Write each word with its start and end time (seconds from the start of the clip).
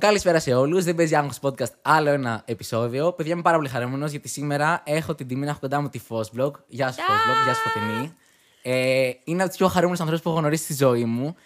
Καλησπέρα 0.00 0.40
σε 0.40 0.54
όλους. 0.54 0.84
Δεν 0.84 0.94
παίζει 0.94 1.14
άγχος 1.14 1.38
podcast 1.42 1.72
άλλο 1.82 2.10
ένα 2.10 2.42
επεισόδιο. 2.44 3.12
Παιδιά, 3.12 3.32
είμαι 3.32 3.42
πάρα 3.42 3.56
πολύ 3.56 3.68
χαρούμενος 3.68 4.10
γιατί 4.10 4.28
σήμερα 4.28 4.82
έχω 4.84 5.14
την 5.14 5.26
τιμή 5.26 5.44
να 5.44 5.50
έχω 5.50 5.60
κοντά 5.60 5.80
μου 5.80 5.88
τη 5.88 6.00
Fosblog. 6.08 6.50
Γεια 6.66 6.92
σου, 6.92 6.98
Fosblog. 7.00 7.44
Γεια 7.44 7.54
σου, 7.54 7.60
Φωτεινή. 7.68 8.14
Ε, 8.62 9.10
είναι 9.24 9.40
από 9.40 9.48
τους 9.48 9.58
πιο 9.58 9.68
χαρούμενους 9.68 10.00
ανθρώπους 10.00 10.22
που 10.22 10.30
έχω 10.30 10.38
γνωρίσει 10.38 10.64
στη 10.64 10.74
ζωή 10.74 11.04
μου. 11.04 11.36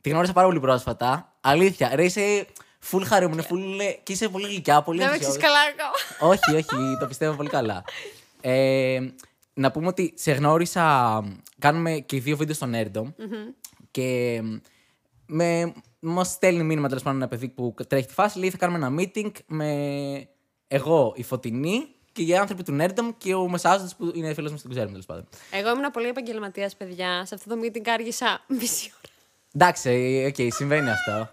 Τη 0.00 0.10
γνώρισα 0.10 0.32
πάρα 0.32 0.46
πολύ 0.46 0.60
πρόσφατα. 0.60 1.32
Αλήθεια, 1.40 1.90
ρε 1.94 2.04
είσαι 2.04 2.46
full 2.90 3.02
χαρούμενος, 3.04 3.46
full... 3.46 3.96
και 4.02 4.12
είσαι 4.12 4.28
πολύ 4.28 4.46
γλυκιά, 4.46 4.82
πολύ 4.82 4.98
Δεν 4.98 5.10
με 5.10 5.18
ξέρει 5.18 5.38
καλά 5.38 5.58
ακόμα. 5.72 6.32
όχι, 6.32 6.54
όχι, 6.54 6.96
το 7.00 7.06
πιστεύω 7.06 7.34
πολύ 7.34 7.48
καλά. 7.48 7.84
Ε, 8.40 9.00
να 9.54 9.70
πούμε 9.70 9.86
ότι 9.86 10.14
σε 10.16 10.32
γνώρισα. 10.32 11.24
Κάνουμε 11.58 11.98
και 11.98 12.20
δύο 12.20 12.36
βίντεο 12.36 12.54
στο 12.54 12.68
Nerdom. 12.72 13.12
Και 13.90 14.40
με, 15.26 15.72
μας 15.98 16.28
στέλνει 16.28 16.62
μήνυμα 16.62 16.88
τέλος 16.88 17.02
πάντων 17.02 17.18
ένα 17.18 17.28
παιδί 17.28 17.48
που 17.48 17.74
τρέχει 17.88 18.06
τη 18.06 18.12
φάση. 18.12 18.38
Λέει 18.38 18.50
θα 18.50 18.56
κάνουμε 18.56 18.86
ένα 18.86 19.02
meeting 19.02 19.30
με 19.46 20.28
εγώ, 20.68 21.12
η 21.16 21.22
Φωτεινή 21.22 21.86
και 22.12 22.22
οι 22.22 22.36
άνθρωποι 22.36 22.62
του 22.62 22.76
Nerdom 22.80 23.14
και 23.18 23.34
ο 23.34 23.48
Μεσάζοντας 23.48 23.96
που 23.96 24.12
είναι 24.14 24.34
φίλος 24.34 24.50
μας, 24.50 24.62
τον 24.62 24.70
ξέρουμε 24.70 24.90
τέλος 24.90 25.06
πάντων. 25.06 25.28
Εγώ 25.50 25.70
ήμουν 25.70 25.90
πολύ 25.90 26.08
επαγγελματίας, 26.08 26.76
παιδιά. 26.76 27.24
Σε 27.26 27.34
αυτό 27.34 27.54
το 27.54 27.60
meeting 27.64 27.88
άργησα 27.88 28.44
μισή 28.48 28.92
ώρα. 28.94 29.14
Εντάξει, 29.54 30.24
οκ, 30.28 30.52
συμβαίνει 30.52 30.90
αυτό. 30.90 31.30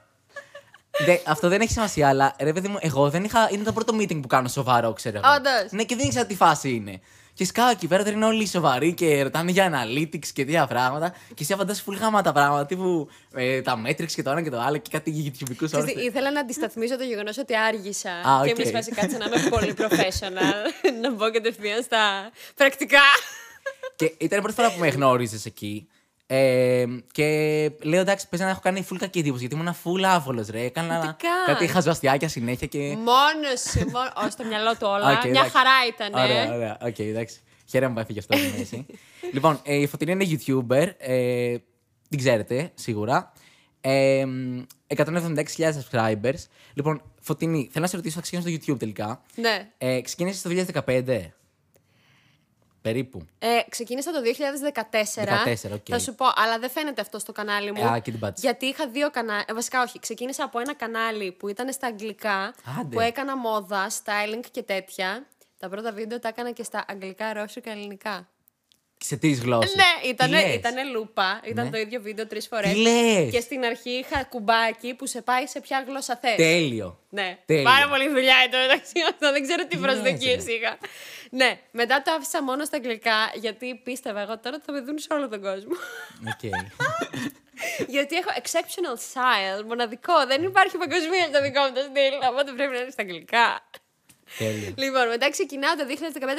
Δε, 1.05 1.17
αυτό 1.27 1.49
δεν 1.49 1.62
έχει 1.62 1.71
σημασία, 1.71 2.07
αλλά 2.09 2.35
ρε 2.40 2.53
παιδί 2.53 2.67
μου, 2.67 2.77
εγώ 2.79 3.09
δεν 3.09 3.23
είχα. 3.23 3.49
Είναι 3.51 3.63
το 3.63 3.73
πρώτο 3.73 3.98
meeting 3.98 4.21
που 4.21 4.27
κάνω 4.27 4.48
σοβαρό, 4.48 4.93
ξέρω 4.93 5.17
εγώ. 5.23 5.35
Όντως. 5.35 5.71
Ναι, 5.71 5.84
και 5.84 5.95
δεν 5.95 6.05
ήξερα 6.05 6.26
τι 6.26 6.35
φάση 6.35 6.70
είναι. 6.70 6.99
Και 7.39 7.45
σκάω 7.45 7.70
εκεί 7.70 7.88
πέρα, 7.88 8.03
δεν 8.03 8.13
είναι 8.13 8.25
όλοι 8.25 8.48
σοβαροί 8.48 8.93
και 8.93 9.23
ρωτάνε 9.23 9.51
για 9.51 9.71
analytics 9.71 10.27
και 10.34 10.45
τέτοια 10.45 10.68
πράγματα. 10.68 11.09
Και 11.09 11.40
εσύ 11.40 11.55
φαντάζει 11.55 11.82
full 11.85 11.95
γαμάτα 11.99 12.32
πράγματα, 12.32 12.65
τύπου 12.65 13.09
ε, 13.34 13.62
τα 13.62 13.82
metrics 13.85 14.12
και 14.12 14.23
το 14.23 14.29
ένα 14.29 14.41
και 14.41 14.49
το 14.49 14.59
άλλο 14.59 14.77
και 14.77 14.90
κάτι 14.91 15.13
YouTube 15.26 15.55
όρους. 15.59 15.65
Ξέρεις 15.65 15.93
τι, 15.93 16.01
Ήθελα 16.04 16.32
να 16.32 16.40
αντισταθμίσω 16.40 16.98
το 16.98 17.04
γεγονός 17.04 17.37
ότι 17.37 17.55
άργησα. 17.57 18.10
Α, 18.12 18.41
Και 18.43 18.51
οκ. 18.51 18.60
εμείς 18.60 18.71
βασικά 18.71 19.01
κάτσε 19.01 19.17
να 19.17 19.26
είμαι 19.26 19.49
πολύ 19.49 19.73
professional. 19.77 20.71
να 21.01 21.12
μπω 21.12 21.32
κατευθείαν 21.32 21.84
στα 21.84 22.32
πρακτικά. 22.55 23.01
και 23.95 24.13
ήταν 24.17 24.40
η 24.40 24.41
πρώτη 24.41 24.55
φορά 24.55 24.71
που 24.71 24.79
με 24.79 24.87
γνώριζες 24.87 25.45
εκεί. 25.45 25.87
Ε, 26.32 26.85
και 27.12 27.26
λέω 27.82 27.99
εντάξει, 28.02 28.27
παίζει 28.30 28.46
να 28.46 28.52
έχω 28.52 28.60
κάνει 28.63 28.85
full 28.91 28.96
κακή 28.99 29.20
εντύπωση 29.20 29.46
γιατί 29.48 29.55
ήμουν 29.62 29.76
full 29.84 30.04
άβολος, 30.04 30.48
ρε. 30.48 30.62
Έκανα 30.62 30.96
Ειδικά. 30.98 31.30
κάτι 31.46 31.68
χαζοαστειάκια 31.68 32.27
συνέχεια 32.27 32.68
και. 32.68 32.80
Μόνος 32.80 33.62
σου. 33.72 33.80
μόνο- 33.91 34.12
Ω, 34.26 34.30
στο 34.30 34.44
μυαλό 34.46 34.72
του 34.72 34.80
όλα. 34.82 35.12
Οκ, 35.12 35.24
Μια 35.24 35.30
εντάξει. 35.32 35.50
χαρά 35.52 35.72
ήταν. 35.88 36.24
Ωραία, 36.24 36.54
ωραία. 36.55 36.77
Οκ, 36.82 37.00
εντάξει. 37.00 37.40
Χαίρομαι 37.70 37.94
που 37.94 38.00
έφυγε 38.00 38.20
αυτό 38.20 38.35
από 38.38 38.46
τη 38.46 38.57
μέση. 38.57 38.85
λοιπόν, 39.34 39.60
ε, 39.63 39.76
η 39.76 39.88
Φωτεινή 39.88 40.12
είναι 40.12 40.26
YouTuber. 40.30 40.88
Ε, 40.98 41.55
την 42.10 42.18
ξέρετε, 42.18 42.72
σίγουρα. 42.74 43.34
Ε, 43.82 44.26
176.000 44.88 45.72
subscribers. 45.74 46.44
Λοιπόν, 46.74 47.02
Φωτεινή, 47.22 47.70
θέλω 47.72 47.84
να 47.84 47.90
σε 47.90 47.96
ρωτήσω, 47.96 48.16
θα 48.16 48.22
ξεκινήσω 48.22 48.50
στο 48.50 48.74
YouTube 48.74 48.80
τελικά. 48.80 49.22
Ναι. 49.35 49.70
Ε, 49.77 50.02
ξεκίνησες 50.02 50.41
το 50.41 50.50
2015. 50.50 51.34
Περίπου. 52.82 53.26
Ε, 53.40 53.48
ξεκίνησα 53.70 54.12
το 54.12 54.20
2014. 54.22 55.70
14, 55.70 55.72
οκ. 55.74 55.82
Θα 55.90 55.99
σου 55.99 56.16
πω, 56.16 56.26
αλλά 56.35 56.60
δεν 56.60 56.70
φαίνεται 56.70 57.02
αυτό 57.02 57.20
στο 57.20 57.32
κανάλι 57.32 57.72
μου. 57.72 57.84
Ε, 57.85 57.88
α, 57.91 57.99
και 57.99 58.12
την 58.12 58.20
πάτησα. 58.20 58.48
γιατί 58.48 58.66
είχα 58.66 58.88
δύο 58.88 59.10
κανάλια. 59.10 59.46
Ε, 59.49 59.54
βασικά, 59.54 59.82
όχι. 59.82 59.99
Ξεκίνησα 59.99 60.44
από 60.44 60.60
ένα 60.60 60.74
κανάλι 60.76 61.32
που 61.32 61.48
ήταν 61.48 61.72
στα 61.74 61.88
αγγλικά. 61.88 62.54
Άντε. 62.80 62.96
Που 62.96 63.00
έκανα 63.00 63.38
μόδα, 63.38 63.88
styling 63.90 64.44
και 64.52 64.62
τέτοια. 64.63 65.25
Τα 65.59 65.69
πρώτα 65.69 65.91
βίντεο 65.91 66.19
τα 66.19 66.28
έκανα 66.28 66.52
και 66.52 66.63
στα 66.63 66.85
αγγλικά, 66.88 67.34
ρώσικα, 67.34 67.72
ελληνικά. 67.72 68.28
Σε 69.02 69.18
τρεις 69.18 69.40
γλώσσες. 69.40 69.75
Ναι, 69.75 70.09
ήτανε, 70.09 70.41
ήτανε 70.41 70.84
λούπα. 70.84 71.41
Ήταν 71.44 71.66
Ναι. 71.66 71.72
το 71.72 71.78
ίδιο 71.78 72.02
βίντεο 72.02 72.28
τρεις 72.28 72.47
φορές. 72.47 72.72
Τι 72.74 72.78
λες; 72.80 73.31
Και 73.31 73.39
στην 73.39 73.63
αρχή 73.63 73.89
είχα 73.89 74.23
κουμπάκι 74.23 74.94
που 74.94 75.06
σε 75.07 75.22
πάει 75.22 75.47
σε 75.47 75.59
ποια 75.59 75.84
γλώσσα 75.88 76.18
θες. 76.22 76.35
Τέλειο. 76.35 77.00
Ναι. 77.09 77.38
Τέλειο. 77.45 77.63
Πάρα 77.63 77.88
πολύ 77.89 78.07
δουλειά 78.09 78.35
εδώ 78.47 78.57
μεταξύ 78.62 78.94
αυτό. 79.09 79.31
Δεν 79.31 79.41
ξέρω 79.41 79.62
τι 79.63 79.68
Τι 79.68 79.78
προσδοκίες 79.78 80.35
λες, 80.35 80.45
ρε. 80.45 80.51
είχα. 80.53 80.78
Ναι. 81.29 81.59
Μετά 81.72 82.01
το 82.01 82.12
άφησα 82.12 82.44
μόνο 82.44 82.66
στα 82.66 82.78
αγγλικά 82.78 83.31
γιατί 83.35 83.75
πίστευα 83.84 84.22
εγώ 84.22 84.40
τώρα 84.40 84.56
ότι 84.56 84.66
θα 84.66 84.72
με 84.72 84.79
δουν 84.81 85.00
σε 85.00 85.07
όλο 85.13 85.29
τον 85.29 85.41
κόσμο. 85.41 85.75
Οκ. 86.28 86.44
γιατί 87.88 88.16
έχω 88.16 88.29
exceptional 88.41 88.97
style, 89.13 89.63
μοναδικό. 89.66 90.13
Δεν 90.28 90.44
υπάρχει 90.44 90.78
παγκοσμίως 90.77 91.29
το 91.31 91.41
δικό 91.41 91.62
μου 91.62 91.73
το 91.73 91.81
στυλ. 91.81 92.13
Οπότε 92.31 92.51
πρέπει 92.51 92.73
να 92.73 92.79
είναι 92.79 92.91
στα 92.91 93.01
αγγλικά. 93.01 93.69
Τέλειο. 94.38 94.73
Λοιπόν, 94.78 95.07
μετά 95.07 95.29
ξεκινάω 95.29 95.75
το 95.75 95.84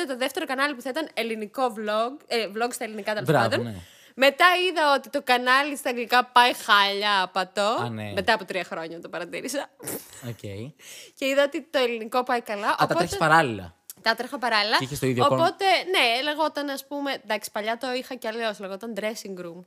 2015 0.04 0.06
το 0.08 0.16
δεύτερο 0.16 0.46
κανάλι 0.46 0.74
που 0.74 0.80
θα 0.82 0.88
ήταν 0.88 1.08
ελληνικό 1.14 1.74
vlog. 1.76 2.24
Ε, 2.26 2.46
vlog 2.56 2.68
στα 2.72 2.84
ελληνικά 2.84 3.12
τέλος 3.12 3.28
Μπράβο, 3.28 3.48
πάντων. 3.48 3.64
ναι. 3.64 3.74
Μετά 4.14 4.44
είδα 4.70 4.94
ότι 4.94 5.10
το 5.10 5.22
κανάλι 5.22 5.76
στα 5.76 5.90
αγγλικά 5.90 6.24
πάει 6.24 6.52
χάλια 6.54 7.22
άπατο. 7.22 7.78
Α, 7.82 7.88
ναι. 7.88 8.12
Μετά 8.14 8.32
από 8.32 8.44
τρία 8.44 8.64
χρόνια 8.64 9.00
το 9.00 9.08
παρατήρησα. 9.08 9.70
Οκ. 10.28 10.38
και 11.14 11.26
είδα 11.26 11.42
ότι 11.42 11.66
το 11.70 11.78
ελληνικό 11.78 12.22
πάει 12.22 12.40
καλά. 12.40 12.68
Α, 12.68 12.86
τα 12.88 12.94
τρέχεις 12.94 13.16
παράλληλα. 13.16 13.74
Τα 14.02 14.14
έτρεχα 14.14 14.38
παράλληλα. 14.38 14.76
Και 14.76 14.84
είχες 14.84 14.98
το 14.98 15.06
ίδιο 15.06 15.24
Οπότε, 15.24 15.64
ναι, 15.64 16.22
λεγόταν, 16.22 16.68
ας 16.68 16.86
πούμε. 16.86 17.20
Εντάξει, 17.24 17.50
παλιά 17.50 17.78
το 17.78 17.92
είχα 17.92 18.14
κι 18.14 18.26
αλλιώς. 18.26 18.58
Λεγόταν 18.58 18.94
dressing 19.00 19.40
room. 19.40 19.64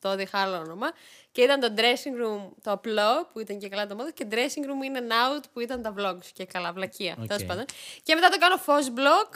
Το 0.00 0.18
είχα 0.18 0.38
άλλο 0.38 0.56
όνομα. 0.56 0.90
Και 1.32 1.42
ήταν 1.42 1.60
το 1.60 1.74
dressing 1.76 2.24
room 2.24 2.48
το 2.62 2.70
απλό, 2.70 3.28
που 3.32 3.40
ήταν 3.40 3.58
και 3.58 3.68
καλά 3.68 3.86
το 3.86 3.94
μόδι. 3.94 4.12
Και 4.12 4.26
dressing 4.30 4.64
room 4.64 4.96
in 4.96 4.98
and 4.98 5.10
out, 5.10 5.42
που 5.52 5.60
ήταν 5.60 5.82
τα 5.82 5.94
vlogs. 5.98 6.26
Και 6.32 6.44
καλά, 6.44 6.72
βλακεία. 6.72 7.16
Οκ. 7.20 7.26
Τέλος 7.26 7.44
πάντων. 7.44 7.64
Και 8.02 8.14
μετά 8.14 8.28
το 8.28 8.38
κάνω 8.38 8.60
fos 8.66 8.98
blog. 8.98 9.28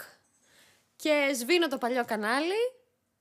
Και 0.97 1.31
σβήνω 1.35 1.69
το 1.69 1.79
παλιό 1.79 2.05
κανάλι. 2.05 2.61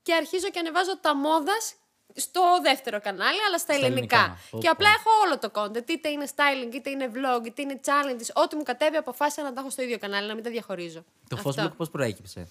Και 0.01 0.13
αρχίζω 0.13 0.49
και 0.49 0.59
ανεβάζω 0.59 0.99
τα 0.99 1.15
μόδας 1.15 1.75
στο 2.15 2.41
δεύτερο 2.61 2.99
κανάλι, 3.01 3.37
αλλά 3.47 3.57
στα, 3.57 3.73
Στα 3.73 3.85
ελληνικά. 3.85 4.15
ελληνικά. 4.17 4.37
Πω, 4.51 4.57
Και 4.59 4.65
πω. 4.65 4.71
απλά 4.71 4.89
έχω 4.89 5.09
όλο 5.25 5.37
το 5.39 5.49
content. 5.53 5.89
Είτε 5.89 6.09
είναι 6.09 6.27
styling, 6.35 6.73
είτε 6.75 6.89
είναι 6.89 7.11
vlog, 7.13 7.45
είτε 7.45 7.61
είναι 7.61 7.79
challenges. 7.85 8.43
Ό,τι 8.43 8.55
μου 8.55 8.63
κατέβει, 8.63 8.95
αποφάσισα 8.95 9.43
να 9.43 9.53
τα 9.53 9.59
έχω 9.61 9.69
στο 9.69 9.81
ίδιο 9.81 9.97
κανάλι, 9.97 10.27
να 10.27 10.33
μην 10.33 10.43
τα 10.43 10.49
διαχωρίζω. 10.49 11.05
Το 11.29 11.35
Αυτό. 11.35 11.49
Facebook 11.49 11.71
πώς 11.77 11.89
προέκυψε; 11.89 12.47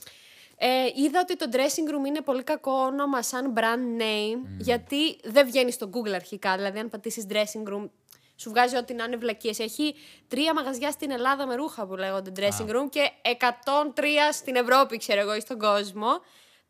Ε, 0.56 0.68
είδα 0.96 1.20
ότι 1.20 1.36
το 1.36 1.46
dressing 1.52 1.90
room 1.94 2.06
είναι 2.06 2.20
πολύ 2.20 2.42
κακό 2.42 2.72
όνομα 2.72 3.22
σαν 3.22 3.52
brand 3.56 4.00
name, 4.02 4.46
γιατί 4.58 5.18
δεν 5.24 5.46
βγαίνει 5.46 5.70
στο 5.70 5.90
Google 5.92 6.12
αρχικά. 6.14 6.56
Δηλαδή, 6.56 6.78
αν 6.78 6.88
πατήσεις 6.88 7.26
dressing 7.30 7.72
room, 7.72 7.88
σου 8.36 8.50
βγάζει 8.50 8.76
ό,τι 8.76 8.94
να 8.94 9.04
είναι 9.04 9.16
βλακείες. 9.16 9.58
Έχει 9.58 9.94
τρία 10.28 10.54
μαγαζιά 10.54 10.90
στην 10.90 11.10
Ελλάδα 11.10 11.46
με 11.46 11.54
ρούχα 11.54 11.86
που 11.86 11.96
λέγονται 11.96 12.32
dressing 12.36 12.68
room 12.70 12.88
και 12.90 13.10
103 13.22 14.32
στην 14.32 14.56
Ευρώπη, 14.56 14.96
ξέρω 14.96 15.20
εγώ, 15.20 15.34
ή 15.34 15.40
στον 15.40 15.58
κόσμο. 15.58 16.08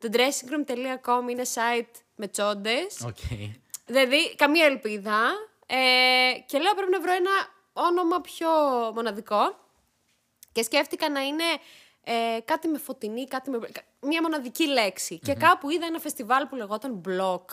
Το 0.00 0.08
dressingroom.com 0.12 1.30
είναι 1.30 1.42
site 1.54 2.00
με 2.14 2.28
τσόντες. 2.28 3.00
Οκ. 3.06 3.16
Δηλαδή, 3.86 4.34
καμία 4.36 4.64
ελπίδα. 4.64 5.20
Ε, 5.66 5.76
και 6.46 6.58
λέω 6.58 6.74
πρέπει 6.74 6.90
να 6.90 7.00
βρω 7.00 7.12
ένα 7.12 7.30
όνομα 7.72 8.20
πιο 8.20 8.48
μοναδικό. 8.94 9.56
Και 10.52 10.62
σκέφτηκα 10.62 11.10
να 11.10 11.20
είναι 11.20 11.44
ε, 12.04 12.40
κάτι 12.44 12.68
με 12.68 12.78
Φωτεινή, 12.78 13.26
κάτι 13.26 13.50
με... 13.50 13.58
Μια 14.00 14.22
μοναδική 14.22 14.66
λέξη. 14.66 15.18
Και 15.18 15.34
κάπου 15.34 15.70
είδα 15.70 15.86
ένα 15.86 15.98
φεστιβάλ 15.98 16.46
που 16.46 16.56
λεγόταν 16.56 17.02
Bloque. 17.08 17.44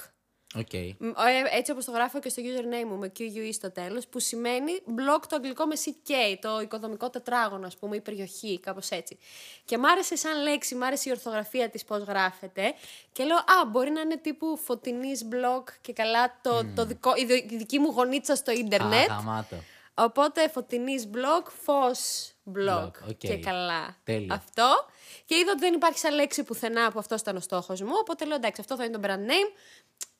Οκ. 0.57 0.73
Μ, 0.97 1.07
ε, 1.07 1.57
Έτσι 1.57 1.71
όπως 1.71 1.85
το 1.85 1.91
γράφω 1.91 2.19
και 2.19 2.29
στο 2.29 2.41
username 2.45 2.85
μου 2.87 2.95
με 2.97 3.11
QUE 3.19 3.49
στο 3.53 3.71
τέλος, 3.71 4.07
που 4.07 4.19
σημαίνει 4.19 4.71
block 4.87 5.21
το 5.29 5.35
αγγλικό 5.35 5.65
με 5.65 5.75
CK, 5.85 6.11
το 6.41 6.59
οικοδομικό 6.61 7.09
τετράγωνο, 7.09 7.65
ας 7.67 7.77
πούμε, 7.77 7.95
η 7.95 8.01
περιοχή, 8.01 8.59
κάπως 8.59 8.89
έτσι. 8.89 9.17
Και 9.65 9.77
μ' 9.77 9.85
άρεσε 9.85 10.15
σαν 10.15 10.41
λέξη, 10.41 10.75
μ' 10.75 10.83
άρεσε 10.83 11.09
η 11.09 11.11
ορθογραφία 11.11 11.69
της 11.69 11.83
πώς 11.83 12.03
γράφεται. 12.03 12.73
Και 13.11 13.23
λέω, 13.23 13.37
α, 13.37 13.65
μπορεί 13.67 13.89
να 13.89 13.99
είναι 14.01 14.17
τύπου 14.17 14.57
Φωτεινής 14.57 15.27
bloque 15.31 15.63
και 15.81 15.93
καλά 15.93 16.39
το, 16.41 16.65
το 16.75 16.85
δικό, 16.85 17.11
η, 17.15 17.25
δι- 17.25 17.51
η 17.51 17.57
δική 17.57 17.79
μου 17.79 17.89
γωνίτσα 17.89 18.35
στο 18.35 18.51
ίντερνετ. 18.51 19.09
Α, 19.09 19.13
γαμάτο. 19.15 19.55
Οπότε 19.99 20.49
Φωτεινής 20.49 21.09
bloque, 21.13 21.47
Φως 21.63 22.31
bloque. 22.55 22.83
Bloque, 22.83 22.91
OK. 23.09 23.17
Και 23.17 23.37
καλά. 23.37 23.97
Τέλεια. 24.03 24.33
Αυτό. 24.33 24.85
Και 25.25 25.35
είδα 25.35 25.51
ότι 25.51 25.59
δεν 25.59 25.73
υπάρχει 25.73 25.99
σαν 25.99 26.13
λέξη 26.13 26.43
πουθενά 26.43 26.91
που 26.91 26.99
αυτό 26.99 27.15
ήταν 27.15 27.35
ο 27.35 27.39
στόχος 27.39 27.81
μου. 27.81 27.91
Οπότε 27.99 28.25
λέω 28.25 28.35
εντάξει, 28.35 28.61
αυτό 28.61 28.75
θα 28.75 28.83
είναι 28.83 28.97
το 28.97 29.07
brand 29.07 29.29
name. 29.31 29.51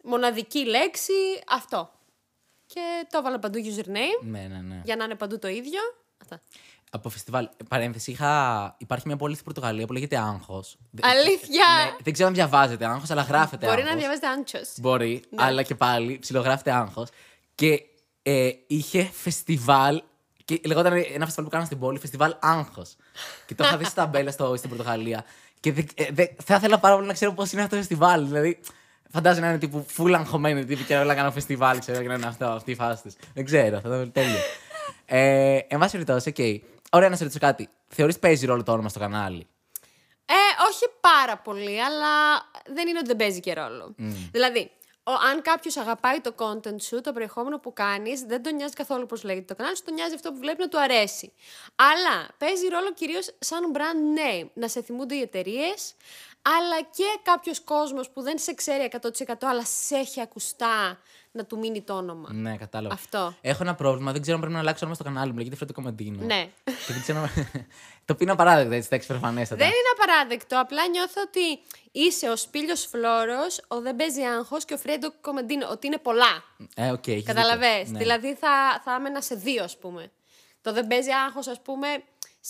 Μοναδική 0.04 0.66
λέξη, 0.66 1.14
αυτό. 1.50 1.92
Και 2.66 2.82
το 3.10 3.18
έβαλα 3.18 3.40
παντού 3.40 3.60
username 3.60 4.24
Ναι, 4.26 4.40
ναι, 4.52 4.58
ναι. 4.62 4.82
για 4.86 4.96
να 4.96 5.04
είναι 5.04 5.16
παντού 5.16 5.40
το 5.40 5.48
ίδιο. 5.48 5.80
Αυτά. 6.22 6.42
Από 6.92 7.10
φεστιβάλ. 7.10 7.50
Παρένθεση, 7.70 8.12
είχα... 8.12 8.76
υπάρχει 8.78 9.08
μια 9.08 9.16
πόλη 9.16 9.36
στη 9.36 9.44
Πορτογαλία 9.44 9.86
που 9.86 9.94
λέγεται 9.94 10.18
Άγχος. 10.18 10.78
Αλήθεια! 11.02 11.66
δεν 12.04 12.14
ξέρω 12.14 12.28
αν 12.28 12.34
διαβάζεται 12.34 12.86
Άγχος, 12.86 13.10
αλλά 13.10 13.22
γράφεται 13.22 13.66
Μπορεί 13.66 13.78
Άγχος. 13.78 13.94
να 13.94 14.00
διαβάζετε 14.00 14.28
άντσο. 14.28 14.60
Μπορεί, 14.78 15.24
αλλά 15.36 15.64
και 15.64 15.76
πάλι 15.76 16.20
ψιλογράφεται 16.20 16.72
Άγχος. 16.72 17.10
Και 17.56 17.82
ε, 18.24 18.50
είχε 18.68 19.04
φεστιβάλ. 19.14 20.02
Και 20.46 20.62
λεγόταν 20.66 20.94
ένα 20.94 21.04
φεστιβάλ 21.26 21.44
που 21.44 21.50
κάνανε 21.50 21.66
στην 21.66 21.80
πόλη, 21.80 22.00
φεστιβάλ 22.00 22.36
Άγχος. 22.40 22.96
και 23.46 23.56
το 23.56 23.64
είχα 23.64 23.78
δει 23.78 23.84
στα 23.92 23.94
ταμπέλα 24.04 24.32
στο, 24.32 24.56
στην 24.56 24.70
Πορτογαλία. 24.70 25.26
Και 25.60 25.72
δεν- 25.74 25.88
ε, 25.96 26.08
δεν- 26.12 26.36
θα 26.44 26.56
ήθελα 26.56 26.80
πάρα 26.80 26.96
πολύ 26.96 27.08
να 27.08 27.14
ξέρω 27.14 27.34
πώς 27.34 27.52
είναι 27.52 27.62
αυτό 27.62 27.76
το 27.76 27.82
φεστιβάλ. 27.82 28.26
Δηλαδή, 28.26 28.60
φαντάζομαι 29.12 29.46
να 29.46 29.52
είναι 29.52 29.60
τύπου 29.60 29.86
full 29.98 30.12
αγχωμένοι 30.14 30.66
τύποι 30.66 30.84
και 30.84 30.98
όλα 30.98 31.16
κάνω 31.16 31.32
φεστιβάλ, 31.32 31.80
ξέρω, 31.80 32.02
και 32.02 32.08
να 32.08 32.14
είναι 32.14 32.26
αυτό, 32.26 32.46
αυτή 32.46 32.72
η 32.72 32.76
φάση 32.76 33.04
της. 33.04 33.16
Δεν 33.34 33.46
ξέρω, 33.46 33.80
θα 33.80 33.88
ήταν 33.88 34.12
τέλειο. 34.12 34.40
ε, 35.06 35.60
εν 35.68 35.80
πάση 35.80 35.92
περιπτώσει, 35.92 36.30
οκ. 36.30 36.64
Ωραία 36.92 37.10
να 37.10 37.16
σε 37.16 37.24
ρωτήσω 37.24 37.46
κάτι. 37.46 37.70
Θεωρείς 37.88 38.20
παίζει 38.20 38.46
ρόλο 38.46 38.64
το 38.64 38.72
όνομα 38.72 38.90
στο 38.90 39.00
κανάλι; 39.00 39.48
Ε, 40.26 40.34
όχι 40.70 40.86
πάρα 41.00 41.38
πολύ, 41.38 41.84
αλλά 41.84 42.08
δεν 42.74 42.88
είναι 42.88 42.98
ότι 42.98 43.08
δεν 43.08 43.16
παίζει 43.16 43.40
και 43.40 43.54
ρόλο. 43.54 43.96
Δηλαδή, 44.32 44.72
ο, 45.04 45.12
αν 45.12 45.42
κάποιος 45.42 45.78
αγαπάει 45.78 46.20
το 46.20 46.34
content 46.38 46.82
σου, 46.82 47.02
το 47.02 47.14
περιεχόμενο 47.14 47.60
που 47.60 47.74
κάνεις, 47.74 48.22
δεν 48.22 48.44
τον 48.44 48.56
νοιάζει 48.56 48.74
καθόλου 48.74 49.06
πώς 49.06 49.24
λέγεται 49.24 49.46
το 49.46 49.56
κανάλι 49.56 49.78
σου, 49.78 49.84
τον 49.84 49.94
νοιάζει 49.94 50.14
αυτό 50.14 50.32
που 50.32 50.38
βλέπει 50.40 50.60
να 50.60 50.68
του 50.68 50.80
αρέσει. 50.80 51.34
Αλλά 51.76 52.28
παίζει 52.38 52.68
ρόλο 52.68 52.94
κυρίως 52.94 53.36
σαν 53.40 53.60
brand 53.74 54.20
name. 54.20 54.48
Να 54.54 54.68
σε 54.68 54.82
θυμούνται 54.82 55.16
οι 55.16 55.22
εταιρείες, 55.22 55.94
αλλά 56.56 56.82
και 56.96 57.20
κάποιος 57.24 57.60
κόσμος 57.62 58.10
που 58.10 58.22
δεν 58.22 58.38
σε 58.38 58.54
ξέρει 58.54 58.90
100% 59.02 59.34
αλλά 59.40 59.66
σε 59.66 59.96
έχει 59.96 60.22
ακουστά 60.22 61.00
να 61.32 61.46
του 61.46 61.58
μείνει 61.58 61.82
το 61.82 61.94
όνομα. 61.94 62.34
Ναι, 62.34 62.58
κατάλαβα. 62.58 62.94
Αυτό. 62.94 63.36
Έχω 63.42 63.64
ένα 63.64 63.76
πρόβλημα. 63.76 64.12
Δεν 64.12 64.22
ξέρω 64.22 64.36
αν 64.36 64.42
πρέπει 64.42 64.56
να 64.56 64.62
αλλάξω 64.62 64.86
όνομα 64.86 64.96
στο 65.00 65.04
κανάλι 65.04 65.32
μου. 65.32 65.38
Λέγεται 65.38 65.56
Φρέντο 65.56 65.74
Κομεντίνο. 65.74 66.26
Ναι. 66.26 66.50
Και 66.64 66.94
δεν 66.94 67.02
ξέρω. 67.02 67.20
το 68.06 68.14
οποίο 68.14 68.18
είναι 68.20 68.32
απαράδεκτο 68.32 68.74
έτσι, 68.74 68.90
τα 68.90 68.96
έξι 68.96 69.08
προφανέστατα. 69.08 69.60
Δεν 69.66 69.68
είναι 69.74 69.92
απαράδεκτο. 70.02 70.60
Απλά 70.60 70.88
νιώθω 70.88 71.22
ότι 71.22 71.60
είσαι 71.92 72.30
ο 72.30 72.36
Σπίλιος 72.36 72.86
Φλόρο, 72.86 73.40
ο 73.68 73.82
Δεν 73.82 73.96
παίζει 73.96 74.22
άγχος 74.24 74.66
και 74.66 74.74
ο 74.74 74.78
Φρέντο 74.78 75.14
Κομεντίνο. 75.22 75.68
Ότι 75.72 75.88
είναι 75.88 75.98
πολλά. 75.98 76.44
Ε, 76.76 76.90
οκ, 76.92 77.08
έχεις 77.08 77.24
Κατάλαβες. 77.24 77.78
δίκιο. 77.78 77.92
Ναι. 77.92 77.98
Δηλαδή 77.98 78.36
θα, 78.36 78.82
θα 78.84 78.94
έμενα 78.94 79.22
σε 79.22 79.36
δύο, 79.36 79.64
ας 79.64 79.78
πούμε. 79.78 80.12
Το 80.62 80.74
Δεν 80.74 80.88
παίζει 80.88 81.12
άγχος, 81.12 81.48
ας 81.48 81.62
πούμε, 81.62 81.88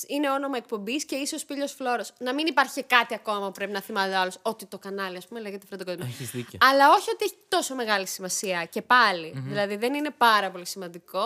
είναι 0.08 0.32
όνομα 0.32 0.58
εκπομπής 0.58 1.06
και 1.06 1.16
είσαι 1.16 1.36
ο 1.36 1.38
Σπίλιο 1.38 1.68
Φλόρος. 1.68 2.14
Να 2.20 2.34
μην 2.34 2.48
υπάρχει 2.48 2.84
κάτι 2.84 3.14
ακόμα 3.14 3.46
που 3.46 3.52
πρέπει 3.52 3.72
να 3.72 3.82
θυμάται 3.82 4.16
άλλος. 4.16 4.38
Ότι 4.42 4.66
το 4.66 4.78
κανάλι, 4.78 5.18
ας 5.18 5.28
πούμε, 5.28 5.40
λέγεται 5.40 5.66
Φρέντο 5.66 5.84
Κομεντίνο. 5.84 6.10
Έχεις 6.10 6.30
δίκιο. 6.32 6.60
Αλλά 6.62 6.90
όχι 6.90 7.10
ότι 7.12 7.26
έχει 7.26 7.36
τόσο 7.48 7.76
μεγάλη 7.76 8.08
σημασία. 8.08 8.66
Και 8.66 8.82
παλι 8.82 9.34
Δηλαδή 9.36 9.76
δεν 9.76 9.94
είναι 9.94 10.12
πάρα 10.12 10.52
πολύ 10.52 10.66
σημαντικό. 10.66 11.20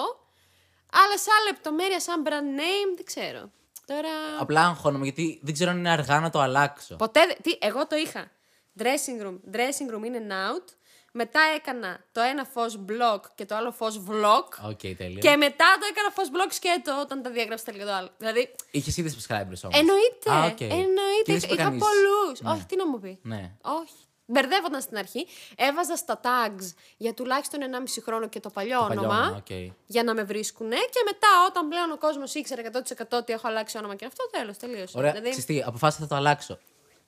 Αλλά 0.94 1.18
σαν 1.18 1.34
λεπτομέρεια, 1.52 2.00
σαν 2.00 2.24
brand 2.26 2.60
name, 2.60 2.96
δεν 2.96 3.06
ξέρω. 3.06 3.52
Τώρα. 3.86 4.10
Απλά 4.40 4.62
αγχώνομαι 4.68 5.04
γιατί 5.04 5.40
δεν 5.44 5.54
ξέρω 5.54 5.70
αν 5.72 5.78
είναι 5.78 5.90
αργά 5.90 6.20
να 6.20 6.30
το 6.30 6.40
αλλάξω. 6.40 6.96
Ποτέ. 6.96 7.26
δεν- 7.26 7.38
Τι, 7.42 7.58
εγώ 7.62 7.88
το 7.88 7.96
είχα. 7.96 8.32
Dressing 8.80 9.26
room. 9.26 9.40
Dressing 9.56 9.94
room 9.94 10.04
in 10.06 10.16
and 10.16 10.32
out. 10.32 10.66
Μετά 11.14 11.40
έκανα 11.56 12.00
το 12.12 12.22
ένα 12.22 12.44
Φως 12.46 12.80
bloque 12.90 13.20
και 13.36 13.46
το 13.46 13.56
άλλο 13.56 13.72
Φως 13.72 14.02
vlog. 14.10 14.70
OK, 14.70 14.80
τέλεια. 14.80 15.20
Και 15.20 15.36
μετά 15.36 15.66
το 15.80 15.86
έκανα 15.90 16.10
Φως 16.14 16.28
bloque 16.34 16.50
σκέτο 16.54 17.00
όταν 17.02 17.22
το 17.22 17.30
διέγραψα 17.30 17.66
τελικά 17.66 17.86
το 17.86 17.92
άλλο. 17.94 18.10
Δηλαδή, 18.18 18.56
Είχες 18.72 18.98
ήδη 18.98 19.10
subscribers 19.18 19.62
όμως. 19.64 19.80
εννοείται. 19.80 20.32
Α, 20.32 20.44
οκ. 20.46 20.62
Εννοείται. 20.62 21.24
Και 21.26 21.34
δεν 21.34 21.36
είπε 21.36 21.54
Είχα 21.54 21.64
κανείς. 21.64 21.84
πολλούς. 21.84 22.54
Όχι, 22.56 22.66
τι 22.66 22.76
να 22.76 22.88
μου 22.88 23.00
πει. 23.00 23.20
Ναι. 23.24 23.52
Όχι. 23.62 23.94
Μπερδεύονταν 24.26 24.82
στην 24.82 24.98
αρχή. 24.98 25.28
Έβαζα 25.56 25.96
στα 25.96 26.20
tags 26.24 26.74
για 26.98 27.14
τουλάχιστον 27.14 27.60
1,5 27.62 28.02
χρόνο 28.02 28.28
και 28.28 28.40
το 28.40 28.50
παλιό 28.50 28.80
Το 28.80 28.86
παλιό 28.88 29.02
όνομα. 29.02 29.20
όνομα, 29.22 29.38
οκ. 29.38 29.72
Για 29.86 30.04
να 30.04 30.14
με 30.14 30.24
βρίσκουνε. 30.24 30.76
Και 30.76 31.02
μετά, 31.06 31.28
όταν 31.48 31.68
πλέον 31.68 31.92
ο 31.92 31.98
κόσμος 31.98 32.34
ήξερε 32.34 32.62
100% 32.62 33.18
ότι 33.18 33.34
έχω 33.34 33.48
αλλάξει 33.48 33.78
όνομα 33.78 33.96
και 33.96 34.06
αυτό, 34.06 34.30
τέλος, 34.32 34.58
τελείωσε. 34.58 34.98
Ωραία. 34.98 35.12
Δηλαδή, 35.12 35.30
Ξέρεις 35.30 35.46
τι, 35.46 35.62
αποφάσισα 35.66 36.02
να 36.02 36.08
το 36.08 36.16
αλλάξω. 36.16 36.58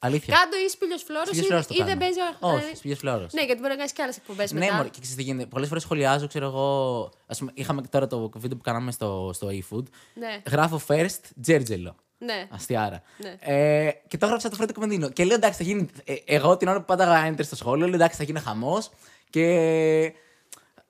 Αλήθεια. 0.05 0.35
κάντο 0.37 0.57
ή 0.65 0.69
σπήλιο 0.69 0.97
φλόρος 0.97 1.27
Σπήλιος 1.27 1.45
ή, 1.45 1.49
Φλόρος 1.49 1.67
το 1.67 1.73
ή 1.73 1.77
δεν 1.77 1.87
κάνω. 1.87 1.99
παίζει 1.99 2.19
ο 2.19 2.47
Όχι, 2.55 2.75
Σπήλιος 2.75 2.99
Φλόρος. 2.99 3.33
Ναι, 3.33 3.41
γιατί 3.43 3.59
μπορεί 3.59 3.71
να 3.71 3.77
κάνεις 3.77 3.91
και 3.91 4.01
άλλες 4.01 4.17
εκπομπές 4.17 4.51
Ναι, 4.51 4.59
μετά. 4.59 4.73
μωρέ, 4.73 4.87
και 4.89 4.97
ξέρεις 5.01 5.15
τι 5.17 5.23
γίνεται. 5.23 5.45
Πολλές 5.45 5.67
φορές 5.67 5.83
σχολιάζω, 5.83 6.27
ξέρω 6.27 6.45
εγώ. 6.45 7.09
Ας 7.27 7.37
πούμε, 7.39 7.51
είχαμε 7.53 7.81
τώρα 7.81 8.07
το 8.07 8.31
βίντεο 8.35 8.57
που 8.57 8.63
κάναμε 8.63 8.91
στο, 8.91 9.31
στο 9.33 9.47
eFood. 9.47 9.83
Ναι. 10.13 10.41
Γράφω 10.49 10.81
first 10.87 11.19
Τζέρτζελο. 11.41 11.95
Ναι. 12.17 12.47
Αστιάρα. 12.51 13.01
Ναι. 13.17 13.35
Ε, 13.39 13.91
και 14.07 14.17
το 14.17 14.25
έγραψα 14.25 14.49
το 14.49 14.55
Φρέντο 14.55 14.73
Κομεντίνο. 14.73 15.09
Και 15.09 15.23
λέω 15.25 15.35
εντάξει, 15.35 15.57
θα 15.57 15.63
γίνει. 15.63 15.87
ε, 16.03 16.13
εγώ 16.25 16.57
την 16.57 16.67
ώρα 16.67 16.79
που 16.79 16.85
πάντα 16.85 17.29
enter 17.29 17.43
στο 17.45 17.55
σχόλιο, 17.55 17.85
λέω 17.85 17.95
εντάξει, 17.95 18.17
θα 18.17 18.23
γίνει 18.23 18.39
χαμός. 18.39 18.89
Και. 19.29 20.13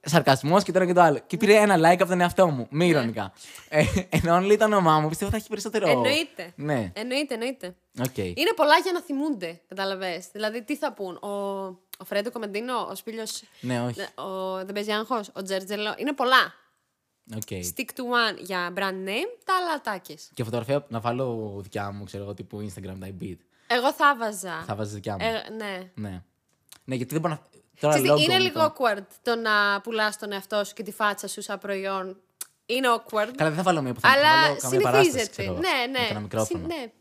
Σαρκασμός 0.06 0.64
και 0.64 0.72
το 0.72 0.78
ένα 0.78 0.88
και 0.88 0.94
το 0.94 1.02
άλλο. 1.02 1.20
Και 1.28 1.38
πήρε 1.38 1.56
ένα 1.56 1.76
like 1.78 2.00
από 2.00 2.06
τον 2.06 2.22
εαυτό 2.22 2.48
μου. 2.48 2.68
Μη 2.70 2.88
ηρωνικά. 2.88 3.34
Ε, 3.70 3.86
ενώ 4.10 4.34
αν 4.34 4.44
λέει 4.44 4.58
το 4.58 4.66
όνομά 4.66 5.00
μου, 5.00 5.10
πιστεύω 5.10 5.32
θα 5.32 5.38
έχει 5.38 5.48
περισσότερο. 5.48 5.90
Εννοείται. 5.90 6.54
Ναι. 6.56 6.92
Εννοείται, 6.96 7.34
εννοείται. 7.34 7.76
Οκ. 8.00 8.18
Είναι 8.18 8.54
πολλά 8.56 8.78
για 8.84 8.92
να 8.92 9.02
θυμούνται, 9.02 9.62
κατάλαβες. 9.68 10.28
Δηλαδή, 10.32 10.64
τι 10.64 10.76
θα 10.76 10.94
πουν; 10.94 11.16
Ο, 11.16 11.30
ο 11.98 12.06
Φρέντο 12.06 12.32
Κομεντίνο, 12.32 12.88
ο 12.92 12.96
Σπίλιο. 12.96 13.24
Ναι, 13.60 13.82
όχι. 13.82 14.00
Ο 14.02 14.56
Δεν 14.56 14.74
παίζει 14.74 14.92
άγχος, 14.92 15.30
ο 15.34 15.42
Τζέρτζελο. 15.42 15.94
Είναι 15.98 16.14
πολλά. 16.14 16.54
OK. 17.36 17.48
Stick 17.50 17.90
to 17.96 18.02
one 18.02 18.38
για 18.38 18.74
brand 18.76 19.08
name, 19.08 19.30
τα 19.46 19.54
άλλα 19.62 19.74
ατάκες. 19.76 20.30
Και 20.34 20.44
φωτογραφία 20.44 20.86
να 20.90 21.00
βάλω 21.00 21.60
δικιά 21.62 21.92
μου, 21.92 22.04
ξέρω 22.04 22.24
εγώ, 22.24 22.34
τύπου 22.34 22.70
Instagram, 22.70 22.96
τα 23.00 23.08
beat. 23.22 23.38
Εγώ 23.68 23.94
θα 23.94 24.16
έβαζα. 24.20 24.64
Θα 24.66 24.76
βάζεις 24.76 24.94
δικιά 24.94 25.14
μου. 25.14 25.26
Ε, 25.26 25.54
ναι. 25.54 25.92
Ναι. 25.94 26.22
Ναι, 26.84 26.96
γιατί 26.96 27.14
δεν 27.14 27.22
μπορώ 27.22 27.34
να. 27.34 27.62
Τώρα 27.80 27.94
Ξέρεις 27.94 28.12
τι, 28.12 28.18
logo 28.18 28.24
είναι 28.24 28.34
μου 28.38 28.44
λίγο 28.44 28.60
το- 28.60 28.74
awkward 28.78 29.04
το 29.22 29.36
να 29.36 29.82
πουλάς 29.82 30.18
τον 30.18 30.32
εαυτό 30.32 30.64
σου 30.64 30.74
και 30.74 30.84
τη 30.84 30.92
φάτσα 30.92 31.28
σου 31.28 31.42
σαν 31.42 31.60
προϊόν. 31.60 32.18
Είναι 32.66 32.88
awkward. 32.96 33.32
Καλά, 33.36 33.50
δεν 33.50 33.54
θα 33.54 33.64
βάλω 33.64 33.82
μία 33.82 33.94
που 33.94 34.00
θα, 34.00 34.10
θα 34.10 34.14
αλλά 34.16 34.42
βάλω 34.48 34.58
καμία 34.62 34.80
παράσταση. 34.80 35.10
συνηθίζεται. 35.10 35.32
ξέρω 35.42 35.52
εγώ, 35.52 35.60
Ναι, 35.62 35.92
ναι. 35.92 36.00
Με 36.00 36.08
ένα 36.10 36.20
μικρόφωνο. 36.20 36.60
Συ- 36.68 36.68
ναι. 36.80 36.92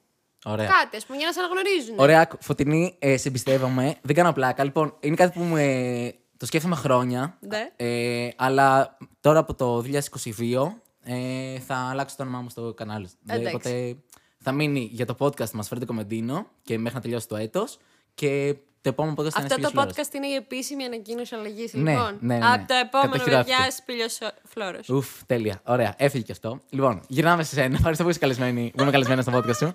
Ωραία. 0.44 0.66
Κάτι, 0.66 0.96
ας 0.96 1.04
πούμε, 1.06 1.18
για 1.18 1.26
να 1.26 1.32
σε 1.32 1.38
αναγνωρίζουν. 1.40 1.94
Ωραία, 1.98 2.20
άκου, 2.20 2.36
Φωτεινή, 2.40 2.96
ε, 2.98 3.16
σε 3.16 3.28
εμπιστεύομαι. 3.28 3.94
Δεν 4.02 4.14
κάνω 4.16 4.32
πλάκα. 4.32 4.64
Λοιπόν, 4.64 4.96
είναι 5.00 5.14
κάτι 5.16 5.38
που 5.38 5.44
με, 5.44 6.14
το 6.36 6.46
σκέφτομαι 6.46 6.74
χρόνια. 6.76 7.36
Ναι. 7.40 7.70
Ε, 7.76 8.28
αλλά 8.36 8.96
τώρα 9.20 9.38
από 9.38 9.54
το 9.54 9.80
2022 9.80 10.72
ε, 11.04 11.58
θα 11.58 11.74
αλλάξω 11.90 12.16
το 12.16 12.22
όνομά 12.22 12.40
μου 12.40 12.48
στο 12.50 12.72
κανάλι. 12.76 13.08
Εντάξει. 13.26 13.54
Οπότε 13.54 13.96
θα 14.38 14.52
μείνει 14.52 14.88
για 14.92 15.06
το 15.06 15.16
podcast 15.18 15.50
μας 15.50 15.68
Φρέντο 15.68 15.86
Κομεντίνο 15.86 16.46
και 16.62 16.78
μέχρι 16.78 16.96
να 16.96 17.02
τελειώσει 17.02 17.28
το 17.28 17.36
έτος. 17.36 17.78
Και 18.14 18.56
το 18.82 18.88
επόμενο 18.88 19.14
podcast 19.18 19.28
θα 19.30 19.40
είναι 19.40 19.46
Αυτό 19.54 19.60
το 19.60 19.68
Σπύρος 19.68 19.72
Φλόρας. 19.72 19.94
podcast 20.10 20.14
είναι 20.14 20.26
η 20.26 20.34
επίσημη 20.34 20.84
ανακοίνωση 20.84 21.34
αλλαγής. 21.34 21.72
Ναι, 21.74 21.90
λοιπόν. 21.92 22.16
ναι, 22.20 22.38
ναι. 22.38 22.46
Από 22.46 22.66
το 22.66 22.74
επόμενο 22.74 23.12
Κατοχυρώθηκε. 23.12 23.54
παιδιά 23.56 23.70
Σπήλιο 23.70 24.06
Φλόρο. 24.44 24.78
Ουφ, 24.88 25.06
τέλεια. 25.26 25.60
Ωραία, 25.64 25.94
έφυγε 25.98 26.22
και 26.24 26.32
αυτό. 26.32 26.60
Λοιπόν, 26.70 27.02
γυρνάμε 27.08 27.42
σε 27.42 27.54
σένα. 27.54 27.74
Ευχαριστώ 27.76 28.04
που 28.04 28.10
είσαι 28.10 28.18
καλεσμένη, 28.18 28.72
που 28.76 28.82
είμαι 28.82 28.90
καλεσμένη 28.90 29.22
στο 29.22 29.32
podcast 29.36 29.56
σου. 29.56 29.72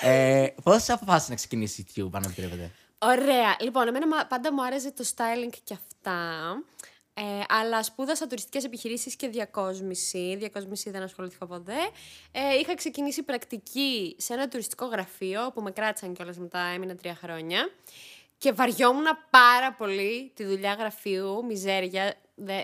ε, 0.00 0.46
Πώς 0.62 0.88
αποφάσισες 0.88 1.28
να 1.28 1.34
ξεκινήσεις 1.34 1.84
YouTube, 1.88 2.08
αν 2.12 2.22
επιτρέπετε; 2.24 2.70
Ωραία. 2.98 3.56
Λοιπόν, 3.60 3.88
εμένα 3.88 4.06
μα- 4.06 4.26
πάντα 4.26 4.52
μου 4.52 4.64
άρεσε 4.64 4.92
το 4.92 5.04
styling 5.16 5.52
και 5.64 5.74
αυτά. 5.74 6.22
Ε, 7.20 7.44
αλλά 7.48 7.82
σπούδασα 7.82 8.26
τουριστικές 8.26 8.64
επιχειρήσεις 8.64 9.16
και 9.16 9.28
διακόσμηση. 9.28 10.36
Διακόσμηση 10.38 10.90
δεν 10.90 11.02
ασχολήθηκα 11.02 11.46
ποτέ. 11.46 11.76
Ε, 12.32 12.58
είχα 12.58 12.74
ξεκινήσει 12.74 13.22
πρακτική 13.22 14.16
σε 14.18 14.32
ένα 14.32 14.48
τουριστικό 14.48 14.86
γραφείο 14.86 15.50
που 15.54 15.62
με 15.62 15.70
κράτησαν 15.70 16.14
κιόλας 16.14 16.38
μετά, 16.38 16.58
έμεινα 16.58 16.94
τρία 16.94 17.14
χρόνια. 17.14 17.70
Και 18.38 18.52
βαριόμουν 18.52 19.06
πάρα 19.30 19.72
πολύ 19.72 20.32
τη 20.34 20.44
δουλειά 20.44 20.72
γραφείου, 20.72 21.44
μιζέρια. 21.44 22.14
Δε, 22.34 22.62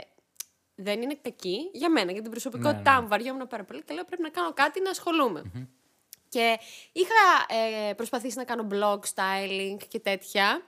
δεν 0.74 1.02
είναι 1.02 1.18
κακή 1.22 1.70
για 1.72 1.90
μένα, 1.90 2.12
για 2.12 2.22
την 2.22 2.30
προσωπικότητά 2.30 2.90
Ναι, 2.90 2.96
ναι. 2.96 3.02
μου. 3.02 3.08
Βαριόμουν 3.08 3.46
πάρα 3.46 3.64
πολύ 3.64 3.82
και 3.82 3.94
λέω 3.94 4.04
πρέπει 4.04 4.22
να 4.22 4.28
κάνω 4.28 4.52
κάτι 4.52 4.80
να 4.80 4.90
ασχολούμαι. 4.90 5.42
Και 6.28 6.58
είχα 6.92 7.46
ε, 7.88 7.92
προσπαθήσει 7.92 8.36
να 8.36 8.44
κάνω 8.44 8.66
blog 8.70 8.98
styling 9.14 9.76
και 9.88 9.98
τέτοια 9.98 10.62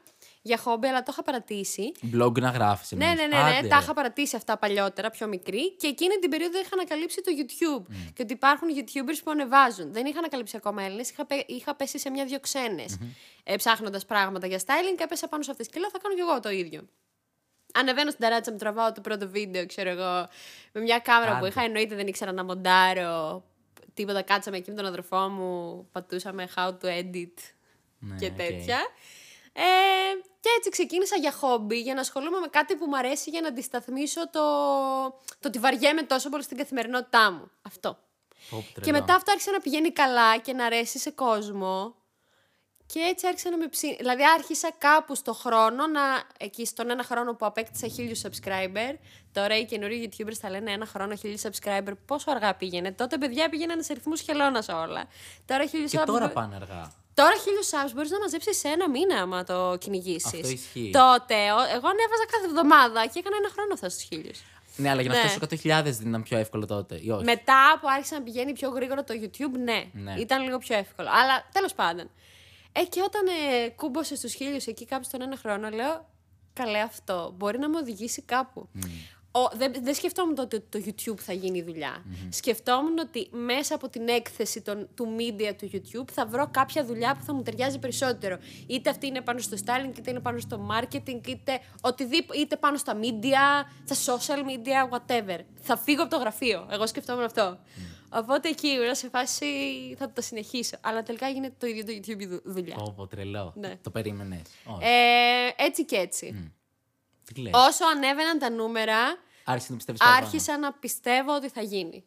για 0.47 0.57
χόμπι, 0.59 0.87
αλλά 0.87 1.03
το 1.03 1.11
είχα 1.13 1.23
παρατήσει. 1.23 1.93
Blog 2.15 2.39
να 2.41 2.51
γράφεις. 2.51 2.91
Ναι, 2.93 3.07
ναι, 3.07 3.13
ναι, 3.27 3.61
ναι, 3.61 3.69
τα 3.69 3.79
είχα 3.83 3.95
παρατήσει 3.95 4.37
αυτά 4.37 4.59
παλιότερα, 4.59 5.11
πιο 5.11 5.27
μικρή. 5.27 5.73
Και 5.77 5.87
εκείνη 5.87 6.17
την 6.19 6.31
περίοδο 6.31 6.59
είχα 6.59 6.69
ανακαλύψει 6.73 7.21
το 7.23 7.31
YouTube. 7.39 7.95
Και 8.15 8.23
ότι 8.23 8.33
υπάρχουν 8.33 8.69
YouTubers 8.77 9.21
που 9.25 9.31
ανεβάζουν. 9.31 9.93
Δεν 9.93 10.07
είχα 10.07 10.19
ανακαλύψει 10.19 10.57
ακόμα 10.57 10.83
Έλληνες. 10.83 11.11
Είχα, 11.11 11.27
πέ- 11.27 11.51
είχα 11.51 11.75
πέσει 11.75 11.99
σε 11.99 12.11
μια-δυο 12.11 12.41
ξένες. 12.41 12.99
Ε, 13.45 13.57
Ψάχνοντας 13.57 14.05
πράγματα 14.05 14.47
για 14.47 14.59
styling 14.59 14.95
και 14.97 15.03
έπεσα 15.03 15.29
πάνω 15.29 15.43
σε 15.43 15.51
αυτές. 15.51 15.69
Και 15.69 15.81
λέω, 15.81 15.91
θα 15.91 15.99
κάνω 15.99 16.15
κι 16.15 16.21
εγώ 16.21 16.41
το 16.41 16.51
ίδιο. 16.51 16.89
Ανεβαίνω 17.75 18.11
στην 18.11 18.23
ταράτσα 18.23 18.51
μου, 18.53 18.57
τραβάω 18.59 18.93
το 18.93 19.01
πρώτο 19.01 19.29
βίντεο, 19.29 19.67
ξέρω 19.67 19.91
εγώ, 19.91 20.29
με 20.73 20.81
μια 20.81 20.99
κάμερα 20.99 21.31
που 21.31 21.37
Άντε. 21.37 21.49
είχα. 21.49 21.63
Εννοείται 21.63 21.95
δεν 21.95 22.07
ήξερα 22.07 22.33
να 22.33 22.45
μοντάρω. 22.45 23.45
Τίποτα, 23.95 24.23
κάτσαμε 24.23 24.57
εκεί 24.57 24.71
με 24.71 24.77
τον 24.77 24.87
αδερφό 24.87 25.29
μου, 25.29 25.87
πατούσαμε 25.93 26.49
how 26.57 26.69
to 26.69 26.87
edit 26.87 27.33
Ναι, 27.99 28.17
και 28.17 28.27
οκ. 28.27 28.33
τέτοια. 28.37 28.79
Ε, 29.59 29.63
και 30.41 30.49
έτσι 30.57 30.71
ξεκίνησα 30.71 31.17
για 31.17 31.33
χόμπι, 31.33 31.81
για 31.81 31.95
να 31.95 32.01
ασχολούμαι 32.01 32.39
με 32.39 32.47
κάτι 32.47 32.77
που 32.77 32.87
μου 32.87 32.97
αρέσει 32.97 33.31
για 33.31 33.41
να 33.41 33.49
αντισταθμίσω 33.49 34.31
το, 34.31 34.41
το 35.41 35.49
ότι 35.49 35.59
βαριέμαι 35.59 36.03
τόσο 36.03 36.29
πολύ 36.29 36.43
στην 36.43 36.57
καθημερινότητά 36.57 37.31
μου. 37.33 37.51
Αυτό. 37.63 37.99
Πω, 38.51 38.65
Και 38.75 38.81
τρελό. 38.81 38.99
μετά 38.99 39.15
αυτό 39.15 39.31
άρχισε 39.31 39.51
να 39.51 39.61
πηγαίνει 39.61 39.91
καλά 39.93 40.39
και 40.39 40.53
να 40.53 40.65
αρέσει 40.65 40.99
σε 40.99 41.11
κόσμο. 41.11 41.95
Και 42.87 42.99
έτσι 43.01 43.27
άρχισα 43.27 43.51
να 43.51 43.57
με 43.57 43.69
ψήνει. 43.69 43.97
Δηλαδή 43.99 44.23
άρχισα 44.39 44.71
κάπου 44.79 45.15
στο 45.15 45.33
χρόνο, 45.33 45.87
να, 45.87 46.01
εκεί 46.39 46.67
στον 46.67 46.91
ένα 46.91 47.05
χρόνο 47.05 47.35
που 47.35 47.47
απέκτησα 47.47 47.89
χίλιους 47.89 48.23
subscriber. 48.25 48.95
Τώρα 49.33 49.57
οι 49.59 49.65
καινούριοι 49.65 50.13
YouTubers 50.19 50.35
θα 50.41 50.51
λένε 50.51 50.73
ένα 50.73 50.87
χρόνο 50.87 51.15
χίλιους 51.15 51.43
subscriber. 51.43 51.93
Πόσο 52.07 52.31
αργά 52.31 52.55
πήγαινε. 52.55 52.93
Τότε 52.93 53.19
παιδιά 53.19 53.49
πήγαιναν 53.49 53.83
σε 53.83 53.93
ρυθμούς 53.93 54.21
χελώνας 54.21 54.69
όλα. 54.69 55.05
Τώρα 55.45 55.67
χίλιους 55.67 55.91
Και 55.91 55.99
subs 56.01 56.07
τώρα 56.07 56.27
μπο- 56.27 56.33
πάνε 56.33 56.55
αργά. 56.55 56.93
Τώρα 57.21 57.35
χίλιους 57.45 57.69
subs 57.73 57.93
μπορείς 57.95 58.11
να 58.11 58.19
μαζέψεις 58.19 58.59
σε 58.59 58.69
ένα 58.69 58.89
μήνα 58.91 59.17
άμα 59.21 59.45
το 59.45 59.77
κυνηγήσεις. 59.81 60.25
Αυτό 60.35 60.49
ισχύει. 60.49 60.91
Τότε 60.93 61.35
ο- 61.35 61.67
εγώ 61.77 61.87
ανέβαζα 61.95 62.25
κάθε 62.33 62.45
εβδομάδα 62.51 63.07
και 63.07 63.19
έκανα 63.19 63.37
ένα 63.43 63.51
χρόνο 63.55 63.73
αυτά 63.73 63.89
στους 63.89 64.03
χίλιους. 64.03 64.39
Ναι, 64.77 64.91
αλλά 64.91 65.01
για 65.01 65.11
να 65.11 65.17
Ναι. 65.17 65.23
φτάσω 65.23 65.39
100.000 65.39 65.97
δεν 65.99 66.09
ήταν 66.09 66.23
πιο 66.23 66.39
εύκολο 66.39 66.67
τότε. 66.67 66.95
Ή 67.03 67.11
όχι; 67.11 67.25
Μετά 67.25 67.79
που 67.81 67.89
άρχισε 67.91 68.15
να 68.15 68.23
πηγαίνει 68.23 68.53
πιο 68.53 68.69
γρήγορα 68.71 69.05
το 69.05 69.15
YouTube, 69.23 69.59
ναι, 69.59 69.85
Ναι. 69.93 70.15
ήταν 70.19 70.43
λίγο 70.43 70.59
πιο 70.59 70.77
εύκολο. 70.77 71.09
Αλλά 71.13 71.45
τέλος 71.53 71.75
πάντων. 71.75 72.11
Ε, 72.73 72.83
και 72.85 73.03
όταν 73.03 73.27
ε, 73.27 73.69
κούμπωσε 73.69 74.17
στους 74.17 74.35
χίλιους 74.35 74.67
εκεί 74.67 74.85
κάπου 74.87 75.05
στον 75.05 75.23
ένα 75.23 75.37
χρόνο, 75.37 75.69
λέω. 75.69 76.07
Καλέ 76.53 76.79
αυτό. 76.81 77.33
Μπορεί 77.37 77.59
να 77.59 77.69
με 77.69 77.79
οδηγήσει 77.79 78.23
κάπου. 78.23 78.69
Ο, 79.37 79.57
δεν, 79.57 79.73
δεν 79.83 79.95
σκεφτόμουν 79.95 80.35
τότε 80.35 80.57
ότι 80.57 80.67
το 80.69 80.85
YouTube 80.91 81.19
θα 81.21 81.33
γίνει 81.33 81.59
η 81.59 81.63
δουλειά. 81.63 82.05
Σκεφτόμουν 82.29 82.99
ότι 82.99 83.29
μέσα 83.31 83.75
από 83.75 83.89
την 83.89 84.09
έκθεση 84.09 84.61
των, 84.61 84.89
του 84.95 85.17
media 85.19 85.53
του 85.59 85.71
YouTube 85.73 86.11
θα 86.13 86.27
βρω 86.27 86.49
κάποια 86.51 86.85
δουλειά 86.85 87.15
που 87.19 87.25
θα 87.25 87.33
μου 87.35 87.43
ταιριάζει 87.43 87.79
περισσότερο. 87.79 88.39
Είτε 88.67 88.91
αυτή 88.91 89.07
είναι 89.07 89.21
πάνω 89.21 89.39
στο 89.39 89.57
styling, 89.65 89.99
είτε 89.99 90.11
είναι 90.11 90.21
πάνω 90.21 90.39
στο 90.39 90.67
marketing, 90.71 91.27
είτε, 91.27 91.61
οτιδήποτε, 91.81 92.39
είτε 92.39 92.57
πάνω 92.57 92.77
στα 92.77 92.99
media, 93.03 93.67
στα 93.91 94.15
social 94.15 94.39
media, 94.39 94.97
whatever. 94.97 95.39
Θα 95.61 95.77
φύγω 95.77 96.03
από 96.03 96.11
το 96.11 96.17
γραφείο. 96.17 96.67
Εγώ 96.71 96.87
σκεφτόμουν 96.87 97.25
αυτό. 97.25 97.59
Οπότε 98.13 98.49
εκεί 98.49 98.69
ήμουν 98.69 98.95
σε 98.95 99.09
φάση 99.09 99.47
θα 99.99 100.13
το 100.13 100.21
συνεχίσω. 100.23 100.77
Αλλά 100.81 101.03
τελικά 101.03 101.29
γίνεται 101.29 101.55
το 101.59 101.67
ίδιο 101.67 101.85
το 101.85 101.93
YouTube 101.93 102.27
δου- 102.29 102.43
δουλειά. 102.45 102.75
Πω, 102.77 102.93
πω, 102.97 103.07
τρελό. 103.07 103.53
Ναι. 103.57 103.77
Το 103.83 103.91
περίμενες. 103.91 104.41
Ε, 104.81 105.65
έτσι 105.65 105.85
και 105.85 105.97
έτσι. 105.97 106.53
Τι 107.35 107.41
λες; 107.41 107.53
Όσο 107.55 107.85
ανέβαιναν 107.97 108.39
τα 108.39 108.51
νούμερα, 108.51 108.97
Άρχισε 109.47 109.71
να 109.71 109.77
πιστεύεις 109.77 110.01
παραπάνω. 110.01 110.27
άρχισα 110.27 110.59
να 110.59 110.73
πιστεύω 110.73 111.35
ότι 111.35 111.49
θα 111.49 111.63
γίνει. 111.63 112.05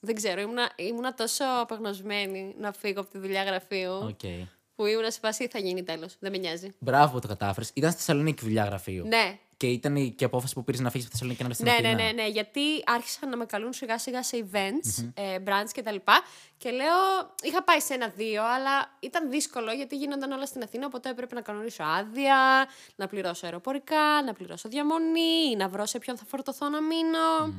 Δεν 0.00 0.14
ξέρω, 0.14 0.40
ήμουνα, 0.40 0.72
ήμουνα 0.76 1.14
τόσο 1.14 1.44
απεγνωσμένη 1.60 2.54
να 2.58 2.72
φύγω 2.72 3.00
από 3.00 3.10
τη 3.10 3.18
δουλειά 3.18 3.42
γραφείου 3.42 3.92
Οκ. 3.92 4.20
που 4.74 4.86
ήμουνα 4.86 5.10
σε 5.10 5.18
φάση 5.18 5.48
θα 5.48 5.58
γίνει 5.58 5.82
τέλος. 5.82 6.16
Δεν 6.18 6.30
με 6.30 6.38
νοιάζει. 6.38 6.72
Μπράβο 6.78 7.12
που 7.12 7.20
το 7.20 7.28
κατάφερες. 7.28 7.70
Ήταν 7.74 7.90
στη 7.90 7.98
Θεσσαλονίκη 7.98 8.44
δουλειά 8.44 8.64
γραφείου. 8.64 9.06
Ναι. 9.06 9.38
Και 9.62 9.68
ήταν 9.68 9.96
η- 9.96 10.10
και 10.10 10.24
η 10.24 10.26
απόφαση 10.26 10.54
που 10.54 10.64
πήρες 10.64 10.80
να 10.80 10.90
φύγεις 10.90 11.06
από 11.06 11.16
τη 11.16 11.20
Θεσσαλονίκη 11.24 11.42
και 11.42 11.48
να 11.48 11.54
βρεις 11.54 11.64
Ναι, 11.64 11.70
στην 11.78 11.82
ναι, 11.82 12.02
Αθήνα. 12.02 12.12
ναι, 12.12 12.22
ναι, 12.22 12.28
γιατί 12.28 12.60
άρχισαν 12.86 13.28
να 13.28 13.36
με 13.36 13.44
καλούν 13.46 13.72
σιγά 13.72 13.98
σιγά 13.98 14.22
σε 14.22 14.46
events, 14.52 15.10
ε, 15.14 15.36
brands 15.46 15.70
και 15.72 15.82
τα 15.82 15.92
λοιπά. 15.92 16.22
Και 16.58 16.70
λέω, 16.70 16.96
είχα 17.42 17.62
πάει 17.64 17.80
σε 17.80 17.94
ένα-δύο, 17.94 18.42
αλλά 18.44 18.96
ήταν 19.00 19.30
δύσκολο 19.30 19.72
γιατί 19.72 19.96
γίνονταν 19.96 20.32
όλα 20.32 20.46
στην 20.46 20.62
Αθήνα, 20.62 20.86
οπότε 20.86 21.08
έπρεπε 21.10 21.34
να 21.34 21.40
κανονίσω 21.40 21.82
άδεια, 21.82 22.66
να 22.96 23.06
πληρώσω 23.06 23.46
αεροπορικά, 23.46 24.22
να 24.26 24.32
πληρώσω 24.32 24.68
διαμονή, 24.68 25.56
να 25.56 25.68
βρω 25.68 25.86
σε 25.86 25.98
ποιον 25.98 26.16
θα 26.16 26.24
φορτωθώ 26.28 26.68
να 26.68 26.80
μείνω. 26.82 27.54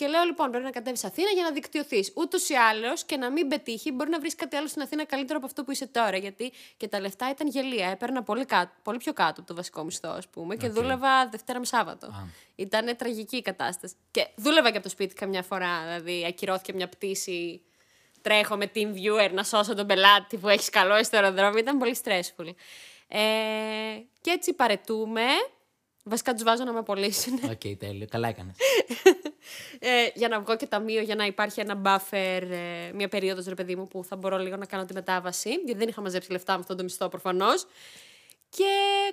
Και 0.00 0.06
λέω 0.06 0.24
λοιπόν, 0.24 0.50
πρέπει 0.50 0.64
να 0.64 0.70
κατέβεις 0.70 1.04
Αθήνα 1.04 1.30
για 1.30 1.42
να 1.42 1.50
δικτυωθείς. 1.50 2.12
Ούτως 2.14 2.48
ή 2.48 2.54
άλλως 2.54 3.04
και 3.04 3.16
να 3.16 3.30
μην 3.30 3.48
πετύχει, 3.48 3.92
μπορεί 3.92 4.10
να 4.10 4.18
βρεις 4.18 4.34
κάτι 4.34 4.56
άλλο 4.56 4.66
στην 4.66 4.82
Αθήνα 4.82 5.04
καλύτερο 5.04 5.38
από 5.38 5.46
αυτό 5.46 5.64
που 5.64 5.70
είσαι 5.70 5.86
τώρα. 5.86 6.16
Γιατί 6.16 6.52
και 6.76 6.88
τα 6.88 7.00
λεφτά 7.00 7.30
ήταν 7.30 7.48
γελία. 7.48 7.88
Έπαιρνα 7.88 8.22
πολύ, 8.22 8.44
κάτω, 8.44 8.72
πολύ 8.82 8.98
πιο 8.98 9.12
κάτω 9.12 9.40
από 9.40 9.48
το 9.48 9.54
βασικό 9.54 9.84
μισθό, 9.84 10.08
ας 10.08 10.28
πούμε, 10.28 10.56
και 10.56 10.68
δούλευα 10.68 11.28
Δευτέρα 11.28 11.58
με 11.58 11.64
Σάββατο. 11.64 12.28
Ήταν 12.56 12.96
τραγική 12.96 13.36
η 13.36 13.42
κατάσταση. 13.42 13.94
Και 14.10 14.28
δούλευα 14.36 14.70
και 14.70 14.76
από 14.76 14.84
το 14.84 14.90
σπίτι 14.90 15.14
καμιά 15.14 15.42
φορά. 15.42 15.82
Δηλαδή, 15.84 16.24
ακυρώθηκε 16.28 16.72
μια 16.72 16.88
πτήση. 16.88 17.62
Τρέχω 18.22 18.56
με 18.56 18.70
team 18.74 18.88
viewer 18.94 19.30
να 19.32 19.42
σώσω 19.44 19.74
τον 19.74 19.86
πελάτη 19.86 20.36
που 20.36 20.48
έχει 20.48 20.70
κολλήσει 20.70 21.04
στο 21.04 21.16
αεροδρόμιο. 21.16 21.58
Ήταν 21.58 21.78
πολύ 21.78 21.96
stressful. 22.04 22.54
Ε, 23.08 23.18
και 24.20 24.30
έτσι 24.30 24.52
παραιτούμαι. 24.52 25.22
Βασικά 26.02 26.32
τους 26.34 26.42
βάζω 26.42 26.64
να 26.64 26.72
με 26.72 26.78
απολύσουν. 26.78 27.40
Οκ, 27.50 27.76
τέλειο. 27.78 28.06
Καλά 28.10 28.28
έκανες. 28.28 28.56
Ε, 29.78 30.08
για 30.14 30.28
να 30.28 30.40
βγω 30.40 30.56
και 30.56 30.66
ταμείο, 30.66 31.00
για 31.02 31.14
να 31.14 31.24
υπάρχει 31.26 31.60
ένα 31.60 31.82
buffer, 31.84 32.42
ε, 32.50 32.90
μια 32.94 33.08
περίοδος, 33.08 33.44
ρε 33.46 33.54
παιδί 33.54 33.76
μου, 33.76 33.88
που 33.88 34.04
θα 34.04 34.16
μπορώ 34.16 34.38
λίγο 34.38 34.56
να 34.56 34.66
κάνω 34.66 34.84
τη 34.84 34.92
μετάβαση. 34.94 35.50
Γιατί 35.50 35.74
δεν 35.78 35.88
είχα 35.88 36.00
μαζέψει 36.00 36.32
λεφτά 36.32 36.52
με 36.52 36.58
αυτό 36.60 36.74
το 36.74 36.82
μισθό 36.82 37.08
προφανώς. 37.08 37.66
Και 38.48 38.64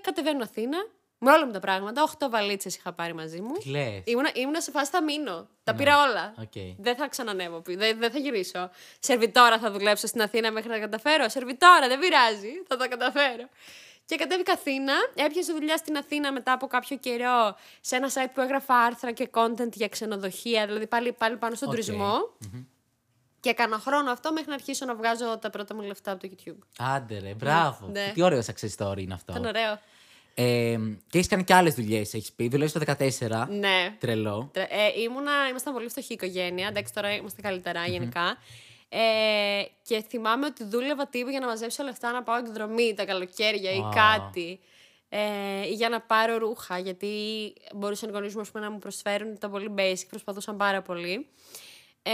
κατεβαίνω 0.01 0.43
Αθήνα, 0.43 0.77
με 1.17 1.31
όλα 1.31 1.45
μου 1.45 1.51
τα 1.51 1.59
πράγματα. 1.59 2.03
Οχτώ 2.03 2.29
βαλίτσες 2.29 2.75
είχα 2.75 2.93
πάρει 2.93 3.13
μαζί 3.13 3.41
μου. 3.41 3.53
Τι 3.53 3.69
λες; 3.69 4.01
Ήμουνα, 4.05 4.29
ήμουνα 4.33 4.61
σε 4.61 4.71
φάση 4.71 4.91
θα 4.91 5.03
μείνω. 5.03 5.47
Τα 5.63 5.75
πήρα 5.75 6.01
όλα. 6.01 6.33
Οκ. 6.39 6.51
Δεν 6.77 6.95
θα 6.95 7.07
ξανανέβω. 7.07 7.59
πι- 7.61 7.77
Δεν, 7.77 7.97
δεν 7.99 8.11
θα 8.11 8.17
γυρίσω. 8.19 8.69
Σερβιτόρα 8.99 9.59
θα 9.59 9.71
δουλέψω 9.71 10.07
στην 10.07 10.21
Αθήνα 10.21 10.51
μέχρι 10.51 10.69
να 10.69 10.75
τα 10.75 10.79
καταφέρω. 10.81 11.29
Σερβιτόρα, 11.29 11.87
δεν 11.87 11.99
πειράζει. 11.99 12.51
Θα 12.67 12.77
τα 12.77 12.87
καταφέρω. 12.87 13.49
Και 14.07 14.15
κατέβηκα 14.15 14.53
Αθήνα. 14.53 14.93
Έπιασα 15.15 15.53
δουλειά 15.53 15.77
στην 15.77 15.97
Αθήνα 15.97 16.31
μετά 16.31 16.51
από 16.51 16.67
κάποιο 16.67 16.97
καιρό 16.97 17.55
σε 17.81 17.95
ένα 17.95 18.07
site 18.09 18.29
που 18.33 18.41
έγραφα 18.41 18.75
άρθρα 18.75 19.11
και 19.11 19.29
content 19.33 19.71
για 19.73 19.87
ξενοδοχεία. 19.87 20.65
Δηλαδή 20.65 20.87
πάλι, 20.87 21.11
πάλι 21.13 21.35
πάνω 21.35 21.55
στον 21.55 21.67
Οκ. 21.67 21.73
τουρισμό. 21.73 22.13
Και 23.39 23.49
έκανα 23.49 23.77
χρόνια 23.79 24.11
αυτό 24.11 24.31
μέχρι 24.33 24.47
να 24.49 24.53
αρχίσω 24.53 24.85
να 24.85 24.95
βγάζω 24.95 25.37
τα 25.37 25.49
πρώτα 25.49 25.75
μου 25.75 25.81
λεφτά 25.81 26.11
από 26.11 26.27
το 26.27 26.33
YouTube. 26.35 26.57
Άντε 26.77 27.19
ρε, 27.19 27.33
μπράβο. 27.33 27.87
Ναι. 27.87 28.11
Τι 28.13 28.21
ωραίο 28.21 28.39
success 28.39 28.75
story 28.85 28.97
είναι 29.01 29.13
αυτό. 29.13 29.31
Ήταν 29.31 29.45
ωραίο. 29.45 29.79
Ε, 30.33 30.77
και 31.09 31.17
έχεις 31.17 31.27
κάνει 31.27 31.43
και 31.43 31.53
άλλες 31.53 31.73
δουλειές, 31.73 32.13
έχεις 32.13 32.31
πει. 32.31 32.47
Δουλεύεις 32.49 32.71
το 32.73 32.79
14. 32.79 33.47
Ναι. 33.49 33.95
Τρελό. 33.99 34.49
Τρε- 34.53 34.67
Ε, 34.71 35.01
ήμουνα, 35.01 35.31
ήμασταν 35.49 35.73
πολύ 35.73 35.89
φτωχή 35.89 36.13
οικογένεια. 36.13 36.67
Εντάξει, 36.67 36.93
τώρα 36.93 37.13
είμαστε 37.15 37.41
καλύτερα 37.41 37.85
γενικά. 37.85 38.37
Ε, 38.89 39.63
και 39.83 40.01
θυμάμαι 40.01 40.45
ότι 40.45 40.63
δούλευα 40.63 41.07
τύπου 41.07 41.29
για 41.29 41.39
να 41.39 41.47
μαζέψω 41.47 41.83
λεφτά 41.83 42.11
να 42.11 42.23
πάω 42.23 42.37
εκδρομή 42.37 42.93
τα 42.93 43.05
καλοκαίρια 43.05 43.71
ή 43.71 43.81
Wow. 43.85 43.91
κάτι. 43.95 44.59
Ε, 45.09 45.67
ή 45.67 45.73
για 45.73 45.89
να 45.89 46.01
πάρω 46.01 46.37
ρούχα, 46.37 46.77
γιατί 46.77 47.53
μπορούσαν 47.75 48.09
οι 48.09 48.11
γονείς 48.11 48.35
μου 48.35 48.41
ας 48.41 48.51
πούμε, 48.51 48.63
να 48.63 48.71
μου 48.71 48.79
προσφέρουν, 48.79 49.33
ήταν 49.33 49.51
πολύ 49.51 49.73
basic, 49.77 50.07
προσπαθούσαν 50.09 50.57
πάρα 50.57 50.81
πολύ. 50.81 51.27
Ε, 52.03 52.11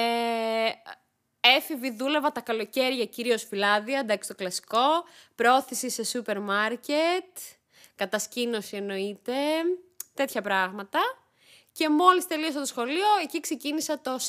έφηβη 1.39 1.92
δούλευα 1.92 2.32
τα 2.32 2.42
καλοκαίρια 2.42 3.06
κυρίως 3.06 3.44
φυλάδια, 3.44 4.00
εντάξει 4.00 4.30
το 4.30 4.36
κλασικό, 4.36 4.88
προώθηση 5.36 5.89
σε 5.89 6.03
σούπερ 6.03 6.39
μάρκετ, 6.39 7.38
κατασκήνωση 7.96 8.75
εννοείται, 8.75 9.34
τέτοια 10.13 10.42
πράγματα. 10.42 11.00
Και 11.72 11.89
μόλις 11.89 12.27
τελείωσα 12.27 12.60
το 12.60 12.65
σχολείο, 12.65 13.06
εκεί 13.24 13.39
ξεκίνησα 13.39 14.01
το 14.01 14.20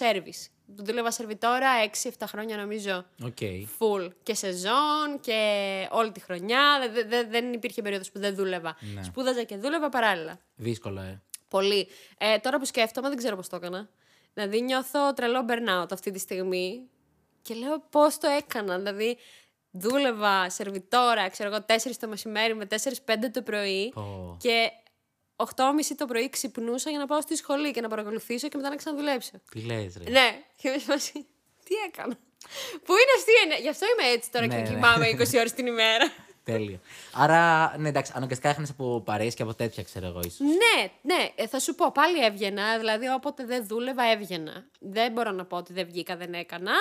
service. 0.68 0.84
Δούλευα 0.84 1.10
σερβιτόρα 1.10 1.68
6-7 2.02 2.08
χρόνια 2.26 2.56
νομίζω. 2.56 3.04
Οκ. 3.24 3.36
Full 3.78 4.10
και 4.22 4.34
σεζόν 4.34 5.20
και 5.20 5.88
όλη 5.90 6.12
τη 6.12 6.20
χρονιά. 6.20 6.90
Δε- 6.92 7.04
δε- 7.04 7.24
δεν 7.24 7.52
υπήρχε 7.52 7.82
περίοδος 7.82 8.10
που 8.10 8.18
δεν 8.18 8.34
δούλευα. 8.34 8.76
Ναι. 8.94 9.02
Σπούδαζα 9.02 9.42
και 9.42 9.56
δούλευα 9.56 9.88
παράλληλα. 9.88 10.38
Δύσκολο, 10.56 11.00
ε. 11.00 11.22
Πολύ. 11.48 11.88
Ε, 12.18 12.38
τώρα 12.38 12.58
που 12.58 12.64
σκέφτομαι, 12.64 13.08
δεν 13.08 13.16
ξέρω 13.16 13.36
πώς 13.36 13.48
το 13.48 13.56
έκανα. 13.56 13.88
Δηλαδή, 14.34 14.60
νιώθω 14.62 15.12
τρελό 15.12 15.44
burnout 15.48 15.86
αυτή 15.92 16.10
τη 16.10 16.18
στιγμή. 16.18 16.88
Και 17.42 17.54
λέω 17.54 17.82
πώς 17.90 18.18
το 18.18 18.28
έκανα. 18.28 18.76
Δηλαδή, 18.78 19.18
δούλευα 19.70 20.50
σερβιτόρα, 20.50 21.28
ξέρω 21.28 21.48
εγώ, 21.48 21.64
4 21.68 21.96
το 22.00 22.08
μεσημέρι 22.08 22.54
με 22.54 22.64
4-5 22.66 23.30
το 23.32 23.42
πρωί. 23.42 23.90
Πω. 23.94 24.36
Και 24.40 24.70
8.30 25.36 25.46
το 25.96 26.06
πρωί 26.06 26.28
ξυπνούσα 26.30 26.90
για 26.90 26.98
να 26.98 27.06
πάω 27.06 27.20
στη 27.20 27.36
σχολή 27.36 27.70
και 27.70 27.80
να 27.80 27.88
παρακολουθήσω 27.88 28.48
και 28.48 28.56
μετά 28.56 28.68
να 28.68 28.76
ξαναδουλέψω. 28.76 29.30
Τι 29.50 29.60
λες, 29.60 29.96
ρε. 29.96 30.10
Ναι, 30.10 30.42
και 30.56 30.70
με 30.70 30.78
φάση, 30.78 31.12
τι 31.64 31.74
έκανα; 31.86 32.14
Πού 32.84 32.92
είναι 32.92 33.12
αυτή 33.18 33.30
η 33.30 33.40
ενέργεια; 33.44 33.62
Γι' 33.62 33.68
αυτό 33.68 33.86
είμαι 33.86 34.12
έτσι 34.12 34.30
τώρα 34.30 34.46
Ναι, 34.46 34.54
και 34.54 34.60
ναι. 34.60 34.68
κοιμάμαι 34.68 35.06
20 35.10 35.38
ώρες 35.38 35.52
την 35.52 35.66
ημέρα. 35.66 36.12
Τέλειο. 36.44 36.80
Άρα, 37.12 37.74
ναι, 37.78 37.88
εντάξει, 37.88 38.12
αναγκαστικά 38.14 38.48
έχανες 38.48 38.66
από 38.70 39.00
παρέες 39.00 39.34
και 39.34 39.42
από 39.42 39.54
τέτοια, 39.54 39.82
ξέρω 39.82 40.06
εγώ, 40.06 40.20
ίσως. 40.24 40.38
Ναι, 40.40 40.90
ναι, 41.14 41.28
ε, 41.34 41.46
θα 41.46 41.58
σου 41.58 41.74
πω, 41.74 41.92
πάλι 41.92 42.24
έβγαινα. 42.24 42.78
Δηλαδή, 42.78 43.08
όποτε 43.08 43.44
δεν 43.44 43.66
δούλευα, 43.66 44.02
έβγαινα. 44.02 44.66
Δεν 44.78 45.12
μπορώ 45.12 45.30
να 45.30 45.44
πω 45.44 45.56
ότι 45.56 45.72
δεν 45.72 45.86
βγήκα, 45.86 46.16
δεν 46.16 46.34
έκανα. 46.34 46.72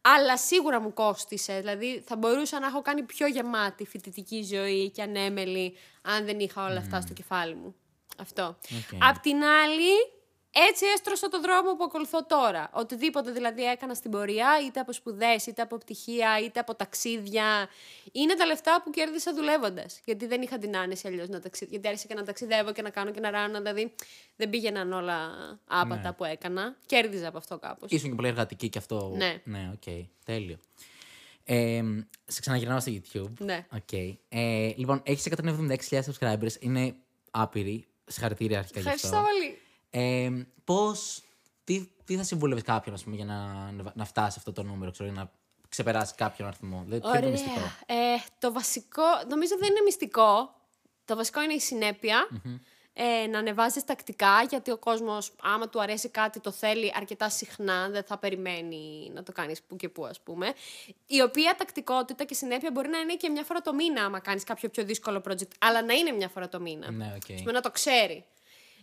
Αλλά 0.00 0.36
σίγουρα 0.36 0.80
μου 0.80 0.92
κόστησε. 0.92 1.58
Δηλαδή, 1.58 2.02
θα 2.06 2.16
μπορούσα 2.16 2.60
να 2.60 2.66
έχω 2.66 2.82
κάνει 2.82 3.02
πιο 3.02 3.26
γεμάτη 3.26 3.86
φοιτητική 3.86 4.42
ζωή 4.42 4.90
και 4.90 5.02
ανέμελη, 5.02 5.76
αν 6.02 6.24
δεν 6.24 6.38
είχα 6.40 6.64
όλα 6.64 6.78
αυτά 6.78 7.00
στο 7.00 7.12
κεφάλι 7.12 7.54
μου. 7.54 7.74
Αυτό. 8.18 8.42
Οκ. 8.46 9.02
Απ' 9.02 9.18
την 9.18 9.42
άλλη, 9.42 9.92
έτσι 10.70 10.84
έστρωσα 10.94 11.28
το 11.28 11.40
δρόμο 11.40 11.76
που 11.76 11.84
ακολουθώ 11.84 12.24
τώρα. 12.26 12.70
Οτιδήποτε 12.72 13.30
δηλαδή 13.30 13.64
έκανα 13.64 13.94
στην 13.94 14.10
πορεία, 14.10 14.48
είτε 14.66 14.80
από 14.80 14.92
σπουδές, 14.92 15.46
είτε 15.46 15.62
από 15.62 15.76
πτυχία, 15.78 16.38
είτε 16.44 16.60
από 16.60 16.74
ταξίδια. 16.74 17.68
Είναι 18.12 18.34
τα 18.34 18.46
λεφτά 18.46 18.80
που 18.84 18.90
κέρδισα 18.90 19.34
δουλεύοντας. 19.34 20.00
Γιατί 20.04 20.26
δεν 20.26 20.42
είχα 20.42 20.58
την 20.58 20.76
άνεση 20.76 21.06
αλλιώς 21.06 21.28
να 21.28 21.40
ταξιδεύω. 21.40 21.70
Γιατί 21.72 21.88
άρχισα 21.88 22.06
και 22.06 22.14
να 22.14 22.24
ταξιδεύω 22.24 22.72
και 22.72 22.82
να 22.82 22.90
κάνω 22.90 23.10
και 23.10 23.20
δεράνω. 23.20 23.58
Δηλαδή 23.58 23.94
δεν 24.36 24.50
πήγαιναν 24.50 24.92
όλα 24.92 25.18
άπατα 25.66 26.00
Ναι. 26.08 26.12
που 26.12 26.24
έκανα. 26.24 26.76
Κέρδιζα 26.86 27.28
από 27.28 27.38
αυτό 27.38 27.58
κάπως. 27.58 27.90
Ήσουν 27.90 28.08
και 28.10 28.14
πολύ 28.14 28.28
εργατική 28.28 28.68
και 28.68 28.78
αυτό. 28.78 29.12
Ναι. 29.16 29.40
Ναι, 29.44 29.70
οκ. 29.74 30.06
Τέλειο. 30.24 30.58
Ε, 31.44 31.82
σε 32.26 32.40
ξαναγυρνάω 32.40 32.80
στο 32.80 32.92
YouTube. 32.92 33.32
Ναι. 33.38 33.66
Οκ. 33.74 33.92
Ε, 34.28 34.72
λοιπόν, 34.76 35.00
έχεις 35.04 35.26
176.000 35.26 36.00
subscribers. 36.02 36.60
Είναι 36.60 36.94
άπειροι. 37.30 37.84
Συγχαρητήρια 38.10 38.58
αρχικά 38.58 38.80
γι' 38.80 38.88
αυτό. 38.88 39.06
Ευχαριστώ 39.06 39.32
πολύ. 39.32 39.58
Ε, 39.90 40.46
Πώς. 40.64 41.22
Τι, 41.64 41.88
τι 42.04 42.16
θα 42.16 42.22
συμβούλευες 42.22 42.62
κάποιον, 42.62 42.94
ας 42.94 43.04
πούμε, 43.04 43.16
για 43.16 43.24
να, 43.24 43.70
να 43.94 44.04
φτάσει 44.04 44.34
αυτό 44.38 44.52
το 44.52 44.62
νούμερο, 44.62 44.90
ξέρω, 44.90 45.10
για 45.10 45.20
να 45.22 45.30
ξεπεράσει 45.68 46.14
κάποιον 46.14 46.48
αριθμό; 46.48 46.82
Δηλαδή, 46.84 47.00
ποιο 47.00 47.10
είναι 47.10 47.20
το 47.20 47.30
μυστικό. 47.30 47.60
Ε, 47.86 47.94
το 48.38 48.52
βασικό, 48.52 49.02
νομίζω 49.28 49.56
δεν 49.58 49.70
είναι 49.70 49.80
μυστικό. 49.84 50.54
Το 51.04 51.16
βασικό 51.16 51.42
είναι 51.42 51.52
η 51.52 51.60
συνέπεια. 51.60 52.28
Ε, 52.92 53.26
να 53.26 53.38
ανεβάζεις 53.38 53.84
τακτικά, 53.84 54.42
γιατί 54.48 54.70
ο 54.70 54.76
κόσμος, 54.76 55.32
άμα 55.42 55.68
του 55.68 55.80
αρέσει 55.80 56.08
κάτι, 56.08 56.40
το 56.40 56.50
θέλει 56.50 56.92
αρκετά 56.96 57.28
συχνά, 57.28 57.88
δεν 57.88 58.02
θα 58.02 58.18
περιμένει 58.18 59.10
να 59.14 59.22
το 59.22 59.32
κάνεις 59.32 59.62
που 59.62 59.76
και 59.76 59.88
που, 59.88 60.06
ας 60.06 60.20
πούμε. 60.20 60.52
Η 61.06 61.20
οποία 61.20 61.54
τακτικότητα 61.58 62.24
και 62.24 62.34
συνέπεια 62.34 62.70
μπορεί 62.70 62.88
να 62.88 62.98
είναι 62.98 63.14
και 63.14 63.28
μια 63.28 63.44
φορά 63.44 63.60
το 63.60 63.74
μήνα, 63.74 64.04
άμα 64.04 64.20
κάνεις 64.20 64.44
κάποιο 64.44 64.68
πιο 64.68 64.84
δύσκολο 64.84 65.22
project, 65.28 65.50
αλλά 65.58 65.82
να 65.82 65.94
είναι 65.94 66.10
μια 66.12 66.28
φορά 66.28 66.48
το 66.48 66.60
μήνα. 66.60 66.90
Ναι, 66.90 67.12
οκ. 67.16 67.32
Ας 67.34 67.40
πούμε, 67.40 67.52
να 67.52 67.60
το 67.60 67.70
ξέρει. 67.70 68.24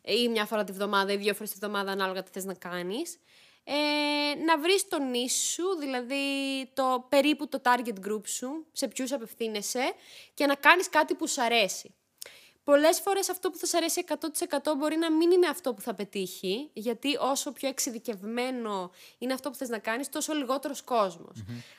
Ή 0.03 0.27
μια 0.27 0.45
φορά 0.45 0.63
τη 0.63 0.71
βδομάδα 0.71 1.11
ή 1.11 1.17
δύο 1.17 1.33
φορές 1.33 1.51
τη 1.51 1.57
βδομάδα, 1.57 1.91
ανάλογα 1.91 2.23
τι 2.23 2.31
θες 2.31 2.45
να 2.45 2.53
κάνεις. 2.53 3.19
Ε, 3.63 4.43
να 4.45 4.59
βρεις 4.59 4.87
τον 4.87 5.09
νης 5.09 5.33
σου, 5.33 5.63
δηλαδή 5.79 6.25
το 6.73 7.05
περίπου 7.09 7.47
το 7.47 7.61
target 7.63 8.07
group 8.07 8.27
σου, 8.27 8.65
σε 8.71 8.87
ποιους 8.87 9.11
απευθύνεσαι 9.11 9.93
και 10.33 10.45
να 10.45 10.55
κάνεις 10.55 10.89
κάτι 10.89 11.13
που 11.13 11.27
σου 11.27 11.41
αρέσει. 11.41 11.93
Πολλές 12.71 12.99
φορές 12.99 13.29
αυτό 13.29 13.49
που 13.49 13.57
θα 13.57 13.65
σε 13.65 13.77
αρέσει 13.77 14.03
100% 14.07 14.15
μπορεί 14.77 14.97
να 14.97 15.11
μην 15.11 15.31
είναι 15.31 15.47
αυτό 15.47 15.73
που 15.73 15.81
θα 15.81 15.93
πετύχει, 15.93 16.69
γιατί 16.73 17.17
όσο 17.19 17.51
πιο 17.51 17.67
εξειδικευμένο 17.69 18.91
είναι 19.17 19.33
αυτό 19.33 19.49
που 19.49 19.55
θες 19.55 19.69
να 19.69 19.77
κάνεις, 19.77 20.09
τόσο 20.09 20.33
λιγότερος 20.33 20.83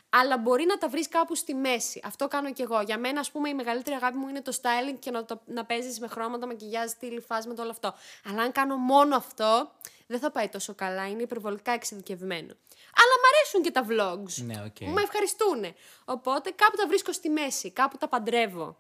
Αλλά 0.08 0.38
μπορεί 0.38 0.64
να 0.64 0.78
τα 0.78 0.88
βρεις 0.88 1.08
κάπου 1.08 1.34
στη 1.34 1.54
μέση. 1.54 2.00
Αυτό 2.04 2.28
κάνω 2.28 2.52
κι 2.52 2.62
εγώ. 2.62 2.80
Για 2.80 2.98
μένα, 2.98 3.20
ας 3.20 3.30
πούμε, 3.30 3.48
η 3.48 3.54
μεγαλύτερη 3.54 3.96
αγάπη 3.96 4.16
μου 4.16 4.28
είναι 4.28 4.42
το 4.42 4.52
styling 4.60 4.96
και 4.98 5.10
να, 5.10 5.24
το, 5.24 5.40
να 5.46 5.64
παίζεις 5.64 6.00
με 6.00 6.08
χρώματα, 6.08 6.46
μακιγιάζ, 6.46 6.90
στυλ, 6.90 7.22
φάσματα, 7.22 7.62
όλο 7.62 7.70
αυτό. 7.70 7.94
Αλλά 8.24 8.42
αν 8.42 8.52
κάνω 8.52 8.76
μόνο 8.76 9.16
αυτό, 9.16 9.70
δεν 10.06 10.18
θα 10.18 10.30
πάει 10.30 10.48
τόσο 10.48 10.74
καλά. 10.74 11.08
Είναι 11.08 11.22
υπερβολικά 11.22 11.72
εξειδικευμένο. 11.72 12.54
Αλλά 13.00 13.14
μ' 13.20 13.26
αρέσουν 13.32 13.62
και 13.62 13.70
τα 13.70 13.86
vlogs. 13.88 14.44
Ναι, 14.44 14.64
οκ. 14.64 14.94
Με 14.94 15.02
ευχαριστούν. 15.02 15.74
Οπότε 16.04 16.50
κάπου 16.50 16.76
τα 16.76 16.86
βρίσκω 16.86 17.12
στη 17.12 17.28
μέση, 17.28 17.70
κάπου 17.70 17.96
τα 17.96 18.08
παντρεύω. 18.08 18.76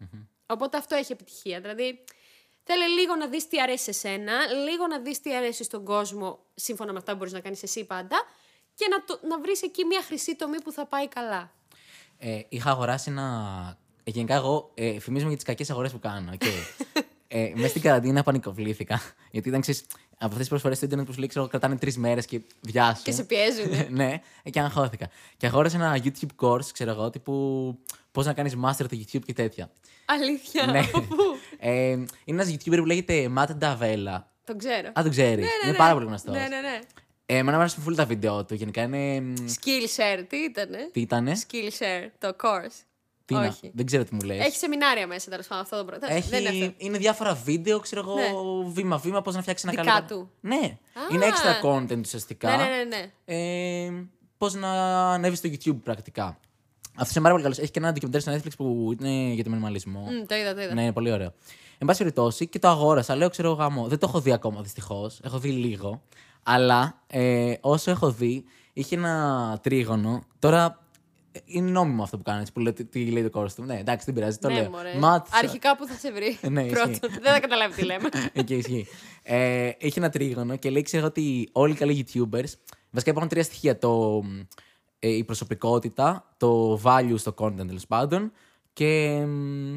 Οπότε 0.48 0.76
αυτό 0.76 0.94
έχει 0.94 1.12
επιτυχία. 1.12 1.60
Δηλαδή, 1.60 2.04
θέλει 2.62 2.88
λίγο 3.00 3.14
να 3.14 3.26
δεις 3.26 3.48
τι 3.48 3.60
αρέσει 3.60 3.84
σε 3.84 3.92
σένα, 3.92 4.46
λίγο 4.46 4.86
να 4.86 4.98
δεις 5.00 5.20
τι 5.20 5.34
αρέσει 5.36 5.64
στον 5.64 5.84
κόσμο, 5.84 6.38
σύμφωνα 6.54 6.92
με 6.92 6.98
αυτά 6.98 7.12
που 7.12 7.18
μπορείς 7.18 7.32
να 7.32 7.40
κάνεις 7.40 7.62
εσύ 7.62 7.84
πάντα, 7.84 8.16
και 8.74 8.86
να, 8.90 9.04
το, 9.04 9.20
να 9.28 9.40
βρεις 9.40 9.62
εκεί 9.62 9.84
μια 9.84 10.02
χρυσή 10.02 10.36
τομή 10.36 10.62
που 10.62 10.72
θα 10.72 10.86
πάει 10.86 11.08
καλά. 11.08 11.52
Ε, 12.18 12.40
είχα 12.48 12.70
αγοράσει 12.70 13.10
ένα. 13.10 13.78
ε, 14.04 14.10
Γενικά, 14.10 14.34
εγώ 14.34 14.70
ε, 14.74 14.98
φημίζομαι 15.00 15.28
για 15.28 15.36
τις 15.38 15.46
κακές 15.46 15.70
αγορές 15.70 15.92
που 15.92 15.98
κάνω. 15.98 16.36
Και, 16.36 16.48
ε, 17.28 17.52
μέσα 17.54 17.68
στην 17.68 17.82
καραντίνα 17.82 18.22
πανικοβλήθηκα. 18.22 19.00
Γιατί 19.30 19.48
ήταν 19.48 19.60
ξέρεις, 19.60 19.80
από 20.10 20.24
αυτές 20.24 20.38
τις 20.38 20.48
προσφορέ 20.48 20.74
στο 20.74 20.84
Ιντερνετ 20.84 21.06
που 21.06 21.12
σου 21.12 21.18
λέει, 21.18 21.28
ξέρω, 21.28 21.46
κρατάνε 21.46 21.76
τρεις 21.76 21.96
μέρες 21.98 22.26
και 22.26 22.40
βιάσου. 22.60 23.02
Και 23.02 23.12
σε 23.12 23.24
πιέζουν. 23.24 23.70
ναι, 23.96 24.20
ε, 24.42 24.50
και 24.50 24.60
αγχώθηκα. 24.60 25.10
Και 25.36 25.46
αγόρασα 25.46 25.76
ένα 25.76 26.00
YouTube 26.04 26.46
course, 26.46 26.64
ξέρω 26.72 26.90
εγώ, 26.90 27.10
τύπου 27.10 27.78
πώς 28.18 28.26
να 28.26 28.32
κάνεις 28.32 28.54
master 28.64 28.86
το 28.88 28.96
YouTube 29.00 29.22
και 29.26 29.32
τέτοια. 29.32 29.70
Αλήθεια. 30.04 30.66
ναι. 30.66 30.78
Από 30.78 31.00
πού; 31.00 31.16
ε, 31.58 31.90
είναι 31.90 32.06
ένας 32.24 32.50
YouTuber 32.52 32.76
που 32.76 32.84
λέγεται 32.84 33.30
Matt 33.36 33.46
Davella. 33.60 34.22
Τον 34.44 34.58
ξέρω. 34.58 34.88
Α, 34.88 35.02
τον 35.02 35.10
ξέρεις. 35.10 35.36
Ναι, 35.36 35.50
ναι, 35.50 35.62
είναι 35.62 35.70
ναι. 35.72 35.76
πάρα 35.76 35.92
πολύ 35.92 36.06
γνωστός. 36.06 36.34
Ναι, 36.34 36.40
ναι, 36.40 36.60
ναι. 36.60 36.78
Ε, 37.26 37.36
εμένα 37.36 37.56
μου 37.56 37.62
αρέσουν 37.62 37.84
πολύ 37.84 37.96
τα 37.96 38.04
βίντεο 38.04 38.44
του. 38.44 38.54
Γενικά 38.54 38.82
είναι. 38.82 39.20
μ, 39.20 39.34
Skillshare, 39.34 40.24
τι 40.28 40.36
ήτανε; 40.36 40.88
Τι 40.92 41.00
ήτανε; 41.00 41.32
Skillshare, 41.46 42.08
το 42.18 42.36
course. 42.42 42.82
Τι 43.24 43.34
να- 43.34 43.46
Όχι. 43.46 43.70
Δεν 43.74 43.86
ξέρω 43.86 44.04
τι 44.04 44.14
μου 44.14 44.20
λες. 44.20 44.46
Έχει 44.46 44.56
σεμινάρια 44.56 45.06
μέσα, 45.06 45.30
τέλος 45.30 45.46
πάντων, 45.46 45.64
αυτό 45.64 45.76
το 45.76 45.84
πρώτο. 45.84 46.06
Έχει, 46.10 46.28
Δεν 46.28 46.40
είναι 46.44 46.64
αυτό. 46.64 46.74
είναι 46.76 46.98
διάφορα 46.98 47.34
βίντεο, 47.34 47.80
ξέρω 47.80 48.00
εγώ, 48.00 48.14
Ναι. 48.14 48.70
βήμα-βήμα, 48.72 49.22
πώς 49.22 49.34
να 49.34 49.42
φτιάξει 49.42 49.64
ένα 49.68 49.82
Δικά 49.82 49.94
καλό. 49.94 50.06
του. 50.08 50.30
Ναι. 50.40 50.56
Α. 50.56 51.00
Είναι 51.12 51.26
extra 51.26 51.66
content 51.66 52.00
ουσιαστικά. 52.00 52.56
Ναι, 52.56 52.62
ναι, 52.62 52.68
ναι. 52.76 52.84
ναι. 52.84 53.10
Ε, 53.86 53.92
πώς 54.38 54.54
να 54.54 54.70
ανέβεις 55.12 55.38
στο 55.38 55.48
YouTube 55.48 55.78
πρακτικά. 55.82 56.38
Αυτό 57.00 57.12
είναι 57.12 57.22
πάρα 57.22 57.30
πολύ 57.30 57.42
καλός. 57.42 57.58
Έχει 57.58 57.70
και 57.70 57.78
ένα 57.78 57.92
ντοκιμαντέρ 57.92 58.20
στο 58.20 58.32
Netflix 58.32 58.50
που 58.56 58.96
είναι 59.00 59.32
για 59.32 59.44
το 59.44 59.50
μινιμαλισμό. 59.50 60.00
Μμ, 60.00 60.26
το 60.26 60.34
είδα, 60.34 60.54
το 60.54 60.60
είδα. 60.60 60.74
Ναι, 60.74 60.82
είναι 60.82 60.92
πολύ 60.92 61.12
ωραίο. 61.12 61.32
Εν 61.78 61.86
πάση 61.86 61.98
περιπτώσει 61.98 62.46
και 62.46 62.58
το 62.58 62.68
αγόρασα. 62.68 63.16
Λέω, 63.16 63.28
ξέρω 63.30 63.52
γάμο. 63.52 63.86
Δεν 63.88 63.98
το 63.98 64.06
έχω 64.08 64.20
δει 64.20 64.32
ακόμα 64.32 64.62
δυστυχώς. 64.62 65.20
Έχω 65.24 65.38
δει 65.38 65.50
λίγο. 65.50 66.02
Αλλά 66.42 67.02
ε, 67.06 67.54
όσο 67.60 67.90
έχω 67.90 68.10
δει, 68.10 68.44
είχε 68.72 68.94
ένα 68.94 69.58
τρίγωνο. 69.62 70.22
Τώρα 70.38 70.82
ε, 71.32 71.38
είναι 71.44 71.70
νόμιμο 71.70 72.02
αυτό 72.02 72.16
που 72.16 72.22
κάνει. 72.22 72.44
Που 72.54 72.60
λέει, 72.60 72.72
τι, 72.72 72.84
τι 72.84 73.04
λέει 73.10 73.28
το 73.28 73.40
course 73.40 73.52
του. 73.52 73.62
Ναι, 73.64 73.78
εντάξει, 73.78 74.04
δεν 74.04 74.14
πειράζει. 74.14 74.38
Το 74.38 74.48
ναι, 74.48 74.54
λέω. 74.60 74.70
μωρέ. 74.70 74.92
Maths- 75.02 75.28
Αρχικά 75.42 75.76
που 75.76 75.86
θα 75.86 75.94
σε 75.94 76.12
βρει. 76.12 76.38
Ναι, 76.50 76.60
ισχύει. 76.62 76.74
Πρώτον. 76.74 77.10
Δεν 77.22 77.32
θα 77.32 77.40
καταλάβει 77.40 77.74
τι 77.74 77.84
λέμε. 77.84 78.08
Εκεί 78.32 78.54
ισχύει. 78.54 78.86
Ε, 79.22 79.70
έχει 79.78 79.98
ένα 79.98 80.10
τρίγωνο 80.10 80.56
και 80.56 80.70
λέει, 80.70 80.82
ξέρω 80.82 81.06
ότι 81.06 81.48
όλοι 81.52 81.72
οι 81.72 81.76
καλοί 81.76 82.06
YouTubers. 82.06 82.52
Βασικά 82.90 83.10
υπάρχουν 83.10 83.28
τρία 83.28 83.42
στοιχεία. 83.42 83.78
Το, 83.78 84.22
ε, 84.24 84.46
η 84.98 85.24
προσωπικότητα, 85.24 86.34
το 86.36 86.80
value 86.84 87.14
στο 87.16 87.34
content 87.38 87.66
τέλος 87.66 87.86
πάντων 87.86 88.32
και 88.72 89.22
μ, 89.26 89.76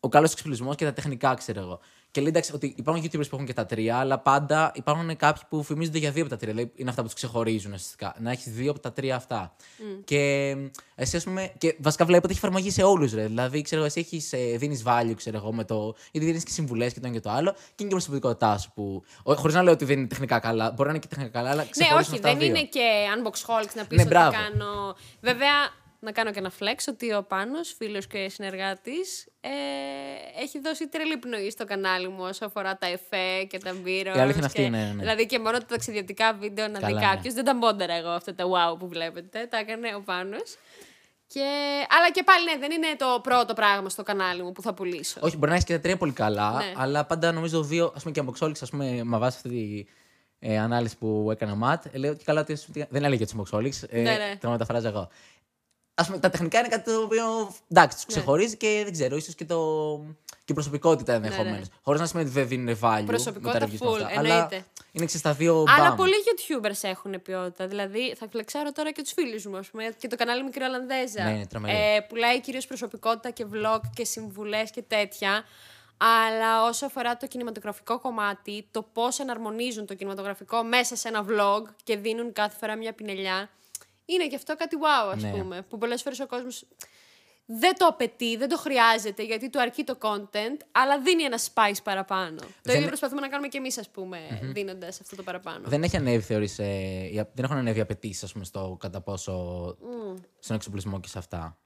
ο 0.00 0.08
καλός 0.08 0.32
εξοπλισμός 0.32 0.76
και 0.76 0.84
τα 0.84 0.92
τεχνικά, 0.92 1.34
ξέρω 1.34 1.60
εγώ. 1.60 1.80
Και 2.10 2.20
λέει 2.20 2.28
εντάξει 2.30 2.52
ότι 2.54 2.74
υπάρχουν 2.76 3.04
YouTubers 3.04 3.28
που 3.28 3.34
έχουν 3.34 3.46
και 3.46 3.52
τα 3.52 3.66
τρία, 3.66 3.96
αλλά 3.96 4.18
πάντα 4.18 4.72
υπάρχουν 4.74 5.16
κάποιοι 5.16 5.42
που 5.48 5.62
φημίζονται 5.62 5.98
για 5.98 6.10
δύο 6.10 6.20
από 6.22 6.30
τα 6.30 6.36
τρία. 6.36 6.52
Δηλαδή 6.52 6.72
είναι 6.74 6.90
αυτά 6.90 7.00
που 7.02 7.06
τους 7.08 7.16
ξεχωρίζουν 7.16 7.72
ουσιαστικά. 7.72 8.14
Να 8.18 8.30
έχεις 8.30 8.52
δύο 8.52 8.70
από 8.70 8.80
τα 8.80 8.92
τρία 8.92 9.16
αυτά. 9.16 9.56
Και 10.04 10.54
μ, 10.58 10.66
εσύ, 10.94 11.16
ας 11.16 11.24
πούμε, 11.24 11.52
και 11.58 11.76
βασικά 11.78 12.04
βλέπω 12.04 12.22
ότι 12.24 12.32
έχει 12.34 12.44
εφαρμογή 12.44 12.70
σε 12.70 12.82
όλους. 12.82 13.12
Δηλαδή, 13.14 13.62
ξέρω, 13.62 13.84
εσύ 13.84 14.00
έχεις, 14.00 14.32
ε, 14.32 14.56
δίνεις 14.56 14.82
value, 14.86 15.12
ξέρω 15.16 15.36
εγώ, 15.36 15.52
με 15.52 15.64
το. 15.64 15.94
γιατί 16.12 16.26
δίνεις 16.26 16.44
και 16.44 16.50
συμβουλές 16.50 16.92
και 16.92 17.00
το 17.00 17.06
ένα 17.06 17.14
και 17.16 17.22
το 17.22 17.30
άλλο. 17.30 17.52
Και 17.52 17.58
είναι 17.58 17.72
και 17.76 17.84
η 17.84 17.88
προσωπικότητά 17.88 18.58
σου 18.58 18.70
που. 18.74 19.02
Χωρίς 19.24 19.54
να 19.54 19.62
λέω 19.62 19.72
ότι 19.72 19.84
δεν 19.84 19.98
είναι 19.98 20.06
τεχνικά 20.06 20.38
καλά. 20.38 20.70
Μπορεί 20.70 20.82
να 20.88 20.90
είναι 20.90 20.98
και 20.98 21.06
τεχνικά 21.08 21.30
καλά, 21.30 21.50
αλλά 21.50 21.62
ναι, 21.62 21.68
ξεχωρίζουν 21.70 22.12
όχι, 22.14 22.14
αυτά 22.14 22.28
δεν 22.28 22.38
δύο. 22.38 22.48
είναι 22.48 22.64
και 22.64 22.88
unboxholics 23.16 23.74
να 23.74 23.84
πεις 23.86 23.96
Ναι, 23.96 24.02
ότι 24.02 24.10
μπράβο. 24.10 24.30
κάνω. 24.30 24.96
Βέβαια, 25.20 25.52
να 26.00 26.12
κάνω 26.12 26.30
και 26.30 26.38
ένα 26.38 26.52
flex 26.60 26.76
ότι 26.88 27.12
ο 27.12 27.22
Πάνος, 27.22 27.74
φίλος 27.78 28.06
και 28.06 28.28
συνεργάτης, 28.28 29.26
ε, 29.40 29.48
έχει 30.42 30.60
δώσει 30.60 30.88
τρελή 30.88 31.16
πνοή 31.16 31.50
στο 31.50 31.64
κανάλι 31.64 32.08
μου 32.08 32.22
όσο 32.24 32.44
αφορά 32.44 32.76
τα 32.76 32.86
εφέ 32.86 33.44
και 33.44 33.58
τα 33.58 33.74
μπύρος. 33.74 34.16
Η 34.16 34.18
αλήθεια 34.20 34.36
είναι 34.36 34.46
αυτή, 34.46 34.68
ναι, 34.68 34.68
ναι, 34.68 34.84
ναι. 34.84 35.00
Δηλαδή 35.00 35.26
και 35.26 35.38
μόνο 35.38 35.58
τα 35.58 35.66
ταξιδιωτικά 35.66 36.34
βίντεο 36.34 36.68
να 36.68 36.78
Καλά, 36.78 36.86
δει 36.86 36.94
ναι. 36.94 37.00
κάποιος. 37.00 37.34
Δεν 37.34 37.44
τα 37.44 37.54
μπόντερα 37.54 37.94
εγώ 37.94 38.08
αυτά 38.08 38.34
τα 38.34 38.44
wow 38.44 38.78
που 38.78 38.88
βλέπετε. 38.88 39.46
Τα 39.50 39.58
έκανε 39.58 39.94
ο 39.96 40.00
Πάνος. 40.00 40.56
Και... 41.26 41.46
Αλλά 41.88 42.10
και 42.12 42.22
πάλι 42.22 42.44
ναι, 42.44 42.58
δεν 42.58 42.70
είναι 42.70 42.96
το 42.98 43.20
πρώτο 43.22 43.54
πράγμα 43.54 43.88
στο 43.88 44.02
κανάλι 44.02 44.42
μου 44.42 44.52
που 44.52 44.62
θα 44.62 44.74
πουλήσω. 44.74 45.20
Όχι, 45.22 45.36
μπορεί 45.36 45.48
να 45.48 45.54
έχεις 45.54 45.64
και 45.66 45.74
τα 45.74 45.80
τρία 45.80 45.96
πολύ 45.96 46.12
καλά, 46.12 46.52
Ναι. 46.52 46.72
αλλά 46.76 47.04
πάντα 47.04 47.32
νομίζω 47.32 47.62
δύο, 47.62 47.92
ας 47.96 48.02
πούμε 48.02 48.14
και 48.14 48.22
Amboxolics, 48.26 48.60
ας 48.60 48.70
πούμε, 48.70 49.00
με 49.04 49.18
βάση 49.18 49.36
αυτή 49.36 49.48
τη 49.48 49.84
ε, 50.38 50.58
ανάλυση 50.58 50.98
που 50.98 51.28
έκανα 51.30 51.54
ματ, 51.54 51.84
ε, 51.92 51.98
λέω 51.98 52.14
και 52.14 52.24
καλά 52.24 52.40
ότι 52.40 52.52
ας 52.52 52.64
πούμε, 52.64 52.86
δεν 52.90 53.04
έλεγε 53.04 53.24
για 53.24 53.26
του 53.26 53.42
Amboxolics, 53.42 53.88
ε, 53.88 54.00
Ναι, 54.00 54.10
ναι. 54.10 54.36
το 54.40 54.50
μεταφράζω 54.50 54.88
εγώ. 54.88 55.08
Α 56.00 56.04
πούμε, 56.04 56.18
τα 56.18 56.30
τεχνικά 56.30 56.58
είναι 56.58 56.68
κάτι 56.68 56.92
το 56.92 57.00
οποίο 57.00 57.54
εντάξει, 57.68 57.96
Ναι. 57.98 58.02
του 58.04 58.06
ξεχωρίζει 58.06 58.56
και 58.56 58.80
δεν 58.84 58.92
ξέρω, 58.92 59.16
ίσως 59.16 59.34
και, 59.34 59.44
το... 59.44 59.58
και 60.26 60.52
η 60.52 60.52
προσωπικότητα 60.52 61.12
ενδεχομένω. 61.12 61.56
ναι. 61.56 61.62
Χωρίς 61.82 62.00
να 62.00 62.06
σημαίνει 62.06 62.28
ότι 62.28 62.38
δεν 62.38 62.48
δίνουν 62.48 62.78
value. 62.82 63.02
Προσωπικότητα 63.06 63.60
με 63.60 63.66
τα 63.66 63.72
reviews 63.72 63.78
και 63.78 63.86
full, 63.86 64.02
αυτά, 64.06 64.18
Αλλά 64.18 64.34
εννοείται. 64.34 64.64
είναι 64.92 65.04
ξέρεις, 65.04 65.22
τα 65.22 65.32
δύο 65.32 65.64
Αλλά 65.76 65.88
μπαμ. 65.88 65.96
πολλοί 65.96 66.12
YouTubers 66.26 66.78
έχουν 66.88 67.22
ποιότητα. 67.22 67.66
Δηλαδή, 67.66 68.14
θα 68.18 68.28
φλεξάρω 68.30 68.72
τώρα 68.72 68.90
και 68.92 69.02
τους 69.02 69.12
φίλους 69.12 69.46
μου, 69.46 69.56
ας 69.56 69.68
πούμε, 69.70 69.94
και 69.98 70.08
το 70.08 70.16
κανάλι 70.16 70.42
Μικρή 70.44 70.64
Ολλανδέζα. 70.64 71.24
Ναι, 71.24 71.30
είναι 71.30 71.46
τρομερή. 71.46 71.76
ε, 71.96 72.00
πουλάει 72.08 72.40
κυρίως 72.40 72.66
προσωπικότητα 72.66 73.30
και 73.30 73.46
vlog 73.52 73.80
και 73.94 74.04
συμβουλές 74.04 74.70
και 74.70 74.82
τέτοια. 74.82 75.44
Αλλά 75.96 76.64
όσο 76.68 76.86
αφορά 76.86 77.16
το 77.16 77.26
κινηματογραφικό 77.26 77.98
κομμάτι, 78.00 78.68
το 78.70 78.82
πώς 78.92 79.18
εναρμονίζουν 79.18 79.86
το 79.86 79.94
κινηματογραφικό 79.94 80.62
μέσα 80.62 80.96
σε 80.96 81.08
ένα 81.08 81.24
vlog 81.28 81.62
και 81.84 81.96
δίνουν 81.96 82.32
κάθε 82.32 82.56
φορά 82.60 82.76
μια 82.76 82.92
πινελιά, 82.92 83.48
είναι 84.08 84.26
και 84.26 84.36
αυτό 84.36 84.56
κάτι 84.56 84.76
wow, 84.80 85.12
ας 85.14 85.22
Ναι. 85.22 85.30
πούμε. 85.30 85.62
Που 85.68 85.78
πολλές 85.78 86.02
φορές 86.02 86.20
ο 86.20 86.26
κόσμος 86.26 86.64
δεν 87.50 87.76
το 87.78 87.86
απαιτεί, 87.86 88.36
δεν 88.36 88.48
το 88.48 88.56
χρειάζεται 88.56 89.22
γιατί 89.22 89.50
του 89.50 89.60
αρκεί 89.60 89.84
το 89.84 89.98
content, 90.00 90.56
αλλά 90.72 91.00
δίνει 91.00 91.22
ένα 91.22 91.38
spice 91.54 91.76
παραπάνω. 91.84 92.36
Το 92.40 92.46
Δεν- 92.62 92.74
ίδιο 92.76 92.86
προσπαθούμε 92.88 93.20
να 93.20 93.28
κάνουμε 93.28 93.48
και 93.48 93.58
εμείς, 93.58 93.78
ας 93.78 93.88
πούμε, 93.88 94.18
δίνοντας 94.42 95.00
αυτό 95.00 95.16
το 95.16 95.22
παραπάνω. 95.22 95.68
Δεν 95.68 95.82
έχει 95.82 95.96
ανέβει, 95.96 96.22
θεωρείς, 96.22 96.58
ε, 96.58 97.08
οι 97.12 97.18
απ- 97.18 97.34
δεν 97.34 97.44
έχουν 97.44 97.56
ανέβει 97.56 97.80
απαιτήσεις, 97.80 98.22
ας 98.22 98.32
πούμε, 98.32 98.44
στο 98.44 98.76
κατά 98.80 99.00
πόσο. 99.00 99.76
στον 100.38 100.56
εξοπλισμό 100.56 101.00
και 101.00 101.08
σε 101.08 101.18
αυτά. 101.18 101.58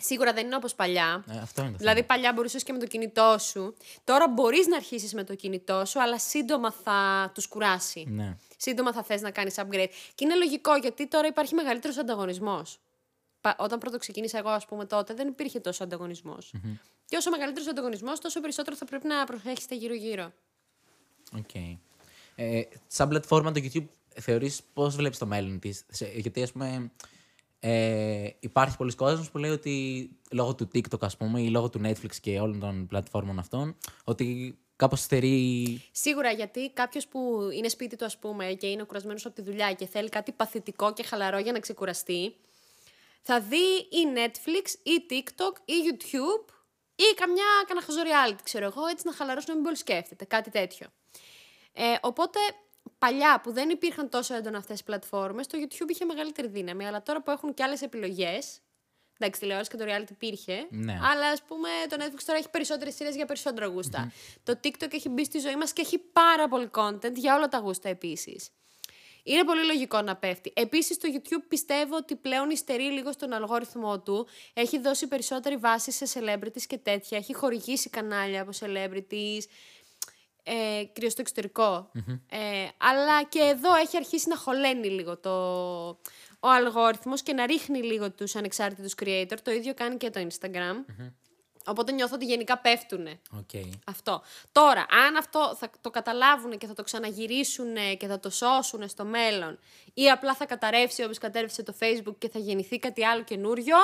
Σίγουρα 0.00 0.32
δεν 0.32 0.46
είναι 0.46 0.56
όπως 0.56 0.74
παλιά. 0.74 1.24
Ε, 1.28 1.38
αυτό 1.38 1.62
είναι 1.62 1.70
το 1.70 1.76
Δηλαδή, 1.76 2.02
παλιά 2.02 2.32
μπορούσες 2.32 2.62
και 2.62 2.72
με 2.72 2.78
το 2.78 2.86
κινητό 2.86 3.36
σου. 3.38 3.74
Τώρα 4.04 4.28
μπορείς 4.28 4.66
να 4.66 4.76
αρχίσεις 4.76 5.14
με 5.14 5.24
το 5.24 5.34
κινητό 5.34 5.84
σου, 5.84 6.00
αλλά 6.02 6.18
σύντομα 6.18 6.72
θα 6.72 7.30
τους 7.34 7.46
κουράσεις. 7.48 8.04
θέμα. 8.08 8.22
Ναι. 8.24 8.36
Σύντομα 8.56 8.92
θα 8.92 9.02
θες 9.02 9.20
να 9.20 9.30
κάνεις 9.30 9.54
upgrade. 9.58 9.88
Και 10.14 10.24
είναι 10.24 10.34
λογικό 10.34 10.76
γιατί 10.76 11.06
τώρα 11.08 11.26
υπάρχει 11.26 11.54
μεγαλύτερος 11.54 11.96
ανταγωνισμός. 11.98 12.78
Όταν 13.56 13.78
πρώτο 13.78 13.98
ξεκίνησα 13.98 14.38
εγώ, 14.38 14.48
ας 14.48 14.66
πούμε, 14.66 14.84
τότε 14.84 15.14
δεν 15.14 15.28
υπήρχε 15.28 15.60
τόσο 15.60 15.82
ανταγωνισμός. 15.84 16.54
Και 17.06 17.16
όσο 17.16 17.30
μεγαλύτερος 17.30 17.68
ανταγωνισμός, 17.68 18.20
τόσο 18.20 18.40
περισσότερο 18.40 18.76
θα 18.76 18.84
πρέπει 18.84 19.06
να 19.06 19.24
προσέχεις 19.24 19.74
γύρω-γύρω. 19.74 20.32
Οκ. 21.36 21.54
Ε, 22.34 22.62
σαν 22.86 23.08
πλατφόρμα 23.08 23.52
το 23.52 23.60
YouTube 23.64 23.86
θεωρείς 24.20 24.60
πώς 24.74 24.96
βλέπεις 24.96 25.18
το 25.18 25.26
μέλλον 25.26 25.58
της; 25.58 25.84
Σε- 25.90 26.12
γιατί 26.14 26.42
ας 26.42 26.52
πούμε 26.52 26.90
ε, 27.60 28.28
υπάρχει 28.40 28.76
πολλοί 28.76 28.94
κόσμος 28.94 29.30
που 29.30 29.38
λέει 29.38 29.50
ότι 29.50 30.08
λόγω 30.30 30.54
του 30.54 30.68
TikTok 30.74 31.00
ας 31.00 31.16
πούμε 31.16 31.40
ή 31.40 31.48
λόγω 31.48 31.70
του 31.70 31.80
Netflix 31.84 32.14
και 32.20 32.40
όλων 32.40 32.60
των 32.60 32.86
πλατφόρμων 32.86 33.38
αυτών 33.38 33.76
ότι 34.04 34.58
κάπως 34.76 35.00
στερεί... 35.00 35.82
Σίγουρα 35.92 36.30
γιατί 36.30 36.70
κάποιος 36.70 37.06
που 37.06 37.48
είναι 37.52 37.68
σπίτι 37.68 37.96
του, 37.96 38.04
ας 38.04 38.18
πούμε, 38.18 38.46
και 38.52 38.66
είναι 38.66 38.82
κουρασμένος 38.82 39.26
από 39.26 39.34
τη 39.34 39.42
δουλειά 39.42 39.72
και 39.72 39.86
θέλει 39.86 40.08
κάτι 40.08 40.32
παθητικό 40.32 40.92
και 40.92 41.02
χαλαρό 41.02 41.38
για 41.38 41.52
να 41.52 41.58
ξεκουραστεί, 41.58 42.34
θα 43.22 43.40
δει 43.40 43.76
ή 43.90 44.02
Netflix 44.14 44.68
ή 44.82 45.06
TikTok 45.10 45.54
ή 45.64 45.74
YouTube 45.88 46.52
ή 46.94 47.14
καμιά 47.14 47.44
κανένα 47.66 47.86
χαζό 47.86 48.00
reality, 48.00 48.40
ξέρω 48.42 48.64
εγώ, 48.64 48.86
έτσι 48.86 49.06
να 49.06 49.12
χαλαρώσει 49.12 49.48
να 49.48 49.54
μην 49.54 49.62
πολύ 49.62 49.76
σκέφτεται. 49.76 50.24
Κάτι 50.24 50.50
τέτοιο. 50.50 50.86
Ε, 51.72 51.82
οπότε 52.00 52.38
παλιά 52.98 53.40
που 53.42 53.52
δεν 53.52 53.70
υπήρχαν 53.70 54.08
τόσο 54.08 54.34
έντονα 54.34 54.58
αυτές 54.58 54.80
οι 54.80 54.84
πλατφόρμες, 54.84 55.46
το 55.46 55.58
YouTube 55.60 55.88
είχε 55.88 56.04
μεγαλύτερη 56.04 56.48
δύναμη. 56.48 56.86
Αλλά 56.86 57.02
τώρα 57.02 57.22
που 57.22 57.30
έχουν 57.30 57.54
και 57.54 57.62
άλλες 57.62 57.82
επιλογές. 57.82 58.60
Εντάξει, 59.18 59.40
τηλεόραση 59.40 59.70
και 59.70 59.76
το 59.76 59.84
reality 59.88 60.10
υπήρχε. 60.10 60.66
Ναι. 60.70 60.98
Αλλά 61.02 61.26
ας 61.26 61.42
πούμε 61.42 61.68
το 61.88 61.96
Netflix 61.98 62.22
τώρα 62.26 62.38
έχει 62.38 62.50
περισσότερες 62.50 62.94
σειρές 62.94 63.14
για 63.14 63.26
περισσότερα 63.26 63.66
γούστα. 63.66 64.12
Το 64.42 64.60
TikTok 64.64 64.92
έχει 64.92 65.08
μπει 65.08 65.24
στη 65.24 65.38
ζωή 65.38 65.56
μας 65.56 65.72
και 65.72 65.80
έχει 65.80 65.98
πάρα 65.98 66.48
πολύ 66.48 66.70
content 66.74 67.14
για 67.14 67.34
όλα 67.34 67.48
τα 67.48 67.58
γούστα 67.58 67.88
επίσης. 67.88 68.50
Είναι 69.22 69.44
πολύ 69.44 69.64
λογικό 69.64 70.02
να 70.02 70.16
πέφτει. 70.16 70.52
Επίσης, 70.56 70.98
το 70.98 71.08
YouTube 71.12 71.44
πιστεύω 71.48 71.96
ότι 71.96 72.16
πλέον 72.16 72.50
υστερεί 72.50 72.82
λίγο 72.82 73.12
στον 73.12 73.32
αλγόριθμό 73.32 74.00
του. 74.00 74.26
Έχει 74.54 74.78
δώσει 74.78 75.06
περισσότερη 75.06 75.56
βάση 75.56 75.90
σε 75.90 76.06
celebrities 76.14 76.62
και 76.66 76.78
τέτοια. 76.78 77.18
Έχει 77.18 77.34
χορηγήσει 77.34 77.90
κανάλια 77.90 78.42
από 78.42 78.50
celebrities. 78.60 79.40
Ε, 80.42 80.84
κυρίως 80.92 81.12
στο 81.12 81.20
εξωτερικό 81.20 81.90
Ε, 82.28 82.68
αλλά 82.76 83.22
και 83.22 83.38
εδώ 83.38 83.74
έχει 83.74 83.96
αρχίσει 83.96 84.28
να 84.28 84.36
χωλαίνει 84.36 84.88
λίγο 84.88 85.16
το, 85.18 85.30
ο 86.40 86.48
αλγόριθμος 86.48 87.22
και 87.22 87.32
να 87.32 87.46
ρίχνει 87.46 87.82
λίγο 87.82 88.10
τους 88.10 88.36
ανεξάρτητους 88.36 88.94
creator. 89.02 89.36
Το 89.42 89.50
ίδιο 89.50 89.74
κάνει 89.74 89.96
και 89.96 90.10
το 90.10 90.26
Instagram. 90.28 90.84
Οπότε 91.66 91.92
νιώθω 91.92 92.14
ότι 92.14 92.24
γενικά 92.24 92.58
πέφτουν. 92.58 93.06
Οκ. 93.38 93.50
Αυτό. 93.86 94.22
Τώρα, 94.52 94.86
αν 95.06 95.16
αυτό 95.16 95.56
θα 95.58 95.70
το 95.80 95.90
καταλάβουν 95.90 96.58
και 96.58 96.66
θα 96.66 96.74
το 96.74 96.82
ξαναγυρίσουν 96.82 97.74
και 97.98 98.06
θα 98.06 98.20
το 98.20 98.30
σώσουν 98.30 98.88
στο 98.88 99.04
μέλλον 99.04 99.58
ή 99.94 100.10
απλά 100.10 100.34
θα 100.34 100.46
καταρρεύσει 100.46 101.04
όπως 101.04 101.18
κατέρρευσε 101.18 101.62
το 101.62 101.74
Facebook 101.80 102.14
και 102.18 102.28
θα 102.28 102.38
γεννηθεί 102.38 102.78
κάτι 102.78 103.04
άλλο 103.04 103.22
καινούριο, 103.22 103.76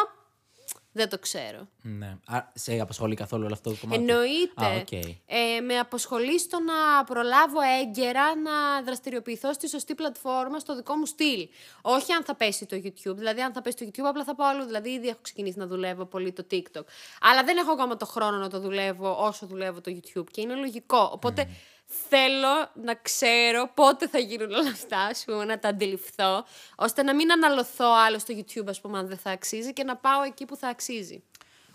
δεν 0.97 1.09
το 1.09 1.19
ξέρω. 1.19 1.69
Ναι. 1.83 2.17
Α, 2.27 2.39
σε 2.55 2.81
απασχολεί 2.81 3.15
καθόλου 3.15 3.45
όλο 3.45 3.53
αυτό 3.53 3.71
το 3.71 3.77
κομμάτι; 3.81 4.01
Εννοείται. 4.01 4.65
Α, 4.65 4.77
οκ. 4.81 4.93
ε, 5.27 5.61
με 5.61 5.79
απασχολεί 5.79 6.39
στο 6.39 6.59
να 6.61 7.05
προλάβω 7.05 7.61
έγκαιρα 7.81 8.37
να 8.37 8.83
δραστηριοποιηθώ 8.85 9.53
στη 9.53 9.69
σωστή 9.69 9.95
πλατφόρμα 9.95 10.59
στο 10.59 10.77
δικό 10.77 10.95
μου 10.95 11.07
στυλ. 11.07 11.49
Όχι 11.83 12.13
αν 12.13 12.25
θα 12.25 12.35
πέσει 12.35 12.67
το 12.67 12.77
YouTube. 12.77 13.17
Δηλαδή, 13.17 13.41
αν 13.41 13.53
θα 13.53 13.63
πέσει 13.63 13.77
το 13.77 13.85
YouTube, 13.89 14.07
απλά 14.09 14.25
θα 14.25 14.35
πάω 14.35 14.49
αλλού. 14.49 14.65
Δηλαδή, 14.65 14.91
ήδη 14.91 15.09
έχω 15.09 15.19
ξεκινήσει 15.23 15.59
να 15.59 15.67
δουλεύω 15.67 16.05
πολύ 16.05 16.33
το 16.33 16.47
TikTok. 16.51 16.85
Αλλά 17.21 17.45
δεν 17.45 17.57
έχω 17.57 17.73
ακόμα 17.73 17.97
το 17.97 18.07
χρόνο 18.07 18.37
να 18.37 18.51
το 18.51 18.61
δουλεύω 18.61 19.17
όσο 19.21 19.47
δουλεύω 19.47 19.81
το 19.81 19.97
YouTube. 19.97 20.25
Και 20.31 20.41
είναι 20.41 20.55
λογικό. 20.55 21.11
Οπότε 21.13 21.49
θέλω 21.87 22.71
να 22.85 22.95
ξέρω 22.95 23.71
πότε 23.75 24.09
θα 24.09 24.19
γίνουν 24.19 24.51
όλα 24.53 24.71
αυτά, 24.71 24.99
ας 24.99 25.25
πούμε, 25.27 25.45
να 25.45 25.59
τα 25.59 25.69
αντιληφθώ, 25.69 26.45
ώστε 26.77 27.03
να 27.03 27.15
μην 27.15 27.33
αναλωθώ 27.33 27.87
άλλο 28.07 28.19
στο 28.19 28.35
YouTube, 28.39 28.67
ας 28.69 28.81
πούμε, 28.81 28.99
αν 28.99 29.09
δεν 29.09 29.19
θα 29.19 29.31
αξίζει 29.31 29.73
και 29.73 29.85
να 29.85 29.97
πάω 29.97 30.23
εκεί 30.23 30.45
που 30.45 30.57
θα 30.57 30.69
αξίζει. 30.69 31.23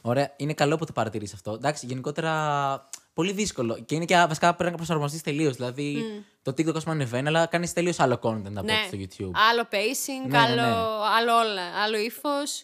Ωραία. 0.01 0.33
Είναι 0.35 0.53
καλό 0.53 0.77
που 0.77 0.85
το 0.85 0.91
παρατηρείς 0.93 1.33
αυτό. 1.33 1.53
Εντάξει, 1.53 1.85
γενικότερα 1.85 2.89
πολύ 3.13 3.31
δύσκολο. 3.31 3.79
Και 3.85 3.95
είναι 3.95 4.05
και 4.05 4.15
βασικά 4.15 4.55
πρέπει 4.55 4.71
να 4.71 4.77
προσαρμοστείς 4.77 5.21
τελείως. 5.21 5.55
Δηλαδή, 5.55 6.03
το 6.41 6.51
TikTok 6.51 6.75
ας 6.75 6.83
πούμε 6.83 6.95
ανεβαίνει, 6.95 7.27
αλλά 7.27 7.45
κάνεις 7.45 7.73
τελείως 7.73 7.99
άλλο 7.99 8.19
content 8.21 8.55
από 8.55 8.73
ό,τι 8.73 9.05
στο 9.07 9.25
YouTube. 9.27 9.31
Άλλο 9.49 9.67
pacing, 9.71 10.27
Ναι, 10.27 10.37
ναι, 10.37 10.37
άλλο, 10.37 10.55
ναι. 10.61 11.05
άλλο 11.17 11.37
όλα. 11.37 11.61
Άλλο 11.83 11.97
ύφος. 11.97 12.63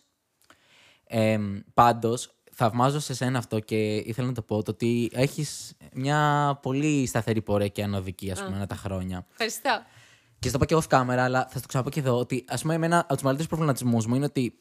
Ε, 1.07 1.39
Πάντως, 1.73 2.36
θαυμάζω 2.59 2.99
σε 2.99 3.13
σένα 3.13 3.37
αυτό 3.37 3.59
και 3.59 3.95
ήθελα 3.95 4.27
να 4.27 4.33
το 4.33 4.41
πω 4.41 4.63
το 4.63 4.71
ότι 4.71 5.09
έχεις 5.13 5.73
μια 5.93 6.59
πολύ 6.61 7.05
σταθερή 7.05 7.41
πορεία 7.41 7.67
και 7.67 7.83
ανωδική, 7.83 8.31
ας 8.31 8.43
πούμε, 8.43 8.55
ένα 8.55 8.65
τα 8.67 8.75
χρόνια. 8.75 9.25
Ευχαριστώ. 9.31 9.81
Και 10.39 10.49
στο 10.49 10.57
πω 10.57 10.65
και 10.65 10.75
off 10.75 10.87
camera, 10.87 11.17
αλλά 11.17 11.47
θα 11.49 11.59
το 11.59 11.67
ξαναπώ 11.67 11.89
και 11.89 11.99
εδώ, 11.99 12.17
ότι 12.19 12.45
ας 12.47 12.61
πούμε, 12.61 12.73
εμένα 12.73 12.99
από 12.99 13.07
τους 13.13 13.17
μεγαλύτερους 13.21 13.47
προβληματισμούς 13.47 14.05
μου 14.05 14.15
είναι 14.15 14.25
ότι. 14.25 14.59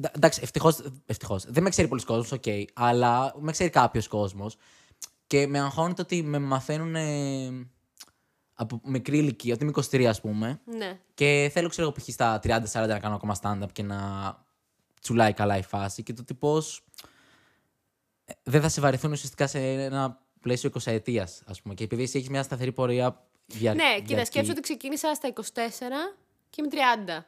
ντα- 0.00 0.12
Εντάξει, 0.16 0.40
ευτυχώς. 0.42 0.78
Ευτυχώς, 1.06 1.44
δεν 1.48 1.62
με 1.62 1.68
ξέρει 1.68 1.88
πολλοί 1.88 2.02
κόσμος, 2.02 2.32
οκ, 2.32 2.44
αλλά 2.74 3.34
με 3.38 3.52
ξέρει 3.52 3.70
κάποιος 3.70 4.08
κόσμος. 4.08 4.56
Και 5.26 5.46
με 5.46 5.60
αγχώνει 5.60 5.94
το 5.94 6.02
ότι 6.02 6.22
με 6.22 6.38
μαθαίνουν 6.38 6.94
ε, 6.94 7.66
από 8.54 8.80
μικρή 8.84 9.18
ηλικία, 9.18 9.54
ότι 9.54 9.62
είμαι 9.64 9.72
23, 9.90 10.04
ας 10.04 10.20
πούμε. 10.20 10.60
Ναι. 10.76 10.98
Και 11.14 11.50
θέλω, 11.52 11.68
ξέρω 11.68 11.86
εγώ, 11.86 11.96
π.χ. 11.96 12.08
στα 12.12 12.40
30-40 12.42 12.88
να 12.88 12.98
κάνω 12.98 13.14
ακόμα 13.14 13.36
stand-up 13.42 13.72
και 13.72 13.82
να 13.82 13.98
τσουλάει 15.00 15.32
καλά 15.32 15.56
η 15.56 15.62
φάση. 15.62 16.02
Και 16.02 16.12
το 16.12 16.20
ότι 16.22 16.34
πώς. 16.34 16.84
Δεν 18.42 18.60
θα 18.60 18.68
σε 18.68 18.80
βαρεθούν 18.80 19.12
ουσιαστικά 19.12 19.46
σε 19.46 19.58
ένα 19.58 20.20
πλαίσιο 20.40 20.70
20 20.74 20.92
ετία, 20.92 21.28
ας 21.46 21.62
πούμε. 21.62 21.74
Και 21.74 21.84
επειδή 21.84 22.02
εσύ 22.02 22.16
έχεις 22.18 22.28
μια 22.28 22.42
σταθερή 22.42 22.72
πορεία 22.72 23.26
δια... 23.46 23.74
Ναι, 23.74 23.94
κοίτα, 23.94 24.04
διαρκή. 24.06 24.26
σκέψω 24.26 24.50
ότι 24.50 24.60
ξεκίνησα 24.60 25.14
στα 25.14 25.32
24 25.32 25.40
και 26.50 26.62
είμαι 26.62 26.68
30. 27.18 27.24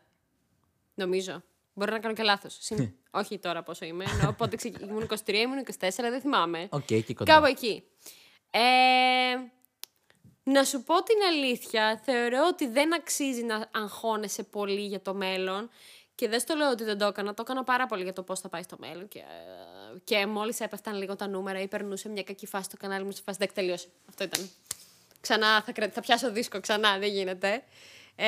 Νομίζω. 0.94 1.42
Μπορεί 1.72 1.90
να 1.90 1.98
κάνω 1.98 2.14
και 2.14 2.22
λάθος. 2.22 2.58
Όχι 3.10 3.38
τώρα 3.38 3.62
πόσο 3.62 3.84
είμαι. 3.84 4.04
Ενώ 4.20 4.32
πότε 4.32 4.56
ξεκι... 4.56 4.84
ήμουν 4.88 5.08
23, 5.24 5.32
ήμουν 5.32 5.64
24, 5.78 5.90
δεν 5.96 6.20
θυμάμαι. 6.20 6.68
Οκ, 6.70 6.90
εκεί 6.90 7.14
κοντά. 7.14 7.32
Κάπου 7.32 7.46
εκεί. 7.46 7.82
Ε, 8.50 8.60
να 10.42 10.64
σου 10.64 10.82
πω 10.82 11.02
την 11.02 11.16
αλήθεια, 11.28 12.00
θεωρώ 12.04 12.46
ότι 12.48 12.66
δεν 12.68 12.94
αξίζει 12.94 13.42
να 13.42 13.68
αγχώνεσαι 13.72 14.42
πολύ 14.42 14.86
για 14.86 15.00
το 15.00 15.14
μέλλον. 15.14 15.70
Και 16.18 16.28
δεν 16.28 16.40
στο 16.40 16.54
λέω 16.54 16.70
ότι 16.70 16.84
δεν 16.84 16.98
το 16.98 17.06
έκανα, 17.06 17.34
το 17.34 17.42
έκανα 17.46 17.64
πάρα 17.64 17.86
πολύ 17.86 18.02
για 18.02 18.12
το 18.12 18.22
πώς 18.22 18.40
θα 18.40 18.48
πάει 18.48 18.62
στο 18.62 18.76
μέλλον. 18.78 19.08
Και, 19.08 19.18
ε, 19.18 19.98
και 20.04 20.26
μόλις 20.26 20.60
έπεφταν 20.60 20.94
λίγο 20.94 21.16
τα 21.16 21.28
νούμερα 21.28 21.60
ή 21.60 21.68
περνούσε 21.68 22.08
μια 22.08 22.22
κακή 22.22 22.46
φάση 22.46 22.64
στο 22.64 22.76
κανάλι 22.76 23.04
μου, 23.04 23.10
σε 23.10 23.22
φάση 23.24 23.38
δεν 23.38 23.50
τελείωσε. 23.54 23.88
Αυτό 24.08 24.24
ήταν. 24.24 24.50
Ξανά 25.20 25.62
θα, 25.62 25.72
κρα- 25.72 25.90
θα 25.90 26.00
πιάσω 26.00 26.32
δίσκο, 26.32 26.60
ξανά, 26.60 26.98
δεν 26.98 27.08
γίνεται. 27.08 27.62
Ε, 28.16 28.26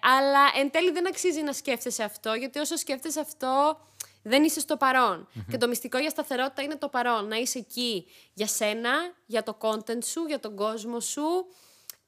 αλλά 0.00 0.50
εν 0.60 0.70
τέλει 0.70 0.90
δεν 0.90 1.06
αξίζει 1.06 1.42
να 1.42 1.52
σκέφτεσαι 1.52 2.02
αυτό, 2.02 2.34
γιατί 2.34 2.58
όσο 2.58 2.76
σκέφτεσαι 2.76 3.20
αυτό, 3.20 3.80
δεν 4.22 4.44
είσαι 4.44 4.60
στο 4.60 4.76
παρόν 4.76 5.28
Και 5.50 5.56
το 5.56 5.68
μυστικό 5.68 5.98
για 5.98 6.10
σταθερότητα 6.10 6.62
είναι 6.62 6.76
το 6.76 6.88
παρόν. 6.88 7.26
Να 7.28 7.36
είσαι 7.36 7.58
εκεί 7.58 8.06
για 8.34 8.46
σένα, 8.46 8.90
για 9.26 9.42
το 9.42 9.56
content 9.60 10.04
σου, 10.04 10.24
για 10.26 10.40
τον 10.40 10.56
κόσμο 10.56 11.00
σου 11.00 11.46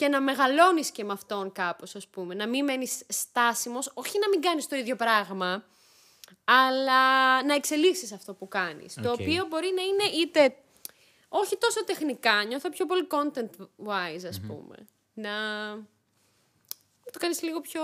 και 0.03 0.09
να 0.09 0.21
μεγαλώνεις 0.21 0.91
και 0.91 1.05
με 1.05 1.13
αυτόν 1.13 1.53
κάπως, 1.53 1.95
ας 1.95 2.09
πούμε. 2.09 2.35
Να 2.35 2.49
μην 2.49 2.65
μένεις 2.65 3.03
στάσιμος, 3.09 3.91
όχι 3.95 4.19
να 4.19 4.29
μην 4.29 4.41
κάνεις 4.41 4.67
το 4.69 4.77
ίδιο 4.77 4.97
πράγμα, 4.97 5.65
αλλά 6.45 7.43
να 7.45 7.55
εξελίξεις 7.55 8.13
αυτό 8.13 8.35
που 8.35 8.49
κάνεις. 8.49 8.95
Το 8.95 9.11
Οκ. 9.11 9.21
οποίο 9.21 9.47
μπορεί 9.49 9.73
να 9.77 9.83
είναι 9.83 10.23
είτε 10.23 10.57
όχι 11.29 11.57
τόσο 11.57 11.85
τεχνικά, 11.85 12.45
νιώθω 12.45 12.69
πιο 12.69 12.87
πολύ 12.87 13.07
content-wise, 13.11 14.25
ας 14.29 14.41
πούμε. 14.41 14.77
Να 15.13 15.31
να 17.05 17.11
το 17.13 17.19
κάνεις 17.19 17.43
λίγο 17.43 17.61
πιο... 17.61 17.83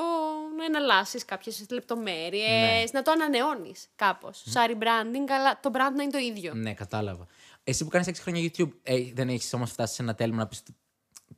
να 0.57 0.65
εναλλάσσεις 0.65 1.25
κάποιες 1.25 1.67
λεπτομέρειες, 1.71 2.93
να 2.93 3.03
το 3.03 3.11
ανανεώνεις 3.11 3.89
κάπως. 3.97 4.43
Σαν 4.47 4.67
rebranding, 4.71 5.31
αλλά 5.31 5.61
το 5.61 5.71
brand 5.73 5.95
να 5.97 6.03
είναι 6.03 6.13
το 6.13 6.19
ίδιο. 6.19 6.55
Ναι, 6.55 6.75
κατάλαβα. 6.75 7.27
Εσύ 7.65 7.85
που 7.85 7.91
κάνεις 7.91 8.09
6 8.09 8.13
χρόνια 8.15 8.51
YouTube, 8.51 8.71
ε, 8.83 9.13
δεν 9.15 9.29
έχεις 9.29 9.53
όμως 9.53 9.71
φτάσει 9.71 9.95
σε 9.95 10.03
ένα 10.03 10.15
τέλμα 10.15 10.37
να 10.37 10.47
πεις 10.47 10.63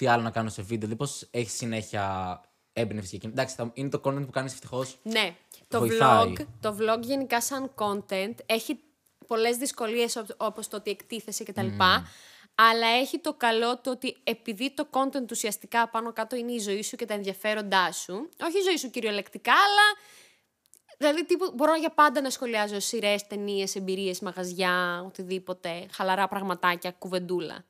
τι 0.01 0.07
άλλο 0.07 0.23
να 0.23 0.31
κάνω 0.31 0.49
σε 0.49 0.63
βίντεο. 0.63 0.89
Δηλαδή, 0.89 0.97
πώς 0.97 1.29
έχεις 1.31 1.53
συνέχεια 1.53 2.41
έμπνευση 2.73 3.09
για 3.09 3.19
εκείνο. 3.19 3.33
Εντάξει, 3.33 3.55
θα- 3.55 3.71
είναι 3.75 3.89
το 3.89 4.01
content 4.05 4.25
που 4.27 4.31
κάνεις 4.31 4.53
ευτυχώς. 4.53 4.99
Ναι, 5.03 5.35
το 5.69 5.79
Βοηθάει. 5.79 6.33
vlog, 6.39 6.47
το 6.61 6.77
vlog 6.81 7.01
γενικά 7.03 7.41
σαν 7.41 7.75
content 7.75 8.35
έχει 8.47 8.81
πολλές 9.27 9.57
δυσκολίες 9.57 10.17
οπ- 10.17 10.31
όπως 10.43 10.69
το 10.69 10.77
ότι 10.77 10.91
εκτίθεσαι 10.91 11.45
κτλ. 11.45 11.67
Αλλά 12.55 12.87
έχει 12.87 13.19
το 13.19 13.35
καλό 13.35 13.79
το 13.81 13.91
ότι 13.91 14.17
επειδή 14.25 14.75
το 14.75 14.89
content 14.91 15.31
ουσιαστικά 15.31 15.89
πάνω 15.89 16.13
κάτω 16.13 16.37
είναι 16.37 16.53
η 16.53 16.59
ζωή 16.59 16.83
σου 16.83 16.97
και 16.97 17.05
τα 17.07 17.15
ενδιαφέροντά 17.15 17.93
σου, 17.93 18.29
όχι 18.43 18.59
η 18.59 18.63
ζωή 18.63 18.77
σου 18.77 18.91
κυριολεκτικά, 18.91 19.53
αλλά 19.53 19.99
Δηλαδή, 20.99 21.25
τύπου, 21.27 21.53
μπορώ 21.55 21.75
για 21.75 21.91
πάντα 21.91 22.21
να 22.21 22.31
σχολιάζω 22.31 22.81
σειρές, 22.81 23.27
ταινίες, 23.27 23.75
εμπειρίες, 23.77 24.21
μαγαζιά, 24.21 25.03
οτιδήποτε, 25.07 25.87
χαλαρά 25.93 26.29
πραγματάκια, 26.29 26.91
κουβεντούλα. 26.91 27.65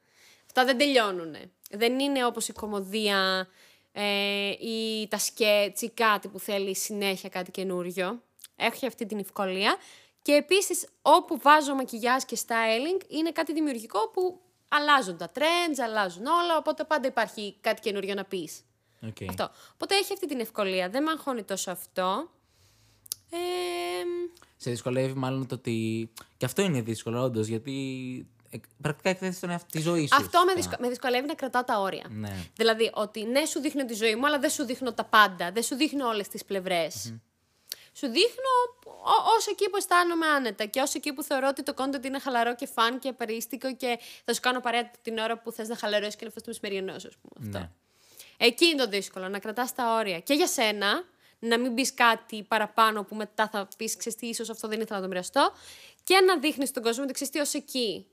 Αυτά 0.47 0.64
δεν 0.64 0.79
τελειώνουν. 0.79 1.35
Δεν 1.71 1.99
είναι 1.99 2.27
όπως 2.27 2.49
η 2.49 2.53
κομμωδία 2.53 3.49
ε, 3.93 4.49
ή 4.51 5.09
τα 5.09 5.19
σκέτς 5.19 5.83
ή 5.83 5.91
κάτι 5.91 6.29
που 6.29 6.39
θέλει 6.39 6.77
συνέχεια 6.77 7.29
κάτι 7.29 7.51
καινούριο. 7.51 8.23
Έχει 8.57 8.87
αυτή 8.87 9.07
την 9.07 9.19
ευκολία. 9.19 9.77
Και 10.23 10.33
επίσης, 10.33 10.89
όπου 11.03 11.39
βάζω 11.39 11.75
μακιγιάζ 11.75 12.23
και 12.23 12.39
styling, 12.47 13.05
είναι 13.09 13.33
κάτι 13.33 13.53
δημιουργικό 13.53 14.09
που 14.09 14.41
αλλάζουν 14.69 15.17
τα 15.17 15.33
trends, 15.35 15.79
αλλάζουν 15.85 16.27
όλα, 16.27 16.57
οπότε 16.59 16.85
πάντα 16.85 17.09
υπάρχει 17.09 17.57
κάτι 17.61 17.81
καινούριο 17.81 18.15
να 18.15 18.25
πεις. 18.25 18.61
Okay. 19.07 19.27
Αυτό. 19.29 19.51
Οπότε 19.73 19.95
έχει 19.95 20.13
αυτή 20.13 20.27
την 20.27 20.41
ευκολία. 20.41 20.89
Δεν 20.89 21.03
με 21.03 21.11
αγχώνει 21.11 21.43
τόσο 21.43 21.71
αυτό. 21.71 22.31
Ε, 23.31 23.39
Σε 24.57 24.71
δυσκολεύει 24.71 25.15
μάλλον 25.15 25.47
το 25.47 25.55
ότι. 25.55 26.11
Και 26.37 26.45
αυτό 26.45 26.63
είναι 26.63 26.81
δύσκολο, 26.83 27.23
όντως, 27.23 27.47
γιατί 27.47 27.77
ε, 28.39 28.39
πρακτικά 28.83 29.09
εκθέτει 29.11 29.37
τον 29.41 29.51
εαυτό 29.51 29.67
της 29.71 29.83
ζωής 29.83 30.09
σου. 30.09 30.17
αυτό 30.17 30.39
με, 30.39 30.45
ουσιαστικά. 30.45 30.55
δυσκο- 30.69 30.83
με 30.83 30.89
δυσκολεύει 30.89 31.27
να 31.27 31.35
κρατάω 31.35 31.65
τα 31.65 31.79
όρια. 31.81 32.05
Ναι. 32.09 32.37
Δηλαδή, 32.57 32.91
ότι 32.95 33.23
ναι, 33.25 33.45
σου 33.45 33.61
δείχνω 33.61 33.85
τη 33.85 33.95
ζωή 33.95 34.15
μου, 34.17 34.27
αλλά 34.27 34.39
δεν 34.39 34.51
σου 34.51 34.65
δείχνω 34.65 34.93
τα 34.93 35.05
πάντα. 35.05 35.53
Δεν 35.53 35.63
σου 35.63 35.75
δείχνω 35.75 36.07
όλες 36.09 36.29
τις 36.29 36.45
πλευρε 36.45 36.87
Σου 37.93 38.07
δείχνω 38.07 38.51
ό- 38.85 39.35
όσο 39.37 39.51
εκεί 39.51 39.71
που 39.71 39.77
αισθάνομαι 39.77 40.27
άνετα 40.27 40.65
και 40.65 40.81
όσο 40.81 40.93
εκεί 40.97 41.13
που 41.13 41.23
θεωρώ 41.23 41.49
ότι 41.49 41.63
το 41.63 41.75
content 41.77 42.05
είναι 42.05 42.19
χαλαρό 42.19 42.55
και 42.55 42.67
φαν 42.67 42.99
και 42.99 43.13
περίστικο 43.13 43.75
και 43.77 43.99
θα 44.25 44.35
σου 44.35 44.41
κάνω 44.41 44.61
παρέα 44.61 44.91
την 45.03 45.19
ώρα 45.19 45.39
που 45.39 45.53
θες 45.53 45.69
να 45.69 45.77
χαλαρώσεις 45.77 46.17
και 46.17 46.25
να 46.25 46.31
φας 46.31 46.43
το 46.43 46.49
μεσημεριανό 46.49 46.99
σου, 46.99 47.09
ας 47.09 47.15
πούμε. 47.21 47.47
Αυτό. 47.47 47.59
Ναι. 47.59 47.71
Εκεί 48.47 48.67
είναι 48.67 48.83
το 48.85 48.89
δύσκολο, 48.89 49.29
να 49.29 49.39
κρατάς 49.39 49.75
τα 49.75 49.95
όρια. 49.95 50.21
Και 50.21 50.35
για 50.35 50.47
σένα, 50.47 51.05
να 51.39 51.59
μην 51.59 51.75
πεις 51.75 51.95
κάτι 51.95 52.43
παραπάνω 52.43 53.05
που 53.05 53.15
μετά 53.15 53.49
θα 53.49 53.69
πεις, 53.77 53.97
ξέρεις 53.97 54.19
τι, 54.19 54.27
ίσως 54.27 54.51
αυτό 54.51 54.69
δεν 54.69 54.81
ήθελα 54.81 54.97
να 54.99 55.03
το 55.05 55.09
μοιραστώ. 55.11 55.53
Και 56.05 56.21
να 56.21 56.39
δείχνεις 56.39 56.71
τον 56.71 56.83
κόσμο 56.83 57.03
ότι 57.03 57.13
ξέρεις 57.13 57.33
τι, 57.33 57.39
ως 57.41 57.55
εκεί. 57.55 58.07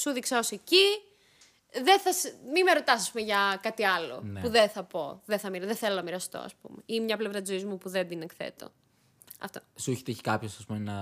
Σου 0.00 0.10
δείξα 0.10 0.38
ως 0.38 0.50
εκεί. 0.50 0.84
Δεν 1.84 2.00
θα, 2.00 2.12
σ- 2.12 2.34
μην 2.52 2.64
με 2.64 2.72
ρωτάς, 2.72 3.12
για 3.14 3.58
κάτι 3.62 3.84
άλλο 3.84 4.20
Ναι. 4.24 4.40
που 4.40 4.48
δεν 4.48 4.68
θα 4.68 4.84
πω. 4.84 5.22
Δεν, 5.24 5.38
θα, 5.38 5.50
μοιρα- 5.50 5.66
δεν 5.66 5.76
θέλω 5.76 5.94
να 5.94 6.02
μοιραστώ, 6.02 6.38
ας 6.38 6.54
πούμε. 6.54 6.82
Ή 6.86 7.00
μια 7.00 7.16
πλευρά 7.16 7.40
της 7.40 7.48
ζωής 7.50 7.64
μου 7.64 7.78
που 7.78 7.88
δεν 7.88 8.08
την 8.08 8.22
εκθέτω. 8.22 8.72
Αυτό. 9.40 9.60
Σου 9.76 9.90
έχει 9.90 10.02
τύχει 10.02 10.20
κάποιος 10.20 10.64
να 10.68 10.94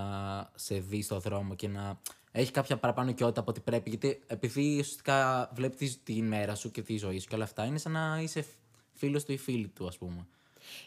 σε 0.55 0.75
δει 0.75 1.01
στο 1.01 1.19
δρόμο 1.19 1.55
και 1.55 1.67
να 1.67 1.99
έχει 2.31 2.51
κάποια 2.51 2.77
παραπάνω 2.77 3.09
οικειότητα 3.09 3.39
από 3.39 3.49
ό,τι 3.51 3.59
πρέπει; 3.59 3.89
Γιατί 3.89 4.23
επειδή 4.27 4.79
ουσιαστικά 4.79 5.49
βλέπεις 5.53 6.03
τη, 6.03 6.13
τη 6.13 6.21
μέρα 6.21 6.55
σου 6.55 6.71
και 6.71 6.81
τη 6.81 6.97
ζωή 6.97 7.19
σου 7.19 7.27
και 7.27 7.35
όλα 7.35 7.43
αυτά, 7.43 7.63
είναι 7.65 7.77
σαν 7.77 7.91
να 7.91 8.19
είσαι 8.21 8.45
φίλος 8.93 9.23
του 9.25 9.31
ή 9.31 9.37
φίλη 9.37 9.67
του, 9.67 9.87
ας 9.87 9.97
πούμε. 9.97 10.27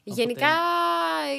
Γενικά, 0.03 0.49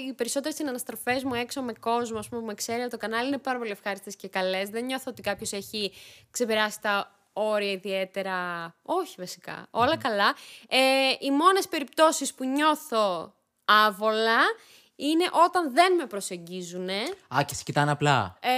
οι 0.08 0.14
περισσότερες 0.14 0.56
συναναστροφές 0.56 1.24
μου 1.24 1.34
έξω 1.34 1.62
με 1.62 1.74
κόσμο 1.74 2.18
ας 2.18 2.30
πούμε, 2.30 2.42
που 2.42 2.48
με 2.48 2.54
ξέρει 2.54 2.82
από 2.82 2.90
το 2.90 2.98
κανάλι 2.98 3.28
είναι 3.28 3.38
πάρα 3.38 3.58
πολύ 3.58 3.72
ευχάριστες 3.72 4.16
και 4.16 4.28
καλές. 4.28 4.70
Δεν 4.70 4.86
νιώθω 4.86 5.12
ότι 5.12 5.22
κάποιος 5.22 5.52
έχει 5.52 5.94
ξεπεράσει 6.32 6.82
τα 6.82 7.12
όρια 7.34 7.72
ιδιαίτερα. 7.72 8.66
Όχι, 8.82 9.16
βασικά. 9.18 9.68
Όλα 9.72 9.98
καλά. 9.98 10.36
Ε, 10.68 10.78
οι 11.20 11.32
μόνες 11.32 11.68
περιπτώσεις 11.68 12.34
που 12.34 12.46
νιώθω 12.46 13.34
άβολα 13.66 14.40
είναι 14.96 15.26
όταν 15.46 15.74
δεν 15.74 15.96
με 15.96 16.06
προσεγγίζουν. 16.06 16.90
Α, 17.36 17.44
και 17.46 17.54
σε 17.54 17.64
κοιτάνε 17.64 17.92
απλά. 17.92 18.38
Ε, 18.40 18.50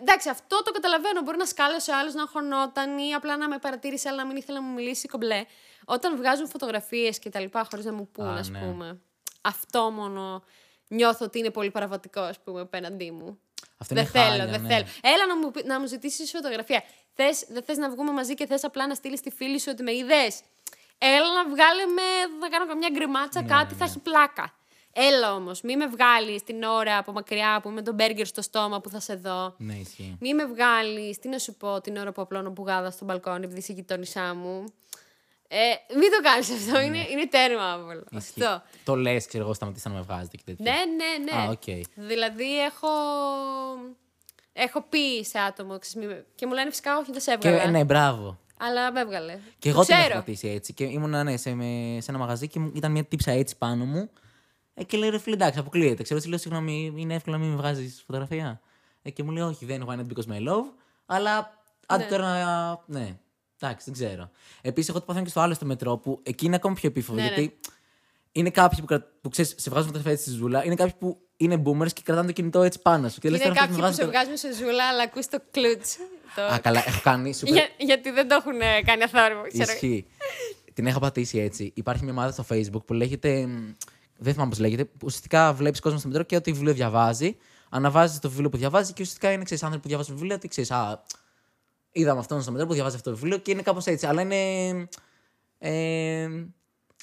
εντάξει, 0.00 0.28
αυτό 0.28 0.62
το 0.62 0.70
καταλαβαίνω. 0.70 1.22
Μπορεί 1.22 1.36
να 1.36 1.44
σκάλεσε 1.44 1.90
ο 1.90 1.98
άλλο 1.98 2.10
να 2.14 2.26
χωνόταν 2.26 2.98
ή 2.98 3.14
απλά 3.14 3.36
να 3.36 3.48
με 3.48 3.58
παρατήρησε, 3.58 4.08
αλλά 4.08 4.22
να 4.22 4.26
μην 4.26 4.36
ήθελε 4.36 4.58
να 4.58 4.64
μου 4.64 4.74
μιλήσει 4.74 5.08
κομπλέ. 5.08 5.44
Όταν 5.84 6.16
βγάζουν 6.16 6.48
φωτογραφίες 6.48 7.18
και 7.18 7.30
τα 7.30 7.40
λοιπά, 7.40 7.66
χωρίς 7.70 7.84
να 7.84 7.92
μου 7.92 8.08
πούν, 8.08 8.26
Α, 8.26 8.38
ας 8.38 8.48
ναι. 8.48 8.58
πούμε. 8.58 9.00
Αυτό 9.40 9.90
μόνο 9.90 10.42
νιώθω 10.88 11.24
ότι 11.24 11.38
είναι 11.38 11.50
πολύ 11.50 11.70
παραβατικό, 11.70 12.20
ας 12.20 12.38
πούμε, 12.40 12.60
απέναντί 12.60 13.10
μου. 13.10 13.38
Αυτό 13.78 13.94
δεν 13.94 14.02
είναι 14.04 14.12
θέλω, 14.12 14.28
χάλια, 14.28 14.46
δεν 14.46 14.60
ναι. 14.60 14.68
θέλω. 14.68 14.86
Έλα 15.00 15.26
να 15.26 15.36
μου, 15.36 15.50
πει- 15.50 15.64
να 15.64 15.80
μου 15.80 15.86
ζητήσεις 15.86 16.30
φωτογραφία. 16.30 16.82
Θες, 17.14 17.44
δεν 17.48 17.62
θες 17.62 17.76
να 17.76 17.90
βγούμε 17.90 18.12
μαζί 18.12 18.34
και 18.34 18.46
θες 18.46 18.64
απλά 18.64 18.86
να 18.86 18.94
στείλεις 18.94 19.20
τη 19.20 19.30
φίλη 19.30 19.60
σου 19.60 19.68
ότι 19.72 19.82
με 19.82 19.92
είδες; 19.92 20.40
Έλα 20.98 21.32
ναι 21.34 21.48
βγάλε 21.50 21.86
με. 21.86 22.02
Θα 22.40 22.48
κάνω 22.48 22.66
καμιά 22.66 22.88
γκριμάτσα, 22.92 23.40
Ναι, 23.42 23.48
κάτι 23.48 23.74
θα 23.74 23.84
έχει 23.84 23.98
πλάκα. 23.98 24.54
Έλα 24.98 25.34
όμως, 25.34 25.60
μη 25.60 25.76
με 25.76 25.86
βγάλεις 25.86 26.42
την 26.42 26.62
ώρα 26.62 26.98
από 26.98 27.12
μακριά 27.12 27.60
που 27.62 27.68
είμαι 27.68 27.82
το 27.82 27.94
μπέργκερ 27.94 28.26
στο 28.26 28.42
στόμα 28.42 28.80
που 28.80 28.88
θα 28.88 29.00
σε 29.00 29.14
δω. 29.14 29.54
Ναι, 29.58 29.74
ισχύει. 29.74 30.16
Μη 30.20 30.34
με 30.34 30.46
βγάλεις, 30.46 31.18
τι 31.18 31.28
να 31.28 31.38
σου 31.38 31.54
πω, 31.54 31.80
την 31.80 31.96
ώρα 31.96 32.12
που 32.12 32.22
απλώνω 32.22 32.50
μπουγάδα 32.50 32.90
στο 32.90 33.04
μπαλκόνι 33.04 33.44
επειδή 33.44 33.60
είσαι 33.60 33.72
η 33.72 33.74
γειτόνισσά 33.74 34.34
μου. 34.34 34.64
Ε, 35.48 35.94
μην 35.94 36.10
το 36.10 36.20
κάνεις 36.22 36.50
αυτό, 36.50 36.80
είναι, 36.80 36.98
είναι 37.10 37.26
τέρμα 37.28 37.72
άβολο. 37.72 38.04
Ναι. 38.10 38.18
Ισχύει. 38.18 38.44
Αυτό. 38.44 38.62
Το 38.84 38.94
λες, 38.96 39.26
ξέρω 39.26 39.44
εγώ, 39.44 39.54
σταματήστε 39.54 39.88
να 39.88 39.94
με 39.94 40.00
βγάζετε 40.00 40.36
και 40.36 40.42
τέτοια. 40.46 40.64
Ναι, 40.72 40.78
ναι, 40.94 41.32
ναι. 41.32 41.46
Α, 41.46 41.50
οκ. 41.50 41.84
Δηλαδή 41.94 42.60
έχω. 42.64 42.88
Έχω 44.52 44.82
πει 44.88 45.24
σε 45.24 45.38
άτομο 45.38 45.78
ξέρεις, 45.78 46.06
μη 46.08 46.14
με- 46.14 46.26
και 46.34 46.46
μου 46.46 46.52
λένε 46.52 46.70
φυσικά 46.70 46.98
όχι, 46.98 47.12
δεν 47.12 47.20
σε 47.20 47.36
Και, 47.36 47.48
έβγαλα. 47.48 47.68
ε, 47.68 47.70
ναι, 47.70 47.84
μπράβο. 47.84 48.38
Αλλά 48.58 48.92
με 48.92 49.00
έβγαλε. 49.00 49.38
Και 49.58 49.68
Το 49.72 49.74
εγώ 49.76 49.84
την 49.84 49.94
έχω 49.94 50.02
ξέρω. 50.02 50.18
πατήσει 50.18 50.48
έτσι. 50.48 50.72
Και 50.72 50.84
ήμουν 50.84 51.24
ναι, 51.24 51.36
σε, 51.36 51.54
με- 51.54 51.98
σε 52.00 52.10
ένα 52.10 52.18
μαγαζί 52.18 52.48
και 52.48 52.58
μου- 52.58 52.72
ήταν 52.74 52.92
μια 52.92 53.04
τύψα 53.04 53.30
έτσι 53.30 53.56
πάνω 53.56 53.84
μου. 53.84 54.10
Ε, 54.74 54.84
και 54.84 54.96
λέει 54.96 55.08
ρε 55.08 55.18
φίλε, 55.18 55.34
εντάξει, 55.34 55.58
αποκλείεται. 55.58 56.02
Ξέρω, 56.02 56.16
έτσι 56.18 56.28
λέω, 56.30 56.38
συγγνώμη, 56.38 56.92
είναι 56.96 57.14
εύκολο 57.14 57.36
να 57.36 57.42
μην 57.42 57.50
με 57.52 57.56
βγάζεις 57.56 58.02
φωτογραφία. 58.06 58.60
Ε, 59.02 59.10
και 59.10 59.22
μου 59.22 59.30
λέει, 59.30 59.42
Όχι, 59.42 59.64
δεν 59.64 59.80
έχω 59.80 59.92
ένα 59.92 60.06
because 60.08 60.32
my 60.32 60.48
love. 60.48 60.64
Αλλά 61.06 61.62
άντε 61.86 62.04
Ναι. 62.04 62.10
τώρα 62.10 62.44
να. 62.44 62.80
Ναι, 62.86 63.16
εντάξει, 63.60 63.90
δεν 63.90 63.94
ξέρω. 63.94 64.30
Επίσης, 64.62 64.88
εγώ 64.88 64.98
το 64.98 65.04
παθαίνω 65.04 65.24
και 65.24 65.30
στο 65.30 65.40
άλλο 65.40 65.54
στο 65.54 65.64
μετρό 65.66 65.96
που 65.96 66.20
εκεί 66.22 66.46
είναι 66.46 66.56
ακόμη 66.56 66.74
πιο 66.74 66.88
επίφοβο. 66.88 67.18
Ναι, 67.18 67.24
ναι. 67.24 67.28
γιατί 67.34 67.58
είναι 68.32 68.50
κάποιοι 68.50 68.80
που, 68.80 68.86
κρα... 68.86 69.06
που 69.20 69.28
ξέρεις, 69.28 69.54
σε 69.56 69.70
βγάζουν 69.70 69.86
φωτογραφία 69.86 70.12
έτσι 70.12 70.28
στη 70.30 70.38
ζούλα, 70.38 70.64
είναι 70.64 70.74
κάποιοι 70.74 70.94
που 70.98 71.20
είναι 71.36 71.62
boomers 71.64 71.92
και 71.92 72.00
κρατάνε 72.04 72.26
το 72.26 72.32
κινητό 72.32 72.62
έτσι 72.62 72.78
πάνω 72.82 73.08
σου. 73.08 73.20
Και 73.20 73.30
λες, 73.30 73.40
Είναι 73.40 73.48
τώρα 73.48 73.60
αυτός 73.64 73.76
κάποιοι 73.76 73.92
με 73.92 73.98
που 73.98 74.10
βγάζει 74.10 74.22
σε 74.22 74.28
το- 74.28 74.34
βγάζουν 74.36 74.36
σε 74.36 74.64
ζούλα, 74.64 74.88
αλλά 74.88 75.02
ακούς 75.02 75.26
το 75.26 75.38
κλουτς. 75.50 75.96
Το... 76.34 76.42
Α, 76.42 76.58
καλά, 76.58 76.82
έχω 76.86 77.00
κάνει 77.02 77.34
super 77.40 77.46
Για- 77.52 77.68
γιατί 77.78 78.10
δεν 78.10 78.28
το 78.28 78.34
έχουν 78.34 78.60
ε, 78.60 78.82
κάνει 78.82 79.02
αθόρυβο. 79.02 79.42
ξέρω. 79.48 79.72
Ισχύει. 79.72 80.06
Την 80.74 80.86
έχω 80.86 80.98
πατήσει 80.98 81.38
έτσι. 81.38 81.72
Υπάρχει 81.74 82.02
μια 82.02 82.12
ομάδα 82.12 82.32
στο 82.32 82.44
Facebook 82.50 82.84
που 82.86 82.92
λέγεται. 82.92 83.46
μ, 83.46 83.72
Δεν 84.16 84.32
θυμάμαι 84.32 84.50
πώς 84.50 84.58
λέγεται. 84.58 84.84
που 84.84 84.96
Ουσιαστικά 85.04 85.52
βλέπεις 85.52 85.80
κόσμο 85.80 85.98
στο 85.98 86.08
μετρό 86.08 86.22
και 86.22 86.36
ό,τι 86.36 86.52
βιβλίο 86.52 86.72
διαβάζει. 86.72 87.36
Αναβάζεις 87.68 88.18
το 88.18 88.28
βιβλίο 88.30 88.48
που 88.48 88.56
διαβάζει 88.56 88.92
και 88.92 89.02
ουσιαστικά 89.02 89.32
είναι 89.32 89.44
ξέρεις 89.44 89.62
άνθρωποι 89.62 89.82
που 89.82 89.88
διαβάζουν 89.88 90.14
βιβλία. 90.16 90.34
Ότι 90.36 90.48
ξέρεις, 90.48 90.70
Α, 90.70 91.02
είδαμε 92.00 92.18
αυτόν 92.20 92.42
στο 92.42 92.50
μετρό 92.52 92.66
που 92.66 92.72
διαβάζει 92.72 92.96
αυτό 92.96 93.10
το 93.10 93.16
βιβλίο 93.16 93.38
και 93.38 93.50
είναι 93.50 93.62
κάπως 93.62 93.86
έτσι. 93.86 94.06
Αλλά 94.06 94.20
είναι. 94.20 94.88
Ε, 95.58 96.28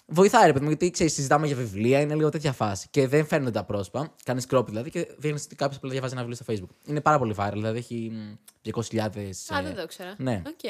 βοηθάει, 0.05 0.45
ρε 0.45 0.51
παιδί 0.53 0.63
μου, 0.63 0.69
γιατί 0.69 0.91
ξέρεις, 0.91 1.13
συζητάμε 1.13 1.47
για 1.47 1.55
βιβλία, 1.55 1.99
είναι 1.99 2.15
λίγο 2.15 2.29
τέτοια 2.29 2.51
φάση. 2.51 2.87
Και 2.91 3.07
δεν 3.07 3.25
φαίνονται 3.25 3.51
τα 3.51 3.63
πρόσωπα. 3.63 4.15
Κάνεις 4.23 4.45
κρόπ 4.45 4.67
δηλαδή 4.67 4.89
και 4.89 5.07
βγαίνεις 5.17 5.43
ότι 5.43 5.55
κάποιος 5.55 5.79
που 5.79 5.89
διαβάζει 5.89 6.13
ένα 6.13 6.23
βιβλίο 6.25 6.43
στο 6.43 6.53
Facebook. 6.53 6.89
Είναι 6.89 7.01
πάρα 7.01 7.17
πολύ 7.17 7.35
viral, 7.37 7.51
δηλαδή 7.53 7.77
έχει 7.77 8.11
μ, 8.13 8.33
200.000. 8.73 8.97
Α, 8.97 9.59
ε, 9.59 9.63
δεν 9.63 9.75
το 9.75 9.81
ήξερα. 9.81 10.15
ναι. 10.17 10.41
Οκ. 10.47 10.63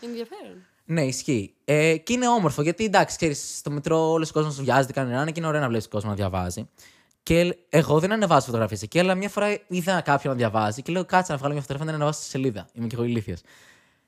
Ενδιαφέρον. 0.00 0.64
ναι, 0.84 1.04
ισχύει. 1.04 1.54
Ε, 1.64 1.96
και 1.96 2.12
είναι 2.12 2.28
όμορφο 2.28 2.62
γιατί 2.62 2.84
εντάξει, 2.84 3.16
ξέρεις, 3.16 3.56
στο 3.58 3.70
μετρό 3.70 4.10
όλος 4.10 4.30
ο 4.30 4.32
κόσμος 4.32 4.60
βιάζεται 4.62 4.92
κανέναν 4.92 5.26
και 5.26 5.32
είναι 5.36 5.46
ωραίο 5.46 5.60
να 5.60 5.68
βλέπεις 5.68 5.88
κόσμο 5.88 6.10
να 6.10 6.16
διαβάζει. 6.16 6.68
Και 7.26 7.56
εγώ 7.68 7.98
δεν 8.00 8.12
ανεβάζω 8.12 8.46
φωτογραφίες 8.46 8.82
εκεί, 8.82 8.98
αλλά 8.98 9.14
μια 9.14 9.28
φορά 9.28 9.58
είδα 9.66 10.00
κάποιον 10.00 10.32
να 10.32 10.38
διαβάζει 10.38 10.82
και 10.82 10.92
λέω 10.92 11.04
κάτσε 11.04 11.32
να 11.32 11.38
βγάλω 11.38 11.52
μια 11.52 11.62
φωτογραφία 11.62 11.92
να 11.92 11.96
την 11.96 12.02
ανεβάσω 12.02 12.22
στη 12.22 12.30
σελίδα. 12.30 12.68
Είμαι 12.72 12.86
και 12.86 12.94
εγώ 12.94 13.04
ηλίθιος. 13.04 13.40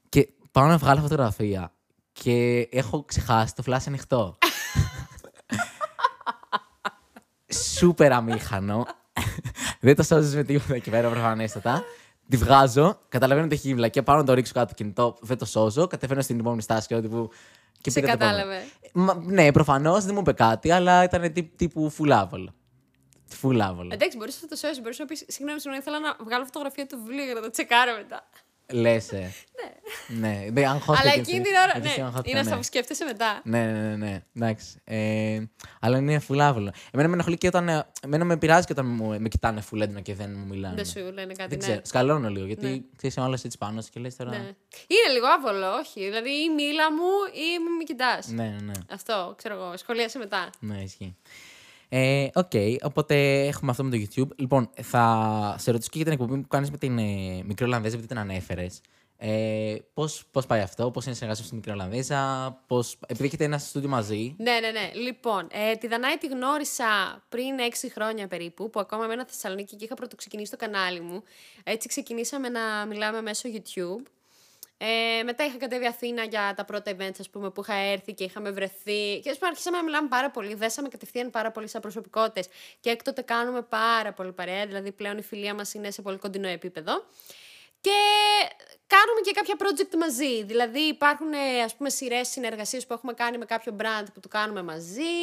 Και 0.09 0.29
πάω 0.53 0.67
να 0.67 0.77
βγάλω 0.77 1.01
φωτογραφία 1.01 1.73
και 2.13 2.69
έχω 2.71 3.05
ξεχάσει 3.05 3.55
το 3.55 3.63
flash 3.67 3.83
ανοιχτό. 3.87 4.39
Σούπερ 7.77 8.13
αμήχανο. 8.13 8.87
δεν 9.81 9.97
το 9.97 10.03
σώζεις 10.03 10.35
με 10.35 10.43
τίποτα 10.43 10.75
εκεί 10.75 10.91
πέρα, 10.91 11.09
προφανέστατα. 11.11 11.83
Τη 12.29 12.37
βγάζω, 12.37 12.99
καταλαβαίνω 13.09 13.47
ότι 13.47 13.55
έχει 13.55 13.75
βλακία, 13.75 14.03
πάω 14.03 14.17
να 14.17 14.25
το 14.25 14.35
ρίξω 14.35 14.53
κάτω 14.53 14.67
το 14.67 14.75
κινητό, 14.75 15.17
δεν 15.21 15.39
το 15.39 15.45
σώζω, 15.45 15.87
κατεβαίνω 15.87 16.21
στην 16.23 16.39
επόμενη 16.39 16.63
στάση 16.63 16.87
και 16.87 16.95
ό,τι 16.95 17.09
που. 17.09 17.31
Και 17.81 17.91
Σε 17.91 18.01
πήγα 18.01 18.17
το 18.17 18.25
επόμενο. 18.25 18.45
κατάλαβε. 18.47 18.67
Μα, 18.93 19.33
ναι, 19.33 19.53
προφανώς 19.53 20.05
δεν 20.05 20.15
μου 20.15 20.21
είπε 20.21 20.33
κάτι, 20.33 20.71
αλλά 20.71 21.05
ήταν 21.05 21.33
τύπου, 21.33 21.55
τύπου 21.57 21.91
φουλάβολο. 23.29 23.65
Φουλάβολο. 23.65 23.91
Εντάξει, 23.93 24.17
μπορείς 24.17 24.43
να 24.43 24.49
το 24.49 24.57
σώσεις. 24.57 24.81
Μπορείς 24.81 24.99
να 24.99 25.05
πεις: 25.05 25.25
Συγγνώμη, 25.29 25.61
συγγνώμη, 25.61 25.79
ήθελα 25.87 25.99
να 26.01 26.17
βγάλω 26.25 26.45
φωτογραφία 26.45 26.87
του 26.87 26.99
βιβλίου 27.05 27.25
για 27.25 27.35
να 27.35 27.41
το 27.41 27.51
τσεκάρω 27.51 27.97
μετά. 27.97 28.29
Λες. 28.73 29.13
Ε. 29.13 29.33
ναι. 30.21 30.47
Ναι, 30.53 30.69
αγχώθηκα 30.69 31.03
Αλλά 31.09 31.15
και 31.15 31.21
εκείνη 31.21 31.39
αυτή. 31.39 31.51
την 31.51 31.59
ώρα. 31.61 31.73
Αυτή 31.85 32.01
Ναι, 32.01 32.05
αγχώθηκα, 32.07 32.31
είναι 32.31 32.39
ναι. 32.41 32.47
αυτό 32.47 32.57
που 32.57 32.63
σκέφτεσαι 32.63 33.05
μετά. 33.05 33.41
Ναι, 33.45 33.65
ναι, 33.65 33.81
ναι, 33.81 33.97
ναι. 33.97 34.23
Εντάξει. 34.37 34.81
Ε, 34.85 35.43
αλλά 35.81 35.99
είναι 35.99 36.19
φουλάβολο. 36.19 36.73
Εμένα 36.91 37.09
με 37.09 37.15
ενοχλεί 37.15 37.39
και 37.39 37.47
όταν. 37.47 37.69
ε, 37.69 37.87
Εμένα 38.03 38.25
με 38.25 38.37
πειράζει 38.37 38.67
και 38.67 38.73
όταν 38.73 38.87
μου, 38.87 39.21
με 39.21 39.29
κοιτάνε 39.29 39.61
φουλ 39.61 39.81
έντονα 39.81 40.01
και 40.01 40.15
δεν 40.15 40.35
μου 40.39 40.47
μιλάνε. 40.47 40.75
Δεν 40.75 40.85
σου 40.87 40.99
λένε 40.99 41.33
κάτι. 41.35 41.41
Ναι. 41.41 41.47
Δεν 41.47 41.49
ναι. 41.59 41.65
ξέρω. 41.65 41.81
Σκαλώνω 41.85 42.29
λίγο 42.29 42.47
γιατί 42.47 42.67
Ναι. 42.67 42.79
ξέρεις 42.97 43.17
ο 43.17 43.23
άλλος 43.23 43.39
έτσι 43.45 43.59
πάνω 43.59 43.81
σου 43.81 43.91
και 43.91 44.01
λες 44.01 44.17
τώρα. 44.17 44.31
Ναι. 44.31 44.37
Είναι 44.87 45.13
λίγο 45.13 45.27
άβολο, 45.27 45.73
όχι. 45.73 46.01
Δηλαδή, 46.05 46.31
ή 46.31 46.51
μίλα 46.51 46.93
μου 46.93 47.11
ή 47.33 47.59
μην 47.65 47.73
με 47.79 47.85
κοιτάς. 47.85 48.27
Ναι, 48.29 48.43
ναι, 48.43 48.61
ναι. 48.65 48.73
Αυτό, 48.91 49.35
ξέρω 49.39 49.55
εγώ. 49.55 49.77
Σχολίασε 49.77 50.19
μετά. 50.19 50.51
Ναι, 50.61 50.83
ισχύει. 50.83 51.17
Ε, 51.89 52.29
Οκ, 52.35 52.53
οπότε 52.83 53.47
έχουμε 53.47 53.71
αυτό 53.71 53.85
με 53.85 53.91
το 53.91 53.97
YouTube. 53.97 54.29
Λοιπόν, 54.37 54.71
θα 54.83 55.55
σε 55.59 55.71
ρωτήσω 55.71 55.91
και 55.91 55.97
για 55.97 56.05
την 56.05 56.15
εκπομπή 56.21 56.41
που 56.41 56.49
κάνεις 56.49 56.71
με 56.71 56.77
την 56.79 56.99
ε, 56.99 57.43
μικρή 57.45 57.65
Ολλανδέζα, 57.65 57.95
επειδή 57.95 58.09
την 58.09 58.19
ανέφερες. 58.19 58.81
Ε, 59.21 59.77
πώς, 59.95 60.25
πώς 60.31 60.47
πάει 60.47 60.61
αυτό, 60.61 60.91
πώς 60.91 61.05
είναι 61.05 61.13
η 61.13 61.17
συνεργασία 61.17 61.45
σου 61.45 61.49
στη 61.49 61.55
μικρή 61.55 61.71
Ολλανδέζα, 61.73 62.53
πώς, 62.67 62.97
επειδή 63.07 63.27
έχετε 63.27 63.45
ένα 63.45 63.59
στούντιο 63.59 63.89
μαζί. 63.89 64.35
Ναι, 64.39 64.59
ναι, 64.61 64.71
ναι. 64.71 64.91
Λοιπόν, 64.95 65.47
ε, 65.51 65.75
τη 65.75 65.87
Δανάη 65.87 66.17
τη 66.19 66.27
γνώρισα 66.27 66.87
πριν 67.29 67.57
6 67.71 67.89
χρόνια 67.95 68.29
περίπου, 68.29 68.71
που 68.71 68.81
ακόμα 68.81 69.05
έμενα 69.05 69.25
Θεσσαλονίκη 69.27 69.77
και 69.77 69.85
είχα 69.85 69.95
πρωτοξεκινήσει 69.95 70.51
το 70.51 70.57
κανάλι 70.57 71.01
μου. 71.01 71.23
Έτσι 71.65 71.89
ξεκινήσαμε 71.89 72.49
να 72.49 72.87
μιλάμε 72.87 73.23
μέσω 73.23 73.49
YouTube. 73.53 74.03
Ε, 74.81 75.23
μετά 75.23 75.45
είχα 75.45 75.57
κατέβει 75.57 75.87
Αθήνα 75.87 76.25
για 76.25 76.55
τα 76.57 76.65
πρώτα 76.65 76.93
events 76.97 77.17
ας 77.21 77.31
πούμε, 77.31 77.51
που 77.51 77.61
είχα 77.61 77.75
έρθει 77.75 78.15
και 78.15 78.25
είχαμε 78.25 78.51
βρεθεί. 78.51 79.21
Και 79.23 79.31
ας 79.31 79.37
πούμε, 79.39 79.49
αρχίσαμε 79.49 79.77
να 79.77 79.83
μιλάμε 79.83 80.09
πάρα 80.09 80.31
πολύ. 80.31 80.55
Δέσαμε 80.55 80.89
κατευθείαν 80.89 81.31
πάρα 81.31 81.51
πολύ 81.51 81.69
σαν 81.69 81.81
προσωπικότητες. 81.81 82.49
Και 82.81 82.91
έκτοτε 82.91 83.23
κάνουμε 83.23 83.63
πάρα 83.63 84.13
πολύ 84.13 84.33
παρέα. 84.33 84.67
Δηλαδή 84.67 84.93
πλέον 84.93 85.19
η 85.19 85.23
φιλία 85.23 85.55
μας 85.55 85.75
είναι 85.75 85.91
σε 85.91 86.03
πολύ 86.03 86.17
κοντινό 86.17 86.49
επίπεδο. 86.49 87.05
Και 87.81 87.99
κάνουμε 88.87 89.21
και 89.25 89.33
κάποια 89.33 89.55
project 89.59 89.97
μαζί. 89.99 90.45
Δηλαδή 90.45 90.81
υπάρχουν 90.81 91.33
ε, 91.33 91.63
ας 91.65 91.75
πούμε 91.77 91.91
σειρές 91.91 92.29
συνεργασίες 92.29 92.87
που 92.87 92.93
έχουμε 92.93 93.13
κάνει 93.13 93.39
με 93.39 93.45
κάποιο 93.45 93.77
brand 93.81 94.07
που 94.15 94.21
το 94.21 94.29
κάνουμε 94.29 94.63
μαζί. 94.63 95.17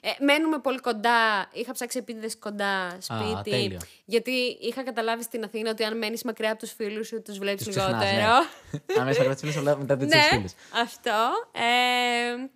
Ε, 0.00 0.24
μένουμε 0.24 0.58
πολύ 0.58 0.78
κοντά. 0.78 1.48
Είχα 1.52 1.72
ψάξει 1.72 1.98
επίτηδες 1.98 2.38
κοντά 2.38 2.96
σπίτι. 3.00 3.50
τέλειο. 3.50 3.78
γιατί 4.04 4.30
είχα 4.60 4.82
καταλάβει 4.82 5.22
στην 5.22 5.44
Αθήνα 5.44 5.70
ότι 5.70 5.84
αν 5.84 5.98
μένεις 5.98 6.22
μακριά 6.22 6.50
από 6.50 6.58
τους 6.58 6.72
φίλους 6.72 7.06
σου 7.06 7.22
τους 7.22 7.38
βλέπεις 7.38 7.64
Τους 7.64 7.76
ξεχνάς, 7.76 8.04
λιγότερο. 8.04 8.32
Ναι. 8.70 9.00
Αν 9.00 9.04
μέσα 9.04 9.22
κρατήσει 9.22 9.40
φίλους, 9.52 9.56
αλλά 9.56 9.76
μετά 9.76 9.96
δεν 9.96 10.08
τους 10.10 10.16
ναι, 10.16 10.28
φίλους. 10.30 10.52
αυτό. 10.82 11.30
Ε, 11.52 12.48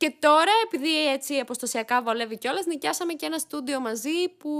και 0.00 0.14
τώρα, 0.18 0.52
επειδή 0.64 1.12
έτσι 1.12 1.34
αποστοσιακά 1.38 2.02
βολεύει 2.02 2.38
κιόλας, 2.38 2.66
νοικιάσαμε 2.66 3.12
και 3.12 3.26
ένα 3.26 3.38
στούντιο 3.38 3.80
μαζί 3.80 4.28
που 4.38 4.50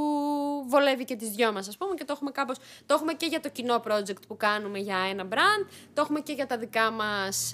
βολεύει 0.66 1.05
και 1.05 1.16
τις 1.16 1.29
δυο 1.31 1.53
μας, 1.53 1.68
ας 1.68 1.76
πούμε, 1.76 1.94
και 1.94 2.05
το 2.05 2.12
έχουμε 2.16 2.31
κάπως, 2.31 2.57
το 2.87 2.94
έχουμε 2.94 3.12
και 3.12 3.26
για 3.26 3.40
το 3.40 3.48
κοινό 3.48 3.83
project 3.87 4.26
που 4.29 4.37
κάνουμε 4.37 4.79
για 4.79 4.98
ένα 5.11 5.29
brand, 5.31 5.66
το 5.94 6.00
έχουμε 6.00 6.20
και 6.20 6.33
για 6.33 6.46
τα 6.46 6.59
δικά 6.59 6.90
μας 6.90 7.53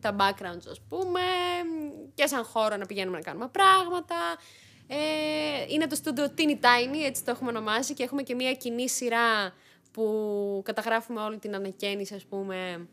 τα 0.00 0.16
backgrounds, 0.18 0.66
ας 0.70 0.80
πούμε, 0.88 1.20
και 2.14 2.26
σαν 2.26 2.44
χώρο 2.44 2.76
να 2.76 2.86
πηγαίνουμε 2.86 3.16
να 3.16 3.22
κάνουμε 3.22 3.48
πράγματα. 3.48 4.16
Ε, 4.86 4.96
είναι 5.68 5.86
το 5.86 5.94
στούντιο 5.94 6.34
Teeny 6.38 6.64
Tiny, 6.64 7.04
έτσι 7.04 7.24
το 7.24 7.30
έχουμε 7.30 7.50
ονομάσει, 7.50 7.94
και 7.94 8.02
έχουμε 8.02 8.22
και 8.22 8.34
μια 8.34 8.52
κοινή 8.54 8.88
σειρά 8.88 9.52
που 9.92 10.62
καταγράφουμε 10.64 11.20
όλη 11.20 11.38
την 11.38 11.54
ανακαίνιση, 11.54 12.14
ας 12.14 12.24
πούμε, 12.24 12.88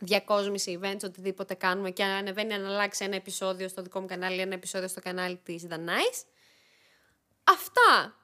διακόσμηση, 0.00 0.78
events, 0.82 1.00
οτιδήποτε 1.04 1.54
κάνουμε 1.54 1.90
και 1.90 2.04
ανεβαίνει 2.04 2.58
να 2.58 2.68
αλλάξει 2.68 3.04
ένα 3.04 3.16
επεισόδιο 3.16 3.68
στο 3.68 3.82
δικό 3.82 4.00
μου 4.00 4.06
κανάλι, 4.06 4.40
ένα 4.40 4.54
επεισόδιο 4.54 4.88
στο 4.88 5.00
κανάλι 5.00 5.40
της 5.44 5.62
Δανάης. 5.62 6.22
Αυτά. 7.44 8.14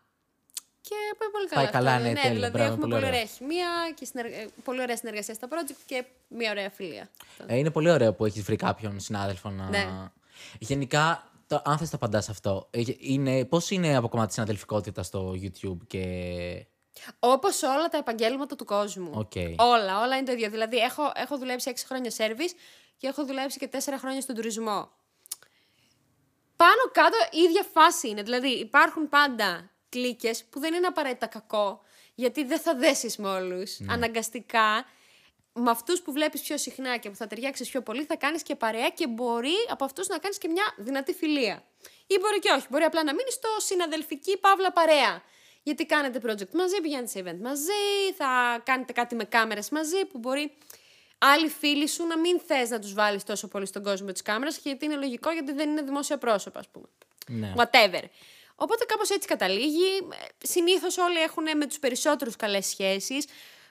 Και 0.81 0.95
πάει 1.19 1.29
πολύ 1.31 1.47
καλά. 1.47 1.63
Πάει 1.63 1.73
καλά, 1.73 1.93
αυτό. 1.93 2.09
ναι, 2.09 2.15
τέλεια, 2.15 2.31
δηλαδή 2.31 2.53
μπράβο, 2.53 2.73
έχουμε 2.73 2.81
πολύ 2.81 2.93
πολύ 2.93 3.05
ωραία. 3.05 3.21
ωραία 3.21 3.27
χημεία 3.37 3.69
και 3.95 4.05
συνεργα... 4.05 4.37
ε, 4.37 4.49
πολύ 4.65 4.81
ωραία 4.81 4.97
συνεργασία 4.97 5.35
στα 5.35 5.49
project 5.51 5.77
και 5.87 6.05
μια 6.29 6.51
ωραία 6.51 6.71
φιλία. 6.71 7.11
Ε, 7.47 7.57
είναι 7.57 7.71
πολύ 7.71 7.91
ωραίο 7.91 8.13
που 8.13 8.25
έχεις 8.25 8.43
βρει 8.43 8.57
κάποιον 8.57 9.01
συνάδελφο 9.01 9.51
να. 9.51 9.69
Ναι. 9.69 9.87
Γενικά, 10.59 11.31
το, 11.47 11.63
αν 11.65 11.79
θες 11.79 11.91
το 11.91 11.97
απαντάς 11.97 12.29
αυτό, 12.29 12.69
ε, 12.71 12.83
είναι, 12.99 13.45
πώς 13.45 13.71
είναι 13.71 13.97
από 13.97 14.09
κομμάτι 14.09 14.27
της 14.27 14.35
συναδελφικότητας 14.35 15.07
στο 15.07 15.35
YouTube 15.43 15.79
και... 15.87 16.05
Όπως 17.19 17.63
όλα 17.63 17.89
τα 17.89 17.99
επαγγέλματα 17.99 18.57
του 18.57 18.65
κόσμου. 18.65 19.11
Οκ. 19.15 19.33
Όλα, 19.57 20.01
όλα 20.01 20.17
είναι 20.17 20.27
το 20.27 20.33
ίδιο. 20.33 20.51
Δηλαδή, 20.51 20.77
έχω, 20.77 21.13
έχω 21.15 21.39
δουλέψει 21.39 21.73
6 21.77 21.85
χρόνια 21.87 22.11
service 22.17 22.55
και 22.97 23.07
έχω 23.07 23.25
δουλέψει 23.25 23.59
και 23.59 23.69
4 23.73 23.79
χρόνια 23.99 24.21
στον 24.21 24.35
τουρισμό. 24.35 24.91
Πάνω 26.57 26.83
κάτω 26.93 27.17
η 27.31 27.39
ίδια 27.39 27.67
φάση 27.73 28.09
είναι. 28.09 28.23
Δηλαδή, 28.23 28.49
υπάρχουν 28.49 29.09
πάντα 29.09 29.71
κλίκες 29.89 30.45
που 30.45 30.61
δεν 30.61 30.75
είναι 30.75 30.87
απαραίτητα 30.87 31.27
κακό, 31.27 31.81
γιατί 32.15 32.45
δεν 32.45 32.61
θα 32.61 32.75
δέσεις 32.75 33.17
με 33.17 33.29
όλους. 33.29 33.79
Αναγκαστικά, 33.89 34.85
με 35.53 35.71
αυτούς 35.71 36.03
που 36.03 36.13
βλέπεις 36.13 36.41
πιο 36.41 36.59
συχνά 36.59 36.97
και 36.97 37.11
που 37.11 37.17
θα 37.17 37.27
ταιριάξεις 37.27 37.71
πιο 37.71 37.83
πολύ, 37.83 38.05
θα 38.05 38.17
κάνεις 38.17 38.43
και 38.43 38.55
παρέα 38.55 38.89
και 38.89 39.07
μπορεί 39.07 39.55
από 39.71 39.85
αυτούς 39.85 40.09
να 40.09 40.19
κάνεις 40.19 40.39
και 40.39 40.49
μια 40.49 40.75
δυνατή 40.77 41.13
φιλία. 41.13 41.65
Ή 42.07 42.19
μπορεί 42.21 42.39
και 42.39 42.51
όχι. 42.57 42.67
Μπορεί 42.71 42.85
απλά 42.85 43.05
να 43.05 43.15
μείνεις 43.15 43.35
στο 43.35 43.49
συναδελφική 43.59 44.39
παύλα 44.39 44.73
παρέα. 44.73 45.23
Γιατί 45.67 45.87
κάνετε 45.87 46.21
project 46.27 46.51
μαζί, 46.53 46.81
πηγαίνετε 46.83 47.07
σε 47.07 47.23
event 47.25 47.39
μαζί, 47.43 48.13
θα 48.17 48.61
κάνετε 48.65 48.93
κάτι 48.93 49.15
με 49.15 49.25
κάμερες 49.25 49.71
μαζί 49.71 50.05
που 50.05 50.19
μπορεί 50.19 50.53
άλλοι 51.19 51.49
φίλοι 51.49 51.89
σου 51.89 52.07
να 52.07 52.19
μην 52.19 52.41
θες 52.41 52.71
να 52.71 52.79
τους 52.79 52.95
βάλεις 52.95 53.25
τόσο 53.25 53.49
πολύ 53.49 53.67
στον 53.67 53.83
κόσμο 53.83 54.13
της 54.13 54.23
κάμερας, 54.23 54.59
γιατί 54.59 54.85
είναι 54.85 54.97
λογικό 54.97 55.31
γιατί 55.31 55.53
δεν 55.53 55.71
είναι 55.71 55.83
δημόσια 55.83 56.19
πρόσωπα, 56.19 56.59
ας 56.59 56.69
πούμε. 56.69 56.87
Ναι. 57.29 57.53
Whatever. 57.57 58.03
Οπότε 58.55 58.85
κάπως 58.85 59.11
έτσι 59.11 59.29
καταλήγει. 59.29 60.09
Συνήθως 60.39 60.99
όλοι 60.99 61.19
έχουν 61.19 61.45
με 61.57 61.67
τους 61.67 61.79
περισσότερους 61.79 62.37
καλές 62.37 62.67
σχέσεις. 62.67 63.27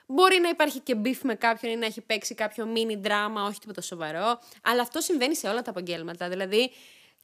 Μπορεί 0.06 0.38
να 0.40 0.48
υπάρχει 0.48 0.80
και 0.80 0.96
beef 1.04 1.18
με 1.22 1.34
κάποιον 1.34 1.72
ή 1.72 1.76
να 1.76 1.86
έχει 1.86 2.00
παίξει 2.00 2.34
κάποιο 2.34 2.72
mini 2.74 2.96
δράμα, 2.98 3.44
όχι 3.44 3.58
τίποτα 3.58 3.80
σοβαρό. 3.80 4.40
Αλλά 4.62 4.82
αυτό 4.82 5.00
συμβαίνει 5.00 5.36
σε 5.36 5.48
όλα 5.48 5.62
τα 5.62 5.70
επαγγέλματα. 5.70 6.28
Δηλαδή 6.28 6.72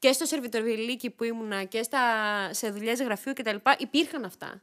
και 0.03 0.13
στο 0.13 0.25
σερβιτοριλίκι 0.25 1.11
που 1.11 1.25
ήμουνα 1.25 1.65
και 1.65 1.83
στα, 1.83 2.01
σε 2.53 2.71
δουλειές 2.71 3.03
γραφείου 3.03 3.33
κτλ. 3.33 3.57
υπήρχαν 3.79 4.25
αυτά. 4.25 4.63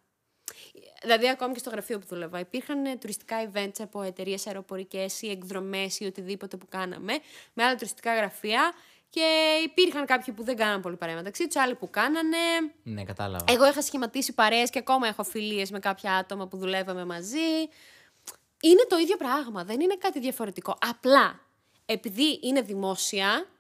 Δηλαδή, 1.02 1.30
ακόμη 1.30 1.54
και 1.54 1.60
στο 1.60 1.69
γραφείο 1.69 1.99
που 1.99 2.06
δούλευα, 2.10 2.39
υπήρχαν 2.39 2.86
ε, 2.86 2.95
τουριστικά 2.95 3.52
events 3.52 3.80
από 3.80 4.02
εταιρείες 4.02 4.47
αεροπορικές 4.47 5.21
ή 5.21 5.30
εκδρομές 5.30 5.99
ή 5.99 6.06
οτιδήποτε 6.06 6.58
που 6.58 6.67
κάναμε 6.69 7.13
με 7.54 7.63
άλλα 7.63 7.75
τουριστικά 7.75 8.15
γραφεία. 8.15 8.73
Και 9.10 9.25
υπήρχαν 9.65 10.06
κάποιοι 10.06 10.34
που 10.34 10.43
δεν 10.43 10.56
κάναν 10.56 10.82
πολύ 10.82 10.95
παρέα 10.95 11.15
μεταξύ 11.15 11.47
τους, 11.47 11.56
άλλοι 11.56 11.75
που 11.75 11.89
κάνανε. 11.89 12.38
Ναι, 12.84 13.04
κατάλαβα. 13.04 13.45
Εγώ 13.47 13.67
είχα 13.67 13.82
σχηματίσει 13.82 14.34
παρέες 14.34 14.69
και 14.69 14.80
ακόμα 14.80 15.08
έχω 15.08 15.23
φιλίες 15.23 15.71
με 15.71 15.80
κάποια 15.80 16.15
άτομα 16.15 16.47
που 16.47 16.58
δουλεύαμε 16.58 17.06
μαζί. 17.06 17.69
Είναι 18.62 18.86
το 18.89 18.97
ίδιο 18.97 19.17
πράγμα, 19.17 19.63
δεν 19.63 19.80
είναι 19.80 19.95
κάτι 19.95 20.19
διαφορετικό. 20.19 20.78
Απλά 20.89 21.39
επειδή 21.86 22.39
είναι 22.41 22.62
δημόσια, 22.62 23.28
ε, 23.38 23.59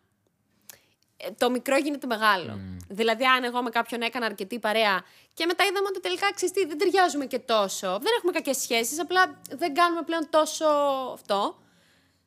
το 1.37 1.49
μικρό 1.49 1.77
γίνεται 1.77 2.07
μεγάλο. 2.07 2.59
Δηλαδή, 2.89 3.25
αν 3.25 3.43
εγώ 3.43 3.63
με 3.63 3.69
κάποιον 3.69 4.01
έκανα 4.01 4.25
αρκετή 4.25 4.59
παρέα 4.59 5.03
και 5.33 5.45
μετά 5.45 5.63
είδαμε 5.63 5.87
ότι 5.89 5.99
τελικά 5.99 6.33
ξέρεις 6.33 6.53
τι, 6.53 6.65
δεν 6.65 6.77
ταιριάζουμε 6.77 7.25
και 7.25 7.39
τόσο. 7.39 7.87
Δεν 7.87 8.13
έχουμε 8.17 8.31
κακές 8.31 8.57
σχέσεις, 8.57 8.99
απλά 8.99 9.39
δεν 9.49 9.73
κάνουμε 9.73 10.01
πλέον 10.01 10.27
τόσο 10.29 10.65
αυτό. 11.13 11.57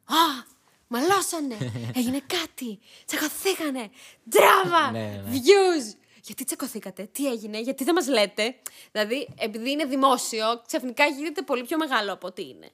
Α, 0.04 0.44
μαλώσανε! 0.86 1.56
Έγινε 1.98 2.20
κάτι! 2.26 2.78
Τσακωθήκανε! 3.06 3.90
Ντράβα! 4.28 4.90
Ναι, 4.90 4.98
ναι. 4.98 5.30
Views! 5.32 5.96
Γιατί 6.22 6.44
τσακωθήκατε, 6.44 7.08
τι 7.12 7.30
έγινε, 7.30 7.60
γιατί 7.60 7.84
δεν 7.84 7.94
μας 7.94 8.08
λέτε; 8.08 8.54
Δηλαδή, 8.92 9.28
επειδή 9.38 9.70
είναι 9.70 9.84
δημόσιο, 9.84 10.62
ξαφνικά 10.66 11.06
γίνεται 11.06 11.42
πολύ 11.42 11.62
πιο 11.62 11.76
μεγάλο 11.76 12.12
από 12.12 12.26
ό,τι 12.26 12.42
είναι. 12.42 12.70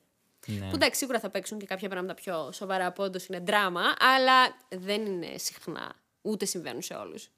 Ναι. 0.47 0.69
Που 0.69 0.75
εντάξει, 0.75 0.99
σίγουρα 0.99 1.21
θα 1.21 1.31
παίξουν 1.31 1.59
και 1.59 1.67
κάποια 1.67 1.89
πράγματα 1.89 2.15
πιο 2.15 2.53
σοβαρά 2.53 2.87
από 2.87 3.03
όντως 3.03 3.27
είναι 3.27 3.39
δράμα, 3.39 3.83
αλλά 3.99 4.57
δεν 4.69 5.07
είναι 5.07 5.39
συχνά. 5.39 5.95
Ούτε 6.23 6.45
συμβαίνουν 6.45 6.83
σε 6.83 6.95
όλους. 6.95 7.29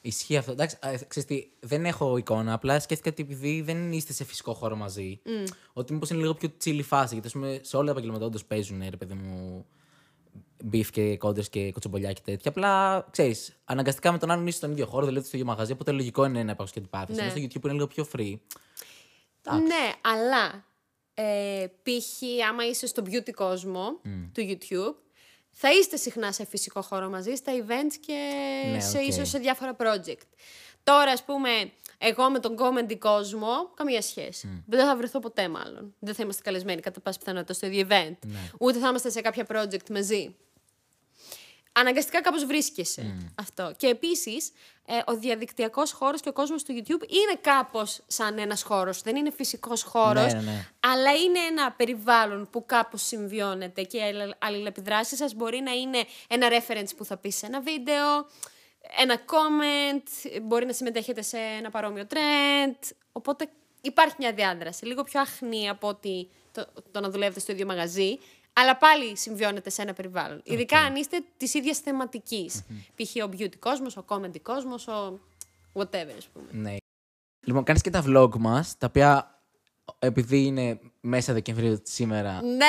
Ισχύει 0.00 0.36
αυτό. 0.36 0.52
Εντάξει, 0.52 0.76
α, 0.80 0.98
ξέρεις 1.08 1.28
τι, 1.28 1.48
δεν 1.60 1.84
έχω 1.84 2.16
εικόνα. 2.16 2.52
Απλά 2.52 2.80
σκέφτηκα 2.80 3.10
ότι 3.10 3.22
επειδή 3.22 3.60
δεν 3.60 3.92
είστε 3.92 4.12
σε 4.12 4.24
φυσικό 4.24 4.54
χώρο 4.54 4.76
μαζί, 4.76 5.20
ότι 5.72 5.92
μήπως 5.92 6.10
είναι 6.10 6.20
λίγο 6.20 6.34
πιο 6.34 6.52
chilly 6.56 6.82
φάση. 6.82 7.12
Γιατί 7.12 7.26
ας 7.26 7.32
πούμε, 7.32 7.60
σε 7.62 7.76
όλα 7.76 7.86
τα 7.86 7.90
επαγγέλματα 7.90 8.24
όντως 8.24 8.44
παίζουν, 8.44 8.82
ρε 8.90 8.96
παιδί 8.96 9.14
μου, 9.14 9.66
beef 10.64 10.90
και 10.90 11.16
κόντε 11.16 11.42
και 11.42 11.72
κοτσομπολιά 11.72 12.12
και 12.12 12.20
τέτοια. 12.24 12.50
Απλά 12.50 13.06
ξέρεις, 13.10 13.56
αναγκαστικά 13.64 14.12
με 14.12 14.18
τον 14.18 14.30
άλλον 14.30 14.46
είσαι 14.46 14.56
στον 14.56 14.70
ίδιο 14.70 14.86
χώρο, 14.86 15.06
δηλαδή 15.06 15.26
στο 15.26 15.36
ίδιο 15.36 15.48
μαγαζί. 15.48 15.72
Οπότε 15.72 15.90
λογικό 15.90 16.24
είναι 16.24 16.42
να 16.42 16.50
υπάρξει 16.50 16.74
και 16.74 16.80
αντιπάθηση. 16.80 17.18
Ναι. 17.18 17.22
Ενώ 17.22 17.30
στο 17.30 17.40
YouTube 17.42 17.60
που 17.60 17.66
είναι 17.66 17.76
λίγο 17.76 17.86
πιο 17.86 18.08
free. 18.16 18.34
Εντάξει. 19.42 19.66
Ναι, 19.66 19.92
αλλά 20.00 20.64
ε, 21.14 21.66
π.χ. 21.82 22.22
άμα 22.48 22.66
είσαι 22.66 22.86
στο 22.86 23.02
beauty 23.06 23.30
κόσμο 23.34 24.00
του 24.32 24.42
YouTube, 24.48 24.94
θα 25.56 25.72
είστε 25.72 25.96
συχνά 25.96 26.32
σε 26.32 26.46
φυσικό 26.46 26.82
χώρο 26.82 27.08
μαζί, 27.08 27.34
στα 27.34 27.52
events 27.52 27.94
και 28.06 28.30
Ναι, 28.72 28.80
σε, 28.80 28.98
οκ. 28.98 29.06
ίσως 29.06 29.28
σε 29.28 29.38
διάφορα 29.38 29.76
project. 29.78 30.26
Τώρα, 30.82 31.10
ας 31.10 31.24
πούμε, 31.24 31.50
εγώ 31.98 32.30
με 32.30 32.38
τον 32.38 32.56
comedy 32.58 32.98
κόσμο, 32.98 33.70
καμία 33.74 34.02
σχέση. 34.02 34.62
Δεν 34.66 34.86
θα 34.86 34.96
βρεθώ 34.96 35.18
ποτέ 35.18 35.48
μάλλον. 35.48 35.94
Δεν 35.98 36.14
θα 36.14 36.22
είμαστε 36.22 36.42
καλεσμένοι 36.42 36.80
κατά 36.80 37.00
πάση 37.00 37.18
πιθανότητα 37.18 37.52
στο 37.52 37.66
ίδιο 37.66 37.86
event. 37.88 38.16
Ναι. 38.26 38.38
Ούτε 38.60 38.78
θα 38.78 38.88
είμαστε 38.88 39.10
σε 39.10 39.20
κάποια 39.20 39.46
project 39.48 39.90
μαζί. 39.90 40.36
Αναγκαστικά 41.76 42.20
κάπως 42.20 42.44
βρίσκεσαι 42.44 43.30
αυτό. 43.34 43.74
Και 43.76 43.86
επίσης, 43.86 44.52
ε, 44.86 44.92
ο 45.06 45.16
διαδικτυακός 45.16 45.92
χώρος 45.92 46.20
και 46.20 46.28
ο 46.28 46.32
κόσμος 46.32 46.62
του 46.62 46.72
YouTube 46.76 47.02
είναι 47.08 47.38
κάπως 47.40 48.00
σαν 48.06 48.38
ένας 48.38 48.62
χώρος. 48.62 49.00
Δεν 49.02 49.16
είναι 49.16 49.30
φυσικός 49.30 49.82
χώρος, 49.82 50.32
Ναι, 50.32 50.40
ναι, 50.40 50.50
ναι. 50.50 50.66
αλλά 50.80 51.12
είναι 51.14 51.38
ένα 51.38 51.72
περιβάλλον 51.72 52.48
που 52.50 52.66
κάπως 52.66 53.02
συμβιώνεται 53.02 53.82
και 53.82 53.96
οι 53.96 54.02
αλλη- 54.02 54.34
αλληλεπιδράσεις 54.38 55.18
σας 55.18 55.34
μπορεί 55.34 55.60
να 55.60 55.72
είναι 55.72 56.04
ένα 56.28 56.48
reference 56.50 56.96
που 56.96 57.04
θα 57.04 57.16
πεις 57.16 57.36
σε 57.36 57.46
ένα 57.46 57.60
βίντεο, 57.60 58.26
ένα 58.98 59.16
comment, 59.26 60.30
μπορεί 60.42 60.66
να 60.66 60.72
συμμετέχετε 60.72 61.22
σε 61.22 61.38
ένα 61.38 61.70
παρόμοιο 61.70 62.06
trend, 62.10 62.90
οπότε 63.12 63.48
υπάρχει 63.80 64.14
μια 64.18 64.32
διάδραση, 64.32 64.84
λίγο 64.86 65.02
πιο 65.02 65.20
αχνή 65.20 65.68
από 65.68 65.88
ότι 65.88 66.28
το, 66.52 66.66
το 66.92 67.00
να 67.00 67.10
δουλεύετε 67.10 67.40
στο 67.40 67.52
ίδιο 67.52 67.66
μαγαζί, 67.66 68.18
αλλά 68.56 68.76
πάλι 68.76 69.16
συμβιώνεται 69.16 69.70
σε 69.70 69.82
ένα 69.82 69.92
περιβάλλον. 69.92 70.40
Ειδικά 70.44 70.78
αν 70.78 70.96
είστε 70.96 71.24
της 71.36 71.54
ίδιας 71.54 71.78
θεματικής. 71.78 72.62
Π.χ. 72.94 73.24
ο 73.24 73.28
beauty 73.38 73.56
κόσμος, 73.58 73.96
ο 73.96 74.04
comedy 74.08 74.40
κόσμος, 74.42 74.88
ο 74.88 75.20
whatever, 75.72 76.14
ας 76.16 76.28
πούμε. 76.32 76.46
Ναι. 76.50 76.76
Λοιπόν, 77.44 77.64
κάνεις 77.64 77.82
και 77.82 77.90
τα 77.90 78.04
vlog 78.06 78.36
μας, 78.38 78.78
τα 78.78 78.86
οποία 78.86 79.38
επειδή 79.98 80.44
είναι 80.44 80.80
μέσα 81.00 81.32
Δεκεμβρίου 81.32 81.80
σήμερα, 81.82 82.42
ναι! 82.42 82.66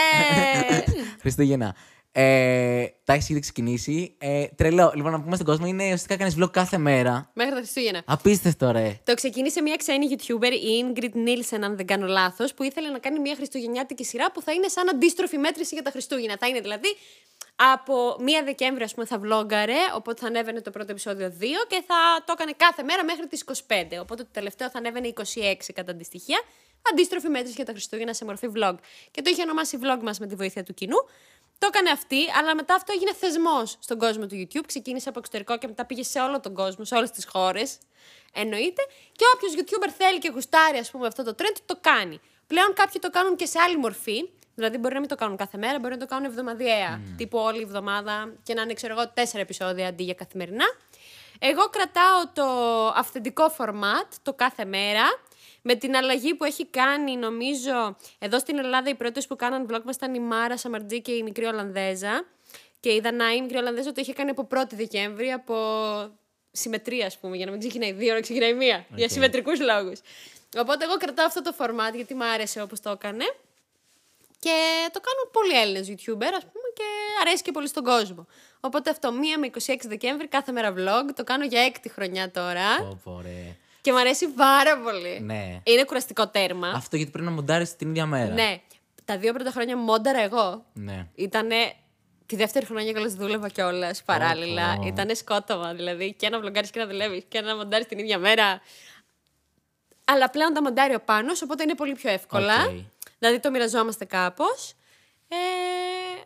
Χριστούγεννα, 1.21 1.75
ε, 2.17 2.86
τα 3.04 3.13
έχει 3.13 3.32
ήδη 3.32 3.41
ξεκινήσει. 3.41 4.15
Ε, 4.17 4.45
τρελό. 4.56 4.91
Λοιπόν, 4.95 5.12
να 5.12 5.21
πούμε 5.21 5.36
στον 5.36 5.47
κόσμο, 5.47 5.65
είναι 5.65 5.84
ουσιαστικά 5.84 6.15
κάνεις 6.15 6.36
vlog 6.39 6.51
κάθε 6.51 6.78
μέρα. 6.78 7.32
Μέχρι 7.34 7.51
τα 7.54 7.58
Χριστούγεννα. 7.58 8.01
Απίστευτο, 8.06 8.71
ρε. 8.71 8.99
Το 9.04 9.13
ξεκίνησε 9.13 9.62
μια 9.62 9.75
ξένη 9.75 10.08
YouTuber, 10.10 10.51
η 10.51 10.86
Ingrid 10.86 11.15
Nielsen, 11.15 11.60
αν 11.62 11.75
δεν 11.75 11.86
κάνω 11.86 12.08
λάθος, 12.08 12.54
που 12.54 12.63
ήθελε 12.63 12.89
να 12.89 12.99
κάνει 12.99 13.19
μια 13.19 13.36
χριστουγεννιάτικη 13.36 14.04
σειρά 14.04 14.32
που 14.32 14.41
θα 14.41 14.51
είναι 14.51 14.67
σαν 14.67 14.89
αντίστροφη 14.89 15.38
μέτρηση 15.38 15.73
για 15.73 15.84
τα 15.84 15.91
Χριστούγεννα. 15.91 16.38
Θα 16.39 16.47
είναι 16.47 16.60
δηλαδή 16.60 16.95
από 17.56 18.15
1 18.19 18.21
Δεκέμβρη, 18.45 18.84
ας 18.84 18.93
πούμε, 18.93 19.06
θα 19.06 19.19
βλόγκαρε, 19.19 19.80
οπότε 19.95 20.21
θα 20.21 20.28
ανέβαινε 20.28 20.62
το 20.62 20.71
πρώτο 20.71 20.91
επεισόδιο 20.91 21.34
2 21.39 21.43
και 21.67 21.84
θα 21.88 21.95
το 22.25 22.34
έκανε 22.36 22.54
κάθε 22.58 22.84
μέρα 22.84 23.04
μέχρι 23.04 23.28
τις 23.28 23.43
25. 23.45 23.51
Οπότε 24.01 24.23
το 24.23 24.30
τελευταίο 24.32 24.69
θα 24.69 24.78
ανέβαινε 24.78 25.13
26 25.15 25.21
κατά 25.73 25.91
αντιστοιχεία. 25.91 26.41
Αντίστροφη 26.91 27.28
μέτρηση 27.28 27.54
για 27.56 27.65
τα 27.65 27.71
Χριστούγεννα 27.71 28.13
σε 28.13 28.25
μορφή 28.25 28.47
vlog. 28.56 28.75
Και 29.12 29.21
το 29.21 29.30
είχε 29.30 29.41
ονομάσει 29.41 29.80
vlog 29.82 29.99
μας 30.01 30.19
με 30.19 30.28
τη 30.28 30.36
βοήθεια 30.36 30.63
του 30.63 30.73
κοινού. 30.73 30.97
Το 31.57 31.67
έκανε 31.67 31.89
αυτή, 31.89 32.19
αλλά 32.39 32.55
μετά 32.55 32.75
αυτό 32.75 32.91
έγινε 32.95 33.13
θεσμός 33.13 33.77
στον 33.79 33.97
κόσμο 33.97 34.25
του 34.25 34.35
YouTube. 34.35 34.65
Ξεκίνησε 34.65 35.09
από 35.09 35.19
εξωτερικό 35.19 35.57
και 35.57 35.67
μετά 35.67 35.85
πήγε 35.85 36.03
σε 36.03 36.19
όλο 36.19 36.39
τον 36.39 36.53
κόσμο, 36.53 36.85
σε 36.85 36.95
όλες 36.95 37.11
τις 37.11 37.25
χώρες. 37.25 37.77
Εννοείται. 38.33 38.81
Και 39.11 39.25
όποιος 39.35 39.53
YouTuber 39.57 39.89
θέλει 39.97 40.19
και 40.19 40.31
γουστάρει, 40.33 40.77
ας 40.77 40.91
πούμε, 40.91 41.07
αυτό 41.07 41.23
το 41.23 41.35
trend, 41.37 41.55
το 41.65 41.77
κάνει. 41.81 42.19
Πλέον 42.47 42.73
κάποιοι 42.73 43.01
το 43.01 43.09
κάνουν 43.09 43.35
και 43.35 43.45
σε 43.45 43.59
άλλη 43.59 43.77
μορφή. 43.77 44.29
Δηλαδή, 44.55 44.77
μπορεί 44.77 44.93
να 44.93 44.99
μην 44.99 45.09
το 45.09 45.15
κάνουν 45.15 45.37
κάθε 45.37 45.57
μέρα, 45.57 45.79
μπορεί 45.79 45.93
να 45.93 45.99
το 45.99 46.05
κάνουν 46.05 46.25
εβδομαδιαία. 46.25 47.01
Τύπου 47.17 47.37
όλη 47.37 47.61
εβδομάδα 47.61 48.33
και 48.43 48.53
να 48.53 48.61
είναι, 48.61 48.73
ξέρω 48.73 48.93
εγώ, 48.93 49.09
τέσσερα 49.09 49.41
επεισόδια 49.41 49.87
αντί 49.87 50.03
για 50.03 50.13
καθημερινά. 50.13 50.65
Εγώ 51.39 51.69
κρατάω 51.69 52.27
το 52.33 52.45
αυθεντικό 52.87 53.55
format 53.57 54.07
το 54.21 54.33
κάθε 54.33 54.65
μέρα. 54.65 55.03
Με 55.67 55.75
την 55.75 55.95
αλλαγή 55.95 56.36
που 56.36 56.43
έχει 56.43 56.65
κάνει, 56.65 57.15
νομίζω, 57.15 57.95
εδώ 58.19 58.39
στην 58.39 58.58
Ελλάδα 58.58 58.89
οι 58.89 58.95
πρώτες 58.95 59.28
που 59.28 59.36
κάναν 59.36 59.67
vlog 59.69 59.82
μας 59.84 59.95
ήταν 59.95 60.13
η 60.13 60.19
Μάρα 60.19 60.58
Σαμαρτζή 60.58 61.01
και 61.01 61.12
η 61.12 61.23
μικρή 61.23 61.45
Ολλανδέζα. 61.45 62.25
Και 62.80 62.93
η 62.93 62.99
Δανάη, 62.99 63.36
η 63.36 63.41
μικρή 63.41 63.58
Ολλανδέζα, 63.58 63.91
το 63.91 64.01
είχε 64.01 64.13
κάνει 64.13 64.30
από 64.30 64.47
1η 64.51 64.73
Δεκέμβρη, 64.73 65.32
από 65.32 65.56
συμμετρία, 66.51 67.05
ας 67.05 67.18
πούμε, 67.18 67.36
για 67.36 67.45
να 67.45 67.51
μην 67.51 67.59
ξεκινάει 67.59 67.91
δύο 67.91 68.11
ώρα, 68.11 68.22
ξεκινάει 68.22 68.53
μία. 68.53 68.86
Για 68.95 69.09
συμμετρικούς 69.09 69.59
λόγους. 69.59 69.99
Οπότε 70.57 70.86
εγώ 70.86 70.97
κρατάω 70.97 71.26
αυτό 71.26 71.41
το 71.41 71.55
format 71.57 71.95
γιατί 71.95 72.13
μου 72.13 72.24
άρεσε 72.24 72.61
όπως 72.61 72.80
το 72.80 72.89
έκανε. 72.89 73.26
Και 74.39 74.89
το 74.91 74.99
κάνουν 74.99 75.30
πολλοί 75.32 75.61
Έλληνες 75.61 75.88
YouTuber, 75.89 76.34
ας 76.38 76.43
πούμε, 76.51 76.68
και 76.74 76.84
αρέσει 77.22 77.43
και 77.43 77.51
πολύ 77.51 77.68
στον 77.68 77.84
κόσμο. 77.84 78.28
Οπότε 78.59 78.89
αυτό, 78.89 79.11
1 79.11 79.39
με 79.39 79.49
26 79.66 79.76
Δεκέμβρη, 79.88 80.28
κάθε 80.28 80.51
μέρα 80.51 80.74
vlog. 80.78 81.09
Το 81.16 81.24
κάνω 81.24 81.45
για 81.45 81.61
έκτη 81.61 81.89
χρονιά 81.89 82.32
τώρα. 82.32 82.78
Πω, 82.78 82.99
πω, 83.03 83.22
ρε. 83.22 83.57
Και 83.86 83.91
μου 83.91 83.99
αρέσει 83.99 84.27
πάρα 84.27 84.77
πολύ. 84.77 85.19
Ναι. 85.19 85.61
Είναι 85.63 85.83
κουραστικό 85.83 86.27
τέρμα. 86.27 86.67
Αυτό 86.67 86.95
γιατί 86.95 87.11
πρέπει 87.11 87.27
να 87.27 87.31
μοντάρεις 87.31 87.75
την 87.75 87.89
ίδια 87.89 88.05
μέρα. 88.05 88.33
Ναι. 88.33 88.61
Τα 89.05 89.17
δύο 89.17 89.33
πρώτα 89.33 89.51
χρόνια 89.51 89.77
μόνταρα 89.77 90.19
εγώ. 90.19 90.65
Ναι. 90.73 91.07
Ήτανε 91.15 91.55
Τη 92.25 92.36
δεύτερη 92.36 92.65
χρονιά 92.65 92.91
κιόλας 92.91 93.13
δούλευα 93.13 93.49
κιόλας 93.49 94.03
παράλληλα. 94.03 94.77
Ω. 94.79 94.88
Ήταν 94.88 95.15
σκότωμα 95.15 95.73
δηλαδή. 95.73 96.13
Και 96.13 96.29
να 96.29 96.39
vlogάρεις 96.39 96.69
και 96.69 96.79
να 96.79 96.88
δουλεύεις 96.88 97.23
και 97.27 97.41
να 97.41 97.55
μοντάρεις 97.55 97.88
την 97.88 97.97
ίδια 97.97 98.17
μέρα. 98.17 98.61
Αλλά 100.05 100.29
πλέον 100.29 100.53
τα 100.53 100.61
μοντάρει 100.61 100.95
ο 100.95 100.99
Πάνω, 100.99 101.32
οπότε 101.43 101.63
είναι 101.63 101.75
πολύ 101.75 101.93
πιο 101.93 102.11
εύκολα. 102.11 102.63
Οκ. 102.63 102.71
Δηλαδή 103.19 103.39
το 103.39 103.51
μοιραζόμαστε 103.51 104.05
κάπως. 104.05 104.73
Ε, 105.27 105.36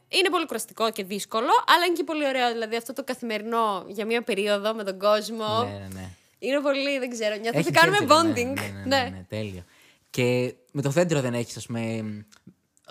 είναι 0.07 0.29
πολύ 0.29 0.45
κουραστικό 0.45 0.91
και 0.91 1.03
δύσκολο, 1.03 1.51
αλλά 1.67 1.85
είναι 1.85 1.95
και 1.95 2.03
πολύ 2.03 2.27
ωραίο. 2.27 2.51
Δηλαδή 2.51 2.75
αυτό 2.75 2.93
το 2.93 3.03
καθημερινό 3.03 3.85
για 3.87 4.05
μία 4.05 4.21
περίοδο 4.21 4.73
με 4.73 4.83
τον 4.83 4.99
κόσμο. 4.99 5.63
Ναι, 5.63 5.69
ναι, 5.69 5.87
ναι. 5.93 6.09
Είναι 6.39 6.59
πολύ, 6.59 6.99
δεν 6.99 7.09
ξέρω, 7.09 7.35
νιώθω 7.35 7.57
Έχει 7.57 7.67
ότι 7.67 7.79
κάνουμε 7.79 7.97
τέτοιο, 7.97 8.23
ναι, 8.23 8.31
bonding. 8.31 8.59
Ναι, 8.59 8.95
ναι, 8.95 9.03
ναι, 9.03 9.09
ναι, 9.09 9.25
τέλειο. 9.29 9.63
Και 10.09 10.53
με 10.71 10.81
το 10.81 10.89
δέντρο 10.89 11.21
δεν 11.21 11.33
έχεις, 11.33 11.57
ας 11.57 11.65
πούμε. 11.65 12.25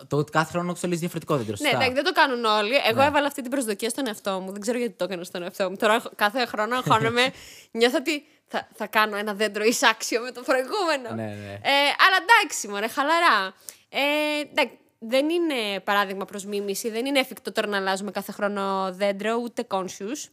Το 0.08 0.16
ότι 0.16 0.32
κάθε 0.32 0.50
χρόνο 0.50 0.72
ξελίζει 0.72 1.00
διαφορετικό 1.00 1.36
δέντρο. 1.36 1.54
Ναι, 1.58 1.68
σωστά; 1.68 1.76
εντάξει, 1.76 1.94
δεν 1.94 2.04
το 2.04 2.12
κάνουν 2.12 2.44
όλοι. 2.44 2.74
Εγώ 2.88 3.00
Ναι. 3.00 3.06
έβαλα 3.06 3.26
αυτή 3.26 3.42
την 3.42 3.50
προσδοκία 3.50 3.88
στον 3.88 4.06
εαυτό 4.06 4.40
μου. 4.40 4.52
Δεν 4.52 4.60
ξέρω 4.60 4.78
γιατί 4.78 4.94
το 4.94 5.04
έκανα 5.04 5.24
στον 5.24 5.42
εαυτό 5.42 5.70
μου. 5.70 5.76
Τώρα 5.76 6.02
κάθε 6.16 6.44
χρόνο 6.46 6.76
αγχώνομαι. 6.76 7.32
νιώθω 7.78 7.96
ότι 7.96 8.24
θα, 8.46 8.68
θα 8.74 8.86
κάνω 8.86 9.16
ένα 9.16 9.34
δέντρο 9.34 9.64
εισάξιο 9.64 10.20
με 10.20 10.30
το 10.30 10.40
προηγούμενο. 10.42 11.14
Ναι, 11.14 11.36
ναι. 11.36 11.52
Ε, 11.52 11.72
αλλά 12.06 12.18
εντάξει, 12.22 12.68
μωρέ, 12.68 12.88
χαλαρά. 12.88 13.54
Ε, 13.88 14.40
εντάξει, 14.40 14.78
δεν 14.98 15.28
είναι 15.28 15.80
παράδειγμα 15.84 16.24
προς 16.24 16.44
μίμηση. 16.44 16.90
Δεν 16.90 17.06
είναι 17.06 17.18
εφικτό 17.18 17.52
τώρα 17.52 17.68
να 17.68 17.76
αλλάζουμε 17.76 18.10
κάθε 18.10 18.32
χρόνο 18.32 18.92
δέντρο, 18.92 19.34
ούτε 19.34 19.66
conscious. 19.70 20.28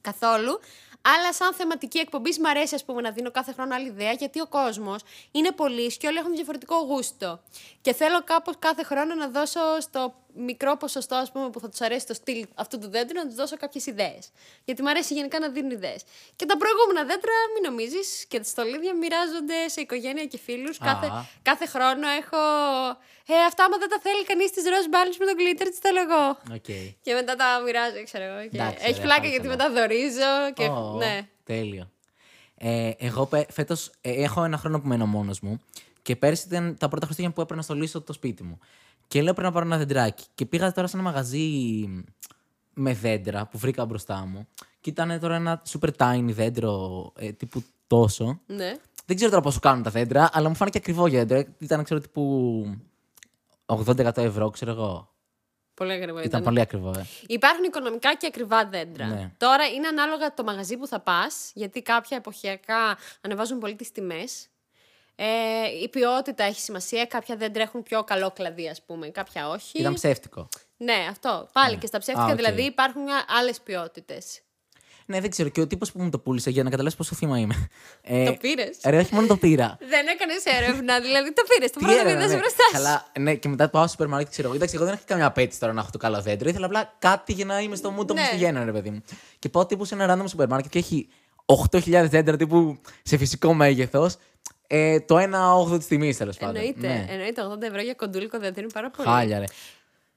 Καθόλου. 0.00 0.60
Αλλά 1.02 1.32
σαν 1.32 1.54
θεματική 1.54 1.98
εκπομπή 1.98 2.30
μου 2.40 2.48
αρέσει 2.48 2.74
ας 2.74 2.84
πούμε, 2.84 3.00
να 3.00 3.10
δίνω 3.10 3.30
κάθε 3.30 3.52
χρόνο 3.52 3.74
άλλη 3.74 3.86
ιδέα, 3.86 4.12
γιατί 4.12 4.40
ο 4.40 4.46
κόσμος 4.46 5.00
είναι 5.30 5.50
πολύ 5.52 5.96
και 5.96 6.06
όλοι 6.06 6.18
έχουν 6.18 6.34
διαφορετικό 6.34 6.76
γούστο. 6.76 7.40
Και 7.80 7.92
θέλω 7.94 8.22
κάπως 8.24 8.54
κάθε 8.58 8.82
χρόνο 8.82 9.14
να 9.14 9.28
δώσω 9.28 9.60
στο 9.80 10.14
μικρό 10.34 10.76
ποσοστό 10.76 11.14
ας 11.14 11.32
πούμε, 11.32 11.50
που 11.50 11.60
θα 11.60 11.68
τους 11.68 11.80
αρέσει 11.80 12.06
το 12.06 12.14
στυλ 12.14 12.46
αυτού 12.54 12.78
του 12.78 12.88
δέντρου 12.90 13.18
να 13.18 13.26
τους 13.26 13.34
δώσω 13.34 13.56
κάποιες 13.56 13.86
ιδέες. 13.86 14.30
Γιατί 14.64 14.82
μου 14.82 14.88
αρέσει 14.88 15.14
γενικά 15.14 15.38
να 15.38 15.48
δίνουν 15.48 15.70
ιδέες. 15.70 16.02
Και 16.36 16.46
τα 16.46 16.56
προηγούμενα 16.56 17.00
δέντρα, 17.10 17.32
μην 17.54 17.62
νομίζεις, 17.70 18.24
και 18.28 18.38
τα 18.38 18.44
στολίδια 18.44 18.94
μοιράζονται 18.94 19.68
σε 19.68 19.80
οικογένεια 19.80 20.24
και 20.26 20.38
φίλους. 20.38 20.78
Κάθε, 20.78 21.08
κάθε 21.42 21.66
χρόνο 21.66 22.08
έχω. 22.20 22.40
Ε, 23.26 23.34
αυτά 23.46 23.64
άμα 23.64 23.76
δεν 23.78 23.88
τα 23.88 23.98
θέλει 24.02 24.24
κανείς 24.24 24.50
τι 24.50 24.60
ροζ 24.68 24.86
μπάλε 24.90 25.10
με 25.18 25.24
τον 25.26 25.36
glitter, 25.40 25.66
τις 25.70 25.78
θέλω 25.78 26.00
εγώ. 26.00 26.24
Οκ. 26.56 26.68
Και 27.02 27.12
μετά 27.14 27.36
τα 27.36 27.60
μοιράζω, 27.64 28.02
ξέρω 28.04 28.24
εγώ. 28.24 28.40
Και 28.48 28.56
Εντάξει, 28.58 28.78
έχει 28.84 28.90
ωραία, 28.92 29.02
πλάκα 29.02 29.20
πάλι 29.20 29.30
γιατί 29.34 29.48
καλά. 29.48 29.68
μετά 29.68 29.80
δωρίζω. 29.80 30.32
Και... 30.54 30.64
Ω, 30.64 30.96
Ναι. 30.98 31.28
Τέλειο. 31.44 31.90
Ε, 32.62 32.90
εγώ 32.98 33.28
φέτος 33.50 33.90
έχω 34.00 34.44
ένα 34.44 34.56
χρόνο 34.56 34.80
που 34.80 34.88
μένω 34.88 35.06
μόνος 35.06 35.40
μου 35.40 35.60
και 36.02 36.16
πέρσι 36.16 36.46
ήταν 36.46 36.76
τα 36.78 36.88
πρώτα 36.88 37.04
Χριστούγεννα 37.06 37.34
που 37.34 37.40
έπρεπε 37.40 37.60
να 37.60 37.64
στολίσω 37.66 38.00
το 38.00 38.12
σπίτι 38.12 38.42
μου. 38.42 38.58
Και 39.10 39.22
λέω 39.22 39.32
πρέπει 39.32 39.46
να 39.48 39.52
πάρω 39.52 39.66
ένα 39.66 39.76
δεντράκι. 39.76 40.24
Και 40.34 40.46
πήγα 40.46 40.72
τώρα 40.72 40.86
σε 40.86 40.96
ένα 40.96 41.04
μαγαζί 41.04 41.86
με 42.74 42.94
δέντρα 42.94 43.46
που 43.46 43.58
βρήκα 43.58 43.84
μπροστά 43.84 44.26
μου. 44.26 44.48
Και 44.80 44.90
ήταν 44.90 45.20
τώρα 45.20 45.34
ένα 45.34 45.62
super 45.68 45.88
tiny 45.96 46.28
δέντρο 46.28 47.12
ε, 47.16 47.32
τύπου 47.32 47.64
τόσο. 47.86 48.40
ναι. 48.46 48.74
Δεν 49.06 49.16
ξέρω 49.16 49.30
τώρα 49.30 49.42
πόσο 49.42 49.60
κάνουν 49.60 49.82
τα 49.82 49.90
δέντρα, 49.90 50.30
αλλά 50.32 50.48
μου 50.48 50.54
φάνηκε 50.54 50.78
ακριβό 50.78 51.06
για 51.06 51.24
δέντρο. 51.24 51.52
Ήταν, 51.58 51.84
ξέρω, 51.84 52.00
τύπου 52.00 52.76
80 53.66 54.16
ευρώ, 54.16 54.50
ξέρω 54.50 54.70
εγώ. 54.70 55.14
Πολύ 55.74 55.92
ακριβό 55.92 56.18
ήταν. 56.18 56.24
Ήταν 56.28 56.42
πολύ 56.42 56.60
ακριβό, 56.60 56.90
ε. 56.98 57.06
Υπάρχουν 57.26 57.64
οικονομικά 57.64 58.14
και 58.14 58.26
ακριβά 58.26 58.66
δέντρα. 58.66 59.06
Ναι. 59.06 59.32
Τώρα 59.36 59.66
είναι 59.66 59.86
ανάλογα 59.88 60.34
το 60.34 60.44
μαγαζί 60.44 60.76
που 60.76 60.86
θα 60.86 61.00
πας, 61.00 61.50
γιατί 61.54 61.82
κάποια 61.82 62.16
εποχιακά 62.16 62.98
ανεβάζουν 63.20 63.58
πολύ 63.58 63.74
τις 63.74 63.92
τιμές. 63.92 64.48
Ε, 65.22 65.82
η 65.82 65.88
ποιότητα 65.88 66.44
έχει 66.44 66.60
σημασία. 66.60 67.04
Κάποια 67.04 67.36
δέντρα 67.36 67.62
έχουν 67.62 67.82
πιο 67.82 68.04
καλό 68.04 68.30
κλαδί, 68.30 68.68
ας 68.68 68.82
πούμε, 68.82 69.08
κάποια 69.08 69.48
όχι. 69.48 69.78
Ήταν 69.78 69.94
ψεύτικο. 69.94 70.48
Ναι, 70.76 71.06
αυτό. 71.10 71.48
Πάλι 71.52 71.76
και 71.76 71.86
στα 71.86 71.98
ψεύτικα 71.98 72.26
Α, 72.26 72.30
οκ. 72.30 72.36
δηλαδή 72.36 72.62
υπάρχουν 72.62 73.02
άλλες 73.38 73.60
ποιότητες. 73.60 74.40
Ναι, 75.06 75.20
δεν 75.20 75.30
ξέρω. 75.30 75.48
Και 75.48 75.60
ο 75.60 75.66
τύπος 75.66 75.92
που 75.92 76.02
μου 76.02 76.10
το 76.10 76.18
πούλησε 76.18 76.50
για 76.50 76.62
να 76.62 76.70
καταλάβεις 76.70 76.96
πόσο 76.98 77.14
θύμα 77.14 77.38
είμαι. 77.38 77.68
Ε, 78.02 78.24
Το 78.24 78.32
πήρες; 78.40 78.78
Ρε, 78.84 78.98
όχι 78.98 79.14
μόνο 79.14 79.26
το 79.26 79.36
πήρα. 79.36 79.76
Δεν 79.92 80.06
έκανες 80.06 80.44
έρευνα, 80.44 81.00
δηλαδή 81.00 81.32
το 81.32 81.42
πήρες. 81.48 81.70
Το 81.70 81.78
Τι 81.78 81.84
πρώτο 81.84 82.00
έρευνα, 82.00 82.24
είδε 82.24 82.34
ναι. 82.34 82.40
μπροστά 82.40 82.62
σου. 82.64 82.72
Καλά, 82.72 83.06
ναι, 83.18 83.34
και 83.34 83.48
μετά 83.48 83.68
πάω 83.68 83.82
στο 83.82 83.90
σούπερ 83.90 84.06
μάρκετ, 84.08 84.30
ξέρω 84.30 84.46
εγώ. 84.46 84.56
Εντάξει, 84.56 84.74
εγώ 84.76 84.84
δεν 84.84 84.94
είχα 84.94 85.02
καμιά 85.06 85.26
απέτηση 85.26 85.60
τώρα 85.60 85.72
να 85.72 85.80
έχω 85.80 85.90
το 85.90 85.98
καλό 85.98 86.20
δέντρο. 86.22 86.48
Ήθελα 86.48 86.66
απλά 86.66 86.94
κάτι 86.98 87.32
για 87.32 87.44
να 87.44 87.60
είμαι 87.60 87.76
στο 87.76 87.94
mood 87.98 88.06
Ναι. 88.14 88.20
μου 88.20 88.28
πηγαίνω, 88.30 88.64
ρε 88.64 88.72
παιδί 88.72 88.90
μου. 88.90 89.02
Και 89.38 89.48
πάω 89.48 89.66
τύπου 89.66 89.84
σε 89.84 89.94
ένα 89.94 90.16
random 90.22 90.28
σούπερ 90.28 90.48
μάρκετ 90.48 90.70
και 90.70 90.78
έχει 90.78 91.08
8.000 91.70 92.06
δέντρα 92.08 92.36
τύπου 92.36 92.78
σε 93.02 93.16
φυσικό 93.16 93.54
μέγεθος. 93.54 94.16
Ε, 94.72 95.00
το 95.00 95.16
1 95.18 95.72
8 95.72 95.78
της 95.78 95.86
τιμής 95.86 96.16
τέλος 96.16 96.36
πάντων. 96.36 96.56
Εννοείται. 96.56 96.86
Ναι. 96.86 97.06
Εννοείται 97.10 97.42
80 97.54 97.62
ευρώ 97.62 97.80
για 97.82 97.94
κοντούλικο 97.94 98.38
δέντρο 98.38 98.62
είναι 98.62 98.70
πάρα 98.74 98.90
πολύ. 98.90 99.08
Χάλια, 99.08 99.38
ρε. 99.38 99.44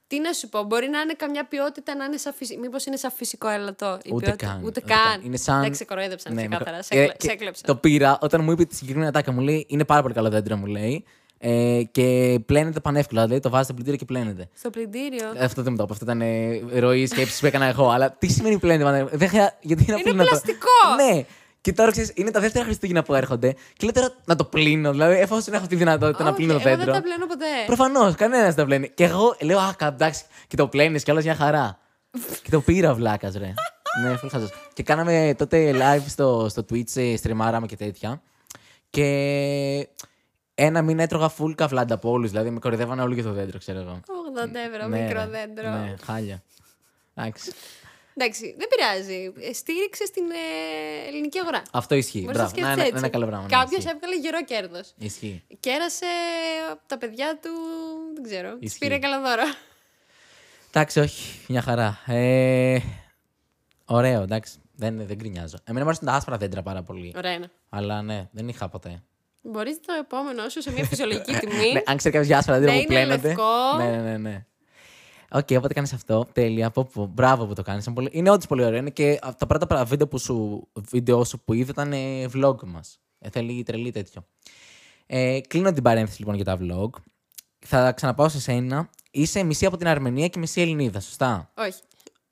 Τι 0.06 0.20
να 0.20 0.32
σου 0.32 0.48
πω, 0.48 0.62
μπορεί 0.62 0.88
να 0.88 1.00
είναι 1.00 1.12
καμιά 1.16 1.44
ποιότητα 1.46 1.94
να 1.96 2.04
είναι 2.04 2.16
σαν 2.16 2.32
φυσικό. 2.34 2.60
Μήπως 2.60 2.86
είναι 2.86 2.96
σαν 2.96 3.10
φυσικό 3.12 3.48
έλατο. 3.48 3.98
η 4.02 4.10
Ούτε 4.12 4.24
ποιότητα. 4.24 4.46
καν. 4.46 4.60
Ούτε 4.64 4.80
καν. 4.80 5.20
Είναι 5.24 5.36
σαν. 5.36 5.58
Εντάξει, 5.58 5.78
σε 5.78 5.84
κοροϊδέψαν 5.84 6.34
Ναι, 6.34 6.40
ξεκάθαρα. 6.46 6.76
με- 6.76 6.82
Σε, 6.82 6.94
Ε, 6.94 6.98
έκλε- 7.00 7.16
και 7.16 7.26
σε 7.26 7.32
έκλεψα. 7.32 7.62
Το 7.66 7.76
πήρα 7.76 8.18
όταν 8.20 8.44
μου 8.44 8.50
είπε 8.50 8.64
τη 8.64 8.74
συγκεκριμένη 8.74 9.08
ατάκα. 9.08 9.32
Μου 9.32 9.40
λέει 9.40 9.66
είναι 9.68 9.84
πάρα 9.84 10.02
πολύ 10.02 10.14
καλό 10.14 10.28
δέντρο, 10.28 10.56
μου 10.56 10.66
λέει. 10.66 11.04
Ε, 11.38 11.82
και 11.90 12.38
πλένεται 12.46 12.80
πανεύκολα. 12.80 13.22
Δηλαδή 13.22 13.40
το 13.40 13.50
βάζει 13.50 13.64
στο 13.64 13.72
πλυντήριο 13.74 13.98
και 13.98 14.04
πλένεται. 14.04 14.48
Στο 14.54 14.70
πλυντήριο. 14.70 15.32
Ε, 15.36 15.44
Αυτό 15.44 15.62
δεν 15.62 15.72
μου 15.72 15.78
το 15.78 15.82
είπε. 15.84 15.92
Αυτό 15.92 16.04
ήταν 16.04 16.20
ε, 16.20 16.78
ροή 16.80 17.06
σκέψης 17.06 17.40
που 17.40 17.46
έκανα 17.46 17.64
εγώ. 17.64 17.88
Αλλά 17.90 18.10
τι 18.12 18.26
σημαίνει 18.32 18.58
πλένεται 18.58 18.84
πανεύκολα; 18.84 19.16
Δεν 19.18 19.28
χρειά... 19.28 19.56
Γιατί 19.60 19.84
να 19.86 19.92
Είναι 19.94 20.02
πλύνω 20.02 20.22
το- 20.22 20.28
πλαστικό! 20.28 20.68
Ναι. 21.12 21.24
Και 21.64 21.72
τώρα 21.72 21.90
ξέρεις, 21.90 22.12
είναι 22.14 22.30
τα 22.30 22.40
δεύτερα 22.40 22.64
Χριστούγεννα 22.64 23.02
που 23.02 23.14
έρχονται. 23.14 23.52
Και 23.52 23.84
λέω 23.84 23.92
τώρα 23.92 24.14
να 24.24 24.36
το 24.36 24.44
πλύνω. 24.44 24.90
Δηλαδή, 24.90 25.14
εφόσον 25.20 25.54
έχω 25.54 25.66
τη 25.66 25.76
δυνατότητα 25.76 26.22
να 26.22 26.28
Όχι, 26.28 26.36
πλύνω 26.38 26.52
το 26.52 26.58
Εγώ 26.58 26.68
δέντρο. 26.76 26.92
δεν 26.92 27.02
τα 27.02 27.08
πλένω 27.08 27.26
ποτέ. 27.26 27.44
Προφανώς, 27.66 28.14
κανένας 28.14 28.46
δεν 28.46 28.54
τα 28.54 28.64
πλένει. 28.64 28.88
Και 28.88 29.04
εγώ 29.04 29.36
λέω, 29.40 29.58
Α, 29.58 29.74
κα- 29.78 29.86
εντάξει, 29.86 30.22
και 30.48 30.56
το 30.56 30.68
πλένεις 30.68 31.02
κι 31.02 31.10
όλα 31.10 31.20
μια 31.20 31.34
χαρά. 31.34 31.78
και 32.42 32.50
το 32.50 32.60
πήρα 32.60 32.94
βλάκας, 32.94 33.34
ρε. 33.34 33.54
ναι, 34.02 34.16
φουλ 34.16 34.28
χαζός. 34.28 34.50
Και 34.72 34.82
κάναμε 34.82 35.34
τότε 35.38 35.72
live 35.74 36.04
στο, 36.08 36.46
στο 36.50 36.64
Twitch, 36.70 36.96
ε, 36.96 37.16
στριμάραμε 37.16 37.66
και 37.66 37.76
τέτοια. 37.76 38.22
Και 38.90 39.08
ένα 40.54 40.82
μήνα 40.82 41.02
έτρωγα 41.02 41.32
full 41.38 41.52
καβλάντα 41.54 41.94
από 41.94 42.10
όλου. 42.10 42.28
Δηλαδή 42.28 42.50
με 42.50 42.58
κορυδεύανε 42.58 43.02
όλοι 43.02 43.14
για 43.14 43.22
το 43.22 43.32
δέντρο, 43.32 43.58
ξέρω 43.58 43.78
εγώ. 43.80 44.00
80 44.06 44.54
ευρώ, 44.74 44.88
Ναι, 44.88 45.02
μικρό 45.02 45.20
ρε. 45.20 45.26
δέντρο. 45.26 45.70
Ναι, 45.70 45.94
χάλια. 46.04 46.42
Εντάξει. 47.14 47.52
Εντάξει, 48.16 48.54
δεν 48.58 48.68
πειράζει. 48.68 49.32
Ε, 49.48 49.52
Στήριξε 49.52 50.04
την 50.12 50.24
ε, 50.30 51.08
ελληνική 51.08 51.38
αγορά. 51.38 51.62
Αυτό 51.72 51.94
ισχύει. 51.94 52.20
Μπορείς 52.20 52.36
να 52.36 52.42
Μπράβο. 52.42 52.48
σκέφτεσαι 52.50 52.76
Να, 52.76 52.82
είναι 52.86 52.88
έτσι. 52.88 52.98
ένα 53.04 53.08
καλό 53.08 53.26
πράγμα. 53.26 53.42
ναι, 53.46 53.56
Κάποιος 53.56 53.78
ισχύει. 53.84 53.90
έβγαλε 53.94 54.16
γερό 54.20 54.44
κέρδος. 54.44 54.92
Ισχύει. 54.98 55.42
Κέρασε 55.60 56.06
από 56.70 56.80
τα 56.86 56.98
παιδιά 56.98 57.38
του. 57.42 57.50
Δεν 58.14 58.22
ξέρω. 58.22 58.50
Τη 58.58 58.64
Ισχύει. 58.64 58.78
πήρε 58.78 58.98
καλά 58.98 59.20
δώρα. 59.20 59.54
Εντάξει, 60.68 61.00
όχι. 61.00 61.40
Μια 61.48 61.62
χαρά. 61.62 61.98
Ε, 62.06 62.78
ωραίο, 63.84 64.22
εντάξει. 64.22 64.58
Δεν, 64.76 65.06
δεν 65.06 65.16
γκρινιάζω. 65.16 65.56
Εμένα 65.64 65.84
μου 65.84 65.90
αρέσουν 65.90 66.06
τα 66.08 66.14
άσπρα 66.14 66.36
δέντρα 66.36 66.62
πάρα 66.62 66.82
πολύ. 66.82 67.12
Ωραία 67.16 67.32
είναι. 67.32 67.50
Αλλά 67.68 68.02
ναι, 68.02 68.28
δεν 68.32 68.48
είχα 68.48 68.68
ποτέ. 68.68 69.02
Μπορείς 69.42 69.80
το 69.86 69.92
επόμενο 70.00 70.48
σου 70.48 70.62
σε 70.62 70.72
μια 70.72 70.84
φυσιολογική 70.84 71.32
τιμή. 71.40 71.72
Ναι, 71.72 71.80
αν 71.86 71.96
ξέρει 71.96 72.12
κάποιος 72.14 72.26
για 72.26 72.38
άσπρα 72.38 72.58
δέντρα 72.58 72.72
Να 72.74 72.82
που 72.84 72.92
είναι 72.92 73.00
πλένονται. 73.04 73.28
λευκό. 73.28 73.76
Ναι, 73.76 73.90
ναι, 73.90 74.00
ναι. 74.02 74.16
ναι. 74.18 74.44
Οκ, 75.34 75.48
οπότε 75.50 75.74
κάνεις 75.74 75.92
αυτό. 75.92 76.26
Τέλεια. 76.32 76.70
Πω, 76.70 76.84
πω. 76.92 77.06
Μπράβο 77.06 77.46
που 77.46 77.52
το 77.54 77.62
κάνεις. 77.62 77.86
Είναι, 77.86 77.94
πολύ... 77.94 78.08
είναι 78.12 78.30
όντως 78.30 78.46
πολύ 78.46 78.64
ωραίο. 78.64 78.78
Είναι 78.78 78.90
και 78.90 79.18
α, 79.22 79.34
τα 79.38 79.46
πρώτα 79.46 79.66
πρα- 79.66 79.84
βίντεο 79.84 80.08
που 80.08 80.18
σου, 80.18 80.68
βίντεο 80.90 81.24
σου 81.24 81.40
που 81.44 81.52
είδα 81.52 81.70
ήταν 81.70 81.92
ε, 81.92 82.26
vlogmas. 82.34 83.00
Ε, 83.18 83.30
θέλει 83.30 83.62
τρελή 83.62 83.90
τέτοιο. 83.90 84.26
Ε, 85.06 85.40
κλείνω 85.40 85.72
την 85.72 85.82
παρένθεση 85.82 86.18
λοιπόν 86.18 86.34
για 86.34 86.44
τα 86.44 86.58
vlog. 86.60 86.90
Θα 87.66 87.92
ξαναπάω 87.92 88.28
σε 88.28 88.40
σένα. 88.40 88.90
Είσαι 89.10 89.42
μισή 89.42 89.66
από 89.66 89.76
την 89.76 89.86
Αρμενία 89.86 90.28
και 90.28 90.38
μισή 90.38 90.60
Ελληνίδα, 90.60 91.00
σωστά; 91.00 91.52
Όχι. 91.56 91.80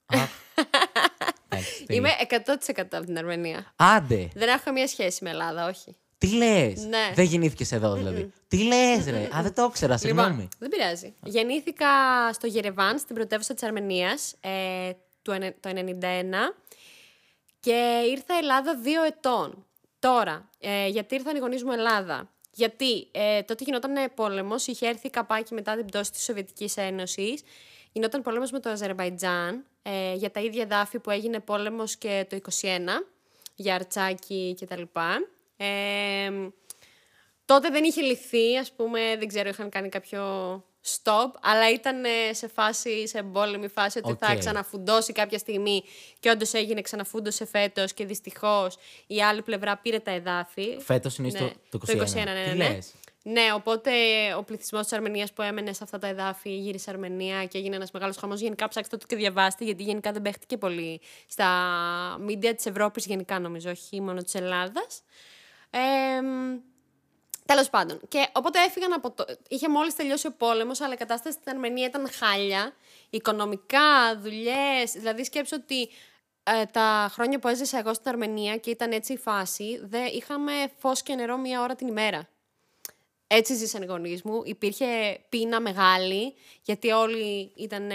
Α, 0.06 0.16
εντάξει, 1.48 1.84
τέλεια. 1.84 2.00
Είμαι 2.00 2.10
100% 2.76 2.82
από 2.92 3.04
την 3.04 3.18
Αρμενία. 3.18 3.72
Άντε, 3.76 4.28
Δεν 4.34 4.48
έχω 4.48 4.62
καμία 4.64 4.86
σχέση 4.86 5.24
με 5.24 5.30
Ελλάδα, 5.30 5.68
όχι. 5.68 5.96
Τι 6.26 6.34
λες; 6.36 6.84
Ναι. 6.86 7.12
Δεν 7.14 7.24
γεννήθηκες 7.24 7.72
εδώ 7.72 7.94
δηλαδή. 7.94 8.32
Τι 8.48 8.62
λες, 8.64 9.04
ρε; 9.06 9.28
Α, 9.36 9.42
δεν 9.42 9.54
το 9.54 9.64
ήξερα, 9.68 9.96
συγγνώμη. 9.96 10.28
Λοιπόν, 10.28 10.48
δεν 10.58 10.68
πειράζει. 10.68 11.14
Γεννήθηκα 11.24 11.86
στο 12.32 12.46
Γερεβάν, 12.46 12.98
στην 12.98 13.14
πρωτεύουσα 13.14 13.54
της 13.54 13.62
Αρμενίας, 13.62 14.34
ε, 14.40 14.90
το 15.22 15.32
ενε- 15.32 15.56
το 15.60 15.68
1991 15.68 16.54
και 17.60 18.02
ήρθα 18.10 18.34
Ελλάδα 18.40 18.76
δύο 18.76 19.02
ετών. 19.02 19.66
Τώρα, 19.98 20.48
ε, 20.60 20.86
γιατί 20.88 21.14
ήρθαν 21.14 21.36
οι 21.36 21.38
γονείς 21.38 21.64
μου 21.64 21.72
Ελλάδα. 21.72 22.30
Γιατί 22.54 23.08
ε, 23.10 23.42
τότε 23.42 23.64
γινόταν 23.64 24.12
πόλεμος, 24.14 24.66
είχε 24.66 24.86
έρθει 24.88 25.10
καπάκι 25.10 25.54
μετά 25.54 25.76
την 25.76 25.86
πτώση 25.86 26.12
της 26.12 26.22
Σοβιετικής 26.22 26.76
Ένωσης. 26.76 27.42
Γινόταν 27.92 28.22
πόλεμος 28.22 28.50
με 28.50 28.60
το 28.60 28.70
Αζερβαϊτζάν 28.70 29.64
ε, 29.82 30.14
για 30.14 30.30
τα 30.30 30.40
ίδια 30.40 30.62
εδάφη 30.62 30.98
που 30.98 31.10
έγινε 31.10 31.40
πόλεμος 31.40 31.96
και 31.96 32.26
το 32.28 32.36
21 32.36 33.06
για 33.54 33.74
Αρτσάκι 33.74 34.56
κτλ. 34.60 34.82
Ε, 35.56 36.30
Τότε 37.44 37.68
δεν 37.68 37.84
είχε 37.84 38.00
λυθεί, 38.00 38.56
ας 38.56 38.72
πούμε, 38.72 39.16
δεν 39.18 39.28
ξέρω, 39.28 39.48
είχαν 39.48 39.68
κάνει 39.68 39.88
κάποιο 39.88 40.22
stop, 40.86 41.30
αλλά 41.42 41.70
ήταν 41.70 42.04
ε, 42.04 42.32
σε 42.32 42.48
φάση, 42.48 43.08
σε 43.08 43.18
εμπόλεμη 43.18 43.68
φάση, 43.68 43.98
ότι 44.02 44.16
θα 44.20 44.32
Οκ. 44.32 44.38
ξαναφουντώσει 44.38 45.12
κάποια 45.12 45.38
στιγμή 45.38 45.82
και 46.20 46.30
όντως 46.30 46.52
έγινε, 46.52 46.80
ξαναφούντωσε 46.80 47.46
φέτος 47.46 47.92
και 47.92 48.04
δυστυχώς 48.04 48.76
η 49.06 49.22
άλλη 49.22 49.42
πλευρά 49.42 49.76
πήρε 49.76 49.98
τα 49.98 50.10
εδάφη. 50.10 50.76
Φέτος 50.80 51.18
είναι 51.18 51.30
στο 51.30 51.44
Ναι, 51.44 51.50
το 51.70 51.78
21. 51.86 51.96
το 51.96 52.02
21, 52.02 52.14
ναι, 52.14 52.22
ναι, 52.22 52.50
Τι 52.50 52.56
ναι. 52.56 52.68
λες; 52.68 52.94
Ναι, 53.22 53.52
οπότε 53.54 53.90
ο 54.38 54.42
πληθυσμός 54.42 54.82
της 54.82 54.92
Αρμενίας 54.92 55.32
που 55.32 55.42
έμενε 55.42 55.72
σε 55.72 55.84
αυτά 55.84 55.98
τα 55.98 56.06
εδάφη 56.06 56.50
γύρισε 56.56 56.90
Αρμενία 56.90 57.44
και 57.44 57.58
έγινε 57.58 57.76
ένας 57.76 57.90
μεγάλος 57.90 58.16
χαμός. 58.16 58.40
Γενικά 58.40 58.68
ψάξτε 58.68 58.96
το 58.96 59.06
και 59.06 59.16
διαβάστε, 59.16 59.64
γιατί 59.64 59.82
γενικά 59.82 60.12
δεν 60.12 60.22
παίχτηκε 60.22 60.56
πολύ 60.56 61.00
στα 61.28 61.48
μίντια 62.20 62.54
της 62.54 62.66
Ευρώπης, 62.66 63.06
γενικά 63.06 63.38
νομίζω, 63.38 63.70
όχι 63.70 64.00
μόνο 64.00 64.22
της 64.22 64.34
Ελλάδας. 64.34 65.02
Ε, 65.74 66.20
Τέλος 67.46 67.70
πάντων. 67.70 68.00
Και 68.08 68.28
οπότε 68.32 68.58
έφυγαν 68.64 68.92
από 68.92 69.10
το. 69.10 69.24
Είχε 69.48 69.68
μόλις 69.68 69.94
τελειώσει 69.94 70.26
ο 70.26 70.32
πόλεμος, 70.32 70.80
αλλά 70.80 70.94
η 70.94 70.96
κατάσταση 70.96 71.36
στην 71.36 71.52
Αρμενία 71.52 71.86
ήταν 71.86 72.10
χάλια. 72.10 72.72
Οικονομικά, 73.10 74.18
δουλειές. 74.18 74.92
Δηλαδή, 74.92 75.24
σκέψω 75.24 75.56
ότι 75.56 75.88
ε, 76.42 76.64
τα 76.64 77.08
χρόνια 77.12 77.38
που 77.38 77.48
έζησα 77.48 77.78
εγώ 77.78 77.94
στην 77.94 78.10
Αρμενία 78.10 78.56
και 78.56 78.70
ήταν 78.70 78.92
έτσι 78.92 79.12
η 79.12 79.16
φάση, 79.16 79.80
δε, 79.84 80.04
είχαμε 80.04 80.52
φως 80.78 81.02
και 81.02 81.14
νερό 81.14 81.36
μία 81.36 81.62
ώρα 81.62 81.74
την 81.74 81.86
ημέρα. 81.86 82.28
Έτσι 83.26 83.54
ζήσαν 83.54 83.82
οι 83.82 83.86
γονείς 83.86 84.22
μου. 84.22 84.42
Υπήρχε 84.44 85.20
πείνα 85.28 85.60
μεγάλη, 85.60 86.34
γιατί 86.62 86.90
όλοι 86.90 87.52
ήταν 87.54 87.90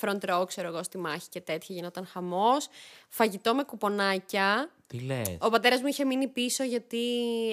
front 0.00 0.20
row, 0.30 0.46
ξέρω 0.46 0.68
εγώ, 0.68 0.82
στη 0.82 0.98
μάχη 0.98 1.28
και 1.28 1.40
τέτοια. 1.40 1.74
Γινόταν 1.74 2.06
χαμός. 2.06 2.68
Φαγητό 3.08 3.54
με 3.54 3.62
κουπονάκια. 3.62 4.70
Τι 4.88 4.98
λες; 4.98 5.36
Ο 5.40 5.48
πατέρας 5.48 5.80
μου 5.80 5.86
είχε 5.86 6.04
μείνει 6.04 6.28
πίσω 6.28 6.64
γιατί 6.64 6.98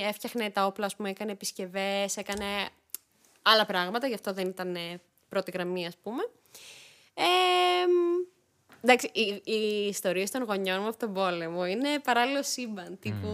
έφτιαχνε 0.07 0.49
τα 0.49 0.65
όπλα, 0.65 0.85
ας 0.85 0.95
πούμε, 0.95 1.09
έκανε 1.09 1.31
επισκευές, 1.31 2.17
έκανε 2.17 2.45
άλλα 3.41 3.65
πράγματα, 3.65 4.07
γι' 4.07 4.13
αυτό 4.13 4.33
δεν 4.33 4.47
ήταν 4.47 4.75
ε, 4.75 5.01
πρώτη 5.29 5.51
γραμμή, 5.51 5.85
ας 5.85 5.97
πούμε. 6.03 6.29
Ε, 7.13 7.23
εντάξει, 8.81 9.09
οι, 9.13 9.41
οι 9.51 9.87
ιστορίες 9.87 10.31
των 10.31 10.43
γονιών 10.43 10.81
μου 10.81 10.87
από 10.87 10.97
τον 10.97 11.13
πόλεμο 11.13 11.65
είναι 11.65 11.99
παράλληλο 12.03 12.43
σύμπαν. 12.43 12.99
Τύπου 12.99 13.27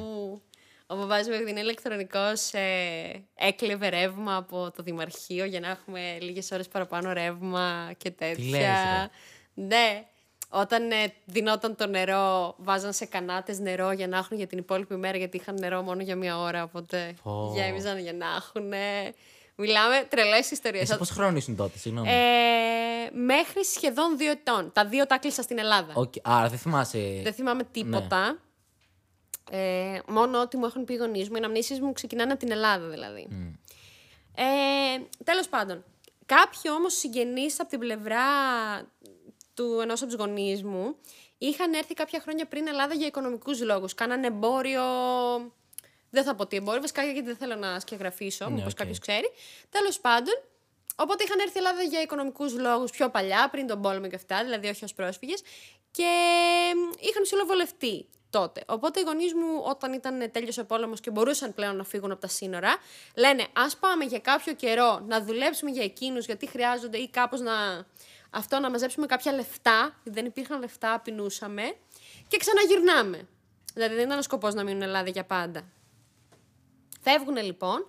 ο 0.92 0.96
μπαμπάς 0.96 1.28
μου 1.28 1.34
επειδή 1.34 1.50
είναι 1.50 1.60
ηλεκτρονικός 1.60 2.54
ε, 2.54 3.26
έκλεβε 3.36 3.90
ρεύμα 3.90 4.36
από 4.36 4.72
το 4.76 4.84
Δημαρχείο 4.84 5.46
για 5.46 5.60
να 5.60 5.70
έχουμε 5.70 6.18
λίγες 6.22 6.52
ώρες 6.52 6.68
παραπάνω 6.68 7.14
ρεύμα 7.14 7.94
και 7.98 8.12
τέτοια. 8.12 8.36
Τι 8.36 8.50
λες, 8.50 8.62
ρε; 8.62 9.10
Ναι. 9.54 10.06
Όταν 10.54 10.92
ε, 10.92 11.14
δινόταν 11.26 11.76
το 11.76 11.88
νερό, 11.88 12.56
βάζαν 12.58 12.94
σε 12.94 13.06
κανάτες 13.06 13.60
νερό 13.60 13.92
για 13.92 14.08
να 14.08 14.18
έχουν 14.18 14.38
για 14.38 14.48
την 14.48 14.58
υπόλοιπη 14.58 14.96
μέρα, 14.96 15.18
γιατί 15.18 15.38
είχαν 15.38 15.56
νερό 15.60 15.82
μόνο 15.82 16.02
για 16.02 16.16
μία 16.16 16.40
ώρα, 16.40 16.64
οπότε 16.64 17.16
Πω. 17.24 17.54
γέμιζαν 17.56 18.00
για 18.00 18.14
να 18.14 18.26
έχουν. 18.26 18.74
Μιλάμε 19.56 20.06
τρελές 20.10 20.52
ιστορίες. 20.52 20.90
Εσύ 20.90 20.98
πόσο 20.98 21.14
χρόνο 21.14 21.38
ήσουν 21.38 21.56
τότε, 21.56 21.78
συγγνώμη. 21.78 22.10
Ε, 22.10 23.10
μέχρι 23.14 23.66
σχεδόν 23.66 24.18
δύο 24.18 24.32
ετών. 24.32 24.72
Τα 24.74 24.86
δύο 24.86 25.08
τα 25.08 25.18
έκλεισα 25.18 25.42
στην 25.42 25.58
Ελλάδα. 25.60 25.94
Οκ, 25.94 26.14
Άρα 26.22 26.50
δεν 26.50 26.58
θυμάσαι. 26.58 27.20
Δεν 27.24 27.34
θυμάμαι 27.34 27.64
τίποτα. 27.64 28.38
Ε, 29.52 30.00
μόνο 30.08 30.42
ότι 30.42 30.58
μου 30.58 30.66
έχουν 30.66 30.84
πει 30.84 30.94
οι 30.94 30.98
γονείς 30.98 31.30
μου. 31.30 31.36
Οι 31.36 31.38
αναμνήσεις 31.38 31.80
μου 31.80 31.94
ξεκινάνε 31.94 32.32
από 32.32 32.40
την 32.40 32.52
Ελλάδα 32.52 32.88
δηλαδή. 32.88 33.28
Ε, 34.36 34.44
τέλος 35.24 35.48
πάντων. 35.48 35.84
Κάποιοι 36.26 36.72
όμως 36.78 36.94
συγγενείς 36.98 37.60
από 37.60 37.70
την 37.70 37.80
πλευρά 37.80 38.24
του 39.62 39.80
ενός 39.82 40.02
από 40.02 40.12
τους 40.12 40.20
γονείς 40.20 40.64
μου 40.64 40.96
είχαν 41.38 41.74
έρθει 41.74 41.94
κάποια 41.94 42.20
χρόνια 42.20 42.46
πριν 42.46 42.68
Ελλάδα 42.68 42.94
για 42.94 43.08
οικονομικούς 43.08 43.62
λόγους. 43.62 43.94
Κάνανε 43.94 44.28
εμπόριο... 44.28 44.82
Δεν 46.10 46.24
θα 46.24 46.36
πω 46.36 46.48
τι 46.48 46.56
εμπόριο, 46.56 46.82
βασικά 46.82 47.04
γιατί 47.04 47.22
δεν 47.22 47.36
θέλω 47.36 47.56
να 47.56 47.80
σκιαγραφήσω, 47.80 48.46
Ναι, 48.46 48.52
μήπως 48.56 48.72
οκ. 48.72 48.78
κάποιος 48.78 49.00
ξέρει. 49.00 49.32
Τέλος 49.70 50.00
πάντων, 50.00 50.34
Οπότε 50.96 51.24
είχαν 51.24 51.40
έρθει 51.40 51.58
Ελλάδα 51.58 51.82
για 51.82 52.02
οικονομικούς 52.02 52.60
λόγους 52.60 52.92
πιο 52.92 53.10
παλιά, 53.10 53.50
πριν 53.52 53.68
τον 53.68 53.82
πόλεμο 53.82 54.08
και 54.08 54.16
αυτά, 54.16 54.44
δηλαδή 54.44 54.68
όχι 54.68 54.84
ως 54.84 54.94
πρόσφυγες. 54.94 55.42
Και 55.92 56.10
είχαν 57.00 57.24
ψηλοβολευτεί 57.24 58.08
τότε. 58.30 58.64
Οπότε 58.66 59.00
οι 59.00 59.04
γονείς 59.04 59.34
μου, 59.34 59.62
όταν 59.64 59.94
ήταν 59.94 60.32
τέλειος 60.32 60.58
ο 60.58 60.66
πόλεμος 60.66 61.00
και 61.00 61.12
μπορούσαν 61.12 61.54
πλέον 61.54 61.76
να 61.76 61.84
φύγουν 61.84 62.12
από 62.12 62.22
τα 62.22 62.28
σύνορα, 62.28 62.78
λένε 63.16 63.42
Α 63.42 63.78
πάμε 63.80 64.06
για 64.06 64.20
κάποιο 64.20 64.54
καιρό 64.54 65.00
να 65.08 65.24
δουλέψουμε 65.24 65.72
για 65.72 65.84
εκείνους, 65.84 66.26
γιατί 66.26 66.48
χρειάζονται 66.48 66.98
ή 66.98 67.10
κάπως 67.10 67.40
να. 67.40 67.86
Αυτό 68.34 68.60
να 68.60 68.70
μαζέψουμε 68.70 69.06
κάποια 69.06 69.32
λεφτά, 69.32 70.00
γιατί 70.04 70.20
δεν 70.20 70.26
υπήρχαν 70.26 70.60
λεφτά, 70.60 71.00
πεινούσαμε, 71.04 71.76
και 72.28 72.38
ξαναγυρνάμε. 72.38 73.28
Δηλαδή 73.74 73.96
δεν 73.96 74.06
ήταν 74.06 74.18
ο 74.18 74.22
σκοπός 74.22 74.54
να 74.54 74.64
μείνουν 74.64 74.82
Ελλάδα 74.82 75.10
για 75.10 75.26
πάντα. 75.26 75.64
Φεύγουν 77.02 77.38
λοιπόν 77.38 77.88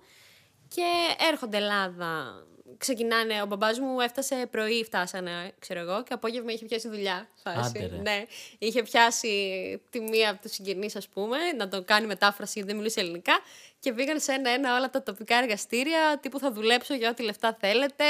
και 0.67 1.15
έρχονται 1.29 1.57
Ελλάδα. 1.57 2.43
Ξεκινάνε, 2.77 3.41
ο 3.41 3.45
μπαμπάς 3.45 3.79
μου 3.79 3.99
έφτασε 3.99 4.47
πρωί, 4.51 4.83
φτάσανε, 4.83 5.53
ξέρω 5.59 5.79
εγώ, 5.79 6.03
και 6.03 6.13
απόγευμα 6.13 6.51
είχε 6.51 6.65
πιάσει 6.65 6.89
δουλειά. 6.89 7.27
Φάση. 7.43 7.59
Άντε, 7.59 7.85
ρε. 7.85 8.01
Ναι, 8.01 8.25
είχε 8.57 8.83
πιάσει 8.83 9.81
τη 9.89 9.99
μία 9.99 10.29
από 10.29 10.41
τους 10.41 10.51
συγγενείς, 10.51 10.95
ας 10.95 11.07
πούμε, 11.07 11.37
να 11.57 11.67
το 11.67 11.83
κάνει 11.83 12.07
μετάφραση 12.07 12.51
γιατί 12.53 12.67
δεν 12.69 12.77
μιλούσε 12.77 12.99
ελληνικά. 12.99 13.39
Και 13.79 13.93
πήγαν 13.93 14.19
σε 14.19 14.31
ένα-ένα 14.31 14.77
όλα 14.77 14.89
τα 14.89 15.03
τοπικά 15.03 15.35
εργαστήρια, 15.35 16.19
τύπου 16.21 16.39
θα 16.39 16.51
δουλέψω 16.51 16.93
για 16.93 17.09
ό,τι 17.09 17.23
λεφτά 17.23 17.57
θέλετε 17.59 18.05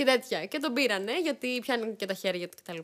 και 0.00 0.06
τέτοια. 0.06 0.46
Και 0.46 0.58
τον 0.58 0.72
πήρανε, 0.72 1.20
γιατί 1.20 1.58
πιάνουν 1.60 1.96
και 1.96 2.06
τα 2.06 2.14
χέρια 2.14 2.48
του 2.48 2.56
κτλ. 2.62 2.78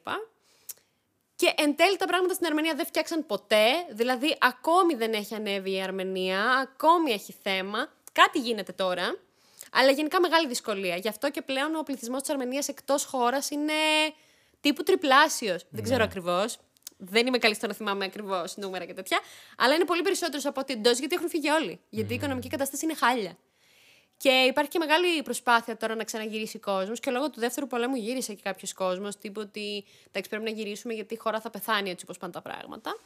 Και 1.36 1.52
εν 1.56 1.76
τέλει 1.76 1.96
τα 1.96 2.06
πράγματα 2.06 2.34
στην 2.34 2.46
Αρμενία 2.46 2.74
δεν 2.74 2.86
φτιάξαν 2.86 3.26
ποτέ. 3.26 3.64
Δηλαδή, 3.90 4.36
ακόμη 4.40 4.94
δεν 4.94 5.12
έχει 5.12 5.34
ανέβει 5.34 5.72
η 5.72 5.82
Αρμενία, 5.82 6.42
ακόμη 6.42 7.12
έχει 7.12 7.34
θέμα. 7.42 7.92
Κάτι 8.12 8.38
γίνεται 8.38 8.72
τώρα. 8.72 9.18
Αλλά 9.72 9.90
γενικά 9.90 10.20
μεγάλη 10.20 10.48
δυσκολία. 10.48 10.96
Γι' 10.96 11.08
αυτό 11.08 11.30
και 11.30 11.42
πλέον 11.42 11.74
ο 11.74 11.82
πληθυσμός 11.82 12.20
της 12.20 12.30
Αρμενίας 12.30 12.68
εκτός 12.68 13.04
χώρας 13.04 13.50
είναι 13.50 13.72
τύπου 14.60 14.82
τριπλάσιος. 14.82 15.64
Δεν 15.70 15.82
ξέρω 15.82 16.04
ακριβώς. 16.04 16.58
Δεν 16.98 17.26
είμαι 17.26 17.38
καλή 17.38 17.54
στο 17.54 17.66
να 17.66 17.74
θυμάμαι 17.74 18.04
ακριβώς 18.04 18.56
νούμερα 18.56 18.84
και 18.84 18.94
τέτοια. 18.94 19.20
Αλλά 19.56 19.74
είναι 19.74 19.84
πολύ 19.84 20.02
περισσότερος 20.02 20.46
από 20.46 20.60
ότι 20.60 20.72
εντός 20.72 20.98
γιατί 20.98 21.14
έχουν 21.14 21.28
φύγει 21.28 21.50
όλοι. 21.50 21.80
Γιατί 21.88 22.12
η 22.12 22.16
οικονομική 22.16 22.48
κατάσταση 22.48 22.84
είναι 22.84 22.94
χάλια. 22.94 23.36
Και 24.16 24.30
υπάρχει 24.30 24.70
και 24.70 24.78
μεγάλη 24.78 25.22
προσπάθεια 25.22 25.76
τώρα 25.76 25.94
να 25.94 26.04
ξαναγυρίσει 26.04 26.58
κόσμος. 26.58 27.00
Και 27.00 27.10
λόγω 27.10 27.30
του 27.30 27.40
δεύτερου 27.40 27.66
πολέμου 27.66 27.96
γύρισε 27.96 28.34
και 28.34 28.42
κάποιος 28.42 28.72
κόσμος. 28.72 29.18
Τύπου 29.18 29.40
ότι 29.40 29.84
εντάξει, 30.08 30.30
πρέπει 30.30 30.44
να 30.44 30.50
γυρίσουμε 30.50 30.94
γιατί 30.94 31.14
η 31.14 31.16
χώρα 31.16 31.40
θα 31.40 31.50
πεθάνει 31.50 31.90
έτσι 31.90 32.04
όπως 32.04 32.18
πάνε 32.18 32.32
τα 32.32 32.42
πράγματα. 32.42 32.96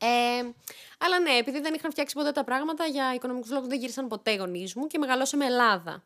Ε, 0.00 0.52
αλλά 0.98 1.18
ναι, 1.18 1.30
επειδή 1.30 1.60
δεν 1.60 1.74
είχαν 1.74 1.90
φτιάξει 1.90 2.14
ποτέ 2.14 2.32
τα 2.32 2.44
πράγματα, 2.44 2.84
για 2.84 3.14
οικονομικούς 3.14 3.50
λόγους 3.50 3.68
δεν 3.68 3.78
γύρισαν 3.78 4.08
ποτέ 4.08 4.30
οι 4.30 4.36
γονείς 4.36 4.74
μου 4.74 4.86
και 4.86 4.98
μεγαλώσαμε 4.98 5.44
Ελλάδα. 5.44 6.04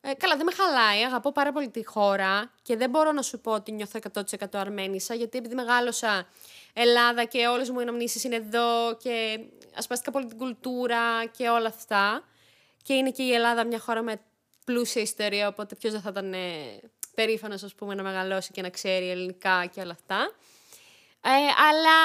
Ε, 0.00 0.14
καλά, 0.14 0.36
δεν 0.36 0.46
με 0.46 0.52
χαλάει. 0.52 1.02
Αγαπώ 1.02 1.32
πάρα 1.32 1.52
πολύ 1.52 1.68
τη 1.68 1.86
χώρα 1.86 2.52
και 2.62 2.76
δεν 2.76 2.90
μπορώ 2.90 3.12
να 3.12 3.22
σου 3.22 3.40
πω 3.40 3.52
ότι 3.52 3.72
νιώθω 3.72 3.98
100% 4.14 4.44
αρμένισα, 4.52 5.14
γιατί 5.14 5.38
επειδή 5.38 5.54
μεγάλωσα 5.54 6.26
Ελλάδα 6.72 7.24
και 7.24 7.46
όλες 7.46 7.70
μου 7.70 7.78
οι 7.78 7.82
αναμνήσεις 7.82 8.24
είναι 8.24 8.36
εδώ 8.36 8.96
και 8.96 9.40
ασπάστηκα 9.74 10.10
πολύ 10.10 10.26
την 10.26 10.38
κουλτούρα 10.38 11.24
και 11.24 11.48
όλα 11.48 11.68
αυτά. 11.68 12.24
Και 12.82 12.94
είναι 12.94 13.10
και 13.10 13.22
η 13.22 13.32
Ελλάδα 13.32 13.64
μια 13.66 13.78
χώρα 13.78 14.02
με 14.02 14.20
πλούσια 14.64 15.02
ιστορία, 15.02 15.48
οπότε 15.48 15.74
ποιος 15.74 15.92
δεν 15.92 16.00
θα 16.00 16.08
ήταν 16.10 16.32
ε, 16.32 16.80
περήφανος, 17.14 17.62
ας 17.62 17.74
πούμε, 17.74 17.94
να 17.94 18.02
μεγαλώσει 18.02 18.52
και 18.52 18.62
να 18.62 18.70
ξέρει 18.70 19.10
ελληνικά 19.10 19.66
και 19.66 19.80
όλα 19.80 19.92
αυτά. 19.92 20.32
Ε, 21.22 21.30
αλλά 21.68 21.96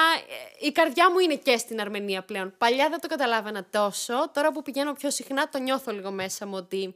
ε, 0.60 0.66
η 0.66 0.72
καρδιά 0.72 1.10
μου 1.10 1.18
είναι 1.18 1.36
και 1.36 1.56
στην 1.56 1.80
Αρμενία 1.80 2.22
πλέον. 2.22 2.54
Παλιά 2.58 2.88
δεν 2.88 3.00
το 3.00 3.08
καταλάβαινα 3.08 3.66
τόσο. 3.70 4.30
Τώρα 4.30 4.52
που 4.52 4.62
πηγαίνω 4.62 4.92
πιο 4.92 5.10
συχνά, 5.10 5.48
το 5.48 5.58
νιώθω 5.58 5.92
λίγο 5.92 6.10
μέσα 6.10 6.46
μου 6.46 6.56
ότι. 6.56 6.94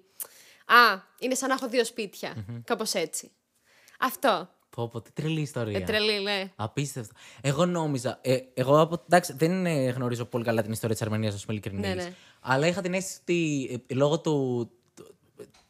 Α, 0.66 1.00
είναι 1.18 1.34
σαν 1.34 1.48
να 1.48 1.54
έχω 1.54 1.68
δύο 1.68 1.84
σπίτια. 1.84 2.46
Κάπως 2.64 2.94
έτσι. 2.94 3.30
Αυτό. 3.98 4.48
Πω, 4.80 4.88
πω, 4.88 5.00
τι 5.00 5.10
τρελή 5.12 5.40
ιστορία. 5.40 5.78
Ε, 5.78 5.80
τρελή, 5.80 6.22
ναι. 6.22 6.50
Απίστευτο. 6.56 7.14
Εγώ 7.40 7.66
νόμιζα. 7.66 8.18
Ε, 8.22 8.36
εγώ 8.54 8.80
από, 8.80 9.02
εντάξει, 9.06 9.32
δεν 9.36 9.66
ε, 9.66 9.90
γνωρίζω 9.90 10.24
πολύ 10.24 10.44
καλά 10.44 10.62
την 10.62 10.72
ιστορία 10.72 10.94
της 10.96 11.04
Αρμενίας, 11.04 11.34
ας 11.34 11.44
πούμε, 11.44 11.58
ειλικρινής. 11.58 11.88
Ναι, 11.88 12.02
ναι. 12.02 12.12
Αλλά 12.40 12.66
είχα 12.66 12.80
την 12.80 12.94
αίσθηση 12.94 13.20
ότι 13.26 13.82
ε, 13.86 13.94
λόγω 13.94 14.20
του. 14.20 14.70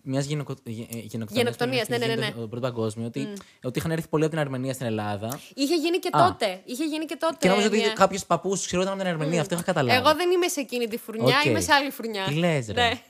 Μιας 0.02 0.24
γενοκτονίας. 0.24 0.88
Γενοκτονίας, 1.30 1.88
ναι, 1.88 1.96
ναι, 1.98 2.06
ναι, 2.06 2.14
ναι. 2.14 2.30
Το 2.30 2.48
πρώτο 2.48 2.60
παγκόσμιο, 2.66 3.06
ότι, 3.06 3.28
ότι 3.62 3.78
είχαν 3.78 3.90
έρθει 3.90 4.08
πολλοί 4.08 4.22
από 4.24 4.32
την 4.32 4.40
Αρμενία 4.42 4.72
στην 4.72 4.86
Ελλάδα. 4.86 5.40
Είχε 5.54 5.74
γίνει 5.74 5.98
και 5.98 6.08
Α. 6.12 6.26
τότε. 6.28 6.60
Είχε 6.64 6.84
γίνει 6.84 7.04
και 7.04 7.16
τότε. 7.16 7.36
Και 7.38 7.48
νόμιζα 7.48 7.66
ότι 7.66 7.76
μια- 7.76 7.92
κάποιος 7.92 8.26
παππούς 8.26 8.66
ξηρόταν 8.66 8.92
από 8.92 9.02
την 9.02 9.08
Αρμενία. 9.10 9.40
Αυτό 9.40 9.54
είχα 9.54 9.62
καταλάβει. 9.64 9.98
Εγώ 9.98 10.14
δεν 10.14 10.30
είμαι 10.30 10.48
σε 10.48 10.60
εκείνη 10.60 10.86
τη 10.88 10.96
φουρνιά, 10.98 11.38
Οκ. 11.38 11.44
είμαι 11.44 11.60
σε 11.60 11.72
άλλη 11.72 11.90
φουρνιά. 11.90 12.24
Τι 12.24 12.34
λες, 12.34 12.66
ρε. 12.66 12.72
Ναι. 12.88 13.00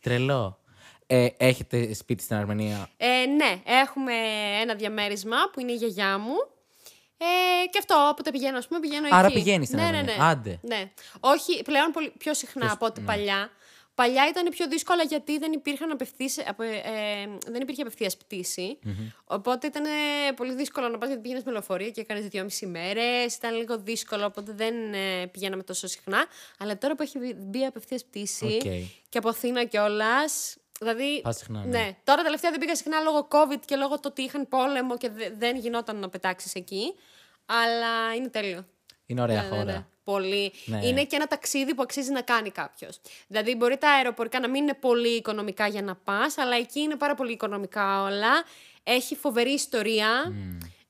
Τρελό. 0.00 0.58
Ε, 1.12 1.26
έχετε 1.36 1.94
σπίτι 1.94 2.22
στην 2.22 2.36
Αρμενία; 2.36 2.88
Ε, 2.96 3.06
ναι, 3.26 3.62
έχουμε 3.64 4.12
ένα 4.60 4.74
διαμέρισμα 4.74 5.36
που 5.52 5.60
είναι 5.60 5.72
η 5.72 5.74
γιαγιά 5.74 6.18
μου. 6.18 6.34
Ε, 7.22 7.66
και 7.70 7.78
αυτό, 7.78 8.08
όποτε 8.10 8.30
πηγαίνω, 8.30 8.58
ας 8.58 8.66
πούμε, 8.68 8.80
πηγαίνω 8.80 9.08
Άρα 9.10 9.26
εκεί. 9.26 9.34
πηγαίνεις 9.34 9.66
στην 9.66 9.78
ναι, 9.78 9.90
ναι, 9.90 9.96
Αρμενία. 9.96 10.16
ναι. 10.16 10.24
Άντε. 10.30 10.58
Ναι. 10.62 10.90
Όχι, 11.20 11.62
πλέον 11.62 11.90
πολύ, 11.92 12.12
πιο 12.18 12.34
συχνά 12.34 12.72
από 12.72 12.84
ναι. 12.84 12.90
ό,τι 12.90 13.00
παλιά. 13.00 13.50
Παλιά 13.94 14.28
ήταν 14.28 14.48
πιο 14.48 14.68
δύσκολα 14.68 15.02
γιατί 15.02 15.38
δεν, 15.38 15.52
υπήρχαν 15.52 15.90
απευθείας, 15.90 16.38
απο- 16.46 16.62
ε, 16.62 16.78
δεν 17.46 17.60
υπήρχε 17.62 17.80
απευθείας 17.82 18.16
πτήση. 18.16 18.78
Οπότε 19.24 19.66
ήταν 19.66 19.84
ε, 19.84 19.88
πολύ 20.36 20.54
δύσκολο 20.54 20.88
να 20.88 20.98
πας 20.98 21.08
γιατί 21.08 21.22
πήγαινες 21.22 21.44
με 21.44 21.52
λεωφορείο 21.52 21.90
και 21.90 22.00
έκανες 22.00 22.26
δυόμιση 22.26 22.66
μέρες. 22.66 23.34
Ήταν 23.36 23.54
λίγο 23.56 23.78
δύσκολο, 23.78 24.24
οπότε 24.24 24.52
δεν 24.52 24.74
ε, 24.92 25.26
πηγαίναμε 25.26 25.62
τόσο 25.62 25.86
συχνά. 25.86 26.24
Αλλά 26.58 26.78
τώρα 26.78 26.94
που 26.94 27.02
έχει 27.02 27.18
μπει 27.36 27.64
απευθείας 27.64 28.04
πτήση 28.04 28.44
Οκ. 28.44 28.60
και 29.08 29.18
από 29.18 29.28
Αθήνα 29.28 29.64
κιόλας. 29.64 30.56
Δηλαδή. 30.80 31.20
Πας 31.22 31.36
συχνά, 31.36 31.64
ναι. 31.64 31.78
ναι. 31.78 31.96
Τώρα 32.04 32.22
τελευταία 32.22 32.50
δεν 32.50 32.60
πήγα 32.60 32.74
συχνά 32.74 33.00
λόγω 33.00 33.28
COVID 33.30 33.60
και 33.64 33.76
λόγω 33.76 33.94
του 33.94 34.00
ότι 34.06 34.22
είχαν 34.22 34.48
πόλεμο 34.48 34.96
και 34.96 35.08
δε- 35.10 35.30
δεν 35.38 35.56
γινόταν 35.56 35.96
να 35.96 36.08
πετάξεις 36.08 36.54
εκεί. 36.54 36.94
Αλλά 37.46 38.14
είναι 38.16 38.28
τέλειο. 38.28 38.66
Είναι 39.06 39.20
ωραία 39.22 39.42
Ναι, 39.42 39.48
χώρα. 39.48 39.64
ναι, 39.64 39.72
ναι. 39.72 39.84
Πολύ. 40.04 40.52
Ναι. 40.64 40.86
Είναι 40.86 41.04
και 41.04 41.16
ένα 41.16 41.26
ταξίδι 41.26 41.74
που 41.74 41.82
αξίζει 41.82 42.10
να 42.12 42.20
κάνει 42.22 42.50
κάποιος. 42.50 43.00
Δηλαδή, 43.26 43.54
μπορεί 43.54 43.76
τα 43.76 43.90
αεροπορικά 43.90 44.40
να 44.40 44.48
μην 44.48 44.62
είναι 44.62 44.74
πολύ 44.74 45.08
οικονομικά 45.08 45.66
για 45.66 45.82
να 45.82 45.94
πας, 45.94 46.38
αλλά 46.38 46.56
εκεί 46.56 46.80
είναι 46.80 46.96
πάρα 46.96 47.14
πολύ 47.14 47.32
οικονομικά 47.32 48.02
όλα. 48.02 48.44
Έχει 48.82 49.16
φοβερή 49.16 49.50
ιστορία. 49.50 50.32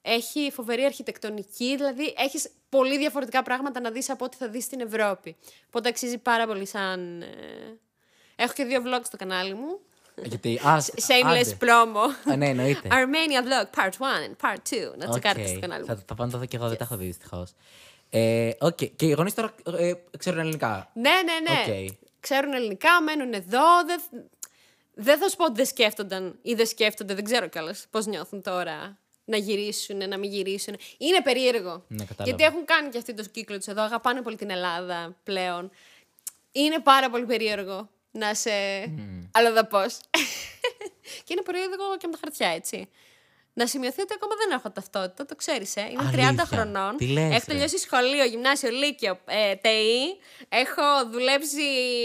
Έχει 0.03 0.51
φοβερή 0.55 0.85
αρχιτεκτονική. 0.85 1.77
Δηλαδή, 1.77 2.15
έχεις 2.17 2.51
πολύ 2.69 2.99
διαφορετικά 2.99 3.43
πράγματα 3.43 3.81
να 3.81 3.91
δεις 3.91 4.11
από 4.11 4.25
ό,τι 4.25 4.37
θα 4.37 4.49
δεις 4.49 4.65
στην 4.65 4.81
Ευρώπη. 4.81 5.37
Οπότε 5.67 5.89
αξίζει 5.89 6.19
πάρα 6.19 6.47
πολύ 6.47 6.67
σαν. 6.67 7.25
Ε, 8.41 8.45
Έχω 8.45 8.53
και 8.53 8.65
δύο 8.65 8.83
vlogs 8.87 9.05
στο 9.05 9.17
κανάλι 9.17 9.55
μου. 9.55 9.79
Γιατί. 10.23 10.61
Α, 10.67 10.79
Shameless 11.09 11.25
άντε. 11.25 11.57
promo. 11.61 12.31
Α, 12.33 12.37
ναι, 12.37 12.49
εννοείται. 12.49 12.89
Armenia 12.99 13.43
vlog 13.47 13.81
part 13.81 13.91
1 13.91 13.91
and 13.91 14.51
part 14.51 14.91
2. 14.93 14.97
Να 14.97 15.09
τσεκάρετε 15.09 15.43
Οκ. 15.45 15.49
στο 15.49 15.59
κανάλι 15.61 15.81
μου. 15.81 15.87
Θα, 15.87 16.03
θα 16.07 16.15
πάω 16.15 16.27
να 16.27 16.33
το 16.33 16.39
δω 16.39 16.45
και 16.45 16.57
εγώ, 16.57 16.69
δεν 16.69 16.77
τα 16.79 16.85
έχω 16.85 16.97
δει 16.97 17.05
δυστυχώς. 17.07 17.53
Ε, 18.11 18.51
οκ. 18.61 18.77
Και 18.77 19.07
οι 19.07 19.11
γονείς 19.11 19.35
τώρα 19.35 19.55
ε, 19.79 19.93
ξέρουν 20.19 20.39
ελληνικά; 20.39 20.91
Ναι, 20.95 21.11
ναι, 21.11 21.51
ναι. 21.51 21.87
Οκ. 21.87 21.95
Ξέρουν 22.21 22.53
ελληνικά, 22.53 23.03
μένουν 23.03 23.33
εδώ. 23.33 23.85
Δεν, 23.87 24.01
δεν 24.95 25.19
θα 25.19 25.29
σου 25.29 25.37
πω 25.37 25.45
ότι 25.45 25.55
δεν 25.55 25.67
σκέφτονταν 25.67 26.39
ή 26.43 26.55
δεν 26.55 26.67
σκέφτονται, 26.67 27.15
δεν 27.15 27.25
ξέρω 27.25 27.47
κιόλας 27.49 27.87
πώς 27.91 28.07
νιώθουν 28.07 28.43
τώρα. 28.43 28.99
Να 29.25 29.37
γυρίσουν, 29.37 30.09
να 30.09 30.19
μην 30.19 30.31
γυρίσουν. 30.31 30.77
Είναι 30.99 31.23
περίεργο. 31.23 31.85
Ναι, 31.89 32.05
κατάλαβα. 32.05 32.25
Γιατί 32.25 32.43
έχουν 32.45 32.65
κάνει 32.65 32.89
και 32.89 32.99
αυτοί 32.99 33.15
το 33.15 33.25
κύκλο 33.33 33.57
τους 33.57 33.67
εδώ. 33.67 33.83
Αγαπάνε 33.83 34.23
πολύ 34.23 34.37
την 34.37 34.51
Ελλάδα 34.51 35.17
πλέον. 35.25 35.71
Είναι 36.53 36.79
πάρα 36.79 37.11
πολύ 37.11 37.25
περίεργο 37.25 37.89
να 38.11 38.35
σε 38.35 38.51
αλλοδαπός. 39.33 39.97
και 41.25 41.33
είναι 41.33 41.43
περίεργο 41.43 41.97
και 41.99 42.07
με 42.07 42.13
τα 42.13 42.19
χαρτιά, 42.21 42.49
έτσι. 42.49 42.89
Να 43.53 43.67
σημειωθεί 43.67 44.01
ότι 44.01 44.13
ακόμα 44.17 44.33
δεν 44.47 44.59
έχω 44.59 44.71
ταυτότητα, 44.71 45.27
το 45.27 45.35
ξέρεις, 45.37 45.77
ε. 45.77 45.89
Είμαι 45.91 46.11
30 46.13 46.19
Αλήθεια. 46.19 46.45
χρονών. 46.45 46.97
Τι 46.97 47.07
λες, 47.07 47.23
έχω 47.23 47.33
ρε. 47.33 47.53
τελειώσει 47.53 47.79
σχολείο, 47.79 48.25
γυμνάσιο, 48.25 48.71
λύκειο, 48.71 49.19
ε, 49.25 49.55
ΤΕΙ. 49.55 50.19
Έχω 50.49 50.83
δουλέψει 51.11 51.63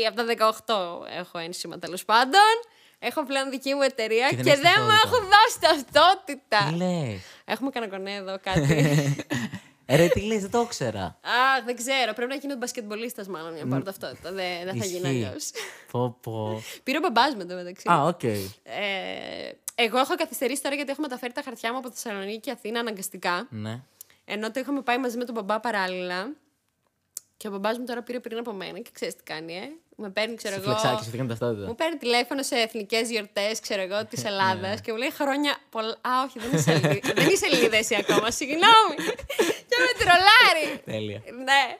από 0.08 0.16
τα 0.16 0.26
18. 0.26 1.06
Έχω 1.20 1.38
ένσημα 1.38 1.80
τέλος 1.80 2.06
πάντων. 2.06 2.52
Έχω 3.00 3.24
πλέον 3.26 3.50
δική 3.50 3.74
μου 3.74 3.82
εταιρεία 3.82 4.30
Και 4.30 4.36
και, 4.36 4.42
δεν 4.44 4.60
δεν, 4.60 4.64
έχεις 4.66 4.80
μου 4.80 4.88
ταυτότητα. 4.88 5.16
έχουν 5.16 5.30
δώσει 5.30 5.60
ταυτότητα. 5.60 6.70
Τι 6.70 6.76
λες. 6.76 7.22
Έχουμε 7.46 7.70
κανένα 7.70 7.92
κονέ 7.98 8.14
εδώ 8.14 8.40
κάτι. 8.44 8.76
Ε, 9.86 9.96
Ρε, 9.96 10.08
τι 10.08 10.22
λες, 10.22 10.42
δεν 10.42 10.52
το 10.52 10.62
ήξερα. 10.62 11.04
Α, 11.04 11.64
δεν 11.66 11.76
ξέρω. 11.76 12.14
Πρέπει 12.14 12.32
να 12.32 12.38
γίνω 12.38 12.56
μπασκετμπολίστας 12.56 13.28
μάλλον 13.28 13.56
για 13.56 13.64
να 13.64 13.70
πάρω 13.70 13.84
ταυτότητα. 13.84 14.32
Δεν, 14.32 14.64
δεν 14.64 14.78
θα 14.78 14.86
γίνει 14.86 15.10
Ισχύει. 15.10 15.26
αλλιώς. 15.26 15.52
Πω, 15.92 16.18
πω. 16.22 16.64
Πήρε 16.84 16.98
ο 16.98 17.02
μπαμπάς 17.02 17.36
με 17.36 17.46
το 17.46 17.56
μεταξύ. 17.56 17.90
Α, 17.92 18.04
οκ. 18.04 18.24
Ε, 18.24 18.38
εγώ 19.76 19.98
έχω 19.98 20.16
καθυστερήσει 20.16 20.62
τώρα 20.62 20.76
γιατί 20.76 20.92
έχω 20.92 21.02
μεταφέρει 21.02 21.34
τα 21.34 21.42
χαρτιά 21.42 21.72
μου 21.72 21.78
από 21.78 21.92
Θεσσαλονίκη 21.92 22.40
και 22.40 22.52
Αθήνα 22.52 22.80
αναγκαστικά. 22.80 23.48
Ναι. 23.50 23.82
Ενώ 24.26 24.52
το 24.52 24.60
είχαμε 24.60 24.82
πάει 24.82 24.98
μαζί 24.98 25.18
με 25.18 25.24
τον 25.26 25.34
μπαμπά 25.36 25.60
παράλληλα. 25.60 26.28
Και 27.38 27.48
ο 27.48 27.52
μπαμπάς 27.52 27.78
μου 27.78 27.86
τώρα 27.86 28.02
πήρε 28.04 28.20
πριν 28.20 28.38
από 28.38 28.52
μένα 28.54 28.80
και 28.80 28.90
ξέρεις 28.94 29.16
τι 29.16 29.24
κάνει, 29.24 29.54
ε. 29.56 29.68
Με 29.98 30.10
παίρνει, 30.10 30.36
ξέρω 30.36 30.54
Σε 30.56 30.60
εγώ. 30.62 30.70
flexάκι, 30.70 31.04
σε 31.04 31.10
φύγανε 31.10 31.30
ταυτότητα. 31.30 31.66
Μου 31.68 31.76
παίρνει 31.76 31.98
τηλέφωνο 31.98 32.44
σε 32.44 32.56
εθνικές 32.56 33.10
γιορτές, 33.10 33.60
ξέρω 33.60 33.82
εγώ, 33.82 33.96
Ναι. 34.02 34.04
της 34.06 34.22
Ελλάδας 34.26 34.82
και 34.82 34.92
μου 34.92 34.98
λέει 34.98 35.12
χρόνια 35.12 35.58
πολλά. 35.70 35.92
Α, 36.02 36.24
όχι, 36.28 36.40
δεν 36.40 36.52
είσαι 36.60 36.72
Ελλήνη. 36.72 37.00
δεν 37.20 37.28
είσαι 37.28 37.46
Ελληνίδα 37.46 37.78
εσύ 37.78 37.96
ακόμα, 37.96 38.32
συγγνώμη. 38.32 38.96
και 39.70 39.76
με 39.86 39.92
τρολάρει. 40.06 40.82
Τέλεια. 40.86 41.22
ναι. 41.44 41.78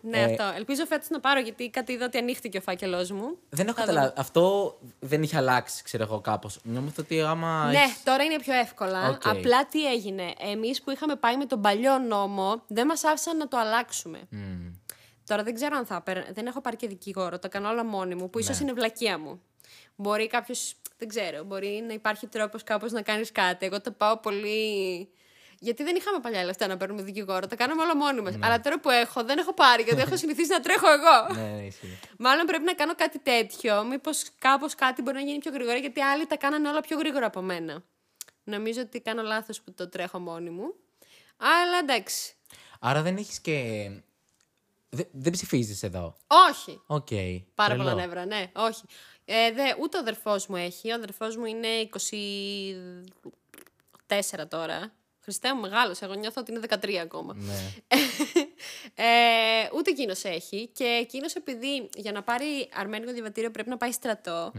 Ναι, 0.00 0.18
Ε, 0.18 0.24
αυτό. 0.24 0.52
Ελπίζω 0.56 0.86
φέτος 0.86 1.08
να 1.08 1.20
πάρω 1.20 1.40
γιατί 1.40 1.70
κάτι 1.70 1.92
είδα 1.92 2.04
ότι 2.04 2.18
ανοίχτηκε 2.18 2.58
ο 2.58 2.60
φάκελός 2.60 3.10
μου. 3.10 3.38
Δεν 3.48 3.66
έχω 3.66 3.76
Θα 3.76 3.84
καταλάβει. 3.84 4.12
Αυτό 4.16 4.76
δεν 4.98 5.22
είχε 5.22 5.36
αλλάξει, 5.36 5.82
ξέρω 5.82 6.02
εγώ, 6.02 6.20
κάπως. 6.20 6.58
Νιώθω 6.62 6.90
ότι 6.98 7.20
άμα. 7.20 7.70
Ναι, 7.70 7.78
έχεις- 7.78 8.02
τώρα 8.04 8.22
είναι 8.24 8.38
πιο 8.38 8.54
εύκολα. 8.54 9.08
Οκ. 9.08 9.26
Απλά 9.28 9.66
τι 9.66 9.86
έγινε. 9.92 10.32
Εμείς 10.52 10.82
που 10.82 10.90
είχαμε 10.90 11.16
πάει 11.16 11.36
με 11.36 11.44
τον 11.46 11.60
παλιό 11.60 11.98
νόμο, 11.98 12.62
δεν 12.66 12.86
μας 12.86 13.04
άφησαν 13.04 13.36
να 13.36 13.48
το 13.48 13.56
αλλάξουμε. 13.58 14.18
Μμμ. 14.30 14.72
Τώρα 15.28 15.42
δεν 15.42 15.54
ξέρω 15.54 15.76
αν 15.76 15.86
θα 15.86 15.94
έπαιρνα. 15.96 16.26
Δεν 16.32 16.46
έχω 16.46 16.60
πάρει 16.60 16.76
και 16.76 16.88
δικηγόρο. 16.88 17.38
Τα 17.38 17.48
κάνω 17.48 17.68
όλα 17.68 17.84
μόνη 17.84 18.14
μου, 18.14 18.30
που 18.30 18.38
ίσως 18.38 18.58
Ναι. 18.58 18.64
είναι 18.64 18.72
βλακεία 18.72 19.18
μου. 19.18 19.42
Μπορεί 19.96 20.26
κάποιος. 20.26 20.74
Δεν 20.98 21.08
ξέρω. 21.08 21.44
Μπορεί 21.44 21.84
να 21.86 21.92
υπάρχει 21.92 22.26
τρόπος 22.26 22.62
κάπως 22.62 22.92
να 22.92 23.02
κάνεις 23.02 23.32
κάτι. 23.32 23.66
Εγώ 23.66 23.80
το 23.80 23.90
πάω 23.90 24.16
πολύ. 24.18 25.08
Γιατί 25.60 25.82
δεν 25.82 25.96
είχαμε 25.96 26.18
παλιά 26.20 26.44
λεφτά 26.44 26.66
να 26.66 26.76
παίρνουμε 26.76 27.02
δικηγόρο. 27.02 27.46
Τα 27.46 27.56
κάναμε 27.56 27.82
όλα 27.82 27.96
μόνοι 27.96 28.20
μας. 28.20 28.34
Αλλά 28.42 28.60
τώρα 28.60 28.80
που 28.80 28.90
έχω, 28.90 29.24
δεν 29.24 29.38
έχω 29.38 29.54
πάρει 29.54 29.82
γιατί 29.82 30.00
έχω 30.00 30.16
συνηθίσει 30.16 30.50
να 30.50 30.60
τρέχω 30.60 30.86
εγώ. 30.90 31.34
Ναι, 31.40 31.56
ναι, 31.56 31.62
ισχύει. 31.66 31.98
Μάλλον 32.18 32.46
πρέπει 32.46 32.64
να 32.64 32.74
κάνω 32.74 32.94
κάτι 32.94 33.18
τέτοιο. 33.18 33.84
Μήπως 33.84 34.24
κάπως 34.38 34.74
κάτι 34.74 35.02
μπορεί 35.02 35.16
να 35.16 35.22
γίνει 35.22 35.38
πιο 35.38 35.52
γρήγορα, 35.52 35.76
γιατί 35.76 36.00
άλλοι 36.00 36.26
τα 36.26 36.36
κάνανε 36.36 36.68
όλα 36.68 36.80
πιο 36.80 36.98
γρήγορα 36.98 37.26
από 37.26 37.40
μένα. 37.42 37.82
Νομίζω 38.44 38.80
ότι 38.80 39.00
κάνω 39.00 39.22
λάθος 39.22 39.60
που 39.60 39.72
το 39.74 39.88
τρέχω 39.88 40.18
μόνη 40.18 40.50
μου. 40.50 40.74
Αλλά 41.36 41.78
εντάξει. 41.82 42.34
Άρα 42.80 43.02
δεν 43.02 43.16
έχεις 43.16 43.40
και. 43.40 43.90
Δε- 44.90 45.02
δεν 45.12 45.32
ψηφίζεις 45.32 45.82
εδώ. 45.82 46.16
Όχι. 46.50 46.80
Οκ. 46.86 47.08
Πάρα 47.54 47.74
τρελό. 47.74 47.82
πολλά 47.90 47.94
νεύρα, 47.94 48.26
ναι, 48.26 48.50
όχι. 48.54 48.82
Ε, 49.24 49.52
δε, 49.52 49.62
ούτε 49.82 49.96
ο 49.96 50.00
αδερφός 50.00 50.46
μου 50.46 50.56
έχει. 50.56 50.90
Ο 50.90 50.94
αδερφός 50.94 51.36
μου 51.36 51.44
είναι 51.44 51.68
24 54.08 54.46
τώρα. 54.48 54.92
Χριστέ 55.20 55.54
μου, 55.54 55.60
μεγάλος. 55.60 56.00
Εγώ 56.00 56.14
νιώθω 56.14 56.40
ότι 56.40 56.50
είναι 56.52 56.60
13 56.68 56.94
ακόμα. 57.02 57.34
Ναι. 57.34 57.72
ε, 59.04 59.68
ούτε 59.74 59.90
εκείνος 59.90 60.24
έχει. 60.24 60.66
Και 60.74 60.84
εκείνος, 60.84 61.34
επειδή 61.34 61.88
για 61.96 62.12
να 62.12 62.22
πάρει 62.22 62.68
αρμένικο 62.74 63.12
διαβατήριο 63.12 63.50
πρέπει 63.50 63.68
να 63.68 63.76
πάει 63.76 63.92
στρατό, 63.92 64.52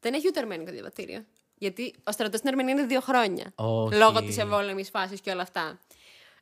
δεν 0.00 0.14
έχει 0.14 0.26
ούτε 0.26 0.40
αρμένικο 0.40 0.70
διαβατήριο. 0.72 1.24
Γιατί 1.54 1.94
ο 2.04 2.12
στρατός 2.12 2.38
στην 2.38 2.50
Αρμενία 2.50 2.72
είναι 2.72 2.86
δύο 2.86 3.00
χρόνια. 3.00 3.52
Όχι. 3.54 3.96
Λόγω 3.98 4.22
της 4.22 4.38
ευόλεμη 4.38 4.84
φάσης 4.84 5.20
και 5.20 5.30
όλα 5.30 5.42
αυτά. 5.42 5.78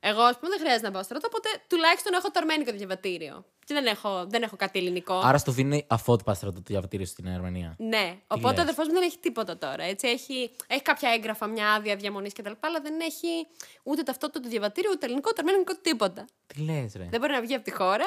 Εγώ, 0.00 0.22
ας 0.22 0.38
πούμε, 0.38 0.50
δεν 0.50 0.58
χρειάζεται 0.58 0.86
να 0.86 0.92
πάω 0.92 1.02
στρατό, 1.02 1.26
οπότε 1.26 1.48
τουλάχιστον 1.66 2.12
έχω 2.12 2.30
το 2.30 2.38
αρμένικο 2.40 2.72
διαβατήριο. 2.72 3.44
Και 3.64 3.74
δεν 3.74 3.86
έχω, 3.86 4.26
δεν 4.26 4.42
έχω 4.42 4.56
κάτι 4.56 4.78
ελληνικό. 4.78 5.20
Άρα 5.24 5.38
στο 5.38 5.52
δίνει 5.52 5.84
αφότου 5.88 6.24
πας 6.24 6.38
το 6.38 6.52
διαβατήριο 6.66 7.06
στην 7.06 7.28
Αρμενία. 7.28 7.74
Ναι. 7.78 8.18
Οπότε 8.26 8.48
λες; 8.48 8.58
ο 8.58 8.62
αδερφός 8.62 8.86
μου 8.86 8.92
δεν 8.92 9.02
έχει 9.02 9.18
τίποτα 9.18 9.58
τώρα. 9.58 9.82
Έτσι. 9.84 10.08
Έχει, 10.08 10.50
έχει 10.66 10.82
κάποια 10.82 11.10
έγγραφα, 11.10 11.46
μια 11.46 11.72
άδεια 11.72 11.96
διαμονής 11.96 12.32
κτλ. 12.32 12.52
Αλλά 12.60 12.80
δεν 12.80 13.00
έχει 13.00 13.46
ούτε 13.82 14.02
ταυτότητα 14.02 14.40
ούτε 14.40 14.48
διαβατήριο, 14.48 14.90
ούτε 14.94 15.06
ελληνικό, 15.06 15.28
ούτε 15.32 15.42
αρμένικο, 15.46 15.76
τίποτα. 15.76 16.24
Τι 16.46 16.60
λες, 16.60 16.92
ρε; 16.96 17.06
Δεν 17.10 17.20
μπορεί 17.20 17.32
να 17.32 17.40
βγει 17.40 17.54
από 17.54 17.64
τη 17.64 17.70
χώρα. 17.70 18.06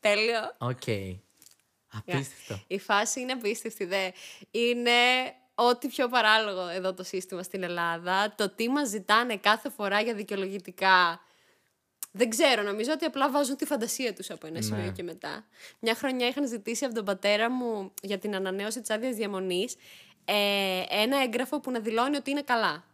Τέλειο. 0.00 0.54
Οκ. 0.58 0.82
Απίστευτο. 1.92 2.60
Η 2.66 2.78
φάση 2.78 3.20
είναι 3.20 3.32
απίστευτη, 3.32 3.84
δε. 3.84 4.10
Είναι 4.50 4.90
ό,τι 5.54 5.88
πιο 5.88 6.08
παράλογο 6.08 6.68
εδώ 6.68 6.94
το 6.94 7.02
σύστημα 7.02 7.42
στην 7.42 7.62
Ελλάδα. 7.62 8.34
Το 8.36 8.48
τι 8.50 8.68
μας 8.68 8.88
ζητάνε 8.88 9.36
κάθε 9.36 9.70
φορά 9.70 10.00
για 10.00 10.14
δικαιολογητικά. 10.14 11.20
Δεν 12.16 12.28
ξέρω, 12.30 12.62
νομίζω 12.62 12.92
ότι 12.92 13.04
απλά 13.04 13.30
βάζουν 13.30 13.56
τη 13.56 13.64
φαντασία 13.66 14.14
τους 14.14 14.30
από 14.30 14.46
ένα 14.46 14.56
Ναι. 14.56 14.62
σημείο 14.62 14.92
και 14.92 15.02
μετά. 15.02 15.46
Μια 15.78 15.94
χρονιά 15.94 16.26
είχαν 16.28 16.48
ζητήσει 16.48 16.84
από 16.84 16.94
τον 16.94 17.04
πατέρα 17.04 17.50
μου 17.50 17.92
για 18.02 18.18
την 18.18 18.34
ανανέωση 18.34 18.80
της 18.80 18.90
άδειας 18.90 19.14
διαμονής 19.16 19.76
ε, 20.24 20.82
ένα 20.88 21.22
έγγραφο 21.22 21.60
που 21.60 21.70
να 21.70 21.80
δηλώνει 21.80 22.16
ότι 22.16 22.30
είναι 22.30 22.42
καλά. 22.42 22.84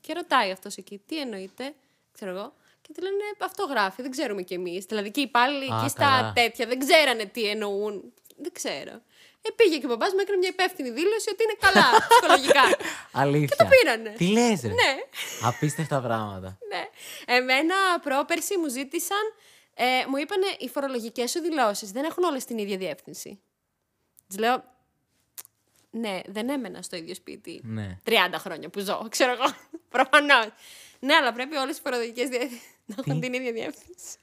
Και 0.00 0.12
ρωτάει 0.12 0.50
αυτός 0.50 0.76
εκεί, 0.76 1.02
τι 1.06 1.20
εννοείται, 1.20 1.74
ξέρω 2.12 2.30
εγώ. 2.30 2.52
Και 2.82 2.92
τη 2.92 3.00
λένε, 3.02 3.14
αυτό 3.38 3.64
γράφει, 3.64 4.02
δεν 4.02 4.10
ξέρουμε 4.10 4.42
κι 4.42 4.54
εμείς. 4.54 4.84
Δηλαδή 4.84 5.10
και 5.10 5.20
οι 5.20 5.22
υπάλληλοι 5.22 5.72
Α, 5.72 5.78
εκεί 5.78 5.88
στα 5.88 6.04
καλά. 6.04 6.32
τέτοια 6.32 6.66
δεν 6.66 6.78
ξέρανε 6.78 7.24
τι 7.24 7.44
εννοούν. 7.48 8.12
Δεν 8.36 8.52
ξέρω. 8.52 9.00
Ε, 9.42 9.50
πήγε 9.56 9.78
και 9.78 9.86
ο 9.86 9.88
μπαμπάς 9.88 10.12
μου 10.12 10.18
έκανε 10.20 10.38
μια 10.38 10.48
υπεύθυνη 10.48 10.90
δήλωση 10.90 11.30
ότι 11.30 11.42
είναι 11.42 11.56
καλά 11.60 12.06
ψυχολογικά. 12.08 12.62
Αλήθεια. 13.22 13.56
το 13.56 13.66
πήρανε. 13.70 14.10
Τι 14.16 14.26
λες, 14.26 14.60
ρε. 14.62 14.68
ναι, 14.68 14.96
Απίστευτα 15.42 16.00
πράγματα. 16.00 16.58
ναι. 16.68 16.88
Εμένα 17.36 17.74
πρόπερση 18.02 18.58
μου 18.58 18.68
ζήτησαν, 18.68 19.34
ε, 19.74 19.84
μου 20.08 20.16
είπανε 20.16 20.46
οι 20.58 20.68
φορολογικές 20.68 21.30
σου 21.30 21.40
δηλώσεις 21.40 21.90
δεν 21.90 22.04
έχουν 22.04 22.24
όλες 22.24 22.44
την 22.44 22.58
ίδια 22.58 22.76
διεύθυνση. 22.76 23.40
Της 24.28 24.38
λέω, 24.38 24.64
ναι, 25.90 26.20
δεν 26.26 26.48
έμενα 26.48 26.82
στο 26.82 26.96
ίδιο 26.96 27.14
σπίτι. 27.14 27.60
Ναι. 27.64 27.98
30 28.06 28.12
χρόνια 28.36 28.68
που 28.68 28.80
ζω, 28.80 29.06
ξέρω 29.10 29.32
εγώ. 29.32 29.44
Προφανώς. 29.94 30.46
Ναι, 30.98 31.14
αλλά 31.14 31.32
πρέπει 31.32 31.56
όλες 31.56 31.76
οι 31.78 31.80
φορολογικές 31.80 32.28
να 32.86 32.94
έχουν 32.98 33.20
την 33.20 33.32
ίδια 33.32 33.52
διεύθυνση. 33.52 34.16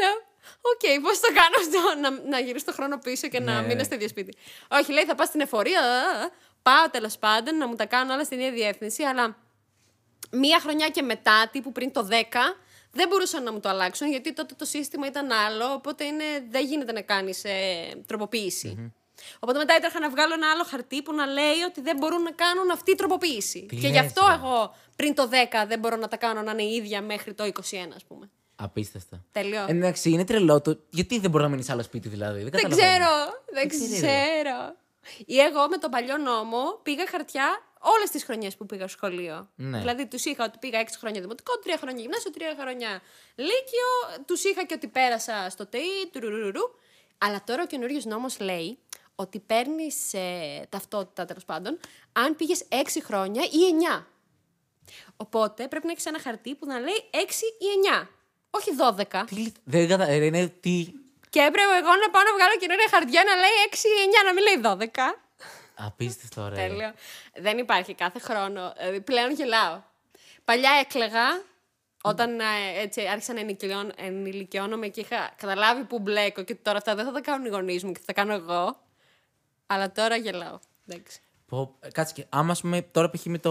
Λέω, 0.00 0.28
οκ, 0.60 1.02
πώς 1.02 1.20
το 1.20 1.26
κάνω 1.26 1.56
αυτό, 1.58 2.00
να, 2.00 2.28
να 2.30 2.38
γυρίσω 2.38 2.64
το 2.64 2.72
χρόνο 2.72 2.98
πίσω 2.98 3.28
και 3.28 3.40
να 3.40 3.54
Ναι, 3.54 3.60
μείνω 3.66 3.74
ναι. 3.74 3.82
στο 3.82 3.94
ίδιο 3.94 4.08
σπίτι. 4.08 4.36
Όχι, 4.68 4.92
λέει, 4.92 5.04
θα 5.04 5.14
πας 5.14 5.28
στην 5.28 5.40
εφορία. 5.40 5.80
α, 5.80 6.24
α, 6.24 6.30
Πάω 6.62 6.90
τέλος 6.90 7.18
πάντων 7.18 7.56
να 7.56 7.66
μου 7.68 7.74
τα 7.74 7.86
κάνουν 7.86 8.10
όλα 8.14 8.24
στην 8.24 8.38
ίδια 8.38 8.52
διεύθυνση, 8.52 9.02
αλλά 9.02 9.36
μία 10.30 10.60
χρονιά 10.60 10.88
και 10.88 11.02
μετά, 11.02 11.48
τύπου 11.52 11.72
πριν 11.72 11.92
το 11.92 12.08
10, 12.10 12.14
δεν 12.92 13.08
μπορούσαν 13.08 13.42
να 13.42 13.52
μου 13.52 13.60
το 13.60 13.68
αλλάξουν 13.68 14.08
γιατί 14.10 14.32
τότε 14.32 14.54
το 14.54 14.64
σύστημα 14.64 15.06
ήταν 15.06 15.30
άλλο. 15.30 15.72
Οπότε 15.72 16.04
είναι, 16.04 16.24
δεν 16.50 16.64
γίνεται 16.66 16.92
να 16.92 17.00
κάνεις 17.00 17.44
ε, 17.44 17.52
τροποποιηση 18.06 18.92
Οπότε 19.38 19.58
μετά 19.58 19.74
έτρεχα 19.74 20.00
να 20.00 20.10
βγάλω 20.10 20.34
ένα 20.34 20.50
άλλο 20.50 20.64
χαρτί 20.64 21.02
που 21.02 21.14
να 21.14 21.26
λέει 21.26 21.60
ότι 21.66 21.80
δεν 21.80 21.96
μπορούν 21.96 22.22
να 22.22 22.30
κάνουν 22.30 22.70
αυτή 22.70 22.90
η 22.90 22.94
τροποποίηση. 22.94 23.66
Τι 23.68 23.76
και 23.76 23.82
λες, 23.82 23.90
γι' 23.90 23.98
αυτό 23.98 24.26
ρε. 24.28 24.34
εγώ 24.34 24.74
πριν 24.96 25.14
το 25.14 25.28
10 25.62 25.66
δεν 25.66 25.78
μπορώ 25.78 25.96
να 25.96 26.08
τα 26.08 26.16
κάνω 26.16 26.42
να 26.42 26.50
είναι 26.50 26.62
η 26.62 26.74
ίδια 26.74 27.02
μέχρι 27.02 27.34
το 27.34 27.44
21, 27.44 27.50
ας 27.94 28.04
πούμε. 28.04 28.30
Απίστευτο. 28.60 29.24
Τελειώ. 29.32 29.60
Ε, 29.68 29.70
Εντάξει, 29.70 30.10
είναι 30.10 30.24
τρελό 30.24 30.60
το. 30.60 30.78
Γιατί 30.90 31.18
δεν 31.18 31.30
μπορεί 31.30 31.42
να 31.42 31.48
μείνεις 31.50 31.64
σε 31.64 31.72
άλλο 31.72 31.82
σπίτι, 31.82 32.08
δηλαδή; 32.08 32.42
Δεν, 32.42 32.50
δεν 32.50 32.62
καταλαβαίνω. 32.62 32.90
ξέρω. 33.04 33.42
Δεν 33.52 33.68
περίεργο. 33.68 33.96
ξέρω. 33.96 34.74
Ή 35.26 35.38
εγώ 35.38 35.68
με 35.68 35.76
τον 35.76 35.90
παλιό 35.90 36.16
νόμο 36.16 36.78
πήγα 36.82 37.06
χαρτιά 37.06 37.62
όλες 37.78 38.10
τις 38.10 38.24
χρονιές 38.24 38.56
που 38.56 38.66
πήγα 38.66 38.88
στο 38.88 38.96
σχολείο. 38.96 39.48
Ναι. 39.54 39.78
Δηλαδή, 39.78 40.06
τους 40.06 40.24
είχα 40.24 40.44
ότι 40.44 40.58
πήγα 40.58 40.80
6 40.80 40.84
χρόνια 40.98 41.20
δημοτικό, 41.20 41.52
3 41.64 41.68
χρόνια 41.78 42.00
γυμνάσιο, 42.02 42.30
3 42.34 42.40
χρόνια 42.60 43.00
λύκειο. 43.34 43.88
Τους 44.26 44.44
είχα 44.44 44.64
και 44.64 44.74
ότι 44.74 44.86
πέρασα 44.88 45.46
στο 45.50 45.66
ΤΕΙ, 45.66 46.10
τουρουρουρου. 46.12 46.62
Αλλά 47.18 47.42
τώρα 47.46 47.62
ο 47.62 47.66
καινούριος 47.66 48.04
νόμος 48.04 48.40
λέει 48.40 48.78
ότι 49.14 49.38
παίρνεις 49.38 50.14
ε, 50.14 50.66
ταυτότητα 50.68 51.24
τέλος 51.24 51.44
πάντων 51.44 51.78
αν 52.12 52.36
πήγες 52.36 52.64
6 52.68 52.74
χρόνια 53.04 53.42
ή 53.42 53.58
9. 53.98 54.04
Οπότε 55.16 55.68
πρέπει 55.68 55.86
να 55.86 55.92
έχεις 55.92 56.06
ένα 56.06 56.20
χαρτί 56.20 56.54
που 56.54 56.66
να 56.66 56.78
λέει 56.78 57.00
6 57.10 57.16
ή 57.16 57.66
9. 58.02 58.06
Όχι 58.50 58.70
12. 59.12 59.24
Τι, 59.26 59.34
λι- 59.34 59.54
δεν 59.64 59.88
κατα... 59.88 60.04
ε, 60.08 60.24
είναι 60.24 60.46
τι... 60.46 60.86
Και 61.30 61.40
έπρεπε 61.40 61.72
εγώ 61.82 61.92
να 62.04 62.10
πάω 62.10 62.22
να 62.22 62.32
βγάλω 62.36 62.54
καινούργια 62.60 62.88
χαρτιά 62.90 63.22
να 63.24 63.34
λέει 63.34 63.56
6 63.70 63.74
ή 63.74 63.92
9, 64.22 64.24
να 64.26 64.32
μην 64.32 64.42
λέει 64.46 64.88
12. 64.90 65.16
Απίστευτο, 65.74 66.48
ρε. 66.48 66.54
Τέλειο. 66.54 66.92
Δεν 67.34 67.58
υπάρχει 67.58 67.94
κάθε 67.94 68.18
χρόνο. 68.18 68.72
Ε, 68.76 68.98
πλέον 68.98 69.32
γελάω. 69.32 69.80
Παλιά 70.44 70.70
έκλεγα 70.80 71.42
όταν 72.02 72.40
ε, 72.40 72.44
έτσι, 72.76 73.06
άρχισα 73.06 73.32
να 73.32 73.40
ενηλικιών- 73.40 73.92
ενηλικιώνομαι 73.96 74.88
και 74.88 75.00
είχα 75.00 75.30
καταλάβει 75.36 75.82
που 75.84 75.98
μπλέκω 75.98 76.42
και 76.42 76.54
τώρα 76.54 76.78
αυτά 76.78 76.94
δεν 76.94 77.04
θα 77.04 77.12
τα 77.12 77.20
κάνουν 77.20 77.46
οι 77.46 77.48
γονείς 77.48 77.84
μου 77.84 77.92
και 77.92 77.98
θα 77.98 78.04
τα 78.06 78.12
κάνω 78.12 78.32
εγώ. 78.34 78.76
Αλλά 79.66 79.92
τώρα 79.92 80.16
γελάω. 80.16 80.58
Εντάξει. 80.86 81.20
Πω, 81.46 81.76
ε, 81.80 81.88
κάτσε 81.90 82.14
και 82.14 82.26
άμα 82.28 82.52
ας 82.52 82.60
πούμε, 82.60 82.82
τώρα 82.82 83.10
π.χ. 83.10 83.24
με 83.24 83.38
το, 83.38 83.50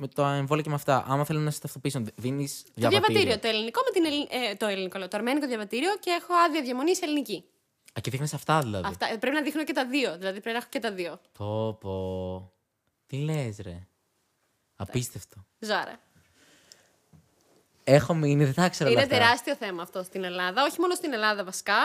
με 0.00 0.08
το 0.08 0.24
εμβόλιο 0.24 0.62
και 0.62 0.68
με 0.68 0.74
αυτά, 0.74 1.04
άμα 1.08 1.24
θέλουν 1.24 1.42
να 1.42 1.50
σε 1.50 1.60
ταυτοποιήσουν, 1.60 2.08
δίνεις 2.16 2.62
Το 2.64 2.70
διαβατήριο. 2.74 3.06
διαβατήριο, 3.12 3.38
το 3.50 3.56
ελληνικό 3.56 3.80
με 3.84 3.90
την 3.90 4.04
Ελλη- 4.04 4.28
ε, 4.50 4.54
το 4.54 4.66
ελληνικό, 4.66 4.98
λέω, 4.98 5.08
το 5.08 5.16
αρμένικο 5.16 5.46
διαβατήριο 5.46 5.96
και 6.00 6.10
έχω 6.10 6.32
άδεια 6.46 6.62
διαμονή 6.62 6.96
σε 6.96 7.04
ελληνική. 7.04 7.44
Α, 7.98 8.00
και 8.00 8.10
δείχνεις 8.10 8.34
αυτά 8.34 8.60
δηλαδή. 8.60 8.88
Αυτά, 8.88 9.12
ε, 9.12 9.16
πρέπει 9.16 9.36
να 9.36 9.42
δείχνω 9.42 9.64
και 9.64 9.72
τα 9.72 9.86
δύο. 9.86 10.16
Δηλαδή 10.16 10.40
πρέπει 10.40 10.50
να 10.56 10.56
έχω 10.56 10.66
και 10.70 10.78
τα 10.78 10.92
δύο. 10.92 11.20
Πω, 11.38 11.74
πω. 11.80 12.52
Τι 13.06 13.16
λες, 13.16 13.58
ρε. 13.62 13.86
Απίστευτο. 14.76 15.36
Ζάρα. 15.58 16.00
Έχω 17.84 18.14
μείνει, 18.14 18.44
δεν 18.44 18.54
τα 18.54 18.64
ήξερα 18.64 18.90
όλα 18.90 19.00
Είναι 19.02 19.12
αυτά. 19.12 19.24
τεράστιο 19.24 19.54
θέμα 19.54 19.82
αυτό 19.82 20.02
στην 20.02 20.24
Ελλάδα. 20.24 20.64
Όχι 20.64 20.80
μόνο 20.80 20.94
στην 20.94 21.12
Ελλάδα 21.12 21.44
βασικά. 21.44 21.76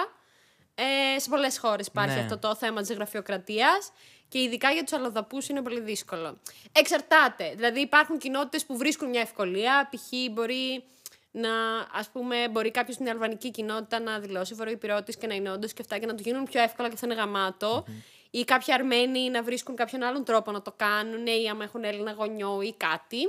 Ε, 0.75 1.19
σε 1.19 1.29
πολλές 1.29 1.57
χώρες 1.59 1.87
υπάρχει 1.87 2.15
Ναι. 2.15 2.21
αυτό 2.21 2.37
το 2.37 2.55
θέμα 2.55 2.81
της 2.81 2.91
γραφειοκρατίας. 2.93 3.91
Και 4.33 4.41
ειδικά 4.41 4.71
για 4.71 4.83
τους 4.83 4.93
αλλοδαπούς 4.93 5.49
είναι 5.49 5.61
πολύ 5.61 5.79
δύσκολο. 5.79 6.37
Εξαρτάται. 6.71 7.53
Δηλαδή 7.55 7.79
υπάρχουν 7.79 8.17
κοινότητες 8.17 8.65
που 8.65 8.77
βρίσκουν 8.77 9.09
μια 9.09 9.21
ευκολία. 9.21 9.89
Π.χ. 9.91 10.31
μπορεί 10.31 10.83
να, 11.31 11.49
ας 11.91 12.09
πούμε, 12.09 12.49
μπορεί 12.49 12.71
κάποιος 12.71 12.95
στην 12.95 13.09
αλβανική 13.09 13.51
κοινότητα 13.51 13.99
να 13.99 14.19
δηλώσει 14.19 14.53
βορειοπυρώτη 14.53 15.17
και 15.17 15.27
να 15.27 15.35
είναι 15.35 15.51
όντως 15.51 15.73
και 15.73 15.81
αυτά 15.81 15.97
και 15.97 16.05
να 16.05 16.15
του 16.15 16.21
γίνουν 16.25 16.43
πιο 16.43 16.61
εύκολα 16.61 16.87
και 16.87 16.93
αυτό 16.93 17.05
είναι 17.05 17.15
γαμάτο. 17.15 17.85
Ή 18.31 18.43
κάποιοι 18.43 18.73
Αρμένοι 18.73 19.29
να 19.29 19.43
βρίσκουν 19.43 19.75
κάποιον 19.75 20.03
άλλον 20.03 20.23
τρόπο 20.23 20.51
να 20.51 20.61
το 20.61 20.73
κάνουν, 20.77 21.27
ή 21.27 21.49
άμα 21.49 21.63
έχουν 21.63 21.83
Έλληνα 21.83 22.11
γονιό 22.11 22.61
ή 22.61 22.73
κάτι. 22.73 23.19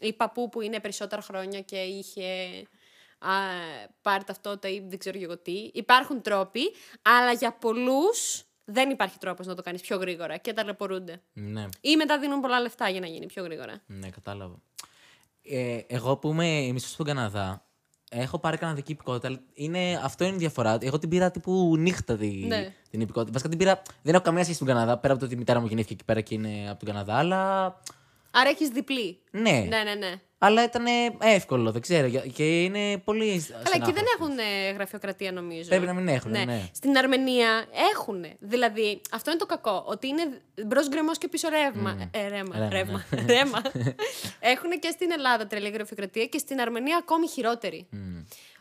Ή 0.00 0.12
παππού 0.12 0.48
που 0.48 0.60
είναι 0.60 0.80
περισσότερα 0.80 1.22
χρόνια 1.22 1.60
και 1.60 1.76
είχε 1.76 2.22
α, 3.18 3.30
πάρει 4.02 4.24
ταυτότητα 4.24 4.68
ή 4.68 4.80
δεν 4.88 4.98
ξέρω 4.98 5.18
και 5.18 5.24
εγώ 5.24 5.38
τι. 5.38 5.70
Υπάρχουν 5.72 6.22
τρόποι, 6.22 6.74
αλλά 7.02 7.32
για 7.32 7.52
πολλούς 7.52 8.44
δεν 8.64 8.90
υπάρχει 8.90 9.18
τρόπος 9.18 9.46
να 9.46 9.54
το 9.54 9.62
κάνεις 9.62 9.80
πιο 9.80 9.96
γρήγορα 9.96 10.36
και 10.36 10.52
ταλαιπωρούνται. 10.52 11.22
Ναι, 11.32 11.64
Ή 11.80 11.96
μετά 11.96 12.18
δίνουν 12.18 12.40
πολλά 12.40 12.60
λεφτά 12.60 12.88
για 12.88 13.00
να 13.00 13.06
γίνει 13.06 13.26
πιο 13.26 13.42
γρήγορα. 13.42 13.82
ναι, 13.86 14.08
κατάλαβα. 14.10 14.54
Ε, 15.42 15.78
εγώ 15.86 16.16
που 16.16 16.28
είμαι 16.28 16.70
μισό 16.72 16.88
στον 16.88 17.06
Καναδά, 17.06 17.66
έχω 18.10 18.38
πάρει 18.38 18.56
καναδική 18.56 18.92
υπηκότητα. 18.92 19.26
αλλά 19.28 19.40
Είναι, 19.54 20.00
αυτό 20.02 20.24
είναι 20.24 20.34
η 20.34 20.38
διαφορά. 20.38 20.78
Εγώ 20.80 20.98
την 20.98 21.08
πήρα 21.08 21.30
τύπου 21.30 21.74
νύχτα 21.78 22.16
τη, 22.16 22.26
Ναι. 22.46 22.74
την 22.90 23.00
υπηκότητα. 23.00 23.32
Βασικά 23.32 23.48
την 23.50 23.58
πήρα. 23.58 23.82
Δεν 24.02 24.14
έχω 24.14 24.22
καμία 24.22 24.44
σχέση 24.44 24.62
με 24.62 24.68
τον 24.68 24.76
Καναδά, 24.76 24.98
πέρα 24.98 25.12
από 25.12 25.20
το 25.22 25.26
ότι 25.28 25.34
η 25.34 25.38
μητέρα 25.38 25.60
μου 25.60 25.66
γεννήθηκε 25.66 25.94
εκεί 25.94 26.04
πέρα 26.04 26.20
και 26.20 26.34
είναι 26.34 26.68
από 26.70 26.78
τον 26.84 26.88
Καναδά, 26.94 27.14
αλλά. 27.18 27.74
Άρα 28.34 28.48
έχεις 28.48 28.68
διπλή. 28.68 29.18
Ναι. 29.30 29.50
Ναι, 29.68 29.82
ναι, 29.82 29.94
ναι. 29.94 30.12
Αλλά 30.38 30.62
ήταν 30.64 30.84
εύκολο, 31.20 31.72
δεν 31.72 31.80
ξέρω. 31.80 32.06
για- 32.06 32.20
Και 32.20 32.62
είναι 32.62 32.98
πολύ. 32.98 33.46
Αλλά 33.54 33.74
εκεί 33.74 33.92
δεν 33.92 34.04
έχουν 34.18 34.38
ε, 34.38 34.70
γραφειοκρατία, 34.70 35.32
νομίζω. 35.32 35.68
Πρέπει 35.68 35.86
να 35.86 35.92
μην 35.94 36.08
έχουν, 36.08 36.30
ναι. 36.30 36.68
Στην 36.74 36.96
Αρμενία 36.96 37.64
έχουν. 37.92 38.24
Δηλαδή, 38.38 39.00
αυτό 39.12 39.30
είναι 39.30 39.38
το 39.38 39.46
κακό. 39.46 39.84
Ότι 39.86 40.06
είναι 40.08 40.22
μπρος 40.66 40.88
γκρεμός 40.88 41.18
και 41.18 41.28
πίσω 41.28 41.48
ρεύμα. 41.48 42.08
Ε, 42.10 42.28
ρέμα. 42.28 42.56
Ρέμα, 42.56 42.68
Ρέμα. 42.70 43.04
ναι. 43.10 43.22
ρέμα. 43.34 43.62
έχουν 44.40 44.70
και 44.80 44.90
στην 44.90 45.10
Ελλάδα 45.10 45.46
τρελή 45.46 45.68
γραφειοκρατία 45.70 46.26
και 46.26 46.38
στην 46.38 46.60
Αρμενία 46.60 46.96
ακόμη 46.96 47.28
χειρότερη. 47.28 47.88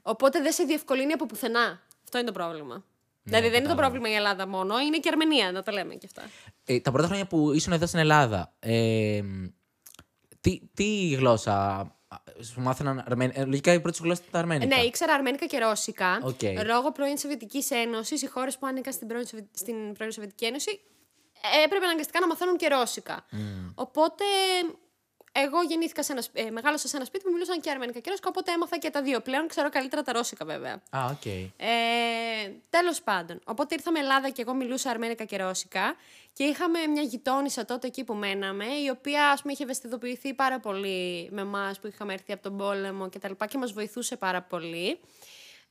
Οπότε 0.02 0.42
δεν 0.42 0.52
σε 0.52 0.64
διευκολύνει 0.64 1.14
από 1.14 1.26
πουθενά. 1.26 1.82
Αυτό 2.04 2.18
είναι 2.18 2.28
το 2.28 2.34
πρόβλημα. 2.34 2.84
δηλαδή 3.24 3.50
δεν 3.50 3.60
είναι 3.60 3.68
το 3.68 3.76
Ναι, 3.76 3.76
κατάλαβα. 3.76 3.82
πρόβλημα 3.82 4.10
η 4.10 4.14
Ελλάδα 4.16 4.48
μόνο, 4.48 4.80
είναι 4.80 4.98
και 4.98 5.08
η 5.08 5.12
Αρμενία, 5.12 5.52
να 5.52 5.64
τα 5.64 5.72
λέμε 5.72 5.96
και 5.96 6.06
αυτά. 6.06 6.22
Ε, 6.66 6.80
τα 6.80 6.92
πρώτα 6.92 7.08
χρόνια 7.08 7.26
που 7.26 7.52
ήσουν 7.54 7.74
εδώ 7.74 7.86
στην 7.86 8.00
Ελλάδα, 8.00 8.54
ε, 8.60 9.22
τι, 10.42 10.60
τι 10.74 11.08
γλώσσα 11.10 11.54
α, 12.08 12.18
σου 12.42 12.62
μάθαιναν 12.62 13.04
αρμένικα. 13.08 13.46
Λογικά 13.46 13.74
η 13.74 13.80
πρώτη 13.80 13.98
σου 13.98 14.04
γλώσσα 14.04 14.20
ήταν 14.22 14.32
τα 14.34 14.40
αρμένικα. 14.40 14.76
Ναι, 14.76 14.82
ήξερα 14.84 15.14
αρμένικα 15.14 15.46
και 15.46 15.58
ρώσικα. 15.60 16.20
Οκ. 16.24 16.42
Λόγω 16.66 16.92
πρώην 16.92 17.18
Σοβιετικής 17.18 17.72
Ένωσης, 17.72 18.22
οι 18.22 18.28
χώρες 18.28 18.58
που 18.58 18.66
ανήκαν 18.68 18.94
στην 18.94 19.08
πρώην, 19.08 19.26
Σοβιε- 19.28 19.48
στην 19.54 19.94
πρώην 19.94 20.12
Σοβιετική 20.12 20.46
Ένωση 20.46 20.80
έπρεπε 21.66 21.86
αναγκαστικά 21.86 22.20
να 22.20 22.28
μαθαίνουν 22.28 22.58
και 22.58 22.68
ρώσικα. 22.68 23.26
Οπότε 23.76 24.24
εγώ 25.32 25.62
γεννήθηκα 25.62 26.04
σε 26.04 26.12
ένα, 26.12 26.22
σπ- 26.22 26.38
ε, 26.40 26.50
μεγάλωσα 26.50 26.88
σε 26.88 26.96
ένα 26.96 27.06
σπίτι 27.06 27.24
που 27.24 27.32
μιλούσαν 27.32 27.62
και 27.62 27.70
αρμένικα 27.70 28.00
και 28.00 28.10
ρώσικα, 28.10 28.30
οπότε 28.30 28.52
έμαθα 28.52 28.78
και 28.78 28.90
τα 28.90 29.02
δύο. 29.02 29.20
Πλέον 29.22 29.48
ξέρω 29.48 29.70
καλύτερα 29.70 30.02
τα 30.02 30.12
ρώσικα 30.12 30.46
βέβαια. 30.46 30.82
Α, 30.90 31.06
οκ. 31.12 31.26
Ε, 31.26 31.42
Τέλος 32.70 33.02
πάντων. 33.02 33.40
Οπότε 33.46 33.74
ήρθαμε 33.76 34.00
Ελλάδα 34.00 34.30
και 34.30 34.42
εγώ 34.42 34.54
μιλούσα 34.54 34.90
αρμένικα 34.90 35.24
και 35.24 35.38
ρώσικα. 35.38 35.96
Και 36.34 36.44
είχαμε 36.44 36.88
μια 36.88 37.02
γειτόνισσα 37.02 37.66
τότε 37.66 37.88
εκεί 37.88 38.04
που 38.04 38.14
μέναμε, 38.14 38.66
η 38.66 38.90
οποία 38.90 39.30
ας 39.30 39.42
πούμε 39.42 39.54
είχε 39.54 39.64
ευαισθητοποιηθεί 39.64 40.34
πάρα 40.34 40.60
πολύ 40.60 41.28
με 41.32 41.42
εμάς 41.42 41.80
που 41.80 41.88
είχαμε 41.88 42.14
έρθει 42.14 42.34
από 42.34 42.44
τον 42.44 42.58
πόλεμο 42.58 43.10
και 43.10 43.20
τα 43.20 43.28
λοιπά 43.30 43.46
και 43.46 43.58
μας 43.58 43.72
βοηθούσε 43.72 44.16
πάρα 44.16 44.42
πολύ. 44.42 45.00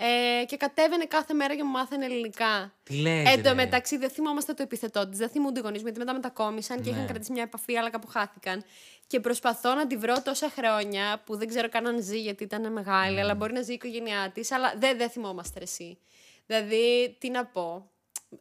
Ε, 0.02 0.44
και 0.44 0.56
κατέβαινε 0.56 1.04
κάθε 1.04 1.34
μέρα 1.34 1.54
και 1.56 1.64
μου 1.64 1.70
μάθαινε 1.70 2.04
ελληνικά. 2.04 2.72
Τι 2.82 2.94
λες, 3.00 3.28
Εν 3.28 3.42
τω 3.42 3.48
ρε. 3.48 3.54
μεταξύ 3.54 3.96
δεν 3.96 4.10
θυμόμαστε 4.10 4.52
το 4.54 4.62
επιθετό 4.62 5.08
της, 5.08 5.18
δεν 5.18 5.28
θυμούνται 5.28 5.58
οι 5.58 5.62
γονείς 5.62 5.78
μου, 5.78 5.84
γιατί 5.84 5.98
μετά 5.98 6.12
μετακόμισαν 6.12 6.82
και 6.82 6.88
είχαν 6.88 7.00
Ναι. 7.02 7.06
κρατήσει 7.08 7.32
μια 7.32 7.42
επαφή, 7.42 7.76
αλλά 7.76 7.90
κάπου 7.90 8.06
χάθηκαν. 8.06 8.64
Και 9.06 9.20
προσπαθώ 9.20 9.74
να 9.74 9.86
τη 9.86 9.96
βρω 9.96 10.22
τόσα 10.22 10.50
χρόνια 10.50 11.22
που 11.24 11.36
δεν 11.36 11.48
ξέρω 11.48 11.68
καν 11.68 11.86
αν 11.86 12.02
ζει, 12.02 12.20
γιατί 12.20 12.44
ήταν 12.44 12.72
μεγάλη, 12.72 13.14
Ναι. 13.14 13.20
αλλά 13.20 13.34
μπορεί 13.34 13.52
να 13.52 13.62
ζει 13.62 13.70
η 13.70 13.74
οικογένειά 13.74 14.30
της, 14.34 14.52
αλλά 14.52 14.74
δεν, 14.76 14.96
δεν 14.98 15.10
θυμόμαστε 15.10 15.58
ρε, 15.58 15.64
εσύ. 15.64 15.98
Δηλαδή, 16.46 17.16
τι 17.20 17.30
να 17.30 17.44
πω. 17.46 17.90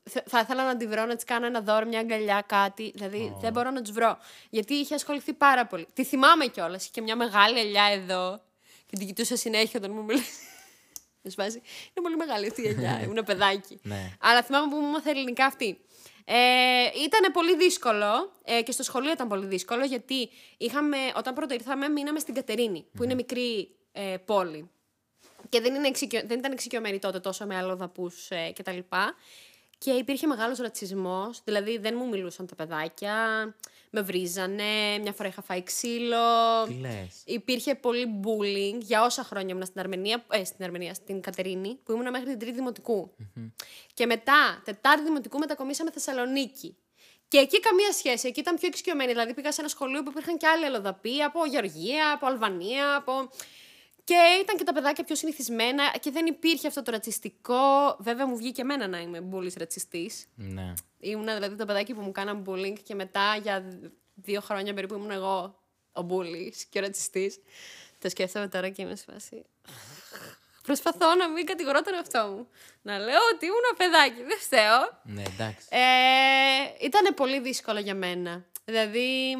Θε- 0.03 0.23
Θα 0.29 0.39
ήθελα 0.39 0.65
να 0.65 0.77
τη 0.77 0.87
βρω, 0.87 1.05
να 1.05 1.15
της 1.15 1.23
κάνω 1.23 1.45
ένα 1.45 1.61
δώρο, 1.61 1.85
μια 1.85 1.99
αγκαλιά, 1.99 2.43
κάτι. 2.47 2.91
Δηλαδή, 2.95 3.35
δεν 3.39 3.51
μπορώ 3.51 3.69
να 3.71 3.81
του 3.81 3.93
βρω. 3.93 4.17
Γιατί 4.49 4.73
είχε 4.73 4.95
ασχοληθεί 4.95 5.33
πάρα 5.33 5.65
πολύ. 5.65 5.87
Τη 5.93 6.03
θυμάμαι 6.03 6.45
κιόλας. 6.45 6.81
Είχε 6.81 6.91
και 6.93 7.01
μια 7.01 7.15
μεγάλη 7.15 7.59
ελιά 7.59 7.83
εδώ. 7.83 8.41
Και 8.85 8.97
την 8.97 9.07
κοιτούσα 9.07 9.35
συνέχεια 9.35 9.79
όταν 9.79 9.91
μου 9.95 10.03
μιλούσε. 10.03 10.23
Με 11.21 11.29
σπάσει. 11.29 11.57
Είναι 11.57 12.01
πολύ 12.01 12.15
μεγάλη 12.15 12.47
αυτή 12.47 12.61
η 12.61 12.67
ελιά. 12.67 12.99
Ήμουν 13.03 13.23
παιδάκι. 13.25 13.79
Ναι. 13.83 14.11
Αλλά 14.19 14.43
θυμάμαι 14.43 14.69
που 14.69 14.75
μου 14.75 14.87
έμαθε 14.87 15.09
ελληνικά 15.09 15.45
αυτή. 15.45 15.79
Ε, 16.25 16.83
ήταν 17.05 17.31
πολύ 17.31 17.55
δύσκολο 17.55 18.31
ε, 18.43 18.61
και 18.61 18.71
στο 18.71 18.83
σχολείο 18.83 19.11
ήταν 19.11 19.27
πολύ 19.27 19.45
δύσκολο 19.45 19.85
γιατί 19.85 20.29
είχαμε, 20.57 20.97
όταν 21.15 21.33
πρώτο 21.33 21.53
ήρθαμε 21.53 21.87
μείναμε 21.87 22.19
στην 22.19 22.33
Κατερίνη 22.33 22.85
που 22.93 23.03
είναι 23.03 23.13
μικρή 23.13 23.75
ε, 23.91 24.17
πόλη 24.25 24.69
και 25.49 25.61
δεν, 25.61 25.75
είναι 25.75 25.87
εξοικειο... 25.87 26.21
δεν 26.25 26.39
ήταν 26.39 26.51
εξοικειωμένη 26.51 26.99
τότε 26.99 27.19
τόσο 27.19 27.45
με 27.45 27.55
αλλοδαπούς 27.55 28.29
ε, 28.29 28.51
κτλ. 28.55 28.77
Και 28.77 29.13
υπήρχε 29.85 30.27
μεγάλος 30.27 30.57
ρατσισμός, 30.57 31.41
δηλαδή 31.43 31.77
δεν 31.77 31.93
μου 31.97 32.07
μιλούσαν 32.07 32.47
τα 32.47 32.55
παιδάκια, 32.55 33.15
με 33.89 34.01
βρίζανε, 34.01 34.97
μια 35.01 35.13
φορά 35.13 35.29
είχα 35.29 35.41
φάει 35.41 35.63
ξύλο. 35.63 36.63
Τι 36.67 36.73
λες; 36.73 37.21
Υπήρχε 37.25 37.75
πολύ 37.75 38.21
bullying 38.23 38.77
για 38.79 39.03
όσα 39.03 39.23
χρόνια 39.23 39.53
ήμουν 39.53 39.65
στην 39.65 39.79
Αρμενία, 39.79 40.25
ε, 40.31 40.43
στην 40.43 40.65
Αρμενία, 40.65 40.93
στην 40.93 41.21
Κατερίνη, 41.21 41.79
που 41.83 41.91
ήμουν 41.91 42.09
μέχρι 42.09 42.27
την 42.27 42.39
τρίτη 42.39 42.55
δημοτικού. 42.55 43.11
Και 43.93 44.05
μετά, 44.05 44.61
τετάρτη 44.65 45.03
δημοτικού, 45.03 45.37
μετακομίσαμε 45.37 45.91
Θεσσαλονίκη. 45.91 46.75
Και 47.27 47.37
εκεί 47.37 47.59
καμία 47.59 47.91
σχέση. 47.91 48.27
Εκεί 48.27 48.39
ήταν 48.39 48.55
πιο 48.55 48.67
εξοικειωμένη. 48.67 49.11
Δηλαδή 49.11 49.33
πήγα 49.33 49.51
σε 49.51 49.61
ένα 49.61 49.69
σχολείο 49.69 50.03
που 50.03 50.09
υπήρχαν 50.09 50.37
και 50.37 50.47
άλλοι 50.47 50.65
αλλοδαποί 50.65 51.21
από 51.21 51.45
Γεωργία, 51.45 52.11
από 52.13 52.25
Αλβανία, 52.25 52.95
από. 52.95 53.29
Και 54.09 54.39
ήταν 54.41 54.57
και 54.57 54.63
τα 54.63 54.73
παιδάκια 54.73 55.03
πιο 55.03 55.15
συνηθισμένα 55.15 55.97
και 55.99 56.11
δεν 56.11 56.25
υπήρχε 56.25 56.67
αυτό 56.67 56.81
το 56.81 56.91
ρατσιστικό. 56.91 57.95
Βέβαια, 57.99 58.27
μου 58.27 58.37
βγήκε 58.37 58.61
εμένα 58.61 58.87
να 58.87 58.99
είμαι 58.99 59.21
μπουλή 59.21 59.53
ρατσιστής. 59.57 60.25
Ναι. 60.35 60.73
Ήμουνα 60.99 61.33
δηλαδή 61.33 61.55
το 61.55 61.65
παιδάκι 61.65 61.93
που 61.93 62.01
μου 62.01 62.11
κάναν 62.11 62.43
bullying 62.47 62.75
και 62.83 62.95
μετά 62.95 63.35
για 63.41 63.79
δύο 64.13 64.41
χρόνια 64.41 64.73
περίπου 64.73 64.93
ήμουν 64.93 65.11
εγώ 65.11 65.59
ο 65.91 66.01
μπουλή 66.01 66.53
και 66.69 66.79
ο 66.79 66.81
ρατσιστής. 66.81 67.39
Το 67.99 68.09
σκέφτομαι 68.09 68.47
τώρα 68.47 68.69
και 68.69 68.81
είμαι 68.81 68.95
σε 68.95 69.05
φάση. 69.11 69.45
Προσπαθώ 70.63 71.15
να 71.15 71.29
μην 71.29 71.45
κατηγορώ 71.45 71.81
τον 71.81 71.93
εαυτό 71.93 72.27
μου. 72.27 72.47
Να 72.81 72.97
λέω 72.97 73.19
ότι 73.33 73.45
ήμουν 73.45 73.75
παιδάκι, 73.77 74.23
δεν 74.23 74.37
φταίω. 74.39 74.99
Ναι, 75.03 75.21
εντάξει. 75.21 75.67
Ε, 75.69 76.85
ήταν 76.85 77.13
πολύ 77.15 77.39
δύσκολο 77.39 77.79
για 77.79 77.95
μένα. 77.95 78.45
Δηλαδή, 78.65 79.35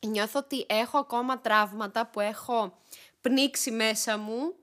νιώθω 0.00 0.38
ότι 0.38 0.66
έχω 0.68 0.98
ακόμα 0.98 1.40
τραύματα 1.40 2.06
που 2.06 2.20
έχω 2.20 2.78
πνίξει 3.24 3.70
μέσα 3.70 4.18
μου 4.18 4.54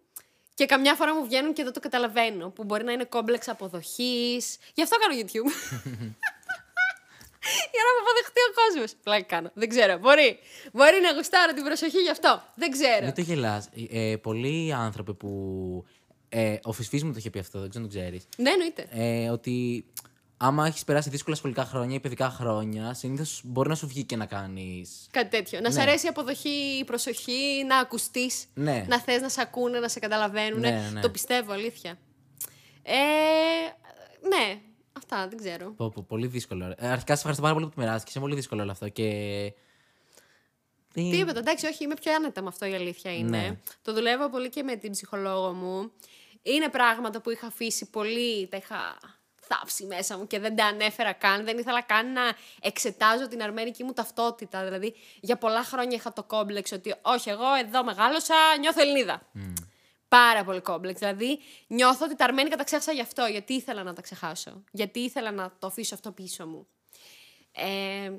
και 0.54 0.66
καμιά 0.66 0.96
φορά 0.96 1.16
μου 1.16 1.26
βγαίνουν 1.26 1.54
και 1.54 1.64
δεν 1.64 1.74
το 1.74 1.80
καταλαβαίνω. 1.80 2.50
Που 2.50 2.64
μπορεί 2.64 2.84
να 2.84 2.92
είναι 2.92 3.04
κόμπλεξ 3.04 3.48
αποδοχής. 3.48 4.58
Γι' 4.74 4.82
αυτό 4.82 4.96
κάνω 4.98 5.14
YouTube. 5.20 5.52
για 7.74 7.82
να 7.86 7.90
πω 7.94 8.00
αποδεχτεί 8.04 8.42
ο 8.50 8.52
κόσμος. 8.62 8.94
Πλάκα 9.04 9.24
κάνω. 9.24 9.52
Δεν 9.54 9.70
ξέρω. 9.70 9.98
Μπορεί. 9.98 10.40
Μπορεί 10.74 11.02
να 11.02 11.14
γουστάρω 11.14 11.54
την 11.54 11.64
προσοχή 11.64 11.98
γι' 11.98 12.10
αυτό. 12.10 12.44
Δεν 12.56 12.72
ξέρω. 12.72 13.06
Δεν 13.06 13.14
το 13.14 13.22
γελάς. 13.22 13.70
Ε, 13.90 14.16
πολλοί 14.22 14.74
άνθρωποι 14.74 15.14
που. 15.14 15.32
Ε, 16.30 16.58
ο 16.64 16.72
Φυσφής 16.72 17.04
μου 17.04 17.12
το 17.12 17.18
είχε 17.18 17.30
πει 17.30 17.40
αυτό, 17.40 17.60
δεν 17.60 17.70
ξέρω 17.70 17.86
αν 17.86 17.92
το 17.92 17.98
ξέρεις. 17.98 18.28
Ναι, 18.38 18.50
εννοείται. 18.50 18.88
Ε, 18.92 19.30
ότι 19.30 19.86
άμα 20.44 20.68
έχεις 20.68 20.84
περάσει 20.84 21.10
δύσκολα 21.10 21.36
σχολικά 21.36 21.66
χρόνια 21.66 21.96
ή 21.96 22.00
παιδικά 22.00 22.30
χρόνια, 22.30 22.94
συνήθως 22.94 23.42
μπορεί 23.44 23.70
να 23.70 23.76
σου 23.76 23.88
βγει 23.88 24.04
και 24.04 24.16
να 24.16 24.26
κάνεις. 24.26 25.08
Κάτι 25.12 25.30
τέτοιο. 25.30 25.60
Να 25.60 25.72
σ' 25.72 25.76
Ναι. 25.76 25.82
αρέσει 25.82 26.06
η 26.06 26.10
αποδοχή, 26.10 26.78
η 26.80 26.84
προσοχή, 26.84 27.64
να 27.68 27.78
ακουστείς. 27.78 28.46
Ναι. 28.54 28.86
Να 28.88 29.00
θες 29.00 29.22
να 29.22 29.30
σε 29.30 29.42
ακούνε, 29.42 29.80
να 29.80 29.88
σε 29.88 30.00
καταλαβαίνουν. 30.00 30.60
Ναι, 30.60 30.90
ναι. 30.94 31.02
Το 31.02 31.10
πιστεύω, 31.10 31.52
αλήθεια. 31.52 31.98
Ε, 32.84 32.94
ναι, 34.28 34.62
αυτά 34.98 35.28
δεν 35.28 35.38
ξέρω. 35.38 35.72
Πω, 35.72 35.90
πω, 35.90 36.06
πολύ 36.08 36.28
δύσκολο. 36.28 36.66
Ε, 36.78 36.88
αρχικά 36.88 37.14
σε 37.14 37.18
ευχαριστώ 37.18 37.42
πάρα 37.42 37.54
πολύ 37.54 37.66
που 37.66 37.74
το 37.76 37.82
μοιράστηκες. 37.82 38.14
Είναι 38.16 38.24
πολύ 38.24 38.36
δύσκολο 38.36 38.62
όλο 38.62 38.72
αυτό. 38.72 38.90
Και. 38.90 39.54
Τίποτα, 40.94 41.40
εντάξει, 41.40 41.66
όχι, 41.66 41.84
είμαι 41.84 41.96
πιο 42.02 42.14
άνετα 42.14 42.42
με 42.42 42.48
αυτό 42.48 42.66
η 42.66 42.74
αλήθεια 42.74 43.16
είναι. 43.16 43.38
Ναι. 43.38 43.58
Το 43.82 43.94
δουλεύω 43.94 44.30
πολύ 44.30 44.50
και 44.50 44.64
με 44.64 44.76
την 44.76 44.92
ψυχολόγο 44.92 45.54
μου. 45.54 45.92
Είναι 46.42 46.70
πράγματα 46.70 47.22
που 47.22 47.30
είχα 47.30 47.48
αφήσει 47.48 47.90
πολύ, 47.90 48.48
τα 48.48 48.58
είχα 48.58 48.98
θάψει 49.52 49.86
μέσα 49.86 50.18
μου 50.18 50.28
και 50.28 50.40
δεν 50.40 50.56
τα 50.56 50.66
ανέφερα 50.66 51.14
καν. 51.14 51.46
Δεν 51.46 51.58
ήθελα 51.58 51.82
καν 51.82 52.12
να 52.12 52.22
εξετάζω 52.62 53.28
την 53.28 53.42
αρμένικη 53.42 53.84
μου 53.84 53.94
ταυτότητα. 53.94 54.64
Δηλαδή, 54.64 54.96
για 55.20 55.38
πολλά 55.38 55.64
χρόνια 55.64 55.96
είχα 55.96 56.14
το 56.14 56.24
κόμπλεξ 56.24 56.72
ότι 56.72 56.96
όχι, 57.02 57.30
εγώ 57.30 57.54
εδώ 57.54 57.84
μεγάλωσα, 57.84 58.36
νιώθω 58.60 58.82
Ελληνίδα. 58.82 59.22
Πάρα 60.08 60.44
πολύ 60.44 60.62
κόμπλεξ. 60.62 61.00
Δηλαδή, 61.00 61.40
νιώθω 61.68 62.06
ότι 62.06 62.16
τα 62.16 62.26
αρμένικα 62.26 62.56
τα 62.56 62.64
ξέχασα 62.64 62.92
γι' 62.92 63.02
αυτό. 63.02 63.26
Γιατί 63.26 63.54
ήθελα 63.54 63.84
να 63.84 63.94
τα 63.94 64.02
ξεχάσω. 64.02 64.64
Γιατί 64.72 65.00
ήθελα 65.00 65.32
να 65.32 65.52
το 65.60 65.68
αφήσω 65.68 65.96
αυτό 65.96 66.12
πίσω 66.12 66.48
μου. 66.48 66.68
Ε, 67.52 68.12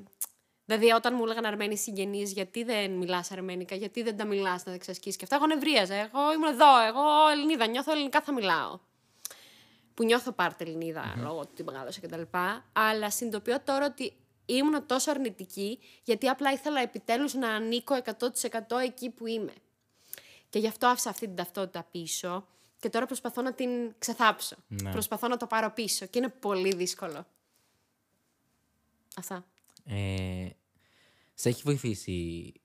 δηλαδή, 0.64 0.90
όταν 0.90 1.14
μου 1.14 1.24
έλεγαν 1.24 1.44
Αρμένοι 1.44 1.76
συγγενείς, 1.76 2.32
γιατί 2.32 2.64
δεν 2.64 2.90
μιλάς 2.90 3.30
Αρμένικα, 3.30 3.74
γιατί 3.74 4.02
δεν 4.02 4.16
τα 4.16 4.24
μιλάς 4.24 4.58
να 4.58 4.64
τα 4.64 4.72
εξασκήσει 4.72 5.16
και 5.16 5.24
αυτά, 5.24 5.36
εγώ 5.36 5.46
νευρίαζα. 5.46 5.94
Εγώ 5.94 6.32
ήμουν 6.32 6.48
εδώ, 6.48 6.80
εγώ 6.86 7.28
Ελληνίδα, 7.32 7.66
νιώθω 7.66 7.92
ελληνικά 7.92 8.20
θα 8.20 8.32
μιλάω. 8.32 8.78
Που 9.94 10.04
νιώθω 10.04 10.32
πάρτε 10.32 10.64
Ελληνίδα 10.64 11.14
λόγω 11.16 11.40
του 11.40 11.48
ότι 11.52 11.64
μεγάλωσα 11.64 12.00
κτλ. 12.00 12.22
Αλλά 12.72 13.10
συνειδητοποιώ 13.10 13.60
τώρα 13.60 13.86
ότι 13.86 14.12
ήμουν 14.46 14.86
τόσο 14.86 15.10
αρνητική, 15.10 15.78
γιατί 16.02 16.28
απλά 16.28 16.52
ήθελα 16.52 16.80
επιτέλους 16.80 17.34
να 17.34 17.48
ανήκω 17.48 17.94
100% 18.04 18.78
εκεί 18.84 19.10
που 19.10 19.26
είμαι. 19.26 19.52
Και 20.48 20.58
γι' 20.58 20.68
αυτό 20.68 20.86
άφησα 20.86 21.10
αυτή 21.10 21.26
την 21.26 21.36
ταυτότητα 21.36 21.86
πίσω 21.90 22.46
και 22.78 22.88
τώρα 22.88 23.06
προσπαθώ 23.06 23.42
να 23.42 23.52
την 23.52 23.70
ξεθάψω. 23.98 24.56
Ναι. 24.68 24.90
Προσπαθώ 24.90 25.28
να 25.28 25.36
το 25.36 25.46
πάρω 25.46 25.70
πίσω 25.70 26.06
και 26.06 26.18
είναι 26.18 26.28
πολύ 26.28 26.74
δύσκολο. 26.74 27.26
Αυτά. 29.16 29.44
Ε, 29.84 30.48
σε 31.34 31.48
έχει 31.48 31.62
βοηθήσει 31.64 32.12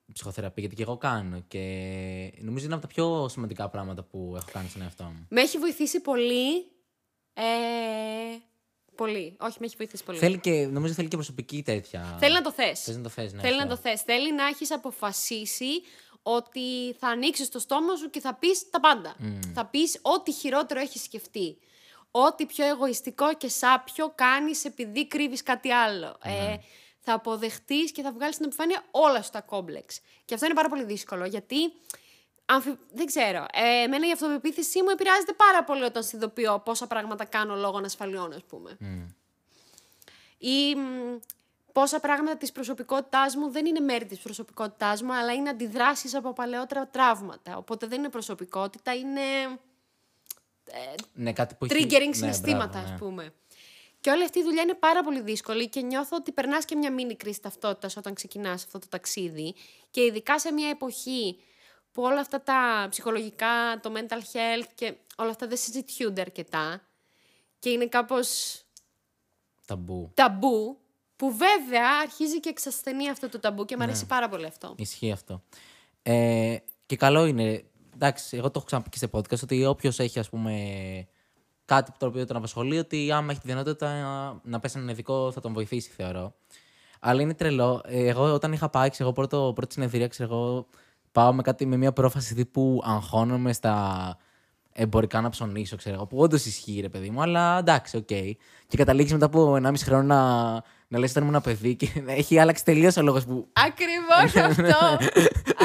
η 0.06 0.14
ψυχοθεραπεία, 0.14 0.64
γιατί 0.64 0.76
και 0.76 0.82
εγώ 0.82 0.98
κάνω. 0.98 1.44
Και 1.48 2.34
νομίζω 2.40 2.66
είναι 2.66 2.74
από 2.74 2.82
τα 2.82 2.88
πιο 2.88 3.28
σημαντικά 3.30 3.70
πράγματα 3.70 4.04
που 4.04 4.34
έχω 4.36 4.50
κάνει 4.52 4.70
στον 4.70 4.82
εαυτό 4.82 5.04
μου. 5.04 5.26
Με 5.30 5.42
έχει 5.42 5.58
βοηθήσει 5.58 6.02
πολύ. 6.02 6.72
Ε, 7.40 7.44
πολύ. 8.96 9.36
Όχι, 9.40 9.58
με 9.60 9.66
έχει 9.66 9.76
βοηθήσει 9.78 10.04
πολύ. 10.04 10.18
Θέλει 10.18 10.40
και, 10.40 10.52
νομίζω 10.52 10.94
θέλει 10.94 11.08
και 11.08 11.16
προσωπική 11.16 11.64
τέτοια. 11.64 12.18
Θέλει 12.20 12.34
να 12.34 12.42
το 12.42 12.52
θες. 12.52 12.82
Θες 12.82 12.96
να 12.96 13.04
το 13.04 13.10
θες, 13.10 13.34
ναι, 13.34 13.42
Θέλει 13.42 13.58
να 13.58 13.64
αυτό. 13.64 13.76
το 13.76 13.82
θες. 13.82 14.02
Θέλει 14.02 14.34
να 14.34 14.46
έχεις 14.48 14.72
αποφασίσει 14.72 15.82
ότι 16.22 16.94
θα 17.00 17.08
ανοίξεις 17.08 17.50
το 17.50 17.60
στόμα 17.60 17.96
σου 17.96 18.10
και 18.10 18.20
θα 18.20 18.36
πεις 18.36 18.70
τα 18.70 18.80
πάντα. 18.80 19.16
Θα 19.54 19.66
πεις 19.66 20.00
ό,τι 20.02 20.32
χειρότερο 20.32 20.80
έχεις 20.80 21.02
σκεφτεί. 21.04 21.58
Ό,τι 22.12 22.46
πιο 22.46 22.66
εγωιστικό 22.66 23.34
και 23.34 23.48
σάπιο 23.48 24.12
κάνεις 24.16 24.66
επειδή 24.66 25.08
κρύβεις 25.08 25.44
κάτι 25.44 25.72
άλλο. 25.72 26.18
Ε, 26.24 26.56
θα 27.00 27.14
αποδεχτείς 27.14 27.92
και 27.92 28.02
θα 28.02 28.12
βγάλεις 28.12 28.36
στην 28.36 28.48
επιφάνεια 28.48 28.84
όλα 28.92 29.22
σου 29.22 29.30
τα 29.30 29.42
κόμπλεξ. 29.42 30.00
Και 30.26 30.34
αυτό 30.34 30.46
είναι 30.46 30.56
πάρα 30.56 30.70
πολύ 30.70 30.84
δύσκολο 30.84 31.26
γιατί 31.26 31.58
αμφι... 32.50 32.76
δεν 32.94 33.06
ξέρω. 33.06 33.46
Ε, 33.54 33.84
εμένα 33.84 34.08
η 34.08 34.12
αυτοπεποίθησή 34.12 34.82
μου 34.82 34.90
επηρεάζεται 34.90 35.34
πάρα 35.34 35.64
πολύ 35.64 35.84
όταν 35.84 36.04
συνειδητοποιώ 36.04 36.60
πόσα 36.60 36.88
πράγματα 36.88 37.26
κάνω 37.26 37.56
λόγω 37.56 37.78
ανασφαλιών, 37.78 38.34
ας 38.34 38.44
πούμε. 38.44 38.78
Ή 40.38 40.76
μ, 40.76 41.18
πόσα 41.72 42.00
πράγματα 42.00 42.38
της 42.38 42.52
προσωπικότητάς 42.52 43.36
μου 43.36 43.50
δεν 43.52 43.66
είναι 43.66 43.80
μέρη 43.80 44.06
της 44.06 44.20
προσωπικότητάς 44.20 45.02
μου, 45.02 45.14
αλλά 45.14 45.34
είναι 45.34 45.50
αντιδράσεις 45.50 46.16
από 46.16 46.34
παλαιότερα 46.34 46.88
τραύματα. 46.88 47.58
Οπότε 47.58 47.88
δεν 47.88 48.00
είναι 48.00 48.10
προσωπικότητα, 48.10 48.96
είναι 48.96 49.22
Ναι, 51.14 51.34
κάτι 51.34 51.56
που 51.56 51.66
έχει... 51.66 51.86
triggering 51.90 52.08
ναι, 52.08 52.14
συναισθήματα, 52.14 52.68
μπράβο, 52.68 52.88
ναι. 52.88 52.94
ας 52.94 53.00
πούμε. 53.00 53.34
Και 54.02 54.10
όλη 54.10 54.24
αυτή 54.24 54.40
η 54.40 54.44
δουλειά 54.44 54.62
είναι 54.62 54.74
πάρα 54.74 55.04
πολύ 55.04 55.22
δύσκολη 55.22 55.70
και 55.70 55.82
νιώθω 55.82 56.16
ότι 56.16 56.32
περνάς 56.32 56.66
και 56.66 56.76
μια 56.76 56.92
μίνι 56.92 57.16
κρίση 57.16 57.42
ταυτότητας 57.42 57.98
όταν 57.98 58.14
ξεκινάς 58.14 58.64
αυτό 58.64 58.80
το 58.80 58.88
ταξίδι. 58.90 59.56
Και 59.92 60.04
ειδικά 60.04 60.40
σε 60.40 60.52
μια 60.52 60.70
εποχή 60.70 61.40
που 61.98 62.04
όλα 62.04 62.20
αυτά 62.20 62.42
τα 62.42 62.88
ψυχολογικά, 62.90 63.80
το 63.82 63.92
mental 63.96 64.18
health 64.18 64.68
και 64.76 64.94
όλα 65.16 65.30
αυτά 65.30 65.48
δεν 65.48 65.58
συζητιούνται 65.58 66.22
αρκετά 66.22 66.82
και 67.60 67.70
είναι 67.70 67.88
κάπως 67.88 68.62
Ταμπού. 69.66 70.12
ταμπού, 70.14 70.78
που 71.16 71.32
βέβαια 71.38 72.00
αρχίζει 72.02 72.40
και 72.40 72.50
εξασθενεί 72.50 73.10
αυτό 73.10 73.30
το 73.30 73.40
ταμπού 73.40 73.66
και 73.66 73.78
μου 73.78 73.84
αρέσει 73.84 74.06
πάρα 74.06 74.30
πολύ 74.30 74.46
αυτό. 74.46 74.76
Ισχύει 74.78 75.12
αυτό. 75.12 75.44
Ε, 76.04 76.58
και 76.86 76.96
καλό 76.96 77.26
είναι. 77.26 77.64
Εντάξει, 77.94 78.38
εγώ 78.38 78.46
το 78.46 78.54
έχω 78.56 78.66
ξαναπεί 78.66 78.90
και 78.90 78.98
σε 78.98 79.10
podcast 79.12 79.44
ότι 79.44 79.66
όποιος 79.66 80.00
έχει 80.00 80.20
ας 80.20 80.30
πούμε 80.30 80.54
κάτι 81.66 81.92
το 81.98 82.06
οποίο 82.06 82.26
τον 82.26 82.36
απασχολεί, 82.36 82.78
ότι 82.78 83.12
άμα 83.12 83.32
έχει 83.32 83.42
τη 83.42 83.48
δυνατότητα 83.48 84.02
να, 84.02 84.40
να 84.44 84.60
πέσει 84.60 84.78
έναν 84.78 84.90
ειδικό 84.90 85.32
θα 85.32 85.42
τον 85.42 85.54
βοηθήσει, 85.54 85.90
θεωρώ. 85.90 86.36
Αλλά 87.00 87.22
είναι 87.22 87.34
τρελό. 87.34 87.82
Ε, 87.86 88.08
Εγώ 88.08 88.34
όταν 88.34 88.54
είχα 88.54 88.70
πάει, 88.70 88.90
ξέρω, 88.90 89.10
εγώ 89.10 89.14
πρώτο, 89.14 89.52
πρώτη 89.56 89.74
συνεδρία, 89.74 90.08
ξέρω 90.08 90.34
εγώ, 90.34 90.68
πάω 91.18 91.34
με, 91.34 91.42
κάτι, 91.42 91.66
με 91.66 91.78
μια 91.78 91.92
πρόφαση 91.92 92.36
τύπου 92.36 92.82
αγχώνομαι 92.86 93.54
στα 93.54 94.18
εμπορικά 94.74 95.22
να 95.22 95.30
ψωνίσω, 95.30 95.76
ξέρω 95.76 95.96
εγώ, 95.96 96.06
που 96.06 96.18
όντως 96.18 96.46
ισχύει, 96.46 96.80
ρε 96.82 96.90
παιδί 96.90 97.10
μου, 97.10 97.22
αλλά 97.22 97.58
εντάξει, 97.58 97.98
οκ. 97.98 98.08
Και 98.68 98.78
καταλήγεις 98.78 99.12
μετά 99.12 99.26
από 99.26 99.58
1,5 99.64 99.74
χρόνο 99.84 100.04
να, 100.04 100.52
να 100.88 101.00
λες 101.00 101.10
ότι 101.10 101.20
ήμουν 101.20 101.34
ένα 101.34 101.42
παιδί 101.42 101.76
και 101.76 101.88
έχει 102.22 102.40
αλλάξει 102.40 102.66
τελείως 102.66 102.98
ο 102.98 103.02
λόγος 103.02 103.26
που 103.26 103.48
Ακριβώς 103.54 104.36
αυτό! 104.50 104.98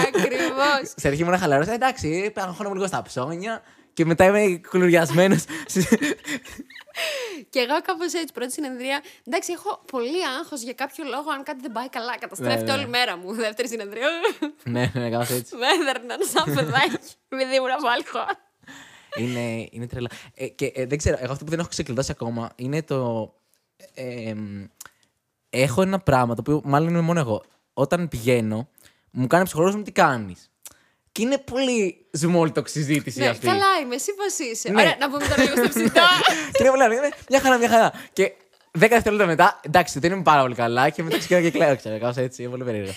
Ακριβώς! 0.08 0.88
στην 0.96 1.10
αρχή 1.10 1.22
ήμουν 1.22 1.38
χαλαρό. 1.38 1.70
Ε, 1.70 1.74
εντάξει, 1.74 2.32
αγχώνομαι 2.34 2.74
λίγο 2.74 2.86
στα 2.86 3.02
ψώνια. 3.02 3.62
Και 3.92 4.04
μετά 4.04 4.24
είμαι 4.24 4.60
κουλουριασμένος. 4.70 5.44
Και 7.50 7.58
εγώ 7.58 7.80
κάπως 7.82 8.12
έτσι, 8.14 8.32
πρώτη 8.34 8.52
συνεδρία. 8.52 9.02
Εντάξει, 9.26 9.52
έχω 9.52 9.82
πολύ 9.90 10.26
άγχος 10.38 10.62
για 10.62 10.72
κάποιο 10.72 11.04
λόγο. 11.04 11.30
Αν 11.30 11.42
κάτι 11.42 11.60
δεν 11.60 11.72
πάει 11.72 11.88
καλά, 11.88 12.18
καταστρέφεται 12.18 12.60
Ναι, 12.64 12.72
ναι. 12.72 12.78
όλη 12.78 12.88
μέρα 12.88 13.16
μου. 13.16 13.32
Δεύτερη 13.34 13.68
συνεδρία. 13.68 14.08
ναι, 14.64 14.90
ναι, 14.94 15.10
κάπως 15.10 15.30
έτσι. 15.30 15.56
Με 15.56 15.66
έδερναν 15.66 16.18
σαν 16.32 16.54
παιδάκι. 16.54 16.98
Επειδή 17.28 17.54
ήμουν 17.56 17.70
από 17.70 17.88
άλλη 17.88 18.04
χώρα. 18.06 18.50
είναι, 19.18 19.68
είναι 19.70 19.86
τρελά. 19.86 20.08
Ε, 20.34 20.46
και 20.48 20.72
ε, 20.74 20.86
δεν 20.86 20.98
ξέρω, 20.98 21.16
εγώ 21.20 21.32
αυτό 21.32 21.44
που 21.44 21.50
δεν 21.50 21.58
έχω 21.58 21.68
ξεκλειδώσει 21.68 22.10
ακόμα 22.10 22.50
είναι 22.56 22.82
το. 22.82 23.32
ε, 23.94 24.28
εμ, 24.30 24.66
έχω 25.50 25.82
ένα 25.82 25.98
πράγμα 25.98 26.34
το 26.34 26.40
οποίο 26.40 26.60
μάλλον 26.64 26.88
είναι 26.88 27.00
μόνο 27.00 27.20
εγώ. 27.20 27.42
Όταν 27.74 28.08
πηγαίνω, 28.08 28.68
μου 29.10 29.26
κάνει 29.26 29.44
ψυχολόγο 29.44 29.76
μου 29.76 29.82
τι 29.82 29.92
κάνεις. 29.92 30.50
Και 31.12 31.22
είναι 31.22 31.38
πολύ 31.38 32.06
small 32.20 32.52
talk 32.52 32.68
συζήτηση 32.68 33.18
Ναι, 33.18 33.28
αυτή. 33.28 33.46
καλά 33.46 33.64
είμαι. 33.82 33.94
Εσύ 33.94 34.14
πώ 34.14 34.44
είσαι. 34.44 34.70
Ναι. 34.70 34.80
Ωραία, 34.82 34.96
να 35.00 35.10
πούμε 35.10 35.26
τώρα 35.28 35.42
λίγο 35.42 35.56
στο 35.56 35.68
ψητό. 35.68 36.00
και 36.52 36.58
είναι 36.62 36.70
πολύ 36.70 36.82
ωραία. 36.82 37.10
Μια 37.28 37.40
χαρά, 37.40 37.58
μια 37.58 37.68
χαρά. 37.68 37.92
Και 38.12 38.32
10 38.78 38.86
δευτερόλεπτα 38.88 39.26
μετά, 39.26 39.60
εντάξει, 39.62 39.98
δεν 39.98 40.12
είμαι 40.12 40.22
πάρα 40.22 40.42
πολύ 40.42 40.54
καλά. 40.54 40.88
Και 40.88 41.02
μετά 41.02 41.18
ξεκινάω 41.18 41.42
και 41.42 41.50
κλαίω, 41.50 41.76
ξέρω. 41.76 41.98
Κάπως 41.98 42.16
έτσι, 42.16 42.42
είναι 42.42 42.50
πολύ 42.50 42.64
περίεργο. 42.64 42.92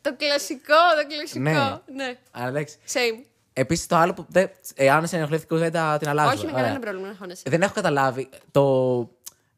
το 0.00 0.16
κλασικό, 0.16 0.74
το 1.00 1.14
κλασικό. 1.14 1.40
Ναι. 1.40 2.04
ναι. 2.04 2.18
Αλλά 2.30 2.48
εντάξει. 2.48 2.76
Same. 2.92 3.24
Επίσης 3.52 3.86
το 3.86 3.96
άλλο 3.96 4.14
που. 4.14 4.26
Δεν, 4.28 4.50
εάν 4.74 5.06
σε 5.06 5.16
ενοχλήθηκα, 5.16 5.56
δεν 5.56 5.72
τα, 5.72 5.96
την 5.98 6.08
αλλάζω. 6.08 6.30
Όχι, 6.30 6.44
με 6.44 6.50
Ωραία. 6.50 6.62
κανένα 6.62 6.80
πρόβλημα 6.80 7.06
να 7.08 7.14
χώνεσαι. 7.18 7.42
Δεν 7.46 7.62
έχω 7.62 7.72
καταλάβει. 7.74 8.28
Το. 8.50 9.08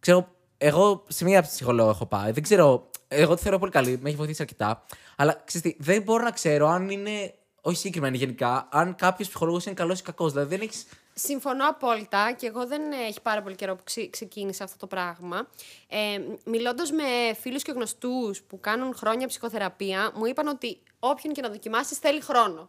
Ξέρω, 0.00 0.28
εγώ 0.58 1.04
σε 1.08 1.24
μία 1.24 1.42
ψυχολόγο 1.42 1.90
έχω 1.90 2.06
πάει. 2.06 2.30
Δεν 2.32 2.42
ξέρω. 2.42 2.90
Εγώ 3.08 3.34
τη 3.34 3.42
θεωρώ 3.42 3.58
πολύ 3.58 3.70
καλή, 3.72 3.98
με 4.02 4.08
έχει 4.08 4.16
βοηθήσει 4.16 4.42
αρκετά. 4.42 4.84
Αλλά 5.16 5.42
ξέρεις 5.44 5.70
τι, 5.76 5.82
δεν 5.82 6.02
μπορώ 6.02 6.24
να 6.24 6.30
ξέρω 6.30 6.68
αν 6.68 6.90
είναι. 6.90 7.34
Όχι 7.64 7.76
συγκεκριμένα 7.76 8.16
γενικά, 8.16 8.68
αν 8.70 8.94
κάποιος 8.94 9.28
ψυχολόγος 9.28 9.64
είναι 9.64 9.74
καλός 9.74 10.00
ή 10.00 10.02
κακός. 10.02 10.32
Δηλαδή 10.32 10.56
δεν 10.56 10.68
έχει. 10.68 10.84
Συμφωνώ 11.14 11.68
απόλυτα 11.68 12.32
και 12.32 12.46
εγώ 12.46 12.66
δεν 12.66 12.92
έχει 12.92 13.20
πάρα 13.20 13.42
πολύ 13.42 13.54
καιρό 13.54 13.76
που 13.76 13.82
ξε- 13.84 14.10
ξεκίνησα 14.10 14.64
αυτό 14.64 14.76
το 14.78 14.86
πράγμα. 14.86 15.48
Ε, 15.88 16.18
μιλώντας 16.44 16.90
με 16.90 17.02
φίλους 17.40 17.62
και 17.62 17.72
γνωστούς 17.72 18.42
που 18.42 18.60
κάνουν 18.60 18.94
χρόνια 18.94 19.26
ψυχοθεραπεία, 19.26 20.12
μου 20.14 20.26
είπαν 20.26 20.46
ότι 20.46 20.78
όποιον 20.98 21.34
και 21.34 21.40
να 21.40 21.48
δοκιμάσεις 21.48 21.98
θέλει 21.98 22.20
χρόνο. 22.20 22.66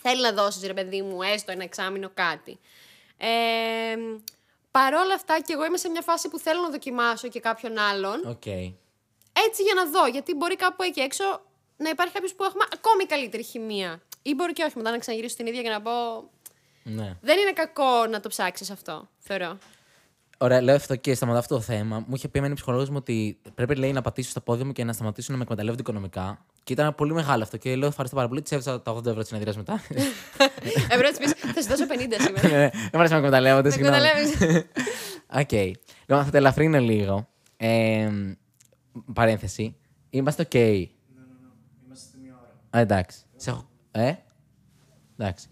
Θέλει 0.00 0.20
να 0.22 0.32
δώσεις, 0.32 0.62
ρε 0.66 0.74
παιδί 0.74 1.02
μου, 1.02 1.22
έστω 1.22 1.52
ένα 1.52 1.62
εξάμεινο 1.62 2.10
κάτι. 2.14 2.58
Ε, 3.16 3.26
Παρ' 4.70 4.94
όλα 4.94 5.14
αυτά 5.14 5.40
και 5.40 5.52
εγώ 5.52 5.64
είμαι 5.64 5.76
σε 5.76 5.88
μια 5.88 6.00
φάση 6.02 6.28
που 6.28 6.38
θέλω 6.38 6.60
να 6.60 6.68
δοκιμάσω 6.70 7.28
και 7.28 7.40
κάποιον 7.40 7.78
άλλον. 7.78 8.26
Οκ. 8.26 8.46
Έτσι 9.46 9.62
για 9.62 9.74
να 9.74 9.86
δω, 9.90 10.06
γιατί 10.06 10.34
μπορεί 10.34 10.56
κάπου 10.56 10.82
εκεί 10.82 11.00
έξω 11.00 11.24
να 11.82 11.88
υπάρχει 11.90 12.12
κάποιος 12.12 12.34
που 12.34 12.44
έχουμε 12.44 12.64
ακόμη 12.72 13.04
καλύτερη 13.06 13.42
χημεία. 13.42 14.00
Ή 14.22 14.34
μπορεί 14.34 14.52
και 14.52 14.62
όχι 14.62 14.76
μετά 14.76 14.90
να 14.90 14.98
ξαναγυρίσω 14.98 15.34
στην 15.34 15.46
ίδια 15.46 15.62
και 15.62 15.68
να 15.68 15.80
πω. 15.82 15.90
Ναι. 16.82 17.16
Δεν 17.20 17.38
είναι 17.38 17.52
κακό 17.52 18.06
να 18.10 18.20
το 18.20 18.28
ψάξεις 18.28 18.70
αυτό, 18.70 19.08
θεωρώ. 19.18 19.58
Ωραία, 20.38 20.60
λέω 20.62 20.74
αυτό 20.74 20.96
και 20.96 21.14
σταματάω 21.14 21.40
αυτό 21.40 21.54
το 21.54 21.60
θέμα. 21.60 21.98
Μου 21.98 22.14
είχε 22.14 22.28
πει 22.28 22.38
εμένα 22.38 22.52
η 22.52 22.56
ψυχολόγο 22.56 22.84
μου 22.90 22.96
ότι 22.96 23.38
πρέπει 23.54 23.74
λέει, 23.74 23.92
να 23.92 24.00
πατήσω 24.02 24.30
στα 24.30 24.40
πόδια 24.40 24.64
μου 24.64 24.72
και 24.72 24.84
να 24.84 24.92
σταματήσω 24.92 25.32
να 25.32 25.36
με 25.36 25.42
εκμεταλλεύονται 25.42 25.82
οικονομικά. 25.82 26.44
Και 26.64 26.72
ήταν 26.72 26.94
πολύ 26.94 27.12
μεγάλο 27.12 27.42
αυτό. 27.42 27.56
Και 27.56 27.76
λέω 27.76 27.88
ευχαριστώ 27.88 28.16
πάρα 28.16 28.28
πολύ. 28.28 28.42
Της 28.42 28.52
έβρισα 28.52 28.82
τα 28.82 28.92
80 28.92 29.06
ευρώ 29.06 29.20
της 29.20 29.28
συνεδρίας 29.28 29.56
μετά. 29.56 29.82
Ευρώ 30.88 31.08
της 31.08 31.18
πεις, 31.18 31.32
θα 31.52 31.62
σου 31.62 31.68
δώσω 31.68 31.86
50 31.86 32.20
σήμερα. 32.20 32.48
Ναι, 32.48 32.68
Δεν 32.70 32.90
μου 32.92 32.98
αρέσει 32.98 33.12
να 33.12 33.20
με 33.20 33.26
εκμεταλλεύονται, 33.26 33.68
Δεν 33.68 33.72
συγγνώμη. 33.72 33.96
καταλαβαίνεις. 33.98 34.66
Οκ. 35.34 35.52
Λοιπόν, 36.06 36.24
θα 36.24 36.30
το 36.30 36.36
ελαφρύνω 36.36 36.78
λίγο. 36.78 37.28
Ε, 37.56 38.10
παρένθεση. 39.14 39.76
Είμαστε 40.10 40.42
οκ. 40.42 40.54
Είμαστε 40.54 42.06
στη 42.08 42.18
μία 42.22 42.34
ώρα. 42.40 42.48
Α, 42.50 42.61
εντάξει. 42.78 43.18
Σε 43.36 43.50
έχω... 43.50 43.68
Ε; 43.90 44.14
Εντάξει. 45.18 45.48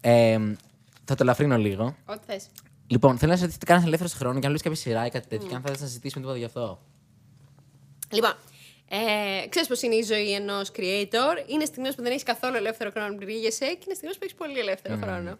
Ε, 0.00 0.38
θα 1.04 1.14
το 1.14 1.22
ελαφρύνω 1.22 1.56
λίγο. 1.56 1.96
Ό,τι 2.06 2.24
θες. 2.26 2.48
Λοιπόν, 2.86 3.18
θέλω 3.18 3.30
να 3.30 3.36
σε 3.36 3.42
ρωτήσω 3.42 3.60
τι 3.60 3.66
κάνεις 3.66 3.84
ελεύθερο 3.84 4.10
χρόνο 4.14 4.38
και 4.38 4.46
αν 4.46 4.52
βλέπει 4.52 4.68
κάποια 4.68 4.80
σειρά 4.80 5.06
ή 5.06 5.10
κάτι 5.10 5.28
τέτοιο. 5.28 5.48
Και 5.48 5.54
αν 5.54 5.62
θέλει 5.62 5.76
να 5.80 5.86
συζητήσουμε 5.86 6.20
τίποτα 6.20 6.38
γι' 6.38 6.44
αυτό. 6.44 6.82
Λοιπόν, 8.10 8.34
ε, 8.88 9.46
ξέρεις 9.48 9.68
πώς 9.68 9.82
είναι 9.82 9.94
η 9.94 10.02
ζωή 10.02 10.32
ενός 10.32 10.70
creator; 10.76 11.34
Είναι 11.46 11.64
στιγμές 11.64 11.94
που 11.94 12.02
δεν 12.02 12.10
έχεις 12.10 12.22
καθόλου 12.22 12.56
ελεύθερο 12.56 12.90
χρόνο 12.90 13.08
να 13.08 13.14
πληγείσαι 13.14 13.66
και 13.66 13.84
είναι 13.84 13.94
στιγμές 13.94 14.18
που 14.18 14.24
έχεις 14.24 14.34
πολύ 14.36 14.58
ελεύθερο 14.58 14.96
χρόνο. 15.02 15.38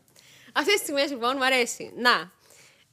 Αυτές 0.53 0.75
τις 0.75 0.83
στιγμές 0.83 1.11
λοιπόν 1.11 1.35
μου 1.37 1.45
αρέσει 1.45 1.93
να 1.97 2.33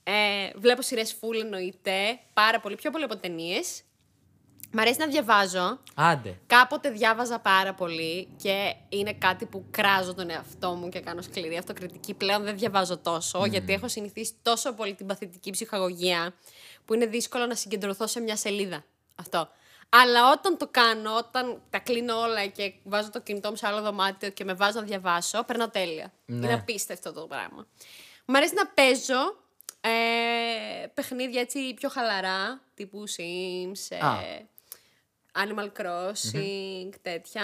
ε, 0.04 0.52
βλέπω 0.56 0.82
σειρές 0.82 1.16
full 1.22 1.40
εννοείται, 1.42 2.20
πάρα 2.34 2.60
πολύ, 2.60 2.76
πιο 2.76 2.92
πολύ 2.92 3.04
από 3.04 3.18
ταινίες. 3.18 3.82
Μ' 4.72 4.80
αρέσει 4.80 5.00
να 5.00 5.08
διαβάζω. 5.08 5.80
Άντε. 5.96 6.40
Κάποτε 6.48 6.90
διάβαζα 6.90 7.40
πάρα 7.40 7.74
πολύ 7.74 8.28
και 8.42 8.76
είναι 8.90 9.14
κάτι 9.14 9.46
που 9.46 9.66
κράζω 9.72 10.14
τον 10.14 10.30
εαυτό 10.30 10.72
μου 10.72 10.90
και 10.90 11.00
κάνω 11.00 11.22
σκληρή 11.22 11.58
αυτοκριτική. 11.58 12.14
Πλέον 12.14 12.44
δεν 12.44 12.58
διαβάζω 12.58 12.98
τόσο, 12.98 13.46
γιατί 13.46 13.74
έχω 13.74 13.88
συνηθίσει 13.88 14.34
τόσο 14.42 14.74
πολύ 14.74 14.94
την 14.94 15.06
παθητική 15.06 15.52
ψυχαγωγία 15.52 16.34
που 16.86 16.94
είναι 16.94 17.06
δύσκολο 17.06 17.46
να 17.46 17.56
συγκεντρωθώ 17.56 18.08
σε 18.08 18.20
μια 18.20 18.36
σελίδα. 18.36 18.84
Αυτό. 19.16 19.50
Αλλά 19.90 20.32
όταν 20.32 20.58
το 20.58 20.68
κάνω, 20.72 21.16
όταν 21.16 21.62
τα 21.70 21.80
κλείνω 21.80 22.20
όλα 22.20 22.46
και 22.46 22.74
βάζω 22.84 23.10
το 23.10 23.22
κινητό 23.22 23.50
μου 23.50 23.56
σε 23.56 23.68
άλλο 23.68 23.82
δωμάτιο 23.82 24.30
και 24.30 24.44
με 24.44 24.54
βάζω 24.54 24.80
να 24.80 24.86
διαβάσω, 24.86 25.44
περνάω 25.44 25.70
τέλεια. 25.70 26.12
Ναι. 26.26 26.46
Είναι 26.46 26.54
απίστευτο 26.54 27.14
το 27.14 27.28
πράγμα. 27.28 27.68
Μ' 28.26 28.36
αρέσει 28.36 28.54
να 28.54 28.68
παίζω 28.68 29.38
ε, 29.82 30.88
παιχνίδια 30.94 31.42
έτσι 31.42 31.74
πιο 31.74 31.90
χαλαρά, 31.90 32.62
τύπου 32.74 33.04
Sims, 33.08 33.98
ε, 33.98 34.06
Α. 34.06 34.18
Animal 35.36 35.82
Crossing, 35.82 36.90
τέτοια. 37.02 37.44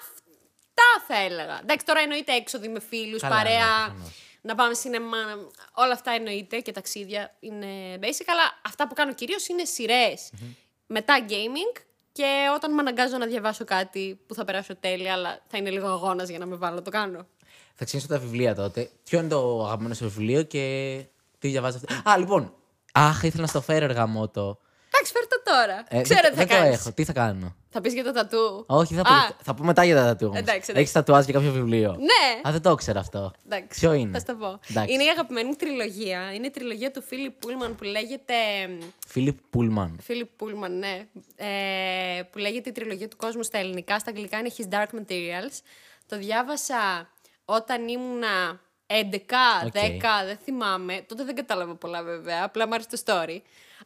Αυτά 0.00 1.04
θα 1.06 1.16
έλεγα. 1.24 1.58
Εντάξει, 1.62 1.86
τώρα 1.86 2.00
εννοείται 2.00 2.32
έξοδοι 2.32 2.68
με 2.68 2.80
φίλους, 2.80 3.20
Καλά, 3.20 3.34
παρέα, 3.36 3.78
ναι, 3.80 3.84
προφανώς. 3.86 4.12
να 4.40 4.54
πάμε 4.54 4.74
σινεμά, 4.74 5.18
όλα 5.72 5.92
αυτά 5.92 6.10
εννοείται 6.10 6.60
και 6.60 6.72
ταξίδια 6.72 7.36
είναι 7.40 7.66
basic, 8.00 8.24
αλλά 8.26 8.60
αυτά 8.66 8.88
που 8.88 8.94
κάνω 8.94 9.14
κυρίως 9.14 9.48
είναι 9.48 9.64
σειρές. 9.64 10.30
Μετά 10.86 11.26
gaming 11.28 11.80
και 12.12 12.46
όταν 12.54 12.74
με 12.74 12.80
αναγκάζω 12.80 13.18
να 13.18 13.26
διαβάσω 13.26 13.64
κάτι 13.64 14.20
που 14.26 14.34
θα 14.34 14.44
περάσω 14.44 14.76
τέλεια, 14.76 15.12
αλλά 15.12 15.40
θα 15.46 15.58
είναι 15.58 15.70
λίγο 15.70 15.86
αγώνας 15.88 16.28
για 16.28 16.38
να 16.38 16.46
με 16.46 16.56
βάλω 16.56 16.74
να 16.74 16.82
το 16.82 16.90
κάνω. 16.90 17.26
Θα 17.74 17.84
ξεκινήσω 17.84 18.08
τα 18.08 18.18
βιβλία 18.18 18.54
τότε. 18.54 18.90
Ποιο 19.04 19.18
είναι 19.18 19.28
το 19.28 19.64
αγαπημένο 19.64 19.94
σου 19.94 20.04
βιβλίο 20.04 20.42
και 20.42 21.04
τι 21.38 21.48
διαβάζεις 21.48 21.82
αυτό. 21.88 22.10
Α, 22.10 22.18
λοιπόν. 22.18 22.54
Αχ, 22.92 23.22
ήθελα 23.22 23.42
να 23.42 23.48
στο 23.48 23.60
φέρω 23.60 23.84
εργαμότο. 23.84 24.58
Εντάξει, 25.50 25.64
φέρ' 25.64 25.70
το 25.70 25.72
τώρα. 25.72 25.84
Ε, 25.88 26.02
Ξέρω 26.02 26.20
δεν, 26.22 26.30
τι 26.32 26.36
θα 26.38 26.44
δεν 26.44 26.48
το 26.48 26.54
κάνεις. 26.62 26.78
έχω. 26.78 26.92
Τι 26.92 27.04
θα 27.04 27.12
κάνω; 27.12 27.54
Θα 27.70 27.80
πεις 27.80 27.92
για 27.94 28.04
το 28.04 28.12
τατού. 28.12 28.64
Όχι, 28.66 28.94
θα, 28.94 29.02
πω, 29.02 29.12
Α, 29.12 29.28
θα 29.42 29.54
πω 29.54 29.64
μετά 29.64 29.84
για 29.84 29.94
τα 29.94 30.02
τατού. 30.04 30.26
όμως. 30.26 30.38
Εντάξει, 30.38 30.54
εντάξει. 30.56 30.80
Έχεις 30.80 30.92
τατουάζ 30.92 31.24
για 31.24 31.34
κάποιο 31.34 31.50
βιβλίο. 31.50 31.90
Ναι. 31.98 32.48
Α, 32.48 32.52
δεν 32.52 32.62
το 32.62 32.70
ήξερα 32.70 33.00
αυτό. 33.00 33.32
Εντάξει, 33.46 33.80
Ποιο 33.80 33.92
είναι; 33.92 34.10
Θα 34.12 34.18
σου 34.18 34.24
το 34.24 34.34
πω. 34.34 34.60
Εντάξει. 34.70 34.92
Είναι 34.92 35.04
η 35.04 35.08
αγαπημένη 35.08 35.48
μου 35.48 35.54
τριλογία. 35.54 36.32
Είναι 36.34 36.46
η 36.46 36.50
τριλογία 36.50 36.90
του 36.90 37.02
Φίλιπ 37.02 37.32
Πούλμαν 37.32 37.74
που 37.74 37.84
λέγεται. 37.84 38.34
Φίλιπ 39.06 39.36
Πούλμαν. 39.50 39.98
Φίλιπ 40.02 40.28
Πούλμαν, 40.36 40.78
ναι. 40.78 41.06
Ε, 41.36 42.22
που 42.30 42.38
λέγεται 42.38 42.68
η 42.68 42.72
τριλογία 42.72 43.08
του 43.08 43.16
κόσμου 43.16 43.42
στα 43.42 43.58
ελληνικά. 43.58 43.98
Στα 43.98 44.10
αγγλικά 44.10 44.38
είναι 44.38 44.50
His 44.58 44.74
Dark 44.74 44.98
Materials. 44.98 45.56
Το 46.06 46.18
διάβασα 46.18 47.10
όταν 47.44 47.88
ήμουνα 47.88 48.60
11, 48.86 48.92
10, 49.72 49.76
δεν 50.26 50.38
θυμάμαι. 50.44 51.04
Τότε 51.08 51.24
δεν 51.24 51.34
κατάλαβα 51.34 51.74
πολλά 51.74 52.02
βέβαια. 52.02 52.44
Απλά 52.44 52.66
μου 52.66 52.74
άρεσε 52.74 52.88
το 52.90 53.02
story. 53.04 53.38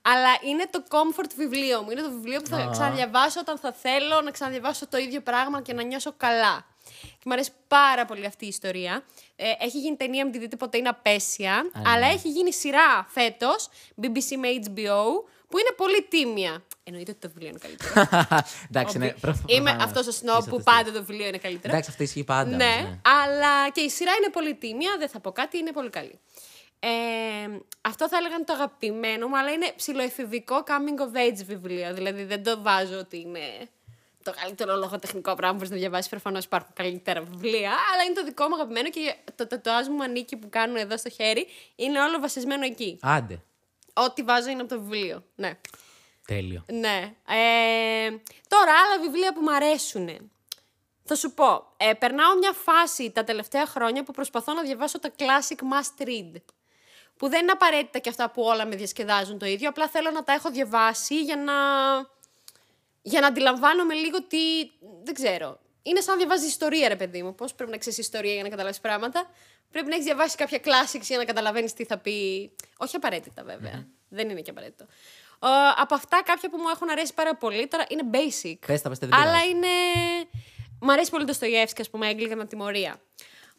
Αλλά 0.03 0.29
είναι 0.51 0.67
το 0.71 0.83
comfort 0.89 1.31
βιβλίο 1.37 1.83
μου. 1.83 1.91
Είναι 1.91 2.03
το 2.03 2.11
βιβλίο 2.11 2.41
που 2.41 2.47
θα 2.49 2.57
Α. 2.57 2.71
ξαναδιαβάσω 2.71 3.41
όταν 3.41 3.59
θα 3.59 3.73
θέλω 3.73 4.21
να 4.21 4.31
ξαναδιαβάσω 4.31 4.87
το 4.89 4.97
ίδιο 4.99 5.21
πράγμα 5.21 5.63
και 5.63 5.73
να 5.73 5.83
νιώσω 5.83 6.13
καλά. 6.17 6.67
Και 7.03 7.25
μου 7.25 7.33
αρέσει 7.33 7.51
πάρα 7.69 8.05
πολύ 8.05 8.27
αυτή 8.27 8.45
η 8.45 8.49
ιστορία. 8.49 9.05
Ε, 9.37 9.51
έχει 9.59 9.79
γίνει 9.79 9.97
ταινία, 9.97 10.25
μην 10.25 10.33
τη 10.33 10.39
δείτε 10.39 10.57
ποτέ, 10.57 10.79
είναι 10.79 10.89
απέσια. 10.89 11.71
αλλά 11.87 12.07
έχει 12.07 12.29
γίνει 12.29 12.53
σειρά 12.53 13.07
φέτος, 13.09 13.69
BBC 14.03 14.37
με 14.39 14.49
HBO, 14.65 15.05
που 15.49 15.59
είναι 15.59 15.73
πολύ 15.77 16.03
τίμια. 16.09 16.65
Εννοείται 16.85 17.11
ότι 17.11 17.21
το 17.21 17.29
βιβλίο 17.29 17.49
είναι 17.49 17.59
καλύτερο. 17.59 18.09
Εντάξει, 18.71 18.99
ναι. 18.99 19.13
προφ- 19.13 19.51
Είμαι 19.51 19.61
προφανώς. 19.61 19.85
αυτός 19.85 20.07
ο 20.07 20.11
σνόπ 20.13 20.41
Είσαι 20.41 20.51
που 20.51 20.57
αυτός. 20.57 20.75
πάντα 20.75 20.93
το 20.93 21.05
βιβλίο 21.05 21.27
είναι 21.27 21.39
καλύτερο. 21.39 21.73
Εντάξει, 21.73 21.91
αυτό 21.91 22.03
ισχύει 22.03 22.25
πάντα. 22.25 22.57
ναι, 22.57 22.65
όμως, 22.65 22.91
ναι. 22.91 22.99
αλλά 23.03 23.71
και 23.71 23.81
η 23.81 23.89
σειρά 23.91 24.13
είναι 24.15 24.29
πολύ 24.33 24.55
τίμια, 24.55 24.97
δεν 24.99 25.09
θα 25.09 25.21
πω 25.21 25.33
κάτι, 25.33 25.59
είναι 25.59 25.73
πολύ 25.73 25.91
καλή. 25.91 26.19
Ε, 26.85 27.59
αυτό 27.81 28.09
θα 28.09 28.17
έλεγα 28.17 28.35
είναι 28.35 28.45
το 28.45 28.53
αγαπημένο 28.53 29.29
μου, 29.29 29.39
αλλά 29.39 29.51
είναι 29.51 29.73
ψηλοεφηβικό 29.77 30.63
coming 30.67 31.01
of 31.01 31.17
age 31.17 31.45
βιβλίο. 31.45 31.95
Δηλαδή 31.95 32.25
δεν 32.25 32.43
το 32.43 32.63
βάζω 32.63 32.99
ότι 32.99 33.21
είναι 33.21 33.41
το 34.23 34.33
καλύτερο 34.41 34.77
λογοτεχνικό 34.77 35.35
πράγμα 35.35 35.51
που 35.51 35.57
μπορείς 35.57 35.71
να 35.71 35.77
διαβάσεις. 35.77 36.11
Προφανώς 36.11 36.45
υπάρχουν 36.45 36.71
καλύτερα 36.75 37.21
βιβλία, 37.21 37.71
αλλά 37.93 38.03
είναι 38.07 38.15
το 38.15 38.25
δικό 38.25 38.49
μου 38.49 38.55
αγαπημένο 38.55 38.91
και 38.91 39.15
το 39.35 39.47
τατουάζ 39.47 39.89
μου 39.89 40.03
ανήκει 40.03 40.37
που 40.37 40.49
κάνουν 40.49 40.77
εδώ 40.77 40.97
στο 40.97 41.09
χέρι 41.09 41.47
είναι 41.77 42.01
όλο 42.01 42.21
βασισμένο 42.21 42.65
εκεί. 42.65 42.99
Άντε. 43.03 43.43
Ό,τι 43.93 44.23
βάζω 44.23 44.51
είναι 44.51 44.61
από 44.61 44.75
το 44.75 44.81
βιβλίο. 44.81 45.25
Ναι. 45.35 45.59
Τέλειο. 46.27 46.65
Ναι. 46.69 47.15
Ε, 47.27 48.11
τώρα, 48.49 48.73
άλλα 48.73 49.03
βιβλία 49.03 49.33
που 49.33 49.41
μου 49.41 49.55
αρέσουν. 49.55 50.31
Θα 51.05 51.15
σου 51.15 51.33
πω, 51.35 51.73
ε, 51.77 51.93
περνάω 51.93 52.37
μια 52.39 52.53
φάση 52.53 53.11
τα 53.11 53.25
τελευταία 53.25 53.67
χρόνια 53.67 54.03
που 54.03 54.13
προσπαθώ 54.13 54.53
να 54.53 54.63
διαβάσω 54.63 54.99
τα 54.99 55.11
classic 55.19 55.57
must 55.57 56.07
read. 56.07 56.43
Που 57.17 57.29
δεν 57.29 57.43
είναι 57.43 57.51
απαραίτητα 57.53 57.99
και 57.99 58.09
αυτά 58.09 58.31
που 58.31 58.43
όλα 58.43 58.67
με 58.67 58.77
διασκεδάζουν 58.77 59.39
το 59.39 59.47
ίδιο, 59.47 59.69
απλά 59.69 59.89
θέλω 59.89 60.11
να 60.11 60.25
τα 60.25 60.33
έχω 60.33 60.51
διαβάσει 60.51 61.21
για 61.23 61.37
να, 61.37 61.53
για 63.03 63.21
να 63.21 63.27
αντιλαμβάνομαι 63.27 63.95
λίγο 63.95 64.23
τι, 64.23 64.39
δεν 65.03 65.15
ξέρω. 65.15 65.59
Είναι 65.83 66.01
σαν 66.01 66.13
να 66.15 66.19
διαβάζεις 66.21 66.49
ιστορία, 66.49 66.89
ρε 66.89 66.97
παιδί 66.97 67.23
μου. 67.23 67.35
Πώς 67.35 67.55
πρέπει 67.55 67.71
να 67.71 67.77
ξέρεις 67.77 67.99
ιστορία 67.99 68.33
για 68.33 68.43
να 68.43 68.49
καταλάβεις 68.49 68.81
πράγματα. 68.81 69.31
Πρέπει 69.71 69.87
να 69.89 69.93
έχεις 69.95 70.05
διαβάσει 70.07 70.37
κάποια 70.37 70.59
classics 70.65 71.01
για 71.03 71.17
να 71.19 71.25
καταλαβαίνεις 71.25 71.73
τι 71.73 71.85
θα 71.85 71.99
πει. 71.99 72.51
Όχι 72.77 72.97
απαραίτητα, 72.97 73.43
βέβαια. 73.45 73.87
Δεν 74.09 74.29
είναι 74.31 74.41
και 74.41 74.51
απαραίτητο. 74.51 74.85
Ε, 75.45 75.49
από 75.77 75.95
αυτά, 75.95 76.23
κάποια 76.25 76.51
που 76.51 76.57
μου 76.57 76.69
έχουν 76.69 76.91
αρέσει 76.91 77.15
πάρα 77.15 77.35
πολύ 77.37 77.67
τώρα 77.69 77.85
είναι 77.89 78.03
basic. 78.13 78.57
Πες 78.67 78.83
τα, 78.83 78.89
πες 78.89 78.99
τα, 78.99 79.07
δεν 79.07 79.15
Αλλά 79.19 79.31
πειράζει. 79.31 79.51
είναι. 79.51 79.69
Μ' 80.81 80.91
αρέσει 80.91 81.11
πολύ 81.11 81.25
το 81.25 81.33
Στογεύσκη, 81.33 81.81
ας 81.81 81.91
πούμε, 81.91 82.09
έγκλημα 82.09 82.35
με 82.35 82.47
τιμωρία. 82.47 83.01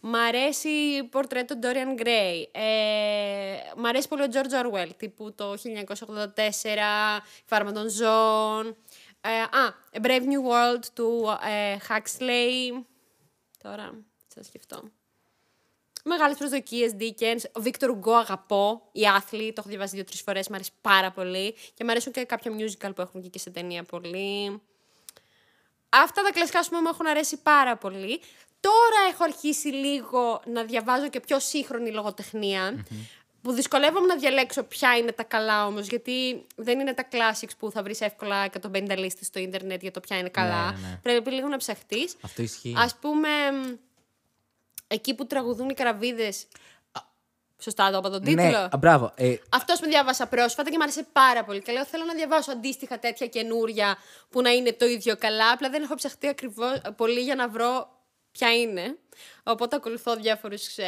Μ' 0.06 0.16
αρέσει 0.16 0.70
η 0.70 1.04
πορτρέτο 1.04 1.60
Dorian 1.62 2.02
Gray. 2.02 2.44
Ε, 2.52 3.56
μ' 3.76 3.86
αρέσει 3.86 4.08
πολύ 4.08 4.24
ο 4.24 4.28
George 4.32 4.66
Orwell, 4.66 4.90
τύπου 4.98 5.34
το 5.34 5.54
1984, 5.54 7.22
Φάρμα 7.46 7.72
των 7.72 7.90
Ζώων. 7.90 8.76
Ε, 9.22 9.30
α, 9.30 9.76
A 9.94 10.06
Brave 10.06 10.22
New 10.22 10.52
World 10.52 10.86
του 10.94 11.38
ε, 11.48 11.78
Huxley. 11.90 12.84
Τώρα, 13.64 14.04
θα 14.28 14.44
σκεφτώ. 14.44 14.84
Μεγάλες 16.04 16.38
προσδοκίες, 16.38 16.96
Dickens. 17.00 17.42
Ο 17.60 17.62
Victor 17.64 17.90
Hugo 17.90 18.12
αγαπώ. 18.12 18.90
Οι 18.92 19.06
άθλοι, 19.06 19.48
το 19.48 19.56
έχω 19.58 19.70
διαβάσει 19.70 19.96
δύο-τρεις 19.96 20.22
φορές, 20.22 20.48
μου 20.48 20.56
αρέσει 20.56 20.72
πάρα 20.82 21.12
πολύ. 21.12 21.56
Και 21.74 21.84
μου 21.84 21.92
αρέσουν 21.92 22.12
και 22.12 22.24
κάποια 22.24 22.52
musical 22.52 22.96
που 22.96 23.02
έχουν 23.02 23.20
βγει 23.20 23.30
και 23.30 23.40
σε 23.40 23.50
ταινία 23.50 23.84
πολύ. 23.84 24.62
Αυτά 25.90 26.24
τα 26.24 26.32
κλασικά, 26.32 26.60
ας 26.60 26.70
πούμε, 26.70 26.82
μου 26.82 26.90
έχουν 26.90 27.08
αρέσει 27.08 27.38
πάρα 27.38 27.78
πολύ. 27.78 28.22
Τώρα 28.64 29.12
έχω 29.12 29.24
αρχίσει 29.24 29.68
λίγο 29.68 30.42
να 30.46 30.64
διαβάζω 30.64 31.10
και 31.10 31.20
πιο 31.20 31.40
σύγχρονη 31.40 31.92
λογοτεχνία, 31.92 32.86
Που 33.42 33.52
δυσκολεύομαι 33.52 34.06
να 34.06 34.16
διαλέξω 34.16 34.64
ποια 34.64 34.98
είναι 34.98 35.12
τα 35.12 35.24
καλά 35.24 35.66
όμως, 35.66 35.88
γιατί 35.88 36.46
δεν 36.56 36.80
είναι 36.80 36.94
τα 36.94 37.08
classics 37.12 37.52
που 37.60 37.72
θα 37.72 37.84
βρεις 37.84 38.02
εύκολα 38.02 38.50
150 38.72 38.98
λίστες 38.98 39.28
στο 39.28 39.40
ίντερνετ 39.40 39.82
για 39.82 39.92
το 39.92 40.00
ποια 40.00 40.18
είναι 40.18 40.30
καλά. 40.30 40.72
Ναι, 40.72 40.88
ναι. 40.88 41.00
Πρέπει 41.02 41.32
λίγο 41.32 41.48
να 41.48 41.58
ψαχτείς. 41.58 42.16
Αυτό 42.22 42.42
ισχύει. 42.42 42.74
Α 42.78 42.90
πούμε, 43.02 43.30
μ, 43.52 43.76
εκεί 44.88 45.16
που 45.16 45.26
τραγουδούν 45.26 45.70
οι 45.70 45.74
καραβίδες. 45.74 46.48
Σωστά 47.60 47.92
το 47.92 47.98
είπα 47.98 48.10
τον 48.10 48.22
τίτλο; 48.24 48.44
Ναι, 48.44 48.58
α, 48.58 48.78
μπράβο. 48.80 49.12
Ε, 49.16 49.36
Αυτός 49.50 49.80
που 49.80 49.86
διάβασα 49.86 50.28
πρόσφατα 50.28 50.70
και 50.70 50.76
μου 50.78 50.84
άρεσε 50.84 51.08
πάρα 51.12 51.44
πολύ. 51.44 51.62
Και 51.62 51.72
λέω: 51.72 51.86
Θέλω 51.86 52.06
να 52.06 52.14
διαβάσω 52.14 52.52
αντίστοιχα 52.52 53.00
τέτοια 53.00 53.28
καινούρια 53.28 53.98
που 54.30 54.42
να 54.42 54.50
είναι 54.50 54.74
το 54.74 54.86
ίδιο 54.86 55.18
καλά. 55.18 55.52
Απλά 55.52 55.70
δεν 55.70 55.84
έχω 55.84 55.96
ψαχτεί 55.96 56.28
ακριβώς 56.28 56.82
πολύ 56.96 57.20
για 57.20 57.36
να 57.36 57.50
βρω 57.50 57.88
ποια 58.34 58.54
είναι. 58.56 58.98
Οπότε 59.44 59.76
ακολουθώ 59.76 60.16
διάφορους 60.16 60.78
ε, 60.78 60.86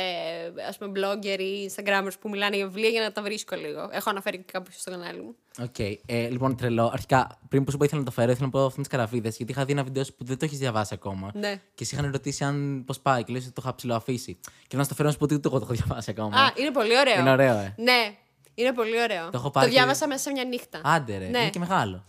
ας 0.67 0.77
πούμε 0.77 0.91
blogger 0.95 1.39
ή 1.39 1.71
instagrammers 1.75 2.11
που 2.19 2.29
μιλάνε 2.29 2.55
για 2.55 2.65
βιβλία 2.67 2.89
για 2.89 3.01
να 3.01 3.11
τα 3.11 3.21
βρίσκω 3.21 3.55
λίγο. 3.55 3.89
Έχω 3.91 4.09
αναφέρει 4.09 4.37
και 4.37 4.43
κάπου 4.51 4.69
στο 4.77 4.91
κανάλι 4.91 5.21
μου. 5.21 5.35
Οκ. 5.63 5.79
Ε, 5.79 6.27
λοιπόν, 6.29 6.55
τρελό. 6.57 6.89
Αρχικά, 6.93 7.39
πριν 7.49 7.63
που 7.63 7.71
σου 7.71 7.77
πω 7.77 7.83
ήθελα 7.83 7.99
να 7.99 8.05
το 8.05 8.11
φέρω, 8.11 8.31
ήθελα 8.31 8.45
να 8.45 8.51
πω 8.51 8.59
αυτές 8.59 8.75
τις 8.77 8.87
καραβίδες. 8.87 9.37
Γιατί 9.37 9.51
είχα 9.51 9.65
δει 9.65 9.71
ένα 9.71 9.83
βίντεο 9.83 10.03
σου 10.03 10.13
που 10.15 10.23
δεν 10.25 10.37
το 10.37 10.45
έχεις 10.45 10.57
διαβάσει 10.57 10.93
ακόμα. 10.93 11.31
Ναι. 11.33 11.61
Και 11.75 11.85
σε 11.85 11.95
είχαν 11.95 12.11
ρωτήσει 12.11 12.43
αν 12.43 12.83
πώς 12.85 12.99
πάει. 12.99 13.23
Και 13.23 13.33
λες 13.33 13.43
ότι 13.43 13.51
το 13.53 13.61
είχα 13.65 13.75
ψιλοαφήσει. 13.75 14.39
Και 14.67 14.77
να 14.77 14.83
στο 14.83 14.93
φέρω 14.93 15.07
να 15.07 15.11
σου 15.13 15.17
πω 15.19 15.23
ότι 15.25 15.33
ούτε 15.33 15.47
εγώ 15.47 15.59
το 15.59 15.65
έχω 15.65 15.73
διαβάσει 15.83 16.09
ακόμα. 16.11 16.37
Α, 16.37 16.51
είναι 16.55 16.71
πολύ 16.71 16.97
ωραίο. 16.99 17.19
Είναι 17.19 17.31
ωραίο, 17.31 17.53
ε. 17.57 17.75
Ναι. 17.77 18.15
Είναι 18.55 18.73
πολύ 18.73 19.01
ωραίο. 19.01 19.23
Το 19.29 19.37
έχω 19.37 19.51
πάρει 19.51 19.69
και- 19.69 19.75
διάβασα 19.75 20.07
μέσα 20.07 20.19
σε 20.23 20.31
μια 20.31 20.43
νύχτα. 20.43 20.81
Άντε 20.83 21.17
ρε, 21.17 21.27
Ναι. 21.27 21.39
είναι 21.39 21.49
και 21.49 21.59
μεγάλο. 21.59 22.05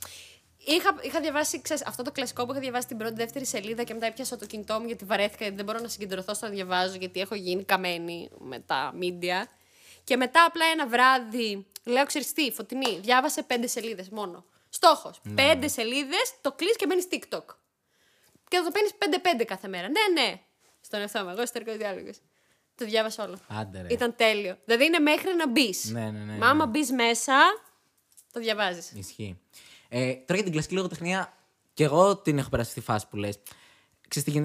Είχα, 0.69 0.97
είχα 1.03 1.21
διαβάσει, 1.21 1.61
ξέρεις, 1.63 1.87
αυτό 1.87 2.03
το 2.03 2.13
κλασικό 2.13 2.45
που 2.47 2.51
είχα 2.53 2.61
διαβάσει 2.61 2.87
την 2.87 2.97
πρώτη, 2.97 3.15
δεύτερη 3.15 3.47
σελίδα 3.47 3.83
και 3.85 3.95
μετά 3.95 4.07
έπιασα 4.07 4.37
το 4.37 4.47
κινητό 4.47 4.81
μου 4.81 4.87
γιατί 4.87 5.05
βαρέθηκα, 5.05 5.39
γιατί 5.41 5.57
δεν 5.57 5.65
μπορώ 5.65 5.79
να 5.79 5.89
συγκεντρωθώ 5.89 6.35
στο 6.35 6.47
να 6.47 6.53
διαβάζω, 6.53 6.97
γιατί 6.97 7.21
έχω 7.21 7.35
γίνει 7.35 7.65
καμένη 7.65 8.29
με 8.39 8.59
τα 8.59 8.95
media. 9.01 9.45
Και 10.05 10.17
μετά 10.17 10.45
απλά 10.45 10.65
ένα 10.67 10.87
βράδυ, 10.87 11.67
λέω, 11.85 12.05
ξέρεις 12.05 12.33
τι, 12.33 12.51
φωτεινή, 12.53 12.99
διάβασε 13.01 13.43
πέντε 13.43 13.67
σελίδες 13.67 14.09
μόνο. 14.09 14.45
Στόχος, 14.69 15.21
Ναι. 15.23 15.35
πέντε 15.35 15.69
σελίδες, 15.69 16.35
το 16.41 16.53
κλείς 16.53 16.77
και 16.77 16.87
μπαίνεις 16.87 17.07
TikTok. 17.11 17.45
Και 18.49 18.57
θα 18.57 18.63
το 18.65 18.71
παίρνεις 18.71 18.95
πέντε-πέντε 18.99 19.45
κάθε 19.45 19.69
μέρα. 19.69 19.89
Ναι, 19.89 20.21
ναι. 20.23 20.41
Στον 20.81 21.01
εαυτό 21.01 21.25
μου, 21.25 21.29
εγώ 21.31 21.41
εσωτερικό 21.41 21.73
διάλογος. 21.77 22.17
Το 22.75 22.85
διάβασα 22.85 23.25
όλο. 23.25 23.39
Άντε 23.49 23.81
ρε. 23.81 23.87
Ήταν 23.93 24.15
τέλειο. 24.17 24.59
Δηλαδή 24.65 24.85
είναι 24.85 24.99
μέχρι 24.99 25.35
να 25.35 25.49
μπεις. 25.49 25.85
Ναι, 25.85 26.11
ναι, 26.11 26.19
ναι, 26.25 26.37
Μα 26.37 26.49
άμα 26.49 26.65
ναι. 26.65 26.71
μπεις 26.71 26.91
μέσα, 26.91 27.35
το 28.33 28.41
διαβάζεις. 28.41 28.93
Ισχύει. 28.93 29.41
Ε, 29.89 30.13
τώρα 30.13 30.35
για 30.35 30.43
την 30.43 30.53
κλασική 30.53 30.75
λογοτεχνία, 30.75 31.33
και 31.75 31.85
εγώ 31.85 32.17
την 32.17 32.39
έχω 32.39 32.49
περάσει 32.49 32.71
στη 32.71 32.81
φάση 32.81 33.07
που 33.09 33.17
λες. 33.17 33.39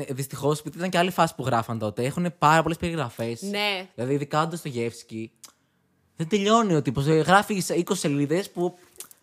Δυστυχώς, 0.09 0.59
επειδή 0.59 0.77
ήταν 0.77 0.89
και 0.89 0.97
άλλη 0.97 1.11
φάση 1.11 1.35
που 1.35 1.43
γράφαν 1.45 1.79
τότε, 1.79 2.03
έχουν 2.03 2.33
πάρα 2.39 2.61
πολλές 2.61 2.77
περιγραφές. 2.77 3.41
Ναι. 3.41 3.87
Δηλαδή, 3.95 4.13
ειδικά 4.13 4.47
το 4.47 4.59
Γεύσκι, 4.63 5.31
δεν 6.15 6.27
τελειώνει 6.27 6.75
ο 6.75 6.81
τύπος. 6.81 7.05
Γράφει 7.05 7.63
20 7.67 7.83
σελίδες 7.91 8.51
που 8.51 8.77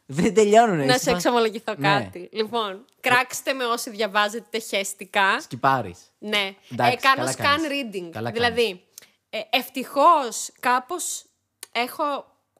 δεν 0.06 0.34
τελειώνουν. 0.34 0.86
Να 0.86 0.98
σε 0.98 1.10
εξομολογηθώ 1.10 1.74
Ναι. 1.78 1.88
κάτι. 1.88 2.28
Λοιπόν, 2.32 2.84
κράξτε 3.00 3.52
με 3.52 3.64
όσοι 3.64 3.90
διαβάζετε 3.90 4.58
χεστικά. 4.58 5.40
Σκυπάρεις. 5.40 5.98
Ναι. 6.18 6.54
Εντάξει, 6.72 6.92
ε, 6.92 7.00
κάνω 7.00 7.16
καλά 7.16 7.32
scan 7.32 7.36
κάνεις. 7.36 7.66
reading. 7.70 8.10
Καλά 8.12 8.30
δηλαδή, 8.30 8.82
ε, 9.30 9.38
ευτυχώς 9.50 10.50
κάπως 10.60 11.24
έχω. 11.72 12.04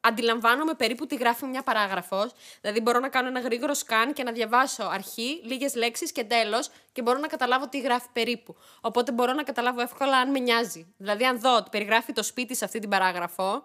Αντιλαμβάνομαι 0.01 0.73
περίπου 0.73 1.05
τι 1.05 1.15
γράφει 1.15 1.45
μια 1.45 1.63
παράγραφος. 1.63 2.31
Δηλαδή, 2.61 2.81
μπορώ 2.81 2.99
να 2.99 3.09
κάνω 3.09 3.27
ένα 3.27 3.39
γρήγορο 3.39 3.73
scan 3.73 4.13
και 4.13 4.23
να 4.23 4.31
διαβάσω 4.31 4.83
αρχή, 4.83 5.41
λίγες 5.43 5.75
λέξεις 5.75 6.11
και 6.11 6.23
τέλος 6.23 6.69
και 6.91 7.01
μπορώ 7.01 7.19
να 7.19 7.27
καταλάβω 7.27 7.67
τι 7.67 7.79
γράφει 7.79 8.07
περίπου. 8.13 8.55
Οπότε 8.81 9.11
μπορώ 9.11 9.33
να 9.33 9.43
καταλάβω 9.43 9.81
εύκολα 9.81 10.17
αν 10.17 10.29
με 10.31 10.39
νοιάζει. 10.39 10.93
Δηλαδή, 10.97 11.25
αν 11.25 11.39
δω 11.39 11.55
ότι 11.55 11.69
περιγράφει 11.69 12.13
το 12.13 12.23
σπίτι 12.23 12.55
σε 12.55 12.65
αυτή 12.65 12.79
την 12.79 12.89
παράγραφο, 12.89 13.63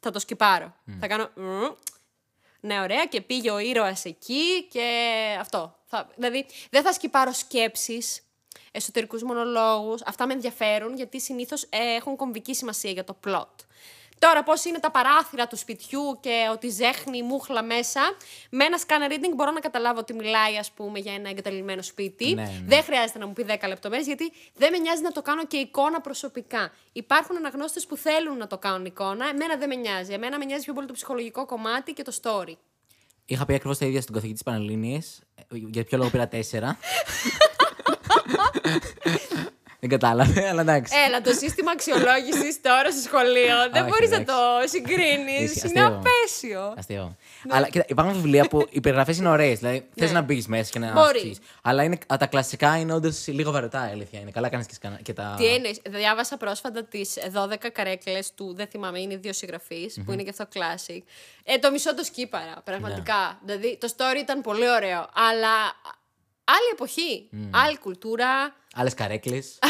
θα 0.00 0.10
το 0.10 0.18
σκυπάρω. 0.18 0.74
Θα 1.00 1.06
κάνω. 1.06 1.30
«Μμμ». 1.34 1.68
Ναι, 2.60 2.80
ωραία, 2.80 3.06
και 3.06 3.20
πήγε 3.20 3.50
ο 3.50 3.58
ήρωας 3.58 4.04
εκεί 4.04 4.64
και 4.70 4.86
αυτό. 5.40 5.76
Θα, 5.84 6.08
δηλαδή, 6.16 6.46
δεν 6.70 6.82
θα 6.82 6.92
σκυπάρω 6.92 7.32
σκέψεις, 7.32 8.22
εσωτερικούς 8.72 9.22
μονολόγους. 9.22 10.02
Αυτά 10.02 10.26
με 10.26 10.32
ενδιαφέρουν 10.32 10.96
γιατί 10.96 11.20
συνήθως 11.20 11.66
έχουν 11.70 12.16
κομβική 12.16 12.54
σημασία 12.54 12.90
για 12.90 13.04
το 13.04 13.16
plot. 13.26 13.46
Τώρα, 14.20 14.42
πώς 14.42 14.64
είναι 14.64 14.78
τα 14.78 14.90
παράθυρα 14.90 15.46
του 15.46 15.56
σπιτιού 15.56 16.18
και 16.20 16.48
ότι 16.52 16.68
ζέχνει 16.68 17.22
μούχλα 17.22 17.62
μέσα. 17.62 18.00
Με 18.50 18.64
ένα 18.64 18.78
scanner 18.86 19.12
reading 19.12 19.34
μπορώ 19.36 19.50
να 19.50 19.60
καταλάβω 19.60 19.98
ότι 19.98 20.12
μιλάει, 20.12 20.56
ας 20.58 20.70
πούμε, 20.70 20.98
για 20.98 21.14
ένα 21.14 21.28
εγκαταλειμμένο 21.28 21.82
σπίτι. 21.82 22.34
Ναι, 22.34 22.42
ναι. 22.42 22.62
Δεν 22.66 22.82
χρειάζεται 22.82 23.18
να 23.18 23.26
μου 23.26 23.32
πει 23.32 23.46
10 23.48 23.68
λεπτομέρειες, 23.68 24.06
γιατί 24.06 24.32
δεν 24.56 24.72
με 24.72 24.78
νοιάζει 24.78 25.02
να 25.02 25.12
το 25.12 25.22
κάνω 25.22 25.46
και 25.46 25.56
εικόνα 25.56 26.00
προσωπικά. 26.00 26.72
Υπάρχουν 26.92 27.36
αναγνώστες 27.36 27.86
που 27.86 27.96
θέλουν 27.96 28.36
να 28.36 28.46
το 28.46 28.58
κάνουν 28.58 28.84
εικόνα. 28.84 29.28
Εμένα 29.28 29.56
δεν 29.56 29.68
με 29.68 29.74
νοιάζει. 29.74 30.12
Εμένα 30.12 30.38
με 30.38 30.44
νοιάζει 30.44 30.64
πιο 30.64 30.72
πολύ 30.72 30.86
το 30.86 30.92
ψυχολογικό 30.92 31.46
κομμάτι 31.46 31.92
και 31.92 32.02
το 32.02 32.12
story. 32.22 32.54
Είχα 33.24 33.46
πει 33.46 33.54
ακριβώς 33.54 33.78
τα 33.78 33.86
ίδια 33.86 34.00
στον 34.00 34.14
καθηγητή 34.14 34.42
της 34.42 34.52
Πανελλήνιε. 34.52 35.00
Για 35.50 35.84
ποιο 35.84 35.98
λόγο 35.98 36.10
πήρα 36.10 36.28
τέσσερα. 36.28 36.78
Δεν 39.80 39.88
κατάλαβε, 39.90 40.48
αλλά 40.48 40.60
εντάξει. 40.60 40.94
Έλα, 41.06 41.20
το 41.20 41.32
σύστημα 41.32 41.70
αξιολόγησης 41.70 42.60
τώρα 42.60 42.90
στο 42.90 43.00
σχολείο. 43.00 43.56
δεν 43.72 43.82
Όχι, 43.82 43.90
μπορείς 43.90 44.10
να 44.10 44.16
εντάξει. 44.16 44.34
το 44.34 44.68
συγκρίνεις. 44.68 45.54
Ισχύει, 45.54 45.68
Είναι 45.68 45.80
αστείο. 45.80 45.96
απέσιο. 45.96 46.74
Αστείο. 46.78 47.16
Αλλά 47.48 47.68
κοίτα, 47.68 47.84
υπάρχουν 47.88 48.14
βιβλία 48.14 48.44
που 48.48 48.66
οι 48.70 48.80
περιγραφές 48.80 49.18
είναι 49.18 49.28
ωραίες. 49.28 49.58
Δηλαδή 49.58 49.88
θες 49.96 50.12
να 50.12 50.20
μπεις 50.20 50.46
μέσα 50.46 50.70
και 50.70 50.78
να 50.78 50.86
Ναι. 50.86 50.92
Μπορεί. 50.92 51.04
αυξήσεις. 51.16 51.38
Αλλά 51.62 51.82
είναι, 51.82 51.98
α, 52.12 52.16
τα 52.18 52.26
κλασικά 52.26 52.76
είναι 52.76 52.92
όντως 52.94 53.26
λίγο 53.26 53.50
βαρετά, 53.50 53.88
η 53.88 53.92
αλήθεια 53.92 54.20
είναι. 54.20 54.30
Καλά 54.30 54.48
κάνεις 54.48 54.66
και, 54.66 54.74
σκανα- 54.74 55.00
και 55.02 55.12
τα. 55.12 55.34
Τι 55.38 55.46
εννοείς, 55.54 55.80
διάβασα 55.88 56.36
πρόσφατα 56.36 56.84
τις 56.84 57.14
12 57.32 57.70
καρέκλες 57.72 58.34
του, 58.34 58.54
δεν 58.56 58.66
θυμάμαι, 58.66 59.00
είναι 59.00 59.16
δύο 59.16 59.32
συγγραφείς, 59.32 60.02
που 60.04 60.12
είναι 60.12 60.22
και 60.22 60.30
αυτό 60.30 60.46
classic. 60.54 61.02
Ε, 61.44 61.58
το 61.58 61.70
μισό 61.70 61.94
το 61.94 62.04
σκίπαρα, 62.04 62.60
πραγματικά. 62.64 63.38
Ναι. 63.46 63.54
Δηλαδή, 63.54 63.78
το 63.80 63.88
story 63.96 64.18
ήταν 64.20 64.40
πολύ 64.40 64.70
ωραίο, 64.70 65.08
αλλά 65.30 65.54
άλλη 66.50 66.68
εποχή, 66.72 67.28
άλλη 67.50 67.78
κουλτούρα. 67.78 68.54
Άλλες 68.74 68.94
καρέκλες. 68.94 69.58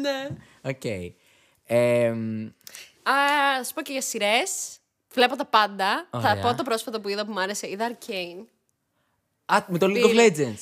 ναι. 0.00 0.28
Οκ. 0.62 0.84
Ε, 1.66 2.10
μ, 2.12 2.46
Να 3.02 3.64
σου 3.64 3.74
πω 3.74 3.82
και 3.82 3.92
για 3.92 4.00
σειρές. 4.02 4.50
Βλέπω 5.12 5.36
τα 5.36 5.44
πάντα. 5.46 6.06
Θα 6.10 6.18
Ωραία. 6.18 6.38
πω 6.42 6.54
το 6.54 6.62
πρόσφατο 6.62 7.00
που 7.00 7.08
είδα 7.08 7.26
που 7.26 7.32
μου 7.32 7.40
άρεσε. 7.40 7.68
Είδα 7.68 7.90
Arcane. 7.90 8.44
Α, 9.46 9.64
με 9.68 9.78
το 9.78 9.86
League 9.86 10.04
of 10.04 10.08
Φίλε. 10.08 10.26
Legends. 10.28 10.60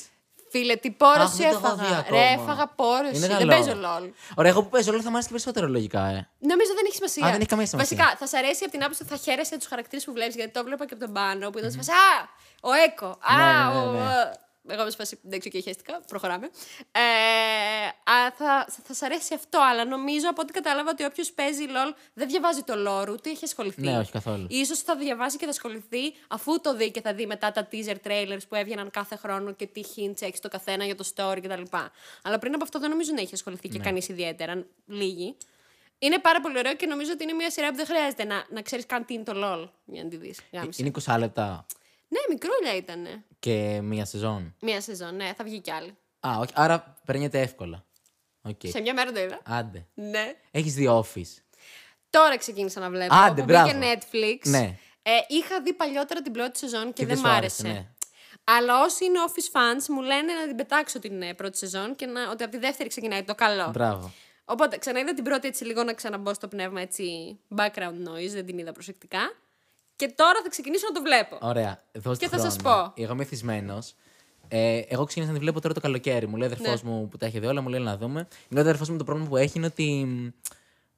Φίλε, 0.51 0.75
τι 0.75 0.87
Αχ, 0.89 0.95
πόρωση 0.97 1.41
δεν 1.41 1.51
το 1.51 1.59
έχω 1.63 1.75
δει 1.75 1.81
έφαγα. 1.85 1.97
ακόμα. 1.97 2.19
Ρε, 2.21 2.27
έφαγα 2.33 2.67
πόρωση. 2.67 3.15
Είναι 3.15 3.27
Δεν 3.27 3.37
καλό. 3.37 3.51
παίζω 3.51 3.71
LOL. 3.85 4.09
Ωραία, 4.35 4.51
εγώ 4.51 4.61
που 4.63 4.69
παίζω 4.69 4.91
όλο 4.91 5.01
θα 5.01 5.09
μου 5.09 5.13
άρεσε 5.17 5.27
και 5.29 5.33
περισσότερο 5.35 5.67
λογικά, 5.67 6.03
ε. 6.05 6.27
Νομίζω 6.51 6.71
δεν 6.77 6.83
έχει 6.87 6.95
σημασία. 6.95 7.25
Α, 7.25 7.29
δεν 7.31 7.39
έχει 7.39 7.49
καμία 7.49 7.65
σημασία. 7.65 7.97
Βασικά, 7.97 8.17
θα 8.19 8.25
σ' 8.27 8.33
αρέσει 8.41 8.63
από 8.63 8.71
την 8.71 8.81
άποψη 8.83 9.01
ότι 9.03 9.11
θα 9.11 9.17
χαίρεσαι 9.25 9.57
τους 9.57 9.67
χαρακτήρες 9.67 10.03
που 10.05 10.11
βλέπεις. 10.13 10.35
Γιατί 10.35 10.51
το 10.51 10.63
βλέπα 10.63 10.85
και 10.85 10.93
από 10.93 11.03
τον 11.05 11.13
πάνω 11.13 11.49
που 11.49 11.57
ήταν 11.57 11.71
σε 11.71 11.77
φάση, 11.77 11.91
Α, 11.91 12.11
ο 12.61 12.71
Έκο. 12.87 13.05
Α, 13.05 13.35
Ναι, 13.37 13.43
ναι, 13.97 13.99
ο. 13.99 14.47
Ναι. 14.69 14.75
Εγώ 14.75 14.83
με 14.83 14.89
σπάσει, 14.89 15.19
δεν 15.21 15.39
ξέρω 15.39 15.55
και 15.55 15.61
χαίστηκα. 15.61 16.01
Προχωράμε. 16.07 16.49
Ε, 16.91 17.01
α, 18.11 18.31
θα, 18.37 18.67
θα 18.83 18.93
σ' 18.93 19.01
αρέσει 19.01 19.33
αυτό, 19.33 19.59
αλλά 19.71 19.85
νομίζω 19.85 20.29
από 20.29 20.41
ό,τι 20.41 20.53
κατάλαβα 20.53 20.89
ότι 20.89 21.03
όποιος 21.03 21.31
παίζει 21.31 21.65
LOL 21.67 21.93
δεν 22.13 22.27
διαβάζει 22.27 22.61
το 22.61 22.73
lore, 22.87 23.09
ούτε 23.09 23.29
έχει 23.29 23.45
ασχοληθεί. 23.45 23.81
Ναι, 23.81 23.97
όχι 23.97 24.11
καθόλου. 24.11 24.45
Ίσως 24.49 24.79
θα 24.79 24.95
διαβάσει 24.95 25.37
και 25.37 25.43
θα 25.45 25.51
ασχοληθεί 25.51 26.13
αφού 26.27 26.61
το 26.61 26.75
δει 26.75 26.91
και 26.91 27.01
θα 27.01 27.13
δει 27.13 27.25
μετά 27.25 27.51
τα 27.51 27.67
teaser 27.71 27.95
trailers 28.07 28.41
που 28.49 28.55
έβγαιναν 28.55 28.89
κάθε 28.89 29.15
χρόνο 29.15 29.51
και 29.51 29.65
τι 29.67 29.81
hints 29.95 30.21
έχει 30.21 30.39
το 30.39 30.49
καθένα 30.49 30.85
για 30.85 30.95
το 30.95 31.09
story 31.15 31.39
κτλ. 31.41 31.77
Αλλά 32.21 32.39
πριν 32.39 32.53
από 32.53 32.63
αυτό 32.63 32.79
δεν 32.79 32.89
νομίζω 32.89 33.11
να 33.13 33.21
έχει 33.21 33.33
ασχοληθεί 33.33 33.67
και 33.67 33.79
κανείς 33.79 34.07
ιδιαίτερα. 34.07 34.65
Λίγοι. 34.85 35.35
Είναι 35.99 36.19
πάρα 36.19 36.41
πολύ 36.41 36.57
ωραίο 36.57 36.73
και 36.73 36.85
νομίζω 36.85 37.11
ότι 37.11 37.23
είναι 37.23 37.33
μια 37.33 37.49
σειρά 37.49 37.69
που 37.69 37.75
δεν 37.75 37.85
χρειάζεται 37.85 38.23
να, 38.23 38.45
να 38.49 38.61
ξέρεις 38.61 38.85
καν 38.85 39.05
τι 39.05 39.13
είναι 39.13 39.23
το 39.23 39.33
LOL 39.35 39.69
για 39.85 40.03
να 40.03 40.09
τη 40.09 40.17
δεις. 40.17 40.39
Είναι 40.77 40.91
20 41.05 41.15
λεπτά 41.19 41.65
Ναι, 42.07 42.19
μικρούλια 42.29 42.75
ήταν. 42.75 43.23
Και 43.39 43.79
μία 43.83 44.05
σεζόν. 44.05 44.55
Μία 44.61 44.81
σεζόν, 44.81 45.15
ναι, 45.15 45.33
θα 45.37 45.43
βγει 45.43 45.59
κι 45.59 45.71
άλλη. 45.71 45.97
Α, 46.27 46.37
όχι, 46.39 46.51
άρα 46.55 46.95
παίρνετε 47.05 47.39
εύκολα. 47.41 47.85
Οκ. 48.41 48.59
Σε 48.63 48.81
μια 48.81 48.93
μέρα 48.93 49.11
το 49.11 49.19
είδα. 49.19 49.39
Άντε. 49.45 49.87
Ναι. 49.93 50.33
Έχεις 50.51 50.75
The 50.79 50.87
Office. 50.99 51.41
Τώρα 52.09 52.37
ξεκίνησα 52.37 52.79
να 52.79 52.89
βλέπω. 52.89 53.15
Άντε, 53.15 53.39
που 53.41 53.47
μπράβο. 53.47 53.71
μπήκε 53.73 53.79
Netflix. 53.93 54.49
Ναι. 54.49 54.77
Ε, 55.01 55.11
είχα 55.27 55.61
δει 55.61 55.73
παλιότερα 55.73 56.21
την 56.21 56.31
πρώτη 56.31 56.57
σεζόν 56.57 56.85
και, 56.85 56.91
Και 56.93 57.05
δεν 57.05 57.07
δεν 57.07 57.17
σου 57.17 57.31
μ' 57.31 57.35
άρεσε, 57.35 57.61
άρεσε. 57.67 57.79
ναι. 57.79 57.87
Αλλά 58.43 58.83
όσοι 58.83 59.05
είναι 59.05 59.17
Office 59.27 59.57
fans 59.57 59.85
μου 59.87 60.01
λένε 60.01 60.33
να 60.33 60.47
την 60.47 60.55
πετάξω 60.55 60.99
την 60.99 61.21
ε, 61.21 61.33
πρώτη 61.33 61.57
σεζόν 61.57 61.95
και 61.95 62.05
να, 62.05 62.29
ότι 62.29 62.43
από 62.43 62.51
τη 62.51 62.57
δεύτερη 62.57 62.89
ξεκινάει 62.89 63.23
το 63.23 63.35
καλό. 63.35 63.69
Μπράβο. 63.73 64.11
Οπότε 64.45 64.77
ξαναείδα 64.77 65.13
την 65.13 65.23
πρώτη 65.23 65.47
έτσι 65.47 65.65
λίγο 65.65 65.83
να 65.83 65.93
ξαναμπω 65.93 66.33
στο 66.33 66.47
πνεύμα 66.47 66.81
έτσι 66.81 67.39
background 67.55 68.07
noise, 68.09 68.29
δεν 68.31 68.45
την 68.45 68.57
είδα 68.57 68.71
προσεκτικά. 68.71 69.19
Και 69.99 70.13
τώρα 70.15 70.39
θα 70.43 70.49
ξεκινήσω 70.49 70.85
να 70.87 70.93
το 70.93 71.01
βλέπω. 71.01 71.37
Ωραία. 71.41 71.83
Δώστε 71.91 72.25
Και 72.25 72.31
θα 72.31 72.39
σας 72.39 72.55
χρόνο. 72.61 72.91
πω. 72.95 73.01
Εγώ 73.01 73.13
είμαι 73.13 73.23
θυσμένος. 73.23 73.93
Ε, 74.47 74.81
εγώ 74.87 75.03
ξεκίνησα 75.03 75.31
να 75.31 75.37
τη 75.37 75.43
βλέπω 75.43 75.61
τώρα 75.61 75.73
το 75.73 75.79
καλοκαίρι. 75.79 76.27
Μου 76.27 76.35
λέει 76.35 76.49
ο 76.49 76.51
αδερφός 76.53 76.83
Ναι. 76.83 76.89
μου 76.89 77.07
που 77.07 77.17
τα 77.17 77.25
έχει 77.25 77.39
δει 77.39 77.45
όλα, 77.45 77.61
μου 77.61 77.69
λέει 77.69 77.79
να 77.79 77.97
δούμε. 77.97 78.19
Μου 78.19 78.47
λέει 78.49 78.63
ο 78.63 78.65
αδερφός 78.67 78.89
μου 78.89 78.97
το 78.97 79.03
πρόβλημα 79.03 79.29
που 79.29 79.37
έχει 79.37 79.57
είναι 79.57 79.65
ότι 79.65 80.05
μ, 80.07 80.27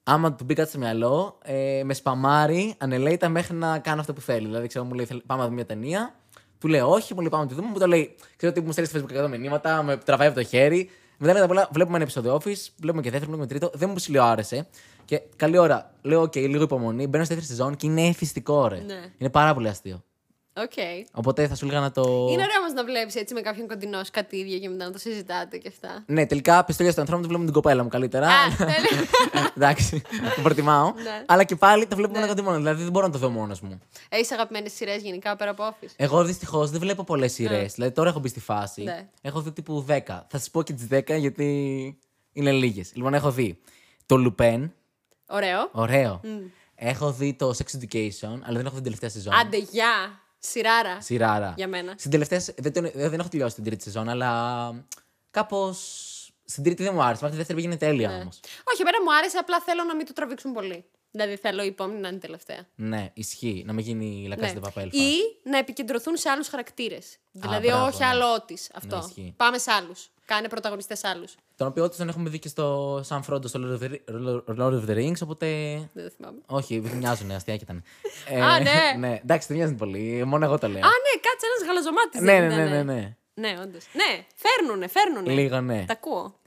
άμα 0.04 0.34
του 0.34 0.44
μπει 0.44 0.54
κάτι 0.54 0.70
στο 0.70 0.78
μυαλό, 0.78 1.38
ε, 1.44 1.82
με 1.86 1.94
σπαμάρει 1.94 2.76
ανελέητα 2.78 3.30
μέχρι 3.30 3.56
να 3.56 3.80
κάνω 3.80 4.00
αυτό 4.02 4.14
που 4.14 4.22
θέλει. 4.22 4.46
Δηλαδή, 4.46 4.68
ξέρω, 4.68 4.86
μου 4.86 4.94
λέει 4.94 5.06
«Θέλ- 5.06 5.22
πάμε 5.26 5.42
να 5.42 5.48
δούμε 5.48 5.58
μια 5.62 5.66
ταινία. 5.76 6.16
Του 6.60 6.68
λέω 6.68 6.90
όχι, 6.90 7.14
μου 7.14 7.20
λέει 7.20 7.30
πάμε 7.30 7.44
να 7.44 7.50
τη 7.50 7.56
δούμε. 7.56 7.68
Μου 7.68 7.80
το 7.80 7.88
λέει, 7.88 8.16
ξέρω 8.36 8.52
ότι 8.52 8.62
μου 8.66 8.72
στέλνεις 8.72 8.92
στο 8.94 9.00
Facebook 9.00 9.26
100 9.26 9.30
μηνύματα, 9.30 9.84
με 9.84 9.98
τραβάει 9.98 10.28
από 10.28 10.36
το 10.36 10.44
χέρι. 10.44 10.90
Μετά 11.18 11.34
μετά 11.34 11.48
πολλά, 11.48 11.70
βλέπουμε 11.72 11.96
ένα 11.96 12.04
επεισόδιο 12.04 12.36
office, 12.36 12.68
βλέπουμε 12.78 13.02
και 13.04 13.10
δεύτερο, 13.10 13.32
βλέπουμε 13.32 13.48
τρίτο. 13.48 13.72
Δεν 13.74 13.90
μου 13.90 13.96
ψηλό 13.96 14.24
άρεσε. 14.24 14.68
Και 15.12 15.22
καλή 15.36 15.58
ώρα. 15.58 15.92
Λέω, 16.02 16.22
OK, 16.22 16.36
λίγο 16.36 16.64
υπομονή. 16.64 17.08
Μπαίνω 17.08 17.24
στη 17.24 17.34
δεύτερη 17.34 17.58
σεζόν 17.58 17.76
και 17.76 17.88
είναι 17.88 18.08
εθιστικό, 18.08 18.68
ρε. 18.68 18.80
Ναι. 18.80 19.00
Είναι 19.18 19.30
πάρα 19.30 19.54
πολύ 19.54 19.68
αστείο. 19.68 20.04
Οκ. 20.54 20.72
Οπότε 21.12 21.48
θα 21.48 21.56
σου 21.56 21.66
έλεγα 21.66 21.80
να 21.80 21.92
το. 21.92 22.02
Είναι 22.02 22.42
ωραίο 22.42 22.60
όμως 22.60 22.74
να 22.74 22.84
βλέπεις 22.84 23.16
έτσι 23.16 23.34
με 23.34 23.42
κάποιον 23.42 23.68
κοντινό 23.68 24.04
σου 24.04 24.12
κάτι 24.12 24.38
ίδιο 24.38 24.60
και 24.60 24.70
μετά 24.70 24.86
να 24.86 24.92
το 24.92 24.98
συζητάτε 24.98 25.58
και 25.58 25.68
αυτά. 25.68 26.04
Ναι, 26.06 26.26
τελικά 26.26 26.66
πιστόλια 26.66 26.92
στον 26.92 27.04
ανθρώπου 27.04 27.22
το 27.22 27.28
βλέπουμε 27.28 27.52
την 27.52 27.62
κοπέλα 27.62 27.84
μου 27.84 27.90
καλύτερα. 27.90 28.28
Α, 28.28 28.56
τέλεια. 28.58 29.08
Εντάξει, 29.58 30.02
το 30.36 30.42
προτιμάω. 30.42 30.86
Ναι. 30.86 31.24
Αλλά 31.26 31.44
και 31.44 31.56
πάλι 31.56 31.86
το 31.88 31.96
βλέπουμε 31.96 32.18
ένα 32.18 32.28
κάτι 32.28 32.42
μόνο. 32.42 32.58
Δηλαδή 32.58 32.84
δεν 32.84 32.92
μπορώ 32.92 33.06
να 33.06 33.12
το 33.12 33.18
δω 33.18 33.30
μόνος 33.30 33.62
μου. 33.62 33.80
Έχει 34.10 34.34
αγαπημένες 34.34 34.74
σειρές 34.74 35.02
γενικά 35.02 35.36
πέρα 35.36 35.52
από 35.52 35.64
Office; 35.70 35.94
Εγώ 35.96 36.24
δυστυχώς 36.24 36.70
δεν 36.70 36.80
βλέπω 36.80 37.04
πολλές 37.04 37.34
σειρές. 37.34 37.74
Δηλαδή 37.74 37.94
τώρα 37.94 38.10
έχω 38.10 38.20
μπει 38.20 38.28
στη 38.28 38.40
φάση. 38.40 38.84
Ναι. 38.84 39.08
Έχω 39.22 39.42
δει 39.42 39.52
τύπου 39.52 39.86
10. 39.90 40.00
Θα 40.06 40.26
σας 40.32 40.50
πω 40.50 40.64
και 40.64 40.74
τις 40.74 40.88
10 40.92 41.18
γιατί 41.18 41.46
είναι 42.34 42.52
λίγες. 42.52 42.92
Λοιπόν, 42.96 43.14
έχω 43.14 43.32
δει 43.32 43.60
το 44.06 44.36
Lupin. 44.38 44.70
Ωραίο. 45.32 45.70
Ωραίο. 45.72 46.22
Έχω 46.76 47.12
δει 47.12 47.34
το 47.34 47.54
Sex 47.58 47.78
Education, 47.80 48.40
αλλά 48.44 48.58
δεν 48.58 48.66
έχω 48.66 48.76
δει 48.76 48.82
την 48.82 48.84
τελευταία 48.84 49.10
σεζόν. 49.10 49.34
Άντε, 49.34 49.58
γεια. 49.58 50.20
Σειράρα. 50.40 51.02
Σειράρα. 51.02 51.54
Για 51.58 51.68
μένα. 51.68 51.94
Στην 51.98 52.12
τελευταία. 52.12 52.40
σε- 52.40 52.54
Δεν, 52.58 52.74
τον- 52.74 52.92
δεν 52.94 53.20
έχω 53.20 53.30
τελειώσει 53.30 53.56
την 53.56 53.64
τρίτη 53.64 53.84
σεζόν, 53.84 54.10
αλλά 54.10 54.86
κάπως 55.32 56.08
Στην 56.46 56.64
τρίτη 56.64 56.84
δεν 56.84 56.94
μου 56.94 57.04
άρεσε. 57.04 57.24
Μέχρι 57.24 57.30
τη 57.30 57.36
δεύτερη 57.38 57.58
πήγαινε 57.62 57.78
τέλεια 57.78 58.08
Ναι. 58.08 58.14
όμως. 58.16 58.40
Όχι, 58.74 58.82
εμένα 58.82 59.02
μου 59.04 59.14
άρεσε, 59.16 59.38
απλά 59.38 59.60
θέλω 59.62 59.84
να 59.84 59.96
μην 59.96 60.06
το 60.06 60.14
τραβήξουν 60.14 60.54
πολύ. 60.54 60.86
Δηλαδή 61.12 61.36
θέλω 61.36 61.64
η 61.64 61.68
επόμενη 61.68 62.00
να 62.00 62.08
είναι 62.08 62.18
η 62.18 62.20
τελευταία. 62.20 62.68
Ναι, 62.76 63.12
ισχύει. 63.14 63.64
Να 63.66 63.74
μην 63.74 63.86
γίνει 63.86 64.22
η 64.24 64.28
Λακάση 64.28 64.54
Ναι. 64.54 64.60
Παπέλφα. 64.60 64.98
Ή 64.98 65.14
να 65.44 65.58
επικεντρωθούν 65.58 66.18
σε 66.18 66.30
άλλους 66.30 66.48
χαρακτήρες. 66.48 67.18
Δηλαδή, 67.32 67.68
μπράβο, 67.68 67.86
όχι 67.86 68.00
ναι. 68.00 68.06
άλλο 68.06 68.42
της. 68.42 68.70
Αυτό. 68.74 68.96
Ναι, 68.98 69.04
ισχύει. 69.06 69.34
Πάμε 69.38 69.58
σε 69.58 69.72
άλλους. 69.72 70.10
Κάνε 70.34 70.48
πρωταγωνιστές 70.48 71.04
άλλους. 71.04 71.36
Τον 71.56 71.68
οποίο 71.68 71.84
όντως 71.84 71.98
τον 71.98 72.10
έχουμε 72.10 72.30
δει 72.30 72.40
και 72.40 72.48
στο 72.48 73.00
Σαν 73.04 73.24
Φρόντο 73.24 73.48
στο 73.48 73.60
Lord 73.64 73.84
of 73.84 73.88
the- 73.88 74.58
Lord 74.60 74.74
of 74.74 74.90
the 74.90 74.96
Rings, 74.98 75.22
οπότε. 75.24 75.48
Δεν 75.94 76.04
το 76.04 76.10
θυμάμαι. 76.18 76.38
Όχι, 76.46 76.80
δεν 76.80 76.98
μοιάζουν, 76.98 77.32
αστιάκι 77.32 77.64
ήταν. 77.64 77.84
Α, 78.44 78.60
ναι. 78.60 79.08
ναι. 79.08 79.20
Εντάξει, 79.24 79.48
δεν 79.48 79.58
μοιάζουν 79.58 79.76
πολύ. 79.76 80.24
Μόνο 80.26 80.46
εγώ 80.46 80.58
το 80.58 80.68
λέω. 80.68 80.80
Α, 80.80 80.90
ναι, 80.90 81.20
κάτσε 81.22 81.46
ένας 81.56 81.68
γαλαζομάτι. 81.68 82.20
ναι, 82.20 82.40
ναι, 82.56 82.56
ναι, 82.64 82.70
ναι, 82.84 82.84
ναι. 82.94 83.16
Ναι, 83.34 83.58
όντως. 83.64 83.86
Ναι, 83.94 84.26
φέρνουνε, 84.36 84.88
φέρνουνε. 84.88 85.32
Λίγο, 85.34 85.62
ναι. 85.62 85.84
Τα 85.88 85.94
ακούω. 85.94 86.40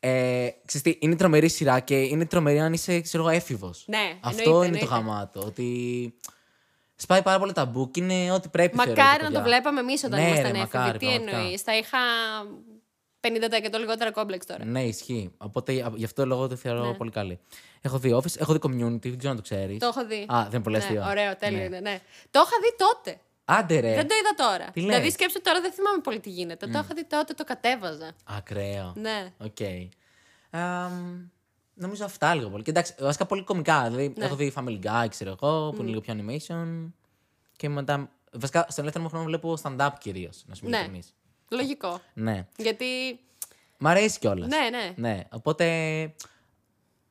Ε, 0.00 0.48
ξέρεις 0.64 0.82
τι, 0.86 1.06
είναι 1.06 1.16
τρομερή 1.16 1.48
σειρά 1.48 1.80
και 1.80 1.94
είναι 2.00 2.26
τρομερή 2.26 2.60
αν 2.60 2.72
είσαι, 2.72 3.00
ξέρω 3.00 3.22
εγώ, 3.22 3.32
έφηβος. 3.32 3.84
Ναι, 3.86 4.18
Αυτό 4.20 4.42
εννοείται, 4.42 4.66
είναι 4.66 4.78
το 4.86 4.94
εννοείται. 4.94 5.10
γαμάτο. 5.10 5.40
Ότι 5.40 6.14
σπάει 6.96 7.22
πάρα 7.22 7.38
πολύ 7.38 7.52
ταμπού 7.52 7.90
και 7.90 8.00
είναι 8.02 8.32
ό,τι 8.32 8.48
πρέπει. 8.48 8.76
θεωρώ, 8.76 8.90
Μακάρι 8.90 9.08
για 9.08 9.18
να 9.22 9.24
παιδιά. 9.28 9.38
το 9.38 9.44
βλέπαμε 9.48 9.80
εμείς 9.80 10.04
όταν 10.04 10.20
Ναι, 10.20 10.26
ήμασταν 10.26 10.52
ρε, 10.52 10.58
έφηβοι. 10.58 10.76
μακάρι, 10.78 10.98
Τι 10.98 11.04
πραγματικά. 11.06 11.36
εννοείς. 11.38 11.62
Θα 11.62 11.76
είχα 11.76 11.98
50% 13.74 13.78
λιγότερα 13.78 14.10
κόμπλεξ 14.10 14.46
τώρα. 14.46 14.64
Ναι, 14.64 14.82
ισχύει. 14.84 15.30
Οπότε 15.38 15.82
α, 15.82 15.92
γι' 15.94 16.04
αυτό 16.04 16.26
λόγο 16.26 16.48
το 16.48 16.56
θεωρώ 16.56 16.84
Ναι. 16.86 16.94
πολύ 16.94 17.10
καλή. 17.10 17.38
Έχω 17.80 17.98
δει 17.98 18.12
Office, 18.14 18.40
έχω 18.40 18.52
δει 18.52 18.58
Community, 18.62 19.00
δεν 19.02 19.18
ξέρω 19.18 19.30
αν 19.30 19.36
το 19.36 19.42
ξέρεις. 19.42 19.78
Το 19.78 19.86
έχω 19.86 20.06
δει. 20.06 20.26
Α, 20.28 20.42
δεν 20.42 20.52
είναι 20.52 20.62
πολύ 20.62 20.76
ναι, 20.76 20.82
αστείο. 20.82 21.04
Ωραίο, 21.08 21.36
τέλειο 21.36 21.58
Ναι. 21.58 21.64
είναι. 21.64 21.80
Ναι. 21.80 22.00
Το 22.30 22.40
είχα 22.46 22.56
δει 22.62 22.74
τότε. 22.76 23.20
Άντε 23.44 23.80
ρε. 23.80 23.94
Δεν 23.94 24.08
το 24.08 24.14
είδα 24.20 24.48
τώρα. 24.50 24.70
Τι 24.70 24.80
δηλαδή 24.80 25.04
λες; 25.04 25.12
σκέψου 25.12 25.40
τώρα 25.40 25.60
δεν 25.60 25.72
θυμάμαι 25.72 26.00
πολύ 26.02 26.20
τι 26.20 26.30
γίνεται. 26.30 26.66
Το 26.66 26.78
είχα 26.78 26.94
δει 26.94 27.04
τότε, 27.04 27.34
το 27.34 27.44
κατέβαζα. 27.44 28.12
Ακραίο. 28.24 28.92
Ναι. 28.96 29.32
Οκ. 29.38 29.56
Αμ, 30.50 31.20
νομίζω 31.74 32.04
αυτά 32.04 32.34
λίγο 32.34 32.48
πολύ. 32.48 32.62
Και 32.62 32.70
εντάξει, 32.70 32.94
βασικά 32.98 33.26
πολύ 33.26 33.42
κωμικά. 33.44 33.82
Δηλαδή, 33.82 34.12
Ναι. 34.16 34.24
έχω 34.24 34.34
δει 34.36 34.52
Family 34.56 34.78
Guy, 34.82 35.06
ξέρω 35.08 35.36
εγώ, 35.42 35.70
που 35.70 35.80
είναι 35.80 35.88
λίγο 35.90 36.00
πιο 36.00 36.14
animation. 36.18 36.90
Και 37.56 37.68
μετά. 37.68 38.10
Βασικά, 38.32 38.66
στον 38.68 38.82
ελεύθερο 38.82 39.04
μου 39.04 39.10
χρόνο 39.10 39.24
βλέπω 39.24 39.56
stand-up 39.62 39.90
κυρίως, 40.00 40.42
να 40.46 40.54
σου 40.54 40.66
είμαι 40.66 40.76
Ναι. 40.78 40.98
Ειλικρινής. 41.50 41.78
Λογικό. 41.88 42.00
Ναι. 42.14 42.46
Γιατί. 42.56 42.84
Μ' 43.78 43.86
αρέσει 43.86 44.18
κιόλας. 44.18 44.48
Ναι, 44.48 44.68
ναι. 44.70 45.08
ναι. 45.08 45.24
Οπότε. 45.32 45.66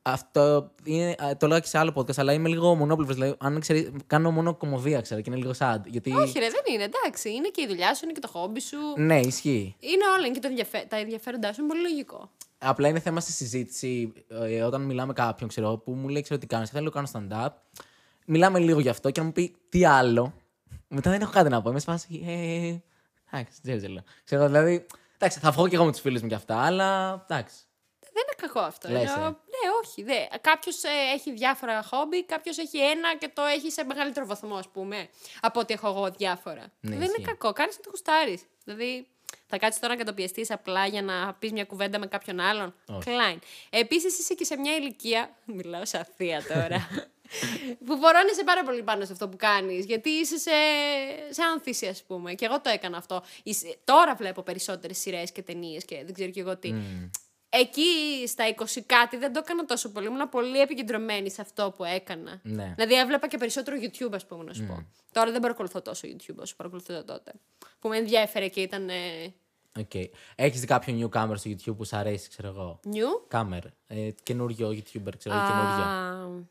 Αυτό 0.02 0.70
είναι, 0.84 1.10
α, 1.10 1.36
το 1.36 1.46
λέω 1.46 1.60
και 1.60 1.66
σε 1.66 1.78
άλλο 1.78 1.92
podcast, 1.94 2.16
αλλά 2.16 2.32
είμαι 2.32 2.48
λίγο 2.48 2.74
μονόπλευρος. 2.74 3.16
Δηλαδή, 3.16 3.36
αν 3.38 3.60
ξέρει, 3.60 3.92
κάνω 4.06 4.30
μόνο 4.30 4.54
κωμωδία, 4.54 5.00
ξέρω, 5.00 5.20
και 5.20 5.30
είναι 5.30 5.38
λίγο 5.38 5.52
sad. 5.58 5.78
Γιατί... 5.86 6.12
Όχι, 6.12 6.38
ρε, 6.38 6.48
δεν 6.48 6.74
είναι. 6.74 6.82
Εντάξει. 6.82 7.30
Είναι 7.30 7.48
και 7.48 7.62
η 7.62 7.66
δουλειά 7.66 7.94
σου, 7.94 8.04
είναι 8.04 8.12
και 8.12 8.20
το 8.20 8.28
χόμπι 8.28 8.60
σου. 8.60 8.76
Ναι, 8.96 9.20
ισχύει. 9.20 9.76
Είναι 9.80 10.04
όλα. 10.16 10.26
Είναι 10.26 10.34
και 10.34 10.40
το 10.40 10.48
ενδιαφέ... 10.48 10.84
τα 10.88 10.96
ενδιαφέροντά 10.96 11.52
σου. 11.52 11.60
Είναι 11.60 11.68
πολύ 11.68 11.82
λογικό. 11.82 12.30
Απλά 12.58 12.88
είναι 12.88 13.00
θέμα 13.00 13.20
στη 13.20 13.32
συζήτηση 13.32 14.12
ε, 14.28 14.62
όταν 14.62 14.82
μιλάμε 14.82 15.06
με 15.06 15.12
κάποιον, 15.12 15.48
ξέρω, 15.48 15.76
που 15.76 15.92
μου 15.92 16.08
λέει, 16.08 16.22
ξέρω 16.22 16.40
τι 16.40 16.46
κάνεις, 16.46 16.70
θέλω 16.70 16.84
να 16.84 16.90
κάνω 16.90 17.08
stand-up. 17.12 17.52
Μιλάμε 18.26 18.58
λίγο 18.58 18.80
γι' 18.80 18.88
αυτό 18.88 19.10
και 19.10 19.20
να 19.20 19.26
μου 19.26 19.32
πει 19.32 19.56
τι 19.68 19.84
άλλο. 19.84 20.34
Μετά 20.88 21.10
δεν 21.10 21.20
έχω 21.20 21.32
κάτι 21.32 21.48
να 21.48 21.62
πω. 21.62 21.70
Είμαι 21.70 21.78
σε 21.78 21.90
φάση. 21.90 22.22
Ε, 22.26 22.76
εντάξει, 23.32 23.58
δεν 23.62 23.76
ξέρω. 23.78 23.94
Ξέρω, 24.24 24.46
δηλαδή. 24.46 24.86
Εντάξει, 25.14 25.38
θα 25.38 25.50
βγω 25.50 25.68
και 25.68 25.74
εγώ 25.74 25.84
με 25.84 25.90
τους 25.90 26.00
φίλους 26.00 26.22
μου 26.22 26.28
κι 26.28 26.34
αυτά, 26.34 26.60
αλλά 26.64 27.12
εντάξει. 27.30 27.56
Δεν 28.12 28.22
είναι 28.26 28.48
κακό 28.48 28.60
αυτό. 28.66 28.88
Λες, 28.90 29.02
Ενώ- 29.14 29.24
ε. 29.26 29.28
Ναι, 29.28 29.70
όχι. 29.84 30.04
Κάποιος 30.40 30.76
έχει 31.14 31.32
διάφορα 31.32 31.82
χόμπι, 31.82 32.24
κάποιος 32.24 32.58
έχει 32.58 32.78
ένα 32.78 33.16
και 33.16 33.30
το 33.34 33.42
έχει 33.42 33.70
σε 33.70 33.84
μεγαλύτερο 33.84 34.26
βαθμό, 34.26 34.54
ας 34.56 34.68
πούμε, 34.68 35.08
από 35.40 35.60
ότι 35.60 35.72
έχω 35.74 35.88
εγώ 35.88 36.10
διάφορα. 36.10 36.60
Ναι, 36.80 36.90
δεν 36.96 37.00
ισχύει. 37.00 37.14
είναι 37.18 37.26
κακό. 37.26 37.52
Κάνεις 37.52 37.76
να 37.76 37.82
το 37.82 37.90
γουστάρεις. 37.90 38.42
Δηλαδή, 38.64 39.06
θα 39.46 39.58
κάτσεις 39.58 39.80
τώρα 39.80 39.92
να 39.92 39.98
καταπιεστείς 39.98 40.50
απλά 40.50 40.86
για 40.86 41.02
να 41.02 41.34
πεις 41.34 41.52
μια 41.52 41.64
κουβέντα 41.64 41.98
με 41.98 42.06
κάποιον 42.06 42.40
άλλον. 42.40 42.74
Όχι. 42.86 42.98
Κλάιν. 43.10 43.40
Επίσης, 43.70 44.18
είσαι 44.18 44.34
και 44.34 44.44
σε 44.44 44.56
μια 44.56 44.76
ηλικία. 44.76 45.30
Μιλάω 45.56 45.84
σαν 45.86 46.06
θεία 46.16 46.42
τώρα. 46.48 46.88
που 47.86 47.96
μπορώνεσαι 47.96 48.44
πάρα 48.44 48.62
πολύ 48.64 48.82
πάνω 48.82 49.04
σε 49.04 49.12
αυτό 49.12 49.28
που 49.28 49.36
κάνεις. 49.36 49.84
Γιατί 49.84 50.08
είσαι 50.10 50.38
σε, 50.38 50.50
σε 51.30 51.42
άνθηση, 51.52 51.86
ας 51.86 52.02
πούμε. 52.02 52.34
Και 52.34 52.44
εγώ 52.44 52.60
το 52.60 52.70
έκανα 52.70 52.96
αυτό. 52.96 53.22
Είσαι- 53.42 53.78
Τώρα 53.84 54.14
βλέπω 54.14 54.42
περισσότερες 54.42 54.98
σειρές 54.98 55.32
και 55.32 55.42
ταινίες 55.42 55.84
και 55.84 56.02
δεν 56.04 56.14
ξέρω 56.14 56.30
κι 56.30 56.38
εγώ 56.40 56.56
τι. 56.56 56.74
Εκεί 57.50 57.82
στα 58.26 58.44
20 58.56 58.80
κάτι 58.86 59.16
δεν 59.16 59.32
το 59.32 59.38
έκανα 59.44 59.64
τόσο 59.64 59.88
πολύ. 59.92 60.06
Ήμουν 60.06 60.28
πολύ 60.28 60.60
επικεντρωμένη 60.60 61.30
σε 61.30 61.40
αυτό 61.40 61.74
που 61.76 61.84
έκανα. 61.84 62.40
Ναι. 62.42 62.72
Δηλαδή 62.76 62.94
έβλεπα 62.94 63.28
και 63.28 63.36
περισσότερο 63.38 63.76
YouTube, 63.80 64.12
ας 64.14 64.26
πούμε, 64.26 64.44
να 64.44 64.54
σου 64.54 64.64
πω. 64.66 64.86
Τώρα 65.12 65.30
δεν 65.30 65.40
παρακολουθώ 65.40 65.82
τόσο 65.82 66.08
YouTube 66.08 66.36
όσο 66.36 66.54
παρακολουθούσα 66.56 67.04
τότε. 67.04 67.32
Που 67.78 67.88
με 67.88 67.96
ενδιέφερε 67.96 68.48
και 68.48 68.60
ήταν. 68.60 68.88
Ε, 68.88 69.34
Οκ. 69.78 69.90
Έχεις 70.34 70.60
δει 70.60 70.66
κάποιο 70.66 70.94
newcomer 71.12 71.32
στο 71.36 71.50
YouTube 71.50 71.76
που 71.76 71.84
σου 71.84 71.96
αρέσει, 71.96 72.28
ξέρω 72.28 72.48
εγώ; 72.48 72.80
newcomer. 72.84 73.64
Ε, 73.86 74.10
καινούριο 74.22 74.68
YouTuber, 74.68 75.12
ξέρω 75.18 75.34
εγώ, 75.36 75.46
καινούριο. 75.46 76.48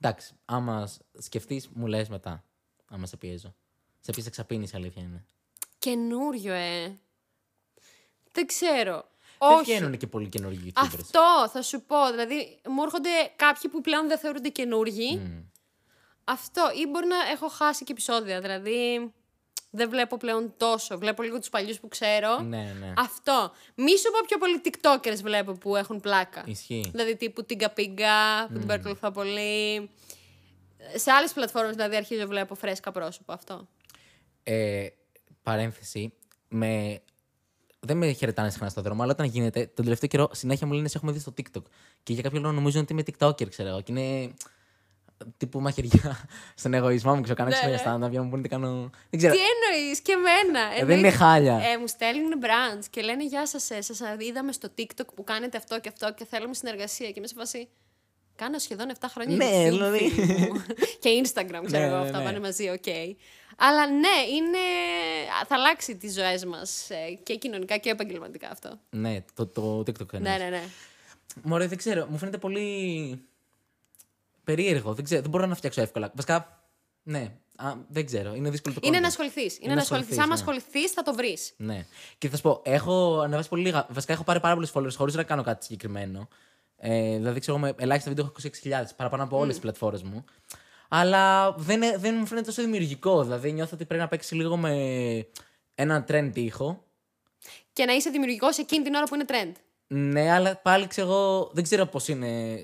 Α, 0.00 0.08
Εντάξει, 0.08 0.34
άμα 0.44 0.88
σκεφτείς, 1.18 1.68
μου 1.68 1.86
λες 1.86 2.08
μετά. 2.08 2.44
Άμα 2.88 3.06
σε 3.06 3.16
πιέζω. 3.16 3.54
Με 4.00 4.12
πιάνεις 4.12 4.26
εξαπίνης, 4.26 4.74
αλήθεια 4.74 5.02
είναι. 5.02 5.26
καινούριο, 5.78 6.52
ε. 6.52 6.98
Δεν 8.32 8.46
ξέρω. 8.46 9.08
Δεν 9.38 9.48
Όχι. 9.52 9.62
βγαίνουν 9.72 9.96
και 9.96 10.06
πολύ 10.06 10.28
καινούργιοι 10.28 10.72
YouTubers. 10.74 10.82
Αυτό 10.84 11.48
θα 11.52 11.62
σου 11.62 11.82
πω. 11.82 12.10
Δηλαδή, 12.10 12.60
μου 12.68 12.82
έρχονται 12.82 13.08
κάποιοι 13.36 13.70
που 13.70 13.80
πλέον 13.80 14.08
δεν 14.08 14.18
θεωρούνται 14.18 14.48
καινούργοι. 14.48 15.20
Αυτό. 16.24 16.70
Ή 16.76 16.86
μπορεί 16.86 17.06
να 17.06 17.16
έχω 17.32 17.48
χάσει 17.48 17.84
και 17.84 17.92
επεισόδια. 17.92 18.40
Δηλαδή, 18.40 19.12
δεν 19.70 19.90
βλέπω 19.90 20.16
πλέον 20.16 20.54
τόσο. 20.56 20.98
Βλέπω 20.98 21.22
λίγο 21.22 21.38
τους 21.38 21.48
παλιούς 21.48 21.80
που 21.80 21.88
ξέρω. 21.88 22.40
Ναι, 22.40 22.76
ναι. 22.80 22.92
Αυτό. 22.96 23.52
Μη 23.74 23.98
σου 23.98 24.10
πω 24.10 24.18
πιο 24.26 24.38
πολύ 24.38 24.60
TikTokers 24.64 25.22
βλέπω 25.22 25.52
που 25.52 25.76
έχουν 25.76 26.00
πλάκα. 26.00 26.42
Ισχύει. 26.46 26.88
Δηλαδή 26.90 27.16
τύπου 27.16 27.44
Τίγκα 27.44 27.70
Πίγκα, 27.70 28.46
που 28.52 28.58
την 28.58 28.66
παρακολουθώ 28.66 29.10
πολύ. 29.10 29.90
Σε 30.94 31.10
άλλες 31.10 31.32
πλατφόρμες 31.32 31.74
δηλαδή 31.74 31.96
αρχίζω 31.96 32.26
βλέπω 32.26 32.54
φρέσκα 32.54 32.92
πρόσωπα 32.92 33.34
αυτό. 33.34 33.68
Ε, 34.42 34.86
παρένθεση. 35.42 36.12
Με... 36.48 37.00
Δεν 37.80 37.96
με 37.96 38.12
χαιρετάνε 38.12 38.50
συχνά 38.50 38.68
στον 38.68 38.82
δρόμο, 38.82 39.02
αλλά 39.02 39.12
όταν 39.12 39.26
γίνεται, 39.26 39.70
τον 39.74 39.84
τελευταίο 39.84 40.08
καιρό 40.08 40.28
συνέχεια 40.32 40.66
μου 40.66 40.72
λένε 40.72 40.88
σε 40.88 40.96
έχουμε 40.96 41.12
δει 41.12 41.18
στο 41.18 41.32
TikTok. 41.36 41.62
Και 42.02 42.12
για 42.12 42.22
κάποιο 42.22 42.40
λόγο 42.40 42.52
νομίζουν 42.52 42.80
ότι 42.80 42.92
είμαι 42.92 43.02
TikToker, 43.06 43.48
ξέρω 43.48 43.68
εγώ. 43.68 43.80
Και 43.80 43.92
είναι 43.92 44.34
τύπου 45.36 45.60
μαχαιριά 45.60 46.28
στον 46.60 46.74
εγωισμό 46.74 47.14
μου. 47.14 47.20
Ξέρω, 47.20 47.36
κάνω 47.36 47.50
Ναι, 47.50 47.56
ξέρω 47.56 47.70
ναι. 47.72 48.06
stand-up 48.06 48.10
για 48.10 48.18
να 48.18 48.24
μου 48.24 48.30
πούνε 48.30 48.42
τι 48.42 48.48
κάνω. 48.48 48.90
Δεν 49.10 49.18
ξέρω. 49.20 49.34
Τι 49.34 49.40
εννοείς 49.40 50.00
και 50.00 50.12
εμένα. 50.12 50.86
δεν 50.86 50.98
είναι 50.98 51.10
χάλια. 51.10 51.54
Ε, 51.54 51.78
μου 51.78 51.86
στέλνουν 51.86 52.32
brands 52.42 52.84
και 52.90 53.00
λένε 53.02 53.24
Γεια 53.24 53.46
σας, 53.46 53.70
ε, 53.70 53.80
σας 53.82 54.00
είδαμε 54.18 54.52
στο 54.52 54.68
TikTok 54.78 55.06
που 55.14 55.24
κάνετε 55.24 55.56
αυτό 55.56 55.80
και 55.80 55.88
αυτό 55.88 56.14
και 56.14 56.24
θέλουμε 56.30 56.54
συνεργασία. 56.54 57.06
Και 57.06 57.14
είμαι 57.16 57.26
σε 57.26 57.34
φάση. 57.38 57.68
Κάνω 58.36 58.58
σχεδόν 58.58 58.86
7 59.00 59.06
χρόνια 59.10 59.36
Ναι, 59.36 59.44
YouTube, 59.44 59.68
δηλαδή. 59.70 60.08
φίλοι 60.10 60.50
μου. 60.52 60.62
και 61.00 61.22
Instagram, 61.24 61.62
ξέρω 61.64 61.68
Ναι, 61.68 61.78
εγώ, 61.78 61.96
ναι, 61.96 62.04
αυτά 62.04 62.18
ναι. 62.18 62.24
πάνε 62.24 62.40
μαζί, 62.40 62.68
οκ. 62.68 62.86
Αλλά 63.56 63.86
ναι, 63.86 64.34
είναι... 64.36 64.58
θα 65.48 65.54
αλλάξει 65.54 65.96
τις 65.96 66.12
ζωές 66.12 66.44
μας 66.44 66.88
και 67.22 67.34
κοινωνικά 67.34 67.76
και 67.76 67.90
επαγγελματικά 67.90 68.48
αυτό. 68.50 68.78
Ναι, 68.90 69.24
το, 69.34 69.46
το 69.46 69.78
TikTok 69.80 70.12
Ναι, 70.12 70.18
εννοείς. 70.30 70.38
ναι, 70.38 70.48
ναι. 70.48 70.62
Μωρέ, 71.42 71.66
δεν 71.66 71.78
ξέρω. 71.78 72.06
Μου 72.10 72.18
φαίνεται 72.18 72.38
πολύ 72.38 72.60
περίεργο. 74.54 74.94
Δεν, 74.94 75.04
ξέρω, 75.04 75.20
δεν 75.20 75.30
μπορώ 75.30 75.46
να 75.46 75.54
φτιάξω 75.54 75.80
εύκολα. 75.80 76.10
Βασικά, 76.14 76.64
ναι. 77.02 77.32
Α, 77.56 77.72
δεν 77.88 78.06
ξέρω. 78.06 78.34
Είναι 78.34 78.50
δύσκολο 78.50 78.74
το 78.74 78.80
Είναι 78.84 78.96
content. 78.98 79.00
να 79.00 79.06
ασχοληθείς. 79.08 79.56
Είναι, 79.58 79.68
να 79.68 79.74
να 79.74 79.80
ασχοληθείς. 79.80 80.18
ασχοληθείς, 80.18 80.18
Άμα 80.18 80.26
ναι. 80.26 80.60
ασχοληθείς, 80.62 80.90
θα 80.92 81.02
το 81.02 81.14
βρεις. 81.14 81.52
Ναι. 81.56 81.86
Και 82.18 82.28
θα 82.28 82.36
σου 82.36 82.42
πω, 82.42 82.60
έχω 82.64 83.20
ανεβάσει 83.20 83.48
πολύ 83.48 83.62
λίγα. 83.62 83.86
Βασικά 83.90 84.12
έχω 84.12 84.24
πάρει 84.24 84.40
πάρα 84.40 84.54
πολλού 84.54 84.68
followers 84.72 84.94
χωρίς 84.96 85.14
να 85.14 85.22
κάνω 85.22 85.42
κάτι 85.42 85.64
συγκεκριμένο. 85.64 86.28
Ε, 86.76 87.16
δηλαδή, 87.16 87.40
ξέρω, 87.40 87.58
με 87.58 87.72
ελάχιστα 87.78 88.10
βίντεο 88.10 88.24
έχω 88.24 88.50
26.000 88.82 88.84
παραπάνω 88.96 89.22
από 89.22 89.36
όλες 89.38 89.50
τις 89.52 89.62
πλατφόρμες 89.62 90.02
μου. 90.02 90.24
Αλλά 90.88 91.52
δεν, 91.52 91.82
ε- 91.82 91.96
δεν 91.98 92.14
μου 92.18 92.26
φαίνεται 92.26 92.46
τόσο 92.46 92.62
δημιουργικό. 92.62 93.22
Δηλαδή, 93.22 93.52
νιώθω 93.52 93.70
ότι 93.74 93.84
πρέπει 93.84 94.02
να 94.02 94.08
παίξει 94.08 94.34
λίγο 94.34 94.56
με 94.56 94.72
ένα 95.74 96.04
trend 96.08 96.30
ήχο. 96.34 96.84
Και 97.72 97.84
να 97.84 97.92
είσαι 97.92 98.10
δημιουργικός 98.10 98.58
εκείνη 98.58 98.84
την 98.84 98.94
ώρα 98.94 99.04
που 99.06 99.14
είναι 99.14 99.24
trend. 99.28 99.52
Ναι, 99.86 100.30
αλλά 100.32 100.56
πάλι 100.56 100.86
ξέρω 100.86 101.08
εγώ, 101.08 101.50
δεν 101.54 101.62
ξέρω 101.62 101.86
πώς 101.86 102.08
είναι 102.08 102.58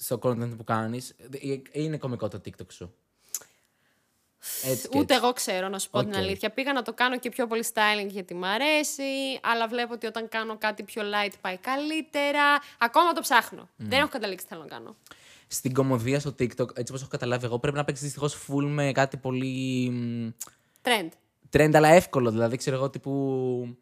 στο 0.00 0.18
content 0.22 0.56
που 0.56 0.64
κάνεις. 0.64 1.14
Είναι 1.72 1.96
κωμικό 1.96 2.28
το 2.28 2.40
TikTok 2.44 2.72
σου. 2.72 2.94
Έτσι 4.64 4.88
και 4.88 4.98
Ούτε 4.98 5.14
έτσι. 5.14 5.24
εγώ 5.24 5.32
ξέρω, 5.32 5.68
να 5.68 5.78
σου 5.78 5.90
πω 5.90 6.00
την 6.00 6.08
Οκ. 6.08 6.16
αλήθεια. 6.16 6.50
Πήγα 6.50 6.72
να 6.72 6.82
το 6.82 6.92
κάνω 6.94 7.18
και 7.18 7.28
πιο 7.28 7.46
πολύ 7.46 7.64
styling 7.74 8.08
γιατί 8.08 8.34
μου 8.34 8.46
αρέσει, 8.46 9.02
αλλά 9.42 9.68
βλέπω 9.68 9.92
ότι 9.92 10.06
όταν 10.06 10.28
κάνω 10.28 10.58
κάτι 10.58 10.82
πιο 10.82 11.02
light 11.02 11.32
πάει 11.40 11.56
καλύτερα. 11.56 12.42
Ακόμα 12.78 13.12
το 13.12 13.20
ψάχνω. 13.20 13.68
Δεν 13.76 13.98
έχω 13.98 14.08
καταλήξει 14.08 14.46
τι 14.46 14.52
θέλω 14.52 14.64
να 14.64 14.68
κάνω. 14.68 14.96
Στην 15.46 15.72
κωμωδία 15.74 16.20
στο 16.20 16.30
TikTok, 16.30 16.48
έτσι 16.76 16.84
όπως 16.88 17.00
έχω 17.00 17.08
καταλάβει 17.10 17.44
εγώ, 17.44 17.58
πρέπει 17.58 17.76
να 17.76 17.84
παίξεις 17.84 18.04
δυστυχώς 18.04 18.46
full 18.48 18.64
με 18.64 18.92
κάτι 18.92 19.16
πολύ. 19.16 19.90
μ, 19.90 20.28
Trend. 20.82 21.08
trend, 21.56 21.70
αλλά 21.74 21.88
εύκολο. 21.88 22.30
Δηλαδή, 22.30 22.56
ξέρω 22.56 22.76
εγώ 22.76 22.90
τύπου. 22.90 23.76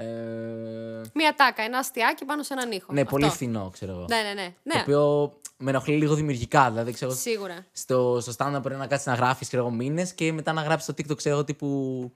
Ε, 0.00 1.02
Μία 1.14 1.34
τάκα, 1.36 1.62
ένα 1.62 1.78
αστιάκι 1.78 2.24
πάνω 2.24 2.42
σε 2.42 2.52
έναν 2.52 2.72
ήχο. 2.72 2.92
ναι, 2.92 3.00
Αυτό. 3.00 3.12
πολύ 3.12 3.28
φθηνό, 3.30 3.70
ξέρω 3.72 3.92
εγώ. 3.92 4.04
Ναι, 4.08 4.16
ναι, 4.16 4.32
ναι. 4.32 4.54
Το 4.62 4.74
ναι. 4.74 4.80
οποίο 4.80 5.32
με 5.56 5.70
ενοχλεί 5.70 5.96
λίγο 5.96 6.14
δημιουργικά. 6.14 6.68
Δηλαδή, 6.70 6.92
ξέρω, 6.92 7.12
Σίγουρα. 7.14 7.66
στο, 7.72 8.18
στο 8.20 8.32
stand-up 8.38 8.58
μπορεί 8.62 8.76
να 8.76 8.86
κάτσεις 8.86 9.06
να 9.06 9.14
γράφεις 9.14 9.50
μήνες 9.72 10.12
και 10.14 10.32
μετά 10.32 10.52
να 10.52 10.62
γράψεις 10.62 10.94
στο 10.94 10.94
TikTok, 10.96 11.16
ξέρω 11.16 11.34
εγώ 11.34 11.44
τύπου. 11.44 12.12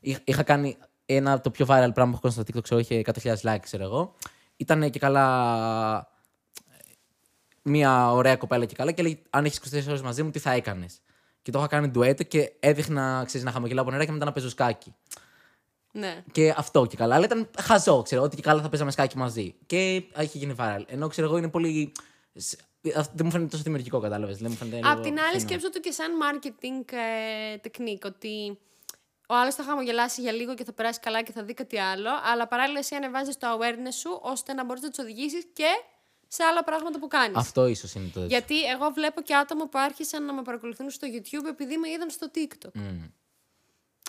Είχα, 0.00 0.20
είχα 0.24 0.42
κάνει 0.42 0.76
ένα 1.06 1.32
από 1.32 1.42
το 1.42 1.50
πιο 1.50 1.66
viral 1.68 1.90
πράγμα 1.94 2.04
που 2.04 2.10
έχω 2.12 2.20
κάνει 2.20 2.34
στο 2.34 2.42
TikTok, 2.42 2.62
ξέρω, 2.62 2.80
είχε 2.80 3.02
100.000 3.22 3.54
likes, 3.54 3.60
ξέρω 3.60 3.84
εγώ. 3.84 4.14
Ήταν 4.56 4.90
και 4.90 4.98
καλά. 4.98 6.16
Μια 7.62 8.12
ωραία 8.12 8.36
κοπέλα 8.36 8.64
και 8.64 8.74
καλά 8.74 8.92
και 8.92 9.02
λέει: 9.02 9.22
Αν 9.30 9.44
έχεις 9.44 9.60
24 9.74 9.84
ώρες 9.88 10.02
μαζί 10.02 10.22
μου, 10.22 10.30
τι 10.30 10.38
θα 10.38 10.50
έκανες; 10.52 11.00
Και 11.42 11.50
το 11.50 11.58
είχα 11.58 11.68
κάνει 11.68 11.88
ντουέτο 11.88 12.22
και 12.22 12.52
έδειχνα 12.60 13.22
ξέρεις, 13.26 13.46
να 13.46 13.52
χαμογελάω 13.52 13.82
από 13.82 13.92
νερά 13.92 14.04
και 14.04 14.12
μετά 14.12 14.24
να 14.24 14.32
παίζω 14.32 14.48
σκάκι. 14.48 14.94
Ναι. 15.92 16.24
Και 16.32 16.54
αυτό 16.56 16.86
και 16.86 16.96
καλά. 16.96 17.14
Αλλά 17.14 17.24
ήταν 17.24 17.50
χαζό, 17.60 18.02
ξέρω, 18.02 18.22
ότι 18.22 18.36
και 18.36 18.42
καλά 18.42 18.62
θα 18.62 18.68
παίζαμε 18.68 18.90
σκάκι 18.90 19.16
μαζί. 19.16 19.54
Και 19.66 19.94
είχε 19.96 20.38
γίνει 20.38 20.54
viral. 20.58 20.82
Ενώ 20.86 21.08
ξέρω 21.08 21.26
εγώ 21.26 21.36
είναι 21.36 21.48
πολύ. 21.48 21.92
σ- 22.34 22.60
αυτό 22.96 23.12
Δεν 23.16 23.26
μου 23.26 23.30
φαίνεται 23.32 23.50
τόσο 23.50 23.62
δημιουργικό, 23.62 24.00
κατάλαβες. 24.00 24.38
Δεν 24.38 24.50
μου 24.50 24.56
φαίνεται. 24.56 24.76
Απ' 24.76 24.84
λίγο 24.88 25.00
την 25.00 25.18
άλλη, 25.18 25.28
φθηνό. 25.28 25.48
σκέψω 25.48 25.70
το 25.70 25.80
και 25.80 25.90
σαν 25.90 26.10
marketing 26.22 26.92
ε, 26.92 27.56
technique, 27.64 28.02
ότι 28.04 28.58
ο 29.28 29.34
άλλος 29.34 29.54
θα 29.54 29.62
χαμογελάσει 29.62 30.20
για 30.20 30.32
λίγο 30.32 30.54
και 30.54 30.64
θα 30.64 30.72
περάσει 30.72 31.00
καλά 31.00 31.22
και 31.22 31.32
θα 31.32 31.42
δει 31.42 31.54
κάτι 31.54 31.78
άλλο, 31.78 32.08
αλλά 32.32 32.46
παράλληλα 32.46 32.78
εσύ 32.78 32.94
ανεβάζεις 32.94 33.36
το 33.38 33.46
awareness 33.58 33.92
σου 34.00 34.18
ώστε 34.22 34.52
να 34.52 34.64
μπορείς 34.64 34.82
να 34.82 34.88
τους 34.88 34.98
οδηγήσεις 34.98 35.44
και 35.52 35.68
σε 36.28 36.42
άλλα 36.42 36.64
πράγματα 36.64 36.98
που 36.98 37.06
κάνεις. 37.08 37.36
Αυτό 37.36 37.66
ίσως 37.66 37.94
είναι 37.94 38.10
το. 38.14 38.24
Γιατί 38.24 38.62
εγώ 38.64 38.90
βλέπω 38.90 39.20
και 39.20 39.34
άτομα 39.34 39.68
που 39.68 39.78
άρχισαν 39.78 40.24
να 40.24 40.32
με 40.32 40.42
παρακολουθούν 40.42 40.90
στο 40.90 41.06
YouTube 41.12 41.46
επειδή 41.48 41.76
με 41.76 41.88
είδαν 41.88 42.10
στο 42.10 42.30
TikTok. 42.34 42.70
Μμ. 42.74 43.04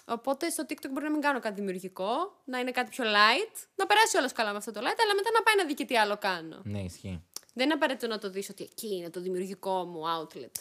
Οπότε 0.10 0.49
στο 0.49 0.64
TikTok 0.69 0.90
μπορεί 0.91 1.06
να 1.06 1.11
μην 1.11 1.22
κάνω 1.22 1.40
κάτι 1.40 1.56
δημιουργικό, 1.56 2.07
να 2.45 2.60
είναι 2.60 2.72
κάτι 2.72 2.90
πιο 2.90 3.03
light, 3.06 3.56
να 3.76 3.86
περάσει 3.86 4.18
όλος 4.18 4.31
καλά 4.31 4.52
με 4.52 4.57
αυτό 4.57 4.72
το 4.72 4.80
light, 4.80 4.99
αλλά 5.03 5.15
μετά 5.15 5.30
να 5.38 5.41
πάει 5.44 5.56
να 5.57 5.65
δει 5.65 5.73
και 5.73 5.86
τι 5.86 5.98
άλλο 5.98 6.18
κάνω. 6.18 6.61
Ναι, 6.64 6.80
ισχύει. 6.80 7.23
Δεν 7.53 7.65
είναι 7.65 7.73
απαραίτητο 7.73 8.07
να 8.07 8.18
το 8.18 8.30
δεις 8.30 8.49
ότι 8.49 8.64
εκεί 8.64 8.95
είναι 8.95 9.10
το 9.10 9.22
δημιουργικό 9.22 9.84
μου 9.86 10.02
outlet. 10.19 10.52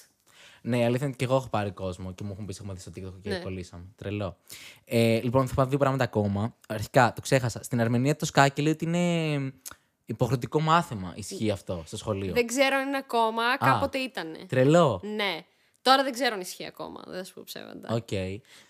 Ναι, 0.62 0.78
η 0.78 0.84
αλήθεια 0.84 1.06
είναι 1.06 1.08
ότι 1.08 1.16
και 1.16 1.24
εγώ 1.24 1.36
έχω 1.36 1.48
πάρει 1.48 1.70
κόσμο 1.70 2.12
και 2.12 2.24
μου 2.24 2.32
έχουν 2.32 2.46
πει 2.46 2.54
έχουμε 2.60 2.72
δει 2.74 2.80
στο 2.80 2.90
TikTok 2.96 3.20
και 3.22 3.28
Ναι. 3.28 3.38
κολλήσαμε. 3.38 3.84
Τρελό. 3.96 4.36
Ε, 4.84 5.20
λοιπόν, 5.20 5.48
θα 5.48 5.54
πάω 5.54 5.66
δύο 5.66 5.78
πράγματα 5.78 6.04
ακόμα. 6.04 6.54
Αρχικά, 6.68 7.12
το 7.12 7.20
ξέχασα. 7.20 7.62
Στην 7.62 7.80
Αρμενία 7.80 8.16
το 8.16 8.24
σκάκι 8.24 8.62
λέει 8.62 8.72
ότι 8.72 8.84
είναι 8.84 9.52
υποχρεωτικό 10.04 10.60
μάθημα. 10.60 11.12
Ισχύει 11.16 11.50
αυτό 11.50 11.82
στο 11.86 11.96
σχολείο. 11.96 12.32
Δεν 12.32 12.46
ξέρω 12.46 12.76
αν 12.76 12.88
είναι 12.88 12.96
ακόμα, 12.96 13.56
κάποτε 13.58 13.98
ήτανε. 13.98 14.38
Τρελό. 14.48 15.00
Ναι. 15.04 15.44
Τώρα 15.88 16.02
δεν 16.02 16.12
ξέρω 16.12 16.34
αν 16.34 16.40
ισχύει 16.40 16.66
ακόμα. 16.66 17.02
Δεν 17.06 17.18
θα 17.18 17.24
σου 17.24 17.34
πω 17.34 17.42
ψέματα. 17.44 17.94
Οκ. 17.94 18.10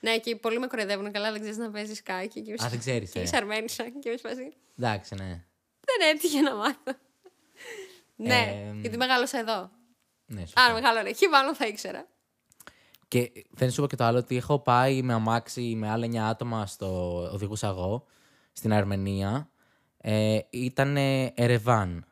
Ναι, 0.01 0.19
και 0.19 0.37
πολλοί 0.37 0.59
με 0.59 0.67
κοροϊδεύουν 0.67 1.13
καλά, 1.13 1.31
δεν 1.31 1.41
ξέρεις 1.41 1.59
να 1.59 1.71
παίζεις 1.71 1.97
σκάκι. 1.99 2.41
Και 2.43 2.53
Α, 2.53 2.69
δεν 2.69 2.79
ξέρεις, 2.79 3.11
Και 3.11 3.19
ε. 3.19 3.23
είσαι 3.23 3.37
Αρμένισσα 3.37 3.85
και 3.85 4.09
είμαι 4.09 4.17
σπασί. 4.19 4.53
Εντάξει, 4.79 5.15
ναι. 5.15 5.45
Δεν 5.81 6.09
έτυχε 6.15 6.41
να 6.41 6.55
μάθω. 6.55 6.99
ναι, 8.17 8.69
Ε, 8.75 8.81
γιατί 8.81 8.97
μεγάλωσα 8.97 9.39
εδώ. 9.39 9.71
ναι 10.27 10.41
σωστά. 10.41 10.63
Αν 10.65 10.73
μεγάλωνε 10.73 11.09
εκεί, 11.09 11.27
μάλλον 11.29 11.55
θα 11.55 11.67
ήξερα. 11.67 12.09
Και 13.09 13.33
δεν 13.51 13.71
σου 13.71 13.81
είπα 13.81 13.89
και 13.89 13.97
το 13.97 14.05
άλλο 14.05 14.19
ότι 14.19 14.37
έχω 14.37 14.59
πάει 14.59 15.03
με 15.03 15.13
αμάξι 15.13 15.61
με 15.77 15.91
άλλα 15.91 16.07
9 16.07 16.17
άτομα 16.17 16.67
στο 16.67 17.17
οδηγούσα 17.33 17.69
εγώ 17.69 18.07
στην 18.53 18.73
Αρμενία. 18.73 19.51
Ε, 20.01 20.39
ήταν 20.51 20.97
Ερεβάν. 21.35 22.07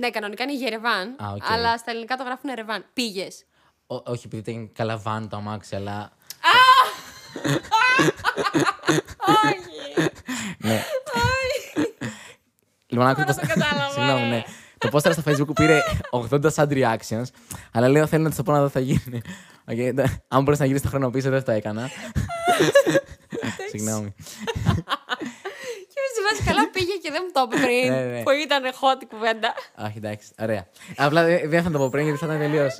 Ναι, 0.00 0.10
κανονικά 0.10 0.42
είναι 0.44 0.54
Γερεβάν, 0.54 1.16
Α, 1.22 1.30
οκ. 1.34 1.42
αλλά 1.50 1.78
στα 1.78 1.90
ελληνικά 1.90 2.16
το 2.16 2.24
γράφουν 2.24 2.50
Ερεβάν. 2.50 2.84
Πήγες. 2.92 3.44
Ό- 3.86 4.02
όχι 4.10 4.22
επειδή 4.26 4.50
ήταν 4.50 4.72
καλά 4.72 4.96
van 4.98 5.28
το 5.28 5.36
αμάξι, 5.36 5.76
αλλά. 5.76 6.10
Όχι. 9.26 10.10
ναι. 10.58 10.82
λοιπόν, 12.86 13.06
άκου 13.06 13.20
Τώρα 13.20 13.34
πώς- 13.34 13.48
το 13.48 13.54
κατάλαβα, 13.54 13.90
Συγγνώμη, 13.92 14.20
ε. 14.22 14.28
ναι. 14.28 14.42
Το 14.78 14.88
post 14.92 15.12
στο 15.12 15.22
facebook 15.26 15.54
πήρε 15.54 15.80
80 16.10 16.50
sad 16.54 16.68
reactions, 16.68 17.24
αλλά 17.72 17.88
λέω 17.88 18.06
θέλω 18.06 18.22
να 18.22 18.30
το 18.34 18.42
πω 18.42 18.52
να 18.52 18.60
δω 18.60 18.66
τι 18.66 18.72
θα 18.72 18.80
γίνει. 18.80 19.20
Okay, 19.70 19.90
δε- 19.94 20.06
αν 20.28 20.42
μπορείς 20.42 20.58
να 20.58 20.64
γυρίσεις 20.64 20.84
το 20.90 20.96
χρόνο 20.96 21.10
πίσω, 21.10 21.30
δεν 21.30 21.38
θα 21.38 21.44
το 21.44 21.50
έκανα. 21.52 21.90
Συγγνώμη. 23.70 24.14
Και 26.28 26.34
με 26.34 26.40
στη 26.40 26.42
βάση 26.42 26.42
καλά 26.48 26.70
πήγε 26.70 26.92
και 27.02 27.10
δεν 27.10 27.22
μου 27.24 27.32
το 27.32 27.40
είπε 27.46 27.56
πριν. 27.66 27.92
Ναι, 27.92 28.04
ναι. 28.04 28.22
Που 28.22 28.30
ήταν 28.30 28.62
hot 28.80 29.02
η 29.02 29.06
κουβέντα. 29.06 29.54
Όχι, 29.86 29.96
εντάξει, 29.96 30.28
ωραία. 30.40 30.66
Απλά 30.96 31.24
δεν 31.24 31.50
δεν 31.50 31.62
θα 31.62 31.70
το 31.70 31.78
πω 31.78 31.88
πριν 31.90 32.04
γιατί 32.04 32.18
θα 32.18 32.26
ήταν 32.26 32.38
τελείως. 32.38 32.76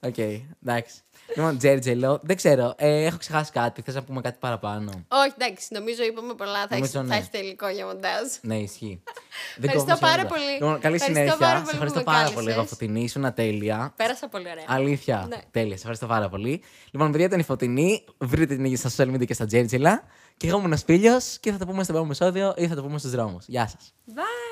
Οκ, 0.00 0.18
εντάξει. 0.64 0.94
Λοιπόν, 1.36 1.58
Τζέρτζε, 1.58 1.94
λέω, 1.94 2.18
δεν 2.22 2.36
ξέρω, 2.36 2.74
ε, 2.76 3.04
έχω 3.04 3.16
ξεχάσει 3.16 3.50
κάτι. 3.52 3.82
Θες 3.82 3.94
να 3.94 4.02
πούμε 4.02 4.20
κάτι 4.20 4.36
παραπάνω; 4.40 4.90
Όχι, 5.08 5.32
εντάξει, 5.38 5.66
νομίζω 5.70 6.02
είπαμε 6.02 6.34
πολλά. 6.34 6.60
Θα 6.60 6.68
Νομίζω, 6.70 6.98
έχει 6.98 7.06
ναι. 7.08 7.12
θα 7.12 7.14
έχεις 7.20 7.30
τελικό 7.30 7.68
για 7.68 7.86
μοντάζ. 7.86 8.26
Ναι, 8.40 8.56
ισχύει. 8.56 9.02
Δεν 9.62 9.70
Ευχαριστώ 9.70 9.92
κόβουμε 9.92 9.98
πάρα 10.10 10.12
σίγουρα. 10.22 10.28
πολύ. 10.28 10.52
Λοιπόν, 10.52 10.80
καλή 10.80 10.94
Ευχαριστώ 10.94 11.20
συνέχεια. 11.20 11.36
πάρα 11.46 11.58
Σε 11.58 11.62
πολύ 11.64 11.72
ευχαριστώ 11.72 11.98
που 12.02 12.10
με 12.10 12.16
πάρα 12.16 12.24
πολύ, 12.24 12.34
κάλεσες. 12.36 12.56
εγώ 12.56 12.66
Φωτεινή. 12.66 13.02
Ήσουν 13.02 13.34
τέλεια. 13.34 13.92
Πέρασα 13.96 14.28
πολύ 14.28 14.48
ωραία. 14.50 14.64
Αλήθεια. 14.68 15.26
Ναι. 15.28 15.38
Τέλεια. 15.50 15.70
Σε 15.74 15.78
ευχαριστώ 15.78 16.06
πάρα 16.06 16.28
πολύ. 16.28 16.62
Λοιπόν, 16.90 17.10
παιδιά, 17.10 17.26
ήταν 17.26 17.38
η 17.38 17.42
Φωτεινή. 17.42 18.04
Βρείτε 18.18 18.56
την 18.56 18.76
στα 18.76 18.90
social 18.96 19.08
media 19.14 19.26
και 19.26 19.34
στα 19.34 19.46
Τζέρτζελα. 19.46 20.02
Και 20.42 20.48
εγώ 20.48 20.58
ήμουν 20.58 20.72
ο 20.72 20.76
Σπίλιος 20.76 21.38
και 21.40 21.52
θα 21.52 21.58
το 21.58 21.66
πούμε 21.66 21.82
στο 21.82 21.92
επόμενο 21.92 22.12
επεισόδιο 22.12 22.54
ή 22.56 22.68
θα 22.68 22.74
το 22.74 22.82
πούμε 22.82 22.98
στους 22.98 23.10
δρόμους. 23.10 23.44
Γεια 23.46 23.68
σας. 23.68 23.92
Bye! 24.08 24.51